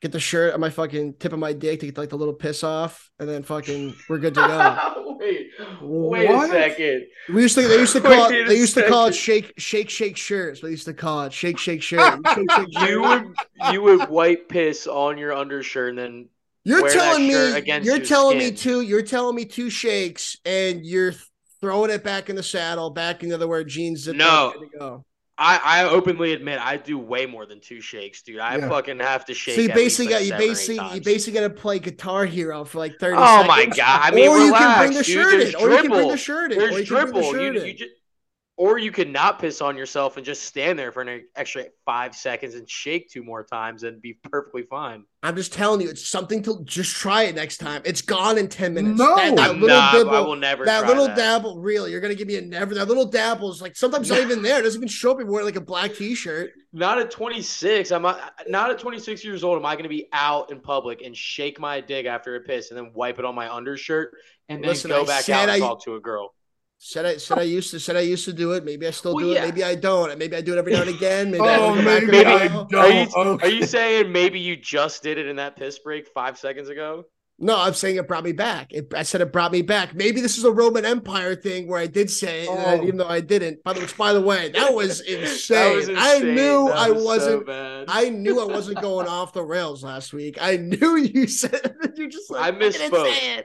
get 0.00 0.12
the 0.12 0.20
shirt 0.20 0.54
on 0.54 0.60
my 0.60 0.70
fucking 0.70 1.14
tip 1.14 1.34
of 1.34 1.38
my 1.38 1.52
dick 1.52 1.80
to 1.80 1.86
get 1.86 1.98
like 1.98 2.08
the 2.08 2.16
little 2.16 2.34
piss 2.34 2.64
off, 2.64 3.10
and 3.18 3.28
then 3.28 3.42
fucking 3.42 3.94
we're 4.08 4.18
good 4.18 4.34
to 4.34 4.40
go. 4.40 5.16
wait, 5.20 5.50
wait 5.82 6.28
What? 6.30 6.48
a 6.48 6.52
second. 6.52 7.06
We 7.28 7.42
used 7.42 7.54
to 7.56 7.68
they 7.68 7.78
used 7.78 7.92
to 7.92 8.00
call 8.00 8.30
Wait 8.30 8.40
it 8.40 8.48
they 8.48 8.56
used 8.56 8.74
to 8.74 8.88
call 8.88 9.06
it 9.06 9.14
shake, 9.14 9.52
shake, 9.58 9.90
shake 9.90 10.16
shirts. 10.16 10.60
They 10.60 10.70
used 10.70 10.86
to 10.86 10.94
call 10.94 11.22
it 11.24 11.32
shake, 11.32 11.58
shake 11.58 11.82
shirt. 11.82 12.20
Shake, 12.26 12.50
shake, 12.50 12.72
shirt. 12.78 12.88
You 12.88 13.02
would 13.02 13.24
you 13.72 13.82
would 13.82 14.08
wipe 14.08 14.48
piss 14.48 14.86
on 14.86 15.18
your 15.18 15.34
undershirt 15.34 15.90
and 15.90 15.98
then 15.98 16.28
You're 16.70 16.88
telling 16.90 17.26
me 17.26 17.34
you're 17.34 17.80
your 17.80 17.98
telling 17.98 18.38
me 18.38 18.52
two 18.52 18.80
you're 18.82 19.02
telling 19.02 19.36
me 19.36 19.44
two 19.44 19.70
shakes 19.70 20.36
and 20.44 20.84
you're 20.84 21.14
throwing 21.60 21.90
it 21.90 22.02
back 22.02 22.30
in 22.30 22.36
the 22.36 22.42
saddle, 22.42 22.90
back 22.90 23.22
into 23.22 23.36
the 23.36 23.46
where 23.46 23.64
jeans 23.64 24.06
No. 24.08 24.48
up, 24.48 24.54
ready 24.54 24.70
to 24.72 24.78
go. 24.78 25.04
I, 25.42 25.58
I 25.64 25.84
openly 25.84 26.34
admit 26.34 26.60
I 26.60 26.76
do 26.76 26.98
way 26.98 27.24
more 27.24 27.46
than 27.46 27.60
two 27.60 27.80
shakes, 27.80 28.20
dude. 28.20 28.40
I 28.40 28.58
Yeah. 28.58 28.68
fucking 28.68 28.98
have 29.00 29.24
to 29.24 29.34
shake. 29.34 29.54
So 29.54 29.60
you 29.62 29.68
basically 29.68 30.12
like 30.12 30.14
got 30.14 30.26
you 30.26 30.32
or 30.32 30.36
eight 30.36 30.38
basically 30.38 30.94
you 30.94 31.00
basically 31.00 31.40
got 31.40 31.46
to 31.48 31.54
play 31.54 31.78
Guitar 31.78 32.26
Hero 32.26 32.64
for 32.64 32.78
like 32.78 32.98
thirty. 33.00 33.16
Oh 33.18 33.44
my 33.44 33.64
god! 33.64 34.00
I 34.02 34.10
mean, 34.10 34.28
or 34.28 34.38
you 34.38 34.52
can 34.52 34.78
bring 34.78 34.90
the 34.92 34.98
relax, 34.98 35.06
dude. 35.06 35.16
shirt 35.16 35.40
in, 35.40 35.54
or 35.54 35.70
you 35.70 35.78
can 35.78 35.90
bring 35.90 36.08
the 36.08 36.16
shirt 36.18 36.52
in, 36.52 36.58
There's 36.58 36.74
or 36.74 36.80
you 36.80 36.86
can 36.86 37.10
bring 37.10 37.14
the 37.14 37.22
shirt 37.22 37.54
You, 37.54 37.60
in. 37.62 37.66
you 37.68 37.72
just, 37.74 37.90
or 38.60 38.76
you 38.76 38.92
could 38.92 39.08
not 39.08 39.38
piss 39.38 39.62
on 39.62 39.74
yourself 39.74 40.18
and 40.18 40.26
just 40.26 40.42
stand 40.42 40.78
there 40.78 40.92
for 40.92 41.00
an 41.00 41.24
extra 41.34 41.64
five 41.86 42.14
seconds 42.14 42.54
and 42.54 42.68
shake 42.68 43.08
two 43.08 43.22
more 43.24 43.42
times 43.42 43.84
and 43.84 44.02
be 44.02 44.12
perfectly 44.30 44.62
fine. 44.64 45.02
I'm 45.22 45.34
just 45.34 45.54
telling 45.54 45.80
you, 45.80 45.88
it's 45.88 46.06
something 46.06 46.42
to 46.42 46.62
just 46.64 46.94
try 46.94 47.22
it 47.22 47.34
next 47.34 47.56
time. 47.56 47.80
It's 47.86 48.02
gone 48.02 48.36
in 48.36 48.48
10 48.48 48.74
minutes. 48.74 48.98
No. 48.98 49.16
that, 49.16 49.34
that 49.36 49.48
I'm 49.52 49.60
little 49.62 49.68
not- 49.78 49.92
dibble, 49.94 50.10
I 50.14 50.20
will 50.20 50.36
never 50.36 50.66
that 50.66 50.80
try 50.80 50.88
little 50.88 51.06
that. 51.06 51.16
dabble, 51.16 51.58
really, 51.58 51.90
you're 51.90 52.02
gonna 52.02 52.14
give 52.14 52.28
me 52.28 52.36
a 52.36 52.42
never. 52.42 52.74
That 52.74 52.86
little 52.86 53.06
dabble 53.06 53.50
is 53.50 53.62
like 53.62 53.76
sometimes 53.76 54.10
not 54.10 54.18
even 54.20 54.42
there. 54.42 54.58
It 54.60 54.64
doesn't 54.64 54.78
even 54.78 54.88
show 54.88 55.12
up 55.12 55.16
if 55.16 55.24
you're 55.24 55.30
wearing 55.32 55.46
like 55.46 55.56
a 55.56 55.60
black 55.62 55.94
t-shirt. 55.94 56.50
Not 56.74 56.98
at 56.98 57.10
26. 57.10 57.90
I'm 57.92 58.02
not, 58.02 58.34
not 58.46 58.70
at 58.70 58.78
26 58.78 59.24
years 59.24 59.42
old. 59.42 59.56
Am 59.58 59.64
I 59.64 59.72
going 59.72 59.84
to 59.84 59.88
be 59.88 60.06
out 60.12 60.52
in 60.52 60.60
public 60.60 61.00
and 61.02 61.16
shake 61.16 61.58
my 61.58 61.80
dick 61.80 62.04
after 62.04 62.36
a 62.36 62.40
piss 62.40 62.70
and 62.70 62.76
then 62.78 62.92
wipe 62.94 63.18
it 63.18 63.24
on 63.24 63.34
my 63.34 63.50
undershirt 63.50 64.12
and 64.50 64.62
then 64.62 64.68
Listen, 64.68 64.90
go 64.90 65.02
I 65.02 65.06
back 65.06 65.28
out 65.30 65.42
and 65.44 65.50
I- 65.50 65.58
talk 65.60 65.82
to 65.84 65.94
a 65.94 66.00
girl? 66.00 66.34
Said 66.82 67.04
I 67.04 67.18
said 67.18 67.38
I 67.38 67.42
used 67.42 67.70
to 67.72 67.78
said 67.78 67.94
I 67.96 68.00
used 68.00 68.24
to 68.24 68.32
do 68.32 68.52
it. 68.52 68.64
Maybe 68.64 68.86
I 68.86 68.90
still 68.90 69.14
Well, 69.14 69.26
do 69.26 69.32
yeah. 69.32 69.42
it. 69.42 69.48
Maybe 69.48 69.62
I 69.64 69.74
don't. 69.74 70.16
Maybe 70.18 70.34
I 70.34 70.40
do 70.40 70.54
it 70.54 70.58
every 70.58 70.72
now 70.72 70.80
and 70.80 70.88
again. 70.88 71.30
Maybe 71.30 71.42
Oh, 71.44 71.74
don't 71.74 71.76
go 71.76 71.84
back 71.84 72.04
maybe 72.04 72.24
I 72.26 72.48
oh, 72.56 72.66
don't. 72.70 72.74
Are 72.82 72.90
you, 72.90 73.06
okay. 73.34 73.46
are 73.46 73.50
you 73.50 73.66
saying 73.66 74.10
maybe 74.10 74.40
you 74.40 74.56
just 74.56 75.02
did 75.02 75.18
it 75.18 75.26
in 75.26 75.36
that 75.36 75.56
piss 75.56 75.78
break 75.78 76.08
five 76.08 76.38
seconds 76.38 76.70
ago? 76.70 77.04
No, 77.38 77.58
I'm 77.58 77.74
saying 77.74 77.96
it 77.96 78.08
brought 78.08 78.24
me 78.24 78.32
back. 78.32 78.68
It, 78.70 78.92
I 78.94 79.02
said 79.02 79.20
it 79.20 79.30
brought 79.30 79.52
me 79.52 79.60
back. 79.60 79.94
Maybe 79.94 80.22
this 80.22 80.38
is 80.38 80.44
a 80.44 80.50
Roman 80.52 80.86
Empire 80.86 81.34
thing 81.34 81.68
where 81.68 81.78
I 81.80 81.86
did 81.86 82.10
say 82.10 82.44
it, 82.44 82.48
and 82.50 82.58
I- 82.60 82.78
Oh. 82.78 82.82
even 82.82 82.96
though 82.96 83.08
I 83.08 83.20
didn't. 83.20 83.62
By 83.62 83.74
the, 83.74 83.80
which, 83.80 83.96
by 83.98 84.14
the 84.14 84.20
way, 84.22 84.48
that 84.50 84.72
was 84.74 85.00
insane. 85.02 85.56
That 85.58 85.74
was 85.74 85.88
I 85.90 86.18
knew 86.20 86.68
That 86.68 86.76
I 86.78 86.90
was 86.92 87.04
wasn't. 87.04 87.46
bad. 87.46 87.84
I 87.88 88.08
knew 88.08 88.40
I 88.40 88.44
wasn't 88.46 88.80
going 88.80 89.06
off 89.06 89.34
the 89.34 89.42
rails 89.44 89.84
last 89.84 90.14
week. 90.14 90.38
I 90.40 90.56
knew 90.56 90.96
you 91.14 91.26
said 91.26 91.74
you 91.96 92.08
just 92.08 92.30
like 92.30 92.42
I 92.42 92.52
"Fucking 92.52 92.72
didn't 92.72 92.92
misspoke. 92.92 93.42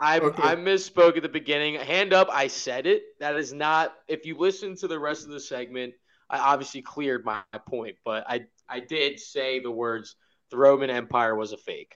Say 0.00 0.16
it." 0.16 0.22
I 0.22 0.26
Okay. 0.26 0.42
I 0.42 0.56
misspoke 0.56 1.16
at 1.16 1.22
the 1.22 1.28
beginning. 1.28 1.74
Hand 1.74 2.12
up, 2.12 2.28
I 2.30 2.48
said 2.48 2.86
it. 2.86 3.02
That 3.20 3.36
is 3.36 3.52
not. 3.52 3.94
If 4.08 4.26
you 4.26 4.36
listen 4.36 4.76
to 4.76 4.88
the 4.88 4.98
rest 4.98 5.24
of 5.24 5.30
the 5.30 5.40
segment, 5.40 5.94
I 6.30 6.38
obviously 6.38 6.82
cleared 6.82 7.24
my 7.24 7.42
point, 7.66 7.96
but 8.04 8.24
I 8.28 8.46
I 8.68 8.80
did 8.80 9.18
say 9.18 9.60
the 9.60 9.70
words 9.70 10.16
the 10.50 10.56
Roman 10.56 10.90
Empire 10.90 11.34
was 11.34 11.52
a 11.52 11.56
fake. 11.56 11.94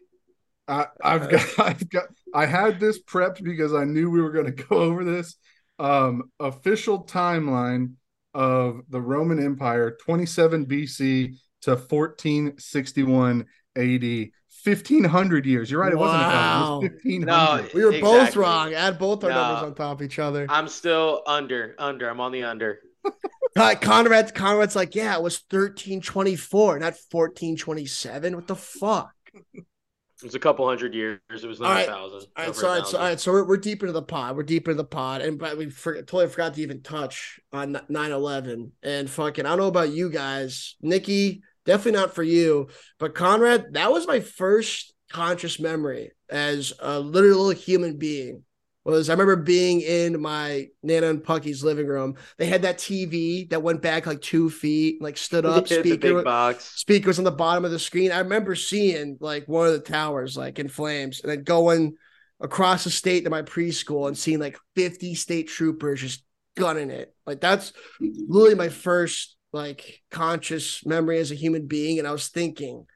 I, 0.68 0.86
I've 1.03 1.28
got, 1.28 1.59
I've 1.59 1.88
got, 1.90 2.05
I 2.34 2.46
had 2.46 2.80
this 2.80 3.03
prepped 3.03 3.42
because 3.42 3.74
I 3.74 3.84
knew 3.84 4.11
we 4.11 4.22
were 4.22 4.30
going 4.30 4.46
to 4.46 4.64
go 4.64 4.76
over 4.76 5.05
this. 5.05 5.36
Um, 5.78 6.30
official 6.38 7.05
timeline 7.05 7.94
of 8.34 8.82
the 8.88 9.00
Roman 9.00 9.44
Empire, 9.44 9.96
27 10.05 10.66
BC 10.66 11.34
to 11.62 11.70
1461 11.70 13.46
AD, 13.76 14.30
1500 14.64 15.46
years. 15.46 15.70
You're 15.70 15.80
right. 15.80 15.92
It 15.92 15.98
wasn't 15.98 16.22
a 16.22 16.24
thousand. 16.26 16.86
It 16.86 16.92
was 16.92 17.02
1500. 17.04 17.26
No, 17.26 17.68
We 17.74 17.84
were 17.84 18.00
both 18.00 18.36
wrong. 18.36 18.74
Add 18.74 18.98
both 18.98 19.24
our 19.24 19.30
No. 19.30 19.36
numbers 19.36 19.62
on 19.64 19.74
top 19.74 20.00
of 20.00 20.02
each 20.06 20.18
other. 20.18 20.46
I'm 20.48 20.68
still 20.68 21.22
under 21.26 21.74
under. 21.78 22.08
I'm 22.08 22.20
on 22.20 22.32
the 22.32 22.44
under. 22.44 22.78
Uh, 23.54 23.74
Conrad, 23.78 24.34
Conrad's 24.34 24.74
like, 24.74 24.94
yeah, 24.94 25.14
it 25.14 25.22
was 25.22 25.42
1324, 25.50 26.78
not 26.78 26.94
1427. 27.10 28.34
What 28.34 28.46
the 28.46 28.56
fuck? 28.56 29.12
It 29.54 29.64
was 30.22 30.34
a 30.34 30.38
couple 30.38 30.66
hundred 30.66 30.94
years. 30.94 31.20
It 31.30 31.46
was 31.46 31.60
All 31.60 31.66
not 31.68 31.74
right. 31.74 31.86
a 31.86 31.90
thousand. 31.90 32.28
All 32.34 32.46
right, 32.46 32.54
so, 32.54 32.66
a 32.66 32.70
all 32.70 32.76
right, 32.78 32.86
so, 32.86 32.98
all 32.98 33.04
right, 33.04 33.20
so 33.20 33.32
we're, 33.32 33.44
we're 33.44 33.56
deep 33.58 33.82
into 33.82 33.92
the 33.92 34.00
pod. 34.00 34.36
We're 34.36 34.44
deep 34.44 34.68
into 34.68 34.76
the 34.78 34.84
pod, 34.84 35.20
and 35.20 35.38
but 35.38 35.58
we 35.58 35.68
for, 35.68 35.96
totally 35.96 36.28
forgot 36.28 36.54
to 36.54 36.62
even 36.62 36.80
touch 36.80 37.40
on 37.52 37.74
9-11. 37.90 38.70
And 38.82 39.10
fucking, 39.10 39.44
I 39.44 39.50
don't 39.50 39.58
know 39.58 39.66
about 39.66 39.90
you 39.90 40.08
guys, 40.08 40.76
Nikki, 40.80 41.42
definitely 41.66 42.00
not 42.00 42.14
for 42.14 42.22
you, 42.22 42.68
but 42.98 43.14
Conrad, 43.14 43.72
that 43.72 43.92
was 43.92 44.06
my 44.06 44.20
first 44.20 44.92
conscious 45.10 45.60
memory 45.60 46.12
as 46.30 46.72
a 46.80 46.98
literal 46.98 47.50
human 47.50 47.98
being. 47.98 48.42
Was 48.84 49.08
I 49.08 49.12
remember 49.12 49.36
being 49.36 49.80
in 49.80 50.20
my 50.20 50.66
Nana 50.82 51.08
and 51.08 51.22
Pucky's 51.22 51.62
living 51.62 51.86
room. 51.86 52.16
They 52.36 52.46
had 52.46 52.62
that 52.62 52.78
TV 52.78 53.48
that 53.50 53.62
went 53.62 53.80
back 53.80 54.06
like 54.06 54.20
two 54.20 54.50
feet, 54.50 55.00
like 55.00 55.16
stood 55.16 55.46
up. 55.46 55.66
Yeah, 55.70 55.80
speaker, 55.80 56.14
big 56.16 56.24
box. 56.24 56.64
speakers 56.64 57.18
on 57.18 57.24
the 57.24 57.30
bottom 57.30 57.64
of 57.64 57.70
the 57.70 57.78
screen. 57.78 58.10
I 58.10 58.18
remember 58.18 58.56
seeing 58.56 59.18
like 59.20 59.46
one 59.46 59.68
of 59.68 59.72
the 59.72 59.78
towers 59.78 60.36
like 60.36 60.58
in 60.58 60.68
flames 60.68 61.20
and 61.20 61.30
then 61.30 61.44
going 61.44 61.94
across 62.40 62.82
the 62.82 62.90
state 62.90 63.22
to 63.22 63.30
my 63.30 63.42
preschool 63.42 64.08
and 64.08 64.18
seeing 64.18 64.40
like 64.40 64.58
50 64.74 65.14
state 65.14 65.46
troopers 65.46 66.00
just 66.00 66.24
gunning 66.56 66.90
it. 66.90 67.14
Like 67.24 67.40
that's 67.40 67.72
literally 68.00 68.56
my 68.56 68.68
first 68.68 69.36
like 69.53 70.03
conscious 70.11 70.84
memory 70.86 71.18
as 71.18 71.30
a 71.30 71.36
human 71.36 71.66
being. 71.66 71.98
And 71.98 72.09
I 72.09 72.12
was 72.12 72.28
thinking, 72.28 72.86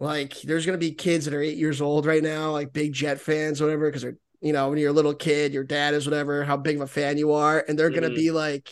like, 0.00 0.40
there's 0.42 0.66
gonna 0.66 0.78
be 0.78 0.92
kids 0.92 1.24
that 1.24 1.34
are 1.34 1.42
eight 1.42 1.58
years 1.58 1.80
old 1.80 2.06
right 2.06 2.22
now, 2.22 2.52
like 2.52 2.72
big 2.72 2.92
jet 2.92 3.20
fans, 3.20 3.60
whatever, 3.60 3.88
because 3.88 4.02
they're 4.02 4.18
you 4.42 4.52
know, 4.52 4.68
when 4.68 4.78
you're 4.78 4.90
a 4.90 4.94
little 4.94 5.14
kid, 5.14 5.54
your 5.54 5.64
dad 5.64 5.94
is 5.94 6.06
whatever, 6.06 6.44
how 6.44 6.56
big 6.58 6.76
of 6.76 6.82
a 6.82 6.86
fan 6.86 7.18
you 7.18 7.32
are, 7.32 7.64
and 7.68 7.78
they're 7.78 7.90
gonna 7.90 8.10
Mhm. 8.10 8.16
be 8.16 8.30
like 8.30 8.70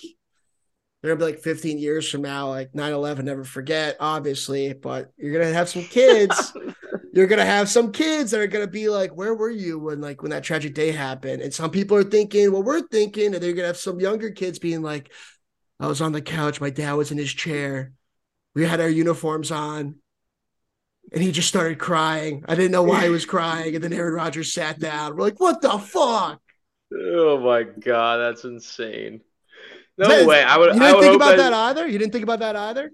they're 1.03 1.15
gonna 1.15 1.27
be 1.27 1.33
like 1.35 1.43
15 1.43 1.79
years 1.79 2.09
from 2.09 2.23
now, 2.23 2.49
like 2.49 2.75
9-11, 2.75 3.27
never 3.27 3.45
forget, 3.45 3.97
obviously, 4.01 4.73
but 4.73 5.11
you're 5.17 5.33
gonna 5.33 5.53
have 5.53 5.69
some 5.69 5.85
kids. 5.85 6.53
you're 7.13 7.27
gonna 7.27 7.45
have 7.45 7.69
some 7.69 7.93
kids 7.93 8.31
that 8.31 8.41
are 8.41 8.47
gonna 8.47 8.67
be 8.67 8.89
like, 8.89 9.15
Where 9.15 9.35
were 9.35 9.51
you 9.51 9.79
when 9.79 10.01
like 10.01 10.23
when 10.23 10.31
that 10.31 10.45
tragic 10.45 10.75
day 10.75 10.93
happened? 10.93 11.43
And 11.43 11.53
some 11.53 11.71
people 11.71 11.97
are 11.97 12.05
thinking 12.05 12.53
what 12.53 12.65
we're 12.65 12.87
thinking, 12.89 13.35
and 13.35 13.43
they're 13.43 13.53
gonna 13.53 13.69
have 13.69 13.77
some 13.77 14.01
younger 14.01 14.31
kids 14.31 14.59
being 14.59 14.83
like, 14.83 15.13
I 15.81 15.87
was 15.87 16.01
on 16.01 16.13
the 16.13 16.23
couch, 16.23 16.61
my 16.61 16.71
dad 16.71 16.93
was 16.93 17.11
in 17.11 17.19
his 17.19 17.33
chair, 17.33 17.93
we 18.55 18.65
had 18.65 18.81
our 18.81 18.89
uniforms 18.89 19.51
on. 19.51 19.97
And 21.13 21.23
he 21.23 21.33
just 21.33 21.49
started 21.49 21.79
crying. 21.79 22.45
I 22.49 22.55
didn't 22.55 22.71
know 22.71 22.83
why 22.83 23.05
he 23.05 23.11
was 23.11 23.27
crying. 23.27 23.75
And 23.75 23.85
then 23.85 23.93
Aaron 23.93 24.15
Rodgers 24.15 24.55
sat 24.55 24.79
down. 24.81 25.15
We're 25.15 25.23
like, 25.25 25.39
what 25.39 25.61
the 25.61 25.79
fuck? 25.79 26.41
Oh 26.97 27.39
my 27.41 27.65
god, 27.65 28.19
that's 28.19 28.45
insane. 28.45 29.21
No 29.99 30.27
way. 30.27 30.43
I 30.43 30.57
would. 30.57 30.75
You 30.75 30.83
I 30.83 30.87
didn't 30.87 30.95
would 30.97 31.03
think 31.03 31.17
about 31.17 31.37
that- 31.37 31.51
that 31.51 31.53
either? 31.53 31.87
You 31.87 31.99
didn't 31.99 32.13
think 32.13 32.23
about 32.23 32.39
that 32.39 32.57
either? 32.57 32.91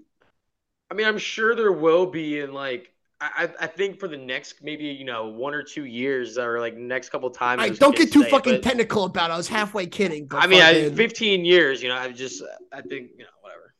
I 0.89 0.93
mean, 0.93 1.07
I'm 1.07 1.17
sure 1.17 1.55
there 1.55 1.71
will 1.71 2.07
be 2.07 2.39
in 2.39 2.53
like. 2.53 2.93
I, 3.21 3.43
I 3.43 3.49
I 3.61 3.67
think 3.67 3.99
for 3.99 4.07
the 4.07 4.17
next 4.17 4.63
maybe 4.63 4.85
you 4.85 5.05
know 5.05 5.27
one 5.27 5.53
or 5.53 5.61
two 5.61 5.85
years 5.85 6.37
or 6.37 6.59
like 6.59 6.75
next 6.75 7.09
couple 7.09 7.29
times. 7.29 7.59
All 7.59 7.63
right, 7.65 7.69
those 7.69 7.79
don't 7.79 7.95
kids 7.95 8.11
get 8.11 8.13
too 8.13 8.23
say 8.23 8.29
fucking 8.31 8.61
technical 8.61 9.03
about 9.05 9.29
it. 9.29 9.33
I 9.33 9.37
was 9.37 9.47
halfway 9.47 9.85
kidding. 9.85 10.25
But 10.25 10.43
I 10.43 10.47
mean, 10.47 10.61
I, 10.61 10.89
15 10.89 11.45
years. 11.45 11.83
You 11.83 11.89
know, 11.89 11.95
I 11.95 12.11
just 12.11 12.41
I 12.73 12.81
think 12.81 13.11
you 13.17 13.23
know 13.23 13.29
whatever. 13.41 13.75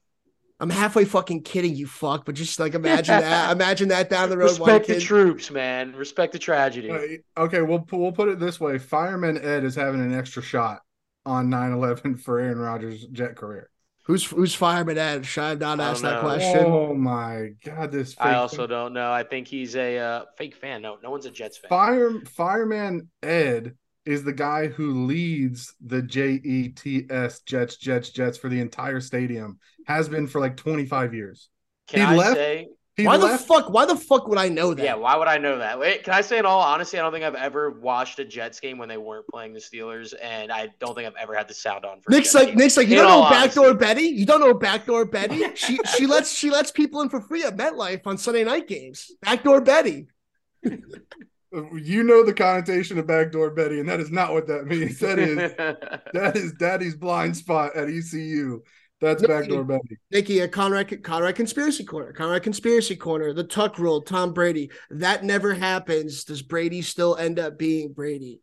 I'm 0.59 0.69
halfway 0.69 1.05
fucking 1.05 1.41
kidding, 1.41 1.75
you 1.75 1.87
fuck. 1.87 2.23
But 2.23 2.35
just 2.35 2.59
like 2.59 2.75
imagine 2.75 3.19
that. 3.19 3.51
Imagine 3.55 3.87
that 3.87 4.11
down 4.11 4.29
the 4.29 4.37
road. 4.37 4.51
Respect 4.51 4.85
the 4.85 4.93
kid- 4.93 5.01
troops, 5.01 5.49
man. 5.49 5.95
Respect 5.95 6.33
the 6.33 6.39
tragedy. 6.39 6.91
Uh, 6.91 7.41
Okay, 7.41 7.61
we'll 7.63 7.85
we'll 7.91 8.11
put 8.11 8.29
it 8.29 8.39
this 8.39 8.59
way: 8.59 8.77
Fireman 8.77 9.43
Ed 9.43 9.63
is 9.63 9.73
having 9.73 10.01
an 10.01 10.13
extra 10.13 10.43
shot 10.43 10.81
on 11.25 11.49
9/11 11.49 12.19
for 12.21 12.39
Aaron 12.39 12.59
Rodgers' 12.59 13.07
jet 13.07 13.35
career. 13.35 13.70
Who's 14.11 14.25
who's 14.25 14.53
fireman 14.53 14.97
Ed? 14.97 15.25
Should 15.25 15.41
I 15.41 15.49
have 15.51 15.59
not 15.61 15.79
I 15.79 15.89
asked 15.89 16.01
that 16.01 16.15
know. 16.15 16.27
question? 16.27 16.65
Oh 16.65 16.93
my 16.93 17.51
god, 17.63 17.93
this 17.93 18.13
I 18.17 18.31
fake 18.31 18.37
also 18.39 18.67
don't 18.67 18.91
know. 18.91 19.09
I 19.09 19.23
think 19.23 19.47
he's 19.47 19.73
a 19.77 19.97
uh, 19.97 20.25
fake 20.37 20.57
fan. 20.57 20.81
No, 20.81 20.97
no 21.01 21.11
one's 21.11 21.25
a 21.25 21.31
Jets 21.31 21.57
fan. 21.57 21.69
Fire 21.69 22.19
Fireman 22.25 23.07
Ed 23.23 23.77
is 24.05 24.25
the 24.25 24.33
guy 24.33 24.67
who 24.67 25.05
leads 25.05 25.73
the 25.79 26.01
J 26.01 26.41
E 26.43 26.67
T 26.67 27.05
S 27.09 27.39
Jets 27.43 27.77
Jets 27.77 28.09
Jets 28.09 28.37
for 28.37 28.49
the 28.49 28.59
entire 28.59 28.99
stadium. 28.99 29.59
Has 29.87 30.09
been 30.09 30.27
for 30.27 30.41
like 30.41 30.57
25 30.57 31.13
years. 31.13 31.47
Can 31.87 31.99
he 31.99 32.05
I 32.05 32.17
left? 32.17 32.35
say? 32.35 32.67
He 32.97 33.07
why 33.07 33.15
left. 33.15 33.47
the 33.47 33.53
fuck? 33.53 33.69
Why 33.69 33.85
the 33.85 33.95
fuck 33.95 34.27
would 34.27 34.37
I 34.37 34.49
know 34.49 34.73
that? 34.73 34.83
Yeah, 34.83 34.95
why 34.95 35.15
would 35.15 35.29
I 35.29 35.37
know 35.37 35.57
that? 35.59 35.79
Wait, 35.79 36.03
can 36.03 36.13
I 36.13 36.19
say 36.19 36.37
in 36.39 36.45
all 36.45 36.59
honesty, 36.59 36.99
I 36.99 37.01
don't 37.01 37.13
think 37.13 37.23
I've 37.23 37.35
ever 37.35 37.71
watched 37.71 38.19
a 38.19 38.25
Jets 38.25 38.59
game 38.59 38.77
when 38.77 38.89
they 38.89 38.97
weren't 38.97 39.25
playing 39.27 39.53
the 39.53 39.61
Steelers, 39.61 40.13
and 40.21 40.51
I 40.51 40.69
don't 40.79 40.93
think 40.93 41.07
I've 41.07 41.15
ever 41.15 41.33
had 41.33 41.47
the 41.47 41.53
sound 41.53 41.85
on 41.85 42.01
for. 42.01 42.11
Nick's 42.11 42.33
like 42.33 42.49
game. 42.49 42.57
Nick's 42.57 42.75
like 42.75 42.89
you 42.89 42.97
In 42.97 43.03
don't 43.03 43.23
know 43.23 43.29
backdoor 43.29 43.67
honesty. 43.67 43.85
Betty. 43.85 44.01
You 44.03 44.25
don't 44.25 44.41
know 44.41 44.53
backdoor 44.53 45.05
Betty. 45.05 45.45
She 45.55 45.79
she 45.95 46.05
lets 46.05 46.33
she 46.33 46.49
lets 46.49 46.71
people 46.71 47.01
in 47.01 47.09
for 47.09 47.21
free 47.21 47.43
at 47.43 47.55
MetLife 47.55 48.05
on 48.05 48.17
Sunday 48.17 48.43
night 48.43 48.67
games. 48.67 49.11
Backdoor 49.21 49.61
Betty. 49.61 50.07
you 50.63 52.03
know 52.03 52.23
the 52.23 52.33
connotation 52.33 52.97
of 52.97 53.07
backdoor 53.07 53.51
Betty, 53.51 53.79
and 53.79 53.89
that 53.89 53.99
is 53.99 54.11
not 54.11 54.33
what 54.33 54.47
that 54.47 54.65
means. 54.65 54.99
That 54.99 55.19
is 55.19 55.37
that 56.13 56.35
is 56.35 56.53
Daddy's 56.53 56.95
blind 56.95 57.35
spot 57.35 57.75
at 57.75 57.89
ECU. 57.89 58.61
That's 59.01 59.25
backdoor 59.25 59.63
Betty. 59.63 59.97
Nikki, 60.11 60.39
a 60.39 60.47
Conrad 60.47 61.03
Conrad 61.03 61.35
conspiracy 61.35 61.83
corner. 61.83 62.13
Conrad 62.13 62.43
conspiracy 62.43 62.95
corner. 62.95 63.33
The 63.33 63.43
Tuck 63.43 63.79
rule. 63.79 64.01
Tom 64.01 64.31
Brady. 64.31 64.69
That 64.91 65.23
never 65.23 65.55
happens. 65.55 66.23
Does 66.23 66.43
Brady 66.43 66.83
still 66.83 67.15
end 67.15 67.39
up 67.39 67.57
being 67.57 67.93
Brady? 67.93 68.41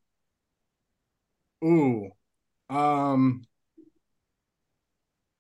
Ooh, 1.65 2.11
um, 2.69 3.43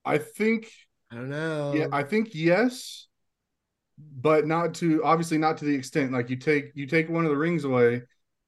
I 0.04 0.18
think 0.18 0.70
I 1.10 1.16
don't 1.16 1.30
know. 1.30 1.74
yeah, 1.74 1.86
I 1.92 2.04
think 2.04 2.30
yes, 2.32 3.08
but 3.98 4.46
not 4.46 4.74
to 4.74 5.04
obviously 5.04 5.38
not 5.38 5.58
to 5.58 5.64
the 5.64 5.74
extent 5.74 6.12
like 6.12 6.30
you 6.30 6.36
take 6.36 6.70
you 6.74 6.86
take 6.86 7.08
one 7.08 7.24
of 7.24 7.30
the 7.30 7.36
rings 7.36 7.64
away, 7.64 8.02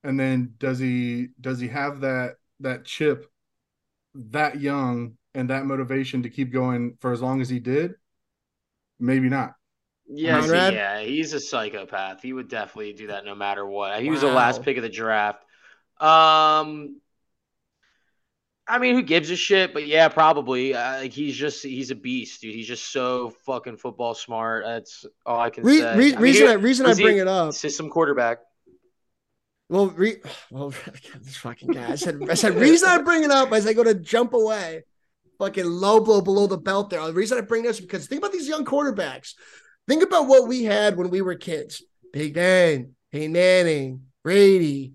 and 0.05 0.18
then 0.18 0.55
does 0.59 0.79
he 0.79 1.29
does 1.41 1.59
he 1.59 1.68
have 1.68 2.01
that 2.01 2.37
that 2.61 2.85
chip 2.85 3.27
that 4.14 4.61
young 4.61 5.16
and 5.35 5.51
that 5.51 5.64
motivation 5.66 6.22
to 6.22 6.31
keep 6.31 6.53
going 6.53 6.97
for 7.01 7.12
as 7.12 7.20
long 7.20 7.41
as 7.41 7.49
he 7.49 7.61
did? 7.61 7.95
Maybe 8.99 9.28
not. 9.28 9.55
Yes, 10.12 10.47
Conrad? 10.47 10.74
yeah, 10.74 11.01
he's 11.01 11.33
a 11.35 11.41
psychopath. 11.41 12.20
He 12.20 12.33
would 12.33 12.49
definitely 12.49 12.93
do 12.95 13.07
that 13.09 13.24
no 13.24 13.35
matter 13.35 13.64
what. 13.64 14.03
He 14.03 14.11
was 14.11 14.22
the 14.22 14.26
last 14.26 14.62
pick 14.62 14.76
of 14.76 14.83
the 14.83 14.89
draft. 14.89 15.45
Um, 16.01 17.01
I 18.66 18.78
mean, 18.78 18.97
who 18.97 19.03
gives 19.03 19.31
a 19.31 19.37
shit? 19.37 19.72
But 19.72 19.87
yeah, 19.87 20.09
probably. 20.09 20.74
Uh, 20.74 21.03
like 21.03 21.12
he's 21.12 21.37
just 21.37 21.62
he's 21.62 21.91
a 21.91 21.95
beast, 21.95 22.41
dude. 22.41 22.55
He's 22.55 22.66
just 22.66 22.91
so 22.91 23.31
fucking 23.45 23.76
football 23.76 24.14
smart. 24.14 24.64
That's 24.64 25.07
all 25.24 25.39
I 25.39 25.51
can 25.51 25.62
Re- 25.64 25.78
say. 25.78 25.97
re- 25.97 26.12
I 26.12 26.14
mean, 26.14 26.20
reason 26.20 26.47
he- 26.47 26.53
I, 26.53 26.57
reason 26.57 26.87
I 26.87 26.95
bring 26.95 27.18
it 27.18 27.28
up. 27.28 27.53
System 27.53 27.89
quarterback. 27.89 28.39
Well, 29.68 29.87
re- 29.91 30.20
well, 30.51 30.70
this 31.20 31.37
fucking 31.37 31.70
guy. 31.70 31.93
I 31.93 31.95
said, 31.95 32.20
I 32.28 32.35
said, 32.35 32.55
reason 32.57 32.89
I 32.89 32.99
bring 32.99 33.22
it 33.22 33.31
up 33.31 33.53
as 33.53 33.66
I 33.66 33.72
go 33.72 33.85
to 33.85 33.95
jump 33.95 34.35
away, 34.35 34.85
fucking 35.41 35.64
low 35.64 35.99
blow 36.01 36.20
below 36.20 36.47
the 36.47 36.59
belt 36.59 36.91
there. 36.91 37.05
The 37.05 37.12
reason 37.12 37.38
I 37.38 37.41
bring 37.41 37.62
this 37.64 37.78
is 37.78 37.84
because 37.84 38.07
think 38.07 38.20
about 38.20 38.32
these 38.32 38.47
young 38.47 38.64
quarterbacks. 38.64 39.32
Think 39.88 40.05
about 40.05 40.28
what 40.28 40.47
we 40.47 40.62
had 40.64 40.97
when 40.97 41.11
we 41.11 41.22
were 41.22 41.34
kids. 41.34 41.82
Big 42.12 42.34
Ben, 42.34 42.93
Peyton 43.11 43.32
Manning, 43.32 44.03
Brady, 44.22 44.93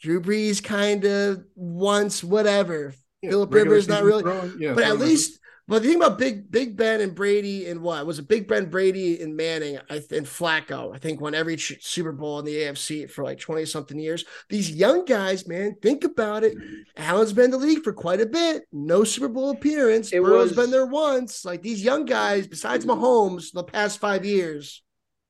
Drew 0.00 0.20
Brees, 0.22 0.62
kind 0.62 1.04
of 1.04 1.44
once, 1.54 2.22
whatever. 2.24 2.94
Yeah, 3.20 3.30
Philip 3.30 3.52
Rivers, 3.52 3.88
not 3.88 4.04
really, 4.04 4.22
throwing- 4.22 4.54
yeah, 4.58 4.74
but 4.74 4.84
at 4.84 4.98
least, 4.98 5.38
but 5.66 5.82
the 5.82 5.88
thing 5.88 5.96
about 5.96 6.18
Big 6.18 6.50
Big 6.50 6.76
Ben 6.76 7.00
and 7.00 7.14
Brady 7.14 7.66
and 7.68 7.80
what 7.82 8.04
was 8.06 8.18
it? 8.18 8.28
Big 8.28 8.46
Ben, 8.46 8.66
Brady, 8.66 9.20
and 9.22 9.34
Manning, 9.36 9.78
I 9.88 9.98
th- 9.98 10.12
and 10.12 10.26
Flacco. 10.26 10.94
I 10.94 10.98
think 10.98 11.20
won 11.20 11.34
every 11.34 11.56
ch- 11.56 11.78
Super 11.80 12.12
Bowl 12.12 12.38
in 12.38 12.44
the 12.44 12.54
AFC 12.54 13.10
for 13.10 13.24
like 13.24 13.40
twenty 13.40 13.64
something 13.64 13.98
years. 13.98 14.24
These 14.50 14.70
young 14.70 15.04
guys, 15.04 15.48
man, 15.48 15.76
think 15.80 16.04
about 16.04 16.44
it. 16.44 16.56
Allen's 16.96 17.32
been 17.32 17.46
in 17.46 17.50
the 17.52 17.56
league 17.58 17.82
for 17.82 17.92
quite 17.92 18.20
a 18.20 18.26
bit. 18.26 18.64
No 18.72 19.04
Super 19.04 19.28
Bowl 19.28 19.50
appearance. 19.50 20.12
It 20.12 20.22
Burrow's 20.22 20.50
was- 20.50 20.56
been 20.56 20.70
there 20.70 20.86
once. 20.86 21.44
Like 21.44 21.62
these 21.62 21.82
young 21.82 22.04
guys, 22.04 22.46
besides 22.46 22.84
Mahomes, 22.84 23.52
the 23.52 23.64
past 23.64 23.98
five 24.00 24.24
years, 24.24 24.82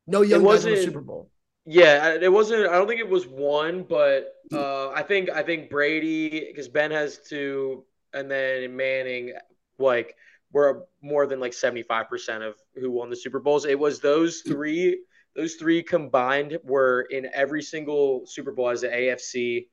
no 0.06 0.22
young 0.22 0.42
guys 0.44 0.64
in 0.66 0.74
the 0.74 0.82
Super 0.82 1.00
Bowl. 1.00 1.30
Yeah, 1.66 2.18
it 2.20 2.30
wasn't. 2.32 2.68
I 2.68 2.72
don't 2.72 2.86
think 2.88 3.00
it 3.00 3.08
was 3.08 3.26
one, 3.26 3.84
but 3.84 4.32
uh, 4.52 4.90
I 4.90 5.02
think 5.02 5.30
I 5.30 5.42
think 5.42 5.70
Brady 5.70 6.46
because 6.48 6.68
Ben 6.68 6.90
has 6.90 7.20
two, 7.26 7.84
and 8.12 8.30
then 8.30 8.76
Manning 8.76 9.32
like 9.78 10.14
were 10.54 10.86
more 11.02 11.26
than 11.26 11.40
like 11.40 11.52
seventy 11.52 11.82
five 11.82 12.08
percent 12.08 12.42
of 12.42 12.54
who 12.76 12.90
won 12.90 13.10
the 13.10 13.16
Super 13.16 13.40
Bowls. 13.40 13.66
It 13.66 13.78
was 13.78 14.00
those 14.00 14.40
three. 14.40 15.00
Those 15.36 15.56
three 15.56 15.82
combined 15.82 16.58
were 16.62 17.02
in 17.10 17.28
every 17.34 17.60
single 17.60 18.24
Super 18.24 18.52
Bowl 18.52 18.70
as 18.70 18.82
the 18.82 18.88
AFC, 18.88 19.66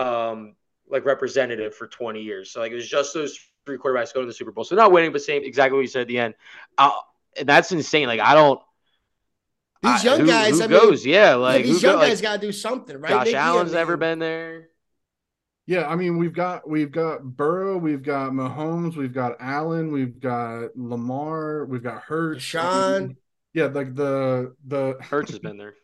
um, 0.00 0.54
like 0.88 1.04
representative 1.04 1.74
for 1.74 1.88
twenty 1.88 2.22
years. 2.22 2.52
So 2.52 2.60
like 2.60 2.72
it 2.72 2.76
was 2.76 2.88
just 2.88 3.12
those 3.12 3.38
three 3.66 3.76
quarterbacks 3.76 4.14
going 4.14 4.24
to 4.24 4.30
the 4.30 4.32
Super 4.32 4.52
Bowl. 4.52 4.64
So 4.64 4.76
not 4.76 4.92
winning, 4.92 5.12
but 5.12 5.20
same 5.20 5.42
exactly 5.44 5.76
what 5.76 5.82
you 5.82 5.88
said 5.88 6.02
at 6.02 6.08
the 6.08 6.18
end. 6.20 6.34
Uh, 6.78 6.92
and 7.36 7.48
that's 7.48 7.72
insane. 7.72 8.06
Like 8.06 8.20
I 8.20 8.34
don't. 8.34 8.60
These 9.82 9.92
I- 9.92 10.02
young 10.04 10.20
who- 10.20 10.26
guys, 10.26 10.58
who 10.58 10.64
I 10.64 10.66
mean, 10.68 10.80
goes? 10.80 11.04
yeah, 11.06 11.30
Yeah, 11.30 11.34
like 11.36 11.64
these 11.64 11.82
young 11.82 11.96
go- 11.96 12.00
guys 12.02 12.18
like, 12.18 12.22
got 12.22 12.40
to 12.40 12.46
do 12.46 12.52
something, 12.52 13.00
right? 13.00 13.10
Josh 13.10 13.24
Nicky? 13.26 13.36
I 13.36 13.46
Allen's 13.48 13.72
never 13.72 13.92
mean, 13.96 14.00
been 14.00 14.18
there. 14.20 14.68
Yeah, 15.70 15.86
I 15.86 15.94
mean 15.94 16.18
we've 16.18 16.32
got 16.32 16.68
we've 16.68 16.90
got 16.90 17.22
Burrow, 17.22 17.78
we've 17.78 18.02
got 18.02 18.32
Mahomes, 18.32 18.96
we've 18.96 19.12
got 19.14 19.36
Allen, 19.38 19.92
we've 19.92 20.18
got 20.18 20.76
Lamar, 20.76 21.64
we've 21.64 21.80
got 21.80 22.02
Hurts. 22.02 22.44
Deshaun. 22.44 23.14
Yeah, 23.54 23.66
like 23.66 23.94
the 23.94 24.52
the 24.66 24.96
Hurts 25.00 25.30
has 25.30 25.38
been 25.38 25.56
there. 25.56 25.74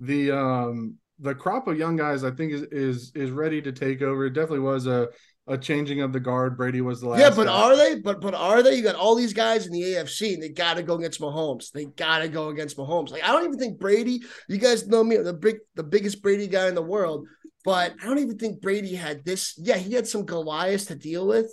the 0.00 0.32
um 0.32 0.96
the 1.20 1.36
crop 1.36 1.68
of 1.68 1.78
young 1.78 1.94
guys 1.94 2.24
I 2.24 2.32
think 2.32 2.52
is 2.52 2.62
is 2.72 3.12
is 3.14 3.30
ready 3.30 3.62
to 3.62 3.70
take 3.70 4.02
over. 4.02 4.26
It 4.26 4.30
definitely 4.30 4.58
was 4.58 4.88
a 4.88 5.06
a 5.46 5.56
changing 5.56 6.02
of 6.02 6.12
the 6.12 6.18
guard. 6.18 6.56
Brady 6.56 6.80
was 6.80 7.00
the 7.00 7.08
last. 7.08 7.20
Yeah, 7.20 7.30
but 7.30 7.46
guy. 7.46 7.52
are 7.52 7.76
they? 7.76 8.00
But 8.00 8.20
but 8.20 8.34
are 8.34 8.62
they? 8.62 8.74
You 8.74 8.82
got 8.82 8.96
all 8.96 9.14
these 9.14 9.32
guys 9.32 9.66
in 9.66 9.72
the 9.72 9.82
AFC, 9.82 10.34
and 10.34 10.42
they 10.42 10.48
got 10.48 10.78
to 10.78 10.82
go 10.82 10.96
against 10.96 11.20
Mahomes. 11.20 11.70
They 11.70 11.84
got 11.84 12.18
to 12.18 12.28
go 12.28 12.48
against 12.48 12.76
Mahomes. 12.76 13.10
Like 13.10 13.22
I 13.22 13.28
don't 13.28 13.44
even 13.44 13.58
think 13.58 13.78
Brady. 13.78 14.20
You 14.48 14.58
guys 14.58 14.88
know 14.88 15.04
me, 15.04 15.16
the 15.16 15.32
big, 15.32 15.58
the 15.76 15.84
biggest 15.84 16.22
Brady 16.22 16.48
guy 16.48 16.68
in 16.68 16.74
the 16.74 16.82
world. 16.82 17.26
But 17.68 17.96
I 18.02 18.06
don't 18.06 18.18
even 18.20 18.38
think 18.38 18.62
Brady 18.62 18.94
had 18.94 19.26
this. 19.26 19.52
Yeah, 19.58 19.76
he 19.76 19.92
had 19.92 20.06
some 20.06 20.24
Goliaths 20.24 20.86
to 20.86 20.94
deal 20.94 21.26
with, 21.26 21.52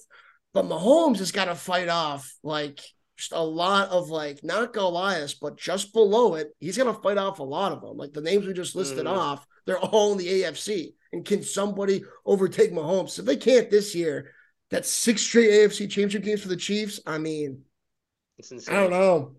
but 0.53 0.63
Mahomes 0.63 1.17
has 1.17 1.33
got 1.33 1.45
to 1.45 1.55
fight 1.55 1.89
off 1.89 2.33
like 2.41 2.79
just 3.17 3.33
a 3.33 3.43
lot 3.43 3.89
of 3.89 4.09
like 4.09 4.41
not 4.41 4.71
Goliaths, 4.71 5.33
but 5.33 5.57
just 5.57 5.91
below 5.91 6.35
it. 6.35 6.55
He's 6.61 6.77
gonna 6.77 6.93
fight 6.93 7.17
off 7.17 7.39
a 7.39 7.43
lot 7.43 7.73
of 7.73 7.81
them. 7.81 7.97
Like 7.97 8.13
the 8.13 8.21
names 8.21 8.47
we 8.47 8.53
just 8.53 8.77
listed 8.77 9.05
Mhm. 9.07 9.11
off, 9.17 9.45
they're 9.65 9.77
all 9.77 10.13
in 10.13 10.17
the 10.17 10.29
AFC. 10.29 10.95
And 11.11 11.25
can 11.25 11.43
somebody 11.43 12.05
overtake 12.25 12.71
Mahomes? 12.71 13.19
If 13.19 13.25
they 13.25 13.35
can't 13.35 13.69
this 13.69 13.93
year, 13.93 14.31
that's 14.69 14.89
six 14.89 15.21
straight 15.21 15.49
AFC 15.49 15.85
championship 15.85 16.23
games 16.23 16.41
for 16.41 16.47
the 16.47 16.55
Chiefs. 16.55 17.01
I 17.05 17.17
mean, 17.17 17.65
It's 18.37 18.51
insane. 18.53 18.73
I 18.73 18.79
don't 18.79 18.91
know. 18.91 19.35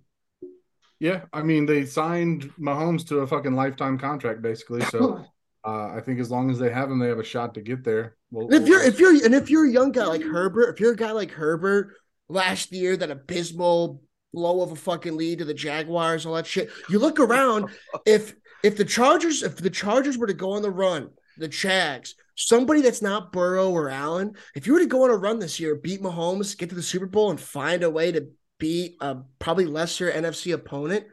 Yeah, 0.99 1.25
I 1.33 1.43
mean 1.43 1.65
they 1.65 1.87
signed 1.87 2.53
Mahomes 2.61 3.09
to 3.09 3.21
a 3.21 3.27
fucking 3.27 3.55
lifetime 3.55 3.99
contract 3.99 4.43
basically. 4.43 4.83
So 4.83 5.25
uh, 5.67 5.93
I 5.97 6.01
think 6.01 6.21
as 6.21 6.31
long 6.31 6.51
as 6.51 6.59
they 6.59 6.71
have 6.71 6.91
him, 6.91 6.99
they 7.01 7.09
have 7.09 7.19
a 7.19 7.25
shot 7.25 7.55
to 7.55 7.61
get 7.61 7.83
there. 7.83 8.17
Well, 8.31 8.53
if 8.53 8.69
you're 8.69 8.83
if 8.83 9.01
you're 9.01 9.25
and 9.25 9.35
if 9.35 9.51
you're 9.51 9.67
a 9.67 9.71
young 9.71 9.91
guy 9.91 10.07
like 10.07 10.23
Herbert, 10.23 10.71
if 10.71 10.81
you're 10.81 10.93
a 10.93 10.97
guy 10.97 11.11
like 11.11 11.33
Herbert 11.33 11.95
last 12.29 12.73
year, 12.73 12.97
that 12.97 13.11
abysmal 13.11 14.01
blow 14.33 14.63
of 14.63 14.71
a 14.71 14.77
fucking 14.77 15.17
lead 15.17 15.39
to 15.39 15.45
the 15.45 15.55
Jaguars, 15.55 16.25
all 16.25 16.35
that 16.35 16.47
shit. 16.47 16.71
You 16.89 17.01
look 17.01 17.19
around, 17.19 17.71
if 18.07 18.35
if 18.63 18.77
the 18.77 18.85
Chargers, 18.85 19.43
if 19.43 19.57
the 19.57 19.71
Chargers 19.71 20.17
were 20.17 20.29
to 20.29 20.35
go 20.35 20.53
on 20.53 20.63
the 20.63 20.71
run, 20.71 21.11
the 21.37 21.49
Chags, 21.49 22.13
somebody 22.37 22.81
that's 22.81 23.03
not 23.03 23.33
Burrow 23.33 23.71
or 23.71 23.91
Allen, 23.91 24.35
if 24.55 24.67
you 24.67 24.73
were 24.73 24.81
to 24.81 24.87
go 24.87 25.05
on 25.05 25.11
a 25.11 25.17
run 25.17 25.41
this 25.41 25.59
year, 25.59 25.75
beat 25.75 26.01
Mahomes, 26.01 26.57
get 26.57 26.69
to 26.69 26.75
the 26.77 26.83
Super 26.83 27.07
Bowl, 27.07 27.31
and 27.31 27.41
find 27.41 27.83
a 27.83 27.91
way 27.91 28.13
to 28.13 28.29
beat 28.59 28.97
a 29.01 29.17
probably 29.41 29.67
lesser 29.67 30.11
NFC 30.11 30.55
opponent. 30.55 31.07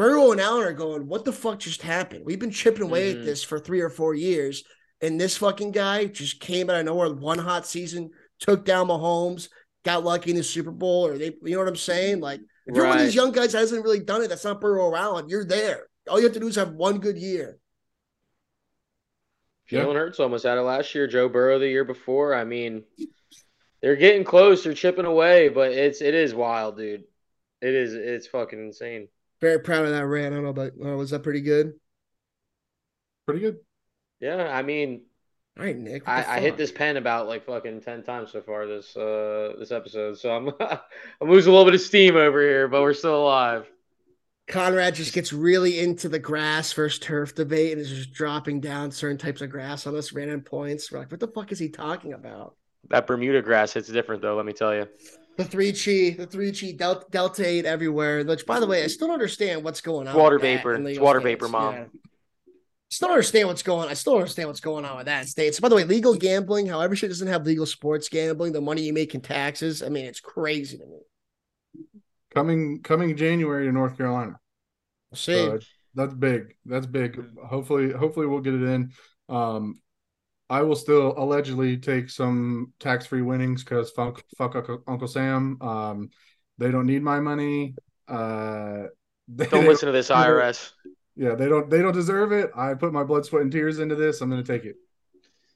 Burrow 0.00 0.32
and 0.32 0.40
Allen 0.40 0.62
are 0.62 0.72
going, 0.72 1.06
what 1.06 1.26
the 1.26 1.32
fuck 1.32 1.58
just 1.58 1.82
happened? 1.82 2.24
We've 2.24 2.38
been 2.38 2.50
chipping 2.50 2.84
away 2.84 3.12
Mhm. 3.12 3.18
at 3.18 3.24
this 3.26 3.42
for 3.42 3.58
three 3.60 3.82
or 3.82 3.90
four 3.90 4.14
years. 4.14 4.64
And 5.02 5.20
this 5.20 5.36
fucking 5.36 5.72
guy 5.72 6.06
just 6.06 6.40
came 6.40 6.70
out 6.70 6.80
of 6.80 6.86
nowhere, 6.86 7.12
one 7.12 7.38
hot 7.38 7.66
season, 7.66 8.10
took 8.38 8.64
down 8.64 8.88
Mahomes, 8.88 9.50
got 9.84 10.02
lucky 10.02 10.30
in 10.30 10.38
the 10.38 10.42
Super 10.42 10.70
Bowl, 10.70 11.06
or 11.06 11.18
they, 11.18 11.36
you 11.42 11.52
know 11.52 11.58
what 11.58 11.68
I'm 11.68 11.76
saying? 11.76 12.20
Like, 12.20 12.40
if 12.66 12.74
you're 12.74 12.86
one 12.86 12.96
of 12.96 13.04
these 13.04 13.14
young 13.14 13.30
guys 13.30 13.52
that 13.52 13.58
hasn't 13.58 13.84
really 13.84 14.00
done 14.00 14.22
it, 14.22 14.28
that's 14.28 14.44
not 14.44 14.58
Burrow 14.58 14.86
or 14.86 14.96
Allen, 14.96 15.28
you're 15.28 15.44
there. 15.44 15.90
All 16.08 16.18
you 16.18 16.24
have 16.24 16.32
to 16.32 16.40
do 16.40 16.48
is 16.48 16.56
have 16.56 16.72
one 16.72 16.98
good 16.98 17.18
year. 17.18 17.58
Yeah. 19.68 19.84
Jalen 19.84 19.96
Hurts 19.96 20.18
almost 20.18 20.44
had 20.44 20.56
it 20.56 20.62
last 20.62 20.94
year. 20.94 21.08
Joe 21.08 21.28
Burrow 21.28 21.58
the 21.58 21.68
year 21.68 21.84
before. 21.84 22.34
I 22.34 22.44
mean, 22.44 22.84
they're 23.82 23.96
getting 23.96 24.24
close. 24.24 24.64
They're 24.64 24.72
chipping 24.72 25.04
away, 25.04 25.50
but 25.50 25.72
it's 25.72 26.00
it 26.00 26.14
is 26.14 26.34
wild, 26.34 26.78
dude. 26.78 27.04
It 27.60 27.74
is. 27.74 27.92
It's 27.92 28.28
fucking 28.28 28.58
insane. 28.58 29.08
Very 29.40 29.60
proud 29.60 29.84
of 29.86 29.92
that 29.92 30.06
rant. 30.06 30.34
I 30.34 30.36
don't 30.36 30.44
know, 30.44 30.52
but 30.52 30.74
uh, 30.84 30.96
was 30.96 31.10
that 31.10 31.22
pretty 31.22 31.40
good? 31.40 31.74
pretty 33.26 33.40
good. 33.40 33.58
Yeah, 34.20 34.54
I 34.54 34.62
mean, 34.62 35.02
All 35.58 35.64
right, 35.64 35.76
Nick. 35.76 36.06
I, 36.08 36.36
I 36.36 36.40
hit 36.40 36.56
this 36.56 36.72
pen 36.72 36.96
about 36.96 37.28
like 37.28 37.46
fucking 37.46 37.80
ten 37.80 38.02
times 38.02 38.32
so 38.32 38.42
far 38.42 38.66
this 38.66 38.96
uh 38.96 39.54
this 39.58 39.70
episode, 39.70 40.18
so 40.18 40.30
I'm 40.34 40.48
I'm 41.20 41.30
losing 41.30 41.50
a 41.50 41.56
little 41.56 41.64
bit 41.64 41.74
of 41.74 41.80
steam 41.80 42.16
over 42.16 42.40
here, 42.40 42.68
but 42.68 42.82
we're 42.82 42.94
still 42.94 43.22
alive. 43.22 43.70
Conrad 44.48 44.96
just 44.96 45.12
gets 45.12 45.32
really 45.32 45.78
into 45.78 46.08
the 46.08 46.18
grass 46.18 46.72
versus 46.72 46.98
turf 46.98 47.36
debate 47.36 47.72
and 47.72 47.80
is 47.80 47.88
just 47.88 48.12
dropping 48.12 48.60
down 48.60 48.90
certain 48.90 49.16
types 49.16 49.40
of 49.42 49.48
grass 49.48 49.86
on 49.86 49.94
us 49.94 50.12
random 50.12 50.40
points. 50.40 50.90
We're 50.90 50.98
like, 50.98 51.10
what 51.10 51.20
the 51.20 51.28
fuck 51.28 51.52
is 51.52 51.58
he 51.60 51.68
talking 51.68 52.12
about? 52.14 52.56
That 52.88 53.06
Bermuda 53.06 53.42
grass 53.42 53.72
hits 53.72 53.88
different 53.88 54.22
though. 54.22 54.34
Let 54.34 54.46
me 54.46 54.52
tell 54.52 54.74
you. 54.74 54.88
The 55.36 55.44
three 55.44 55.72
chi, 55.72 56.16
the 56.16 56.26
three 56.26 56.52
chi, 56.52 56.72
del- 56.72 57.04
delta 57.10 57.46
eight 57.46 57.64
everywhere. 57.64 58.24
Which, 58.24 58.44
by 58.44 58.60
the 58.60 58.66
way, 58.66 58.84
I 58.84 58.88
still 58.88 59.08
don't 59.08 59.14
understand 59.14 59.64
what's 59.64 59.80
going 59.80 60.06
on. 60.06 60.16
Water 60.16 60.38
vapor. 60.38 60.74
It's 60.74 60.98
water 60.98 61.20
states. 61.20 61.30
vapor, 61.30 61.48
Mom. 61.48 61.74
Yeah. 61.74 61.84
Still 62.90 63.08
don't 63.08 63.14
understand 63.14 63.48
what's 63.48 63.62
going. 63.62 63.84
On. 63.84 63.90
I 63.90 63.94
still 63.94 64.14
don't 64.14 64.22
understand 64.22 64.48
what's 64.48 64.60
going 64.60 64.84
on 64.84 64.96
with 64.96 65.06
that 65.06 65.22
in 65.22 65.26
states. 65.28 65.60
By 65.60 65.68
the 65.68 65.76
way, 65.76 65.84
legal 65.84 66.14
gambling. 66.14 66.66
However, 66.66 66.96
shit 66.96 67.08
doesn't 67.08 67.28
have 67.28 67.46
legal 67.46 67.64
sports 67.64 68.08
gambling. 68.08 68.52
The 68.52 68.60
money 68.60 68.82
you 68.82 68.92
make 68.92 69.14
in 69.14 69.20
taxes. 69.20 69.82
I 69.82 69.88
mean, 69.88 70.06
it's 70.06 70.20
crazy 70.20 70.76
to 70.76 70.86
me. 70.86 70.98
Coming 72.34 72.82
coming 72.82 73.16
January 73.16 73.66
to 73.66 73.72
North 73.72 73.96
Carolina. 73.96 74.38
We'll 75.10 75.16
see. 75.16 75.34
So 75.34 75.60
that's 75.94 76.14
big. 76.14 76.56
That's 76.64 76.86
big. 76.86 77.20
Hopefully, 77.44 77.92
hopefully 77.92 78.26
we'll 78.26 78.40
get 78.40 78.54
it 78.54 78.62
in. 78.62 78.92
Um, 79.28 79.80
I 80.50 80.62
will 80.62 80.74
still 80.74 81.14
allegedly 81.16 81.76
take 81.76 82.10
some 82.10 82.72
tax 82.80 83.06
free 83.06 83.22
winnings 83.22 83.62
because 83.62 83.92
fuck, 83.92 84.24
fuck 84.36 84.56
Uncle, 84.56 84.82
Uncle 84.88 85.06
Sam. 85.06 85.56
Um, 85.62 86.10
they 86.58 86.72
don't 86.72 86.86
need 86.86 87.04
my 87.04 87.20
money. 87.20 87.76
Uh, 88.08 88.86
they, 89.28 89.46
Don't 89.46 89.66
listen 89.66 89.86
to 89.86 89.92
this 89.92 90.10
IRS. 90.10 90.72
Yeah, 91.14 91.36
they 91.36 91.48
don't. 91.48 91.70
They 91.70 91.80
don't 91.80 91.94
deserve 91.94 92.32
it. 92.32 92.50
I 92.56 92.74
put 92.74 92.92
my 92.92 93.04
blood, 93.04 93.24
sweat, 93.24 93.42
and 93.42 93.52
tears 93.52 93.78
into 93.78 93.94
this. 93.94 94.20
I'm 94.20 94.28
going 94.28 94.42
to 94.42 94.52
take 94.52 94.64
it. 94.64 94.76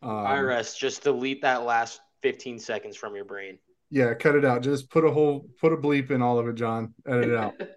Um, 0.00 0.10
IRS, 0.10 0.76
just 0.76 1.02
delete 1.02 1.42
that 1.42 1.64
last 1.64 2.00
15 2.22 2.60
seconds 2.60 2.96
from 2.96 3.16
your 3.16 3.24
brain. 3.24 3.58
Yeah, 3.90 4.14
cut 4.14 4.36
it 4.36 4.44
out. 4.44 4.62
Just 4.62 4.90
put 4.90 5.04
a 5.04 5.10
whole, 5.10 5.48
put 5.60 5.72
a 5.72 5.76
bleep 5.76 6.10
in 6.10 6.22
all 6.22 6.38
of 6.38 6.46
it, 6.46 6.54
John. 6.54 6.94
Edit 7.06 7.30
it 7.30 7.36
out. 7.36 7.54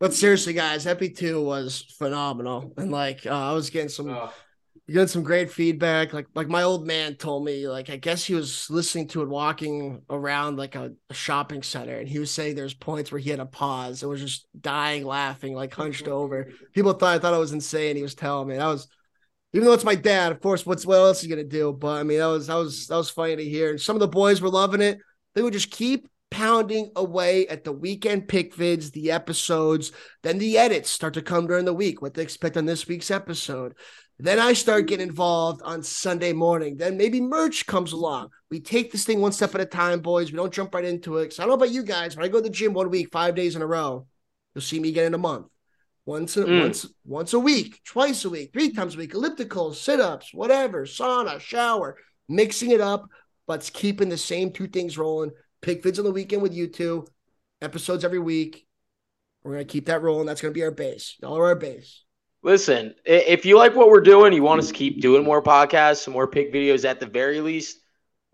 But 0.00 0.12
seriously, 0.12 0.52
guys, 0.52 0.86
Epi 0.86 1.08
two 1.10 1.42
was 1.42 1.82
phenomenal, 1.98 2.74
and 2.76 2.90
like 2.90 3.24
uh, 3.26 3.30
I 3.30 3.52
was 3.52 3.70
getting 3.70 3.88
some 3.88 4.10
Oh, 4.10 4.32
getting 4.88 5.08
some 5.08 5.22
great 5.22 5.50
feedback. 5.50 6.12
Like 6.12 6.26
like 6.34 6.48
my 6.48 6.62
old 6.62 6.86
man 6.86 7.16
told 7.16 7.44
me, 7.44 7.68
like 7.68 7.90
I 7.90 7.96
guess 7.96 8.24
he 8.24 8.34
was 8.34 8.68
listening 8.70 9.08
to 9.08 9.22
it 9.22 9.28
walking 9.28 10.02
around 10.10 10.56
like 10.56 10.74
a, 10.74 10.92
a 11.10 11.14
shopping 11.14 11.62
center, 11.62 11.98
and 11.98 12.08
he 12.08 12.18
was 12.18 12.30
saying 12.30 12.54
there's 12.56 12.74
points 12.74 13.10
where 13.12 13.20
he 13.20 13.30
had 13.30 13.38
to 13.38 13.46
pause 13.46 14.02
and 14.02 14.10
was 14.10 14.20
just 14.20 14.46
dying 14.60 15.04
laughing, 15.04 15.54
like 15.54 15.74
hunched 15.74 16.08
over. 16.08 16.50
People 16.72 16.92
thought 16.92 17.14
I 17.14 17.18
thought 17.18 17.34
I 17.34 17.38
was 17.38 17.52
insane. 17.52 17.96
He 17.96 18.02
was 18.02 18.14
telling 18.14 18.48
me 18.48 18.56
that 18.56 18.66
was 18.66 18.88
Even 19.52 19.66
though 19.66 19.74
it's 19.74 19.84
my 19.84 19.94
dad, 19.94 20.32
of 20.32 20.40
course. 20.40 20.66
What's 20.66 20.84
what 20.86 20.96
else 20.96 21.18
is 21.18 21.24
he 21.24 21.28
gonna 21.28 21.44
do? 21.44 21.72
But 21.72 22.00
I 22.00 22.02
mean, 22.02 22.18
that 22.18 22.26
was 22.26 22.48
that 22.48 22.56
was 22.56 22.88
that 22.88 22.96
was 22.96 23.10
funny 23.10 23.36
to 23.36 23.44
hear. 23.44 23.70
And 23.70 23.80
some 23.80 23.96
of 23.96 24.00
the 24.00 24.08
boys 24.08 24.40
were 24.40 24.50
loving 24.50 24.82
it. 24.82 24.98
They 25.34 25.42
would 25.42 25.52
just 25.52 25.70
keep 25.70 26.08
pounding 26.30 26.90
away 26.96 27.46
at 27.46 27.62
the 27.62 27.72
weekend 27.72 28.26
pick 28.26 28.56
vids, 28.56 28.90
the 28.90 29.12
episodes, 29.12 29.92
then 30.24 30.38
the 30.38 30.58
edits 30.58 30.90
start 30.90 31.14
to 31.14 31.22
come 31.22 31.46
during 31.46 31.64
the 31.64 31.72
week. 31.72 32.02
What 32.02 32.14
to 32.14 32.22
expect 32.22 32.56
on 32.56 32.66
this 32.66 32.88
week's 32.88 33.10
episode. 33.12 33.74
Then 34.18 34.38
I 34.38 34.52
start 34.52 34.86
getting 34.86 35.08
involved 35.08 35.60
on 35.62 35.82
Sunday 35.82 36.32
morning. 36.32 36.76
Then 36.76 36.96
maybe 36.96 37.20
merch 37.20 37.66
comes 37.66 37.92
along. 37.92 38.28
We 38.48 38.60
take 38.60 38.92
this 38.92 39.04
thing 39.04 39.20
one 39.20 39.32
step 39.32 39.54
at 39.54 39.60
a 39.60 39.66
time, 39.66 40.00
boys. 40.00 40.30
We 40.30 40.36
don't 40.36 40.52
jump 40.52 40.74
right 40.74 40.84
into 40.84 41.18
it. 41.18 41.24
Because 41.24 41.40
I 41.40 41.42
don't 41.42 41.48
know 41.48 41.54
about 41.54 41.70
you 41.70 41.82
guys. 41.82 42.16
When 42.16 42.24
I 42.24 42.28
go 42.28 42.38
to 42.38 42.44
the 42.44 42.50
gym 42.50 42.74
one 42.74 42.90
week, 42.90 43.10
five 43.10 43.34
days 43.34 43.56
in 43.56 43.62
a 43.62 43.66
row, 43.66 44.06
you'll 44.54 44.62
see 44.62 44.78
me 44.78 44.90
again 44.90 45.06
in 45.06 45.14
a 45.14 45.18
month. 45.18 45.46
Once, 46.06 46.36
a, 46.36 46.44
mm. 46.44 46.60
once, 46.60 46.86
once 47.04 47.32
a 47.32 47.38
week, 47.38 47.80
twice 47.84 48.24
a 48.24 48.30
week, 48.30 48.52
three 48.52 48.72
times 48.72 48.94
a 48.94 48.98
week, 48.98 49.14
ellipticals, 49.14 49.76
sit-ups, 49.76 50.34
whatever, 50.34 50.84
sauna, 50.84 51.40
shower, 51.40 51.96
mixing 52.28 52.70
it 52.70 52.80
up, 52.80 53.08
but 53.46 53.68
keeping 53.72 54.10
the 54.10 54.18
same 54.18 54.52
two 54.52 54.68
things 54.68 54.98
rolling. 54.98 55.30
Pick 55.62 55.82
vids 55.82 55.98
on 55.98 56.04
the 56.04 56.12
weekend 56.12 56.42
with 56.42 56.52
you 56.52 56.66
two, 56.68 57.06
episodes 57.62 58.04
every 58.04 58.18
week. 58.18 58.66
We're 59.42 59.52
gonna 59.52 59.64
keep 59.64 59.86
that 59.86 60.02
rolling. 60.02 60.26
That's 60.26 60.40
gonna 60.40 60.52
be 60.52 60.62
our 60.62 60.70
base. 60.70 61.16
Y'all 61.20 61.38
are 61.38 61.46
our 61.46 61.56
base. 61.56 62.03
Listen, 62.44 62.94
if 63.06 63.46
you 63.46 63.56
like 63.56 63.74
what 63.74 63.88
we're 63.88 64.02
doing, 64.02 64.34
you 64.34 64.42
want 64.42 64.60
us 64.60 64.68
to 64.68 64.74
keep 64.74 65.00
doing 65.00 65.24
more 65.24 65.42
podcasts, 65.42 66.02
some 66.04 66.12
more 66.12 66.28
pick 66.28 66.52
videos 66.52 66.84
at 66.84 67.00
the 67.00 67.06
very 67.06 67.40
least, 67.40 67.78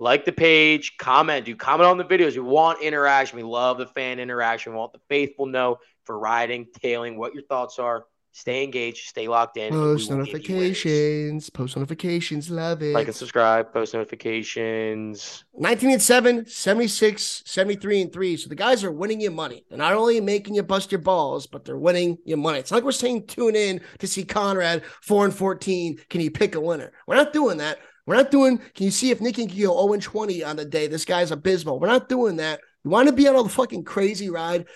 like 0.00 0.24
the 0.24 0.32
page, 0.32 0.96
comment, 0.98 1.46
do 1.46 1.54
comment 1.54 1.88
on 1.88 1.96
the 1.96 2.04
videos. 2.04 2.34
We 2.34 2.40
want 2.40 2.82
interaction. 2.82 3.36
We 3.36 3.44
love 3.44 3.78
the 3.78 3.86
fan 3.86 4.18
interaction. 4.18 4.72
We 4.72 4.78
want 4.78 4.92
the 4.92 5.00
faithful 5.08 5.46
know 5.46 5.78
for 6.02 6.18
riding, 6.18 6.66
tailing, 6.82 7.18
what 7.18 7.34
your 7.34 7.44
thoughts 7.44 7.78
are. 7.78 8.04
Stay 8.32 8.62
engaged, 8.62 9.08
stay 9.08 9.26
locked 9.26 9.56
in. 9.56 9.72
Post 9.72 10.10
notifications, 10.10 11.50
post 11.50 11.76
notifications, 11.76 12.48
love 12.48 12.80
it. 12.80 12.94
Like 12.94 13.08
and 13.08 13.16
subscribe, 13.16 13.72
post 13.72 13.92
notifications. 13.92 15.44
19 15.58 15.90
and 15.90 16.02
7, 16.02 16.46
76, 16.46 17.42
73 17.44 18.02
and 18.02 18.12
3. 18.12 18.36
So 18.36 18.48
the 18.48 18.54
guys 18.54 18.84
are 18.84 18.92
winning 18.92 19.20
you 19.20 19.32
money. 19.32 19.64
They're 19.68 19.78
not 19.78 19.94
only 19.94 20.20
making 20.20 20.54
you 20.54 20.62
bust 20.62 20.92
your 20.92 21.00
balls, 21.00 21.48
but 21.48 21.64
they're 21.64 21.76
winning 21.76 22.18
you 22.24 22.36
money. 22.36 22.60
It's 22.60 22.70
like 22.70 22.84
we're 22.84 22.92
saying 22.92 23.26
tune 23.26 23.56
in 23.56 23.80
to 23.98 24.06
see 24.06 24.24
Conrad 24.24 24.84
4 25.02 25.24
and 25.24 25.34
14. 25.34 25.98
Can 26.08 26.20
you 26.20 26.30
pick 26.30 26.54
a 26.54 26.60
winner? 26.60 26.92
We're 27.08 27.16
not 27.16 27.32
doing 27.32 27.58
that. 27.58 27.78
We're 28.06 28.16
not 28.16 28.30
doing, 28.30 28.58
can 28.58 28.84
you 28.84 28.90
see 28.90 29.10
if 29.10 29.20
Nick 29.20 29.36
can 29.36 29.46
go 29.46 29.54
0 29.54 29.92
and 29.92 30.02
20 30.02 30.44
on 30.44 30.56
the 30.56 30.64
day? 30.64 30.86
This 30.86 31.04
guy's 31.04 31.30
abysmal. 31.30 31.78
We're 31.78 31.88
not 31.88 32.08
doing 32.08 32.36
that. 32.36 32.60
You 32.84 32.90
want 32.90 33.08
to 33.08 33.14
be 33.14 33.28
on 33.28 33.36
a 33.36 33.48
fucking 33.48 33.84
crazy 33.84 34.30
ride? 34.30 34.66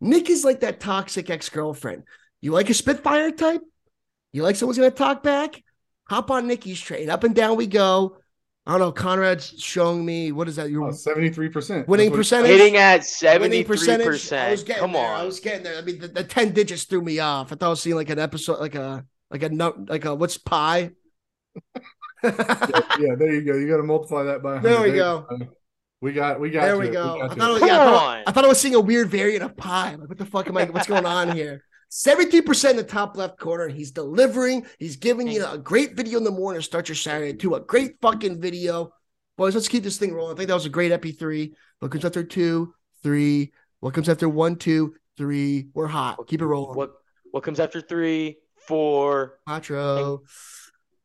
Nick 0.00 0.30
is 0.30 0.44
like 0.44 0.60
that 0.60 0.80
toxic 0.80 1.28
ex 1.28 1.48
girlfriend. 1.48 2.04
You 2.40 2.52
like 2.52 2.70
a 2.70 2.74
Spitfire 2.74 3.30
type? 3.32 3.62
You 4.32 4.42
like 4.42 4.56
someone's 4.56 4.78
going 4.78 4.90
to 4.90 4.96
talk 4.96 5.22
back? 5.22 5.62
Hop 6.08 6.30
on 6.30 6.46
Nikki's 6.46 6.80
train. 6.80 7.10
Up 7.10 7.24
and 7.24 7.34
down 7.34 7.56
we 7.56 7.66
go. 7.66 8.18
I 8.66 8.72
don't 8.72 8.80
know. 8.80 8.92
Conrad's 8.92 9.54
showing 9.58 10.04
me 10.04 10.30
what 10.30 10.46
is 10.46 10.56
that? 10.56 10.70
You're 10.70 10.90
73% 10.90 11.88
winning 11.88 12.10
percentage. 12.12 12.50
Hitting 12.50 12.76
at 12.76 13.00
73%. 13.00 14.36
I 14.38 14.50
was 14.50 14.62
getting 14.62 14.82
Come 14.82 14.92
there. 14.92 15.06
on. 15.06 15.20
I 15.20 15.24
was 15.24 15.40
getting 15.40 15.62
there. 15.62 15.78
I 15.78 15.80
mean, 15.80 15.98
the, 15.98 16.08
the, 16.08 16.24
10 16.24 16.52
digits 16.52 16.84
threw 16.84 17.00
me 17.00 17.18
off. 17.18 17.50
I 17.50 17.56
thought 17.56 17.66
I 17.66 17.70
was 17.70 17.82
seeing 17.82 17.96
like 17.96 18.10
an 18.10 18.18
episode, 18.18 18.60
like 18.60 18.74
a, 18.74 19.04
like 19.30 19.42
a, 19.42 19.48
note, 19.48 19.88
like 19.88 20.04
a, 20.04 20.14
what's 20.14 20.36
pi? 20.36 20.90
yeah, 21.54 21.80
yeah, 22.22 23.14
there 23.16 23.32
you 23.32 23.42
go. 23.42 23.56
You 23.56 23.68
got 23.68 23.78
to 23.78 23.84
multiply 23.84 24.24
that 24.24 24.42
by. 24.42 24.58
There 24.58 24.82
we 24.82 24.92
go. 24.92 25.26
We 26.02 26.12
got, 26.12 26.38
we 26.38 26.50
got. 26.50 26.62
There 26.62 26.78
we 26.78 26.90
go. 26.90 27.14
We 27.14 27.22
I, 27.22 27.28
thought, 27.28 27.60
yeah, 27.60 27.80
I, 27.80 27.84
thought, 27.84 28.22
I 28.26 28.32
thought 28.32 28.44
I 28.44 28.48
was 28.48 28.60
seeing 28.60 28.74
a 28.74 28.80
weird 28.80 29.08
variant 29.08 29.42
of 29.42 29.56
pi. 29.56 29.94
Like, 29.94 30.08
what 30.10 30.18
the 30.18 30.26
fuck 30.26 30.46
am 30.46 30.56
I? 30.58 30.64
What's 30.64 30.86
going 30.86 31.06
on 31.06 31.34
here? 31.34 31.64
70% 31.90 32.70
in 32.70 32.76
the 32.76 32.82
top 32.82 33.16
left 33.16 33.38
corner. 33.38 33.68
He's 33.68 33.90
delivering. 33.90 34.66
He's 34.78 34.96
giving 34.96 35.28
you 35.28 35.46
a 35.46 35.58
great 35.58 35.96
video 35.96 36.18
in 36.18 36.24
the 36.24 36.30
morning 36.30 36.60
to 36.60 36.64
start 36.64 36.88
your 36.88 36.96
Saturday 36.96 37.34
to 37.38 37.54
a 37.54 37.60
great 37.60 38.00
fucking 38.00 38.40
video. 38.40 38.92
Boys, 39.36 39.54
let's 39.54 39.68
keep 39.68 39.84
this 39.84 39.98
thing 39.98 40.12
rolling. 40.12 40.34
I 40.34 40.36
think 40.36 40.48
that 40.48 40.54
was 40.54 40.66
a 40.66 40.70
great 40.70 40.92
Epi 40.92 41.12
three. 41.12 41.54
What 41.78 41.90
comes 41.90 42.04
after 42.04 42.24
two, 42.24 42.74
three? 43.02 43.52
What 43.80 43.94
comes 43.94 44.08
after 44.08 44.28
one, 44.28 44.56
two, 44.56 44.96
three? 45.16 45.68
We're 45.74 45.86
hot. 45.86 46.18
Keep 46.26 46.42
it 46.42 46.46
rolling. 46.46 46.76
What 46.76 46.92
what 47.30 47.42
comes 47.42 47.60
after 47.60 47.80
three, 47.80 48.38
four? 48.66 49.38
Quattro. 49.46 50.22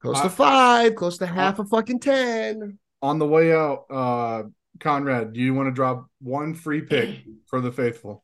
Close 0.02 0.20
to 0.22 0.30
five, 0.30 0.96
close 0.96 1.18
to 1.20 1.26
half 1.26 1.60
a 1.60 1.66
fucking 1.66 2.00
ten. 2.00 2.78
On 3.02 3.20
the 3.20 3.28
way 3.28 3.54
out, 3.54 3.86
uh 3.90 4.44
Conrad, 4.80 5.34
do 5.34 5.40
you 5.40 5.54
want 5.54 5.68
to 5.68 5.72
drop 5.72 6.08
one 6.20 6.56
free 6.56 6.82
pick 6.82 7.24
for 7.46 7.62
the 7.62 7.72
faithful? 7.72 8.24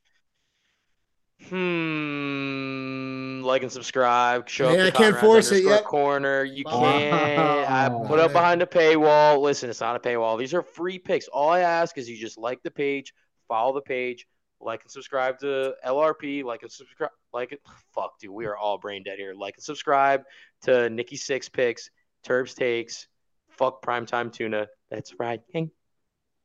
Hmm. 1.48 3.42
Like 3.42 3.64
and 3.64 3.72
subscribe. 3.72 4.50
Show 4.50 4.72
yeah, 4.72 4.84
up 4.84 4.96
I 4.96 4.98
can't 4.98 5.18
force 5.18 5.52
it 5.52 5.64
yet. 5.64 5.86
Corner. 5.86 6.44
You 6.44 6.66
can't. 6.66 7.70
I 7.70 7.90
put 8.08 8.20
up 8.20 8.34
behind 8.34 8.62
the 8.62 8.68
paywall. 8.68 9.42
Listen, 9.42 9.70
it's 9.70 9.80
not 9.80 9.96
a 9.96 10.00
paywall. 10.00 10.38
These 10.38 10.54
are 10.54 10.62
free 10.62 11.00
picks. 11.00 11.28
All 11.30 11.50
I 11.50 11.62
ask 11.62 11.98
is 11.98 12.10
you 12.10 12.18
just 12.18 12.38
like 12.38 12.62
the 12.64 12.72
page, 12.72 13.14
follow 13.48 13.74
the 13.74 13.82
page, 13.82 14.28
like 14.60 14.84
and 14.84 14.92
subscribe 14.92 15.40
to 15.40 15.76
LRP. 15.86 16.44
Like 16.44 16.64
and 16.64 16.72
subscribe. 16.72 17.12
Like 17.34 17.54
it. 17.54 17.62
Fuck, 17.94 18.20
dude. 18.20 18.32
We 18.32 18.46
are 18.46 18.58
all 18.58 18.78
brain 18.78 19.04
dead 19.04 19.18
here. 19.18 19.34
Like 19.34 19.56
and 19.56 19.64
subscribe 19.64 20.24
to 20.64 20.90
Nikki 20.90 21.16
Six 21.16 21.48
Picks, 21.50 21.90
Turbs 22.24 22.54
Takes. 22.54 23.08
Fuck 23.50 23.82
primetime 23.82 24.32
tuna. 24.32 24.68
That's 24.92 25.14
right. 25.20 25.42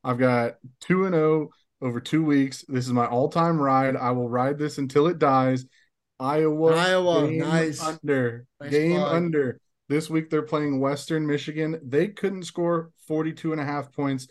I've 0.03 0.17
got 0.17 0.55
two 0.79 1.05
and 1.05 1.13
zero 1.13 1.49
oh 1.49 1.53
over 1.81 1.99
two 1.99 2.23
weeks. 2.23 2.63
This 2.67 2.85
is 2.85 2.93
my 2.93 3.05
all-time 3.05 3.59
ride. 3.59 3.95
I 3.95 4.11
will 4.11 4.29
ride 4.29 4.57
this 4.57 4.77
until 4.77 5.07
it 5.07 5.19
dies. 5.19 5.65
Iowa, 6.19 6.75
Iowa, 6.75 7.29
nice 7.29 7.83
under 7.83 8.45
nice 8.61 8.71
game 8.71 9.01
fun. 9.01 9.15
under. 9.15 9.59
This 9.89 10.09
week 10.09 10.29
they're 10.29 10.41
playing 10.41 10.79
Western 10.79 11.27
Michigan. 11.27 11.79
They 11.83 12.07
couldn't 12.07 12.43
score 12.43 12.91
42 13.07 13.51
and 13.51 13.61
a 13.61 13.65
half 13.65 13.91
points 13.91 14.27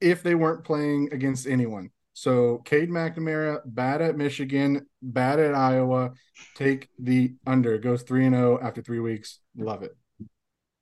if 0.00 0.22
they 0.22 0.34
weren't 0.34 0.64
playing 0.64 1.08
against 1.12 1.46
anyone. 1.46 1.90
So 2.12 2.58
Cade 2.58 2.90
McNamara, 2.90 3.60
bad 3.64 4.00
at 4.00 4.16
Michigan, 4.16 4.86
bad 5.02 5.40
at 5.40 5.54
Iowa. 5.54 6.12
Take 6.54 6.88
the 6.98 7.34
under. 7.46 7.78
Goes 7.78 8.02
3 8.02 8.26
and 8.26 8.34
0 8.36 8.60
after 8.62 8.82
three 8.82 9.00
weeks. 9.00 9.40
Love 9.56 9.82
it. 9.82 9.96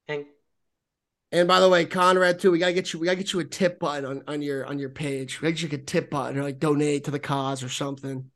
Hank. 0.08 0.26
And 1.32 1.48
by 1.48 1.60
the 1.60 1.68
way, 1.68 1.86
Conrad 1.86 2.38
too, 2.38 2.50
we 2.50 2.58
gotta 2.58 2.74
get 2.74 2.92
you 2.92 2.98
we 2.98 3.06
gotta 3.06 3.16
get 3.16 3.32
you 3.32 3.40
a 3.40 3.44
tip 3.44 3.80
button 3.80 4.04
on, 4.04 4.22
on 4.28 4.42
your 4.42 4.66
on 4.66 4.78
your 4.78 4.90
page. 4.90 5.40
We 5.40 5.46
gotta 5.46 5.62
get 5.62 5.72
you 5.72 5.78
a 5.78 5.80
tip 5.82 6.10
button 6.10 6.38
or 6.38 6.42
like 6.42 6.58
donate 6.58 7.04
to 7.04 7.10
the 7.10 7.18
cause 7.18 7.62
or 7.62 7.70
something. 7.70 8.30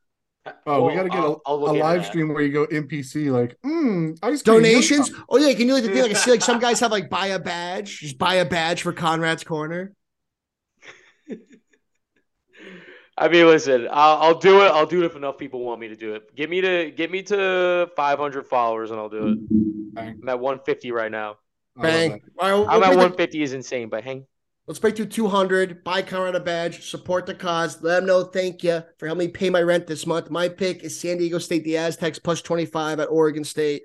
Oh, 0.47 0.55
well, 0.67 0.87
we 0.87 0.95
gotta 0.95 1.11
get 1.11 1.19
I'll, 1.19 1.43
a, 1.45 1.51
I'll 1.67 1.77
a 1.77 1.77
live 1.79 2.07
stream 2.07 2.29
where 2.29 2.41
you 2.41 2.53
go 2.53 2.67
NPC 2.67 3.31
like 3.31 3.61
mm, 3.61 4.19
ice 4.23 4.41
donations. 4.41 5.11
Oh 5.29 5.37
yeah, 5.37 5.49
you 5.49 5.57
can 5.57 5.67
do 5.67 5.75
like 5.75 5.83
the 5.83 5.91
thing 5.91 6.03
like 6.03 6.13
I 6.13 6.15
see 6.15 6.31
like 6.31 6.41
some 6.41 6.59
guys 6.59 6.81
have 6.81 6.91
like 6.91 7.11
buy 7.11 7.27
a 7.27 7.39
badge, 7.39 7.99
just 7.99 8.17
buy 8.17 8.37
a 8.37 8.47
badge 8.47 8.81
for 8.81 8.95
Conrad's 8.95 9.45
corner. 9.45 9.93
I 13.19 13.29
mean, 13.29 13.47
listen, 13.47 13.89
I'll, 13.91 14.17
I'll, 14.19 14.39
do 14.39 14.61
it. 14.61 14.67
I'll 14.67 14.85
do 14.85 15.03
it 15.03 15.07
if 15.07 15.17
enough 15.17 15.39
people 15.39 15.65
want 15.65 15.81
me 15.81 15.89
to 15.89 15.97
do 15.97 16.15
it. 16.15 16.37
Get 16.37 16.51
me 16.51 16.61
to 16.61 16.91
get 16.91 17.11
me 17.11 17.23
to 17.25 17.91
500 17.97 18.47
followers, 18.47 18.91
and 18.91 19.01
I'll 19.01 19.09
do 19.09 19.29
it. 19.29 19.39
I'm 19.99 20.29
at 20.29 20.39
150 20.39 20.93
right 20.93 21.11
now. 21.11 21.37
Bang. 21.77 22.23
Right, 22.41 22.53
I'm 22.53 22.83
at 22.83 22.89
150 22.89 23.39
the, 23.39 23.45
is 23.45 23.53
insane, 23.53 23.89
but 23.89 24.05
hang. 24.05 24.27
Let's 24.67 24.81
break 24.81 24.97
through 24.97 25.07
200. 25.07 25.85
Buy 25.85 26.03
Conrad 26.03 26.35
a 26.35 26.41
badge. 26.41 26.89
Support 26.91 27.27
the 27.27 27.35
cause. 27.35 27.81
Let 27.83 27.97
them 27.97 28.07
know 28.07 28.25
thank 28.25 28.65
you 28.65 28.83
for 28.99 29.07
helping 29.07 29.27
me 29.27 29.33
pay 29.33 29.49
my 29.49 29.63
rent 29.63 29.87
this 29.87 30.07
month. 30.07 30.31
My 30.31 30.49
pick 30.49 30.83
is 30.83 30.99
San 30.99 31.19
Diego 31.19 31.39
State, 31.39 31.63
the 31.65 31.77
Aztecs, 31.77 32.19
plus 32.19 32.43
25 32.43 32.99
at 32.99 33.11
Oregon 33.11 33.45
State. 33.45 33.83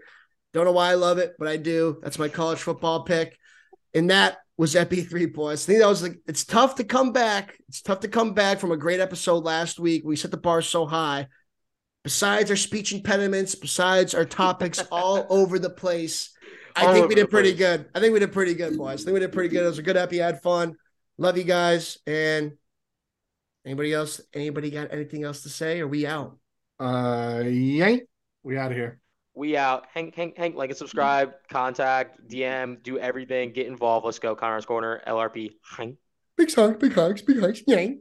Don't 0.53 0.65
know 0.65 0.71
why 0.71 0.91
I 0.91 0.95
love 0.95 1.17
it, 1.17 1.35
but 1.37 1.47
I 1.47 1.57
do. 1.57 1.99
That's 2.01 2.19
my 2.19 2.29
college 2.29 2.59
football 2.59 3.03
pick. 3.03 3.37
And 3.93 4.09
that 4.09 4.37
was 4.57 4.75
Epi 4.75 5.01
three 5.01 5.27
boys. 5.27 5.63
I 5.63 5.67
think 5.67 5.79
that 5.79 5.87
was 5.87 6.03
like 6.03 6.19
it's 6.27 6.45
tough 6.45 6.75
to 6.75 6.83
come 6.83 7.11
back. 7.11 7.57
It's 7.67 7.81
tough 7.81 8.01
to 8.01 8.07
come 8.07 8.33
back 8.33 8.59
from 8.59 8.71
a 8.71 8.77
great 8.77 8.99
episode 8.99 9.43
last 9.43 9.79
week. 9.79 10.03
We 10.05 10.15
set 10.15 10.31
the 10.31 10.37
bar 10.37 10.61
so 10.61 10.85
high. 10.85 11.27
Besides 12.03 12.49
our 12.49 12.57
speech 12.57 12.91
impediments, 12.93 13.55
besides 13.55 14.13
our 14.13 14.25
topics 14.25 14.83
all 14.91 15.25
over 15.29 15.59
the 15.59 15.69
place, 15.69 16.31
I 16.75 16.93
think 16.93 17.09
we 17.09 17.15
did 17.15 17.29
pretty 17.29 17.53
good. 17.53 17.87
I 17.93 17.99
think 17.99 18.13
we 18.13 18.19
did 18.19 18.31
pretty 18.31 18.53
good, 18.53 18.77
boys. 18.77 19.01
I 19.01 19.05
think 19.05 19.13
we 19.13 19.19
did 19.19 19.31
pretty 19.31 19.49
good. 19.49 19.63
It 19.63 19.69
was 19.69 19.79
a 19.79 19.83
good 19.83 19.97
epi. 19.97 20.17
Had 20.17 20.41
fun. 20.41 20.75
Love 21.17 21.37
you 21.37 21.43
guys. 21.43 21.97
And 22.07 22.53
anybody 23.65 23.93
else? 23.93 24.21
Anybody 24.33 24.71
got 24.71 24.91
anything 24.91 25.23
else 25.23 25.43
to 25.43 25.49
say? 25.49 25.79
Are 25.81 25.87
we 25.87 26.05
out? 26.05 26.37
Uh, 26.79 27.43
yank. 27.45 28.03
We 28.43 28.57
out 28.57 28.71
of 28.71 28.77
here. 28.77 28.99
We 29.33 29.55
out. 29.55 29.85
Hang, 29.93 30.11
hang, 30.15 30.33
hang. 30.35 30.55
Like 30.55 30.69
and 30.69 30.77
subscribe. 30.77 31.33
Contact. 31.49 32.27
DM. 32.27 32.81
Do 32.83 32.99
everything. 32.99 33.53
Get 33.53 33.67
involved. 33.67 34.05
Let's 34.05 34.19
go. 34.19 34.35
Connor's 34.35 34.65
corner. 34.65 35.01
LRP. 35.07 35.51
Hang. 35.77 35.97
Big 36.37 36.53
hugs. 36.53 36.77
Big 36.77 36.93
hugs. 36.93 37.21
Big 37.21 37.39
hugs. 37.39 37.63
Yank. 37.67 37.99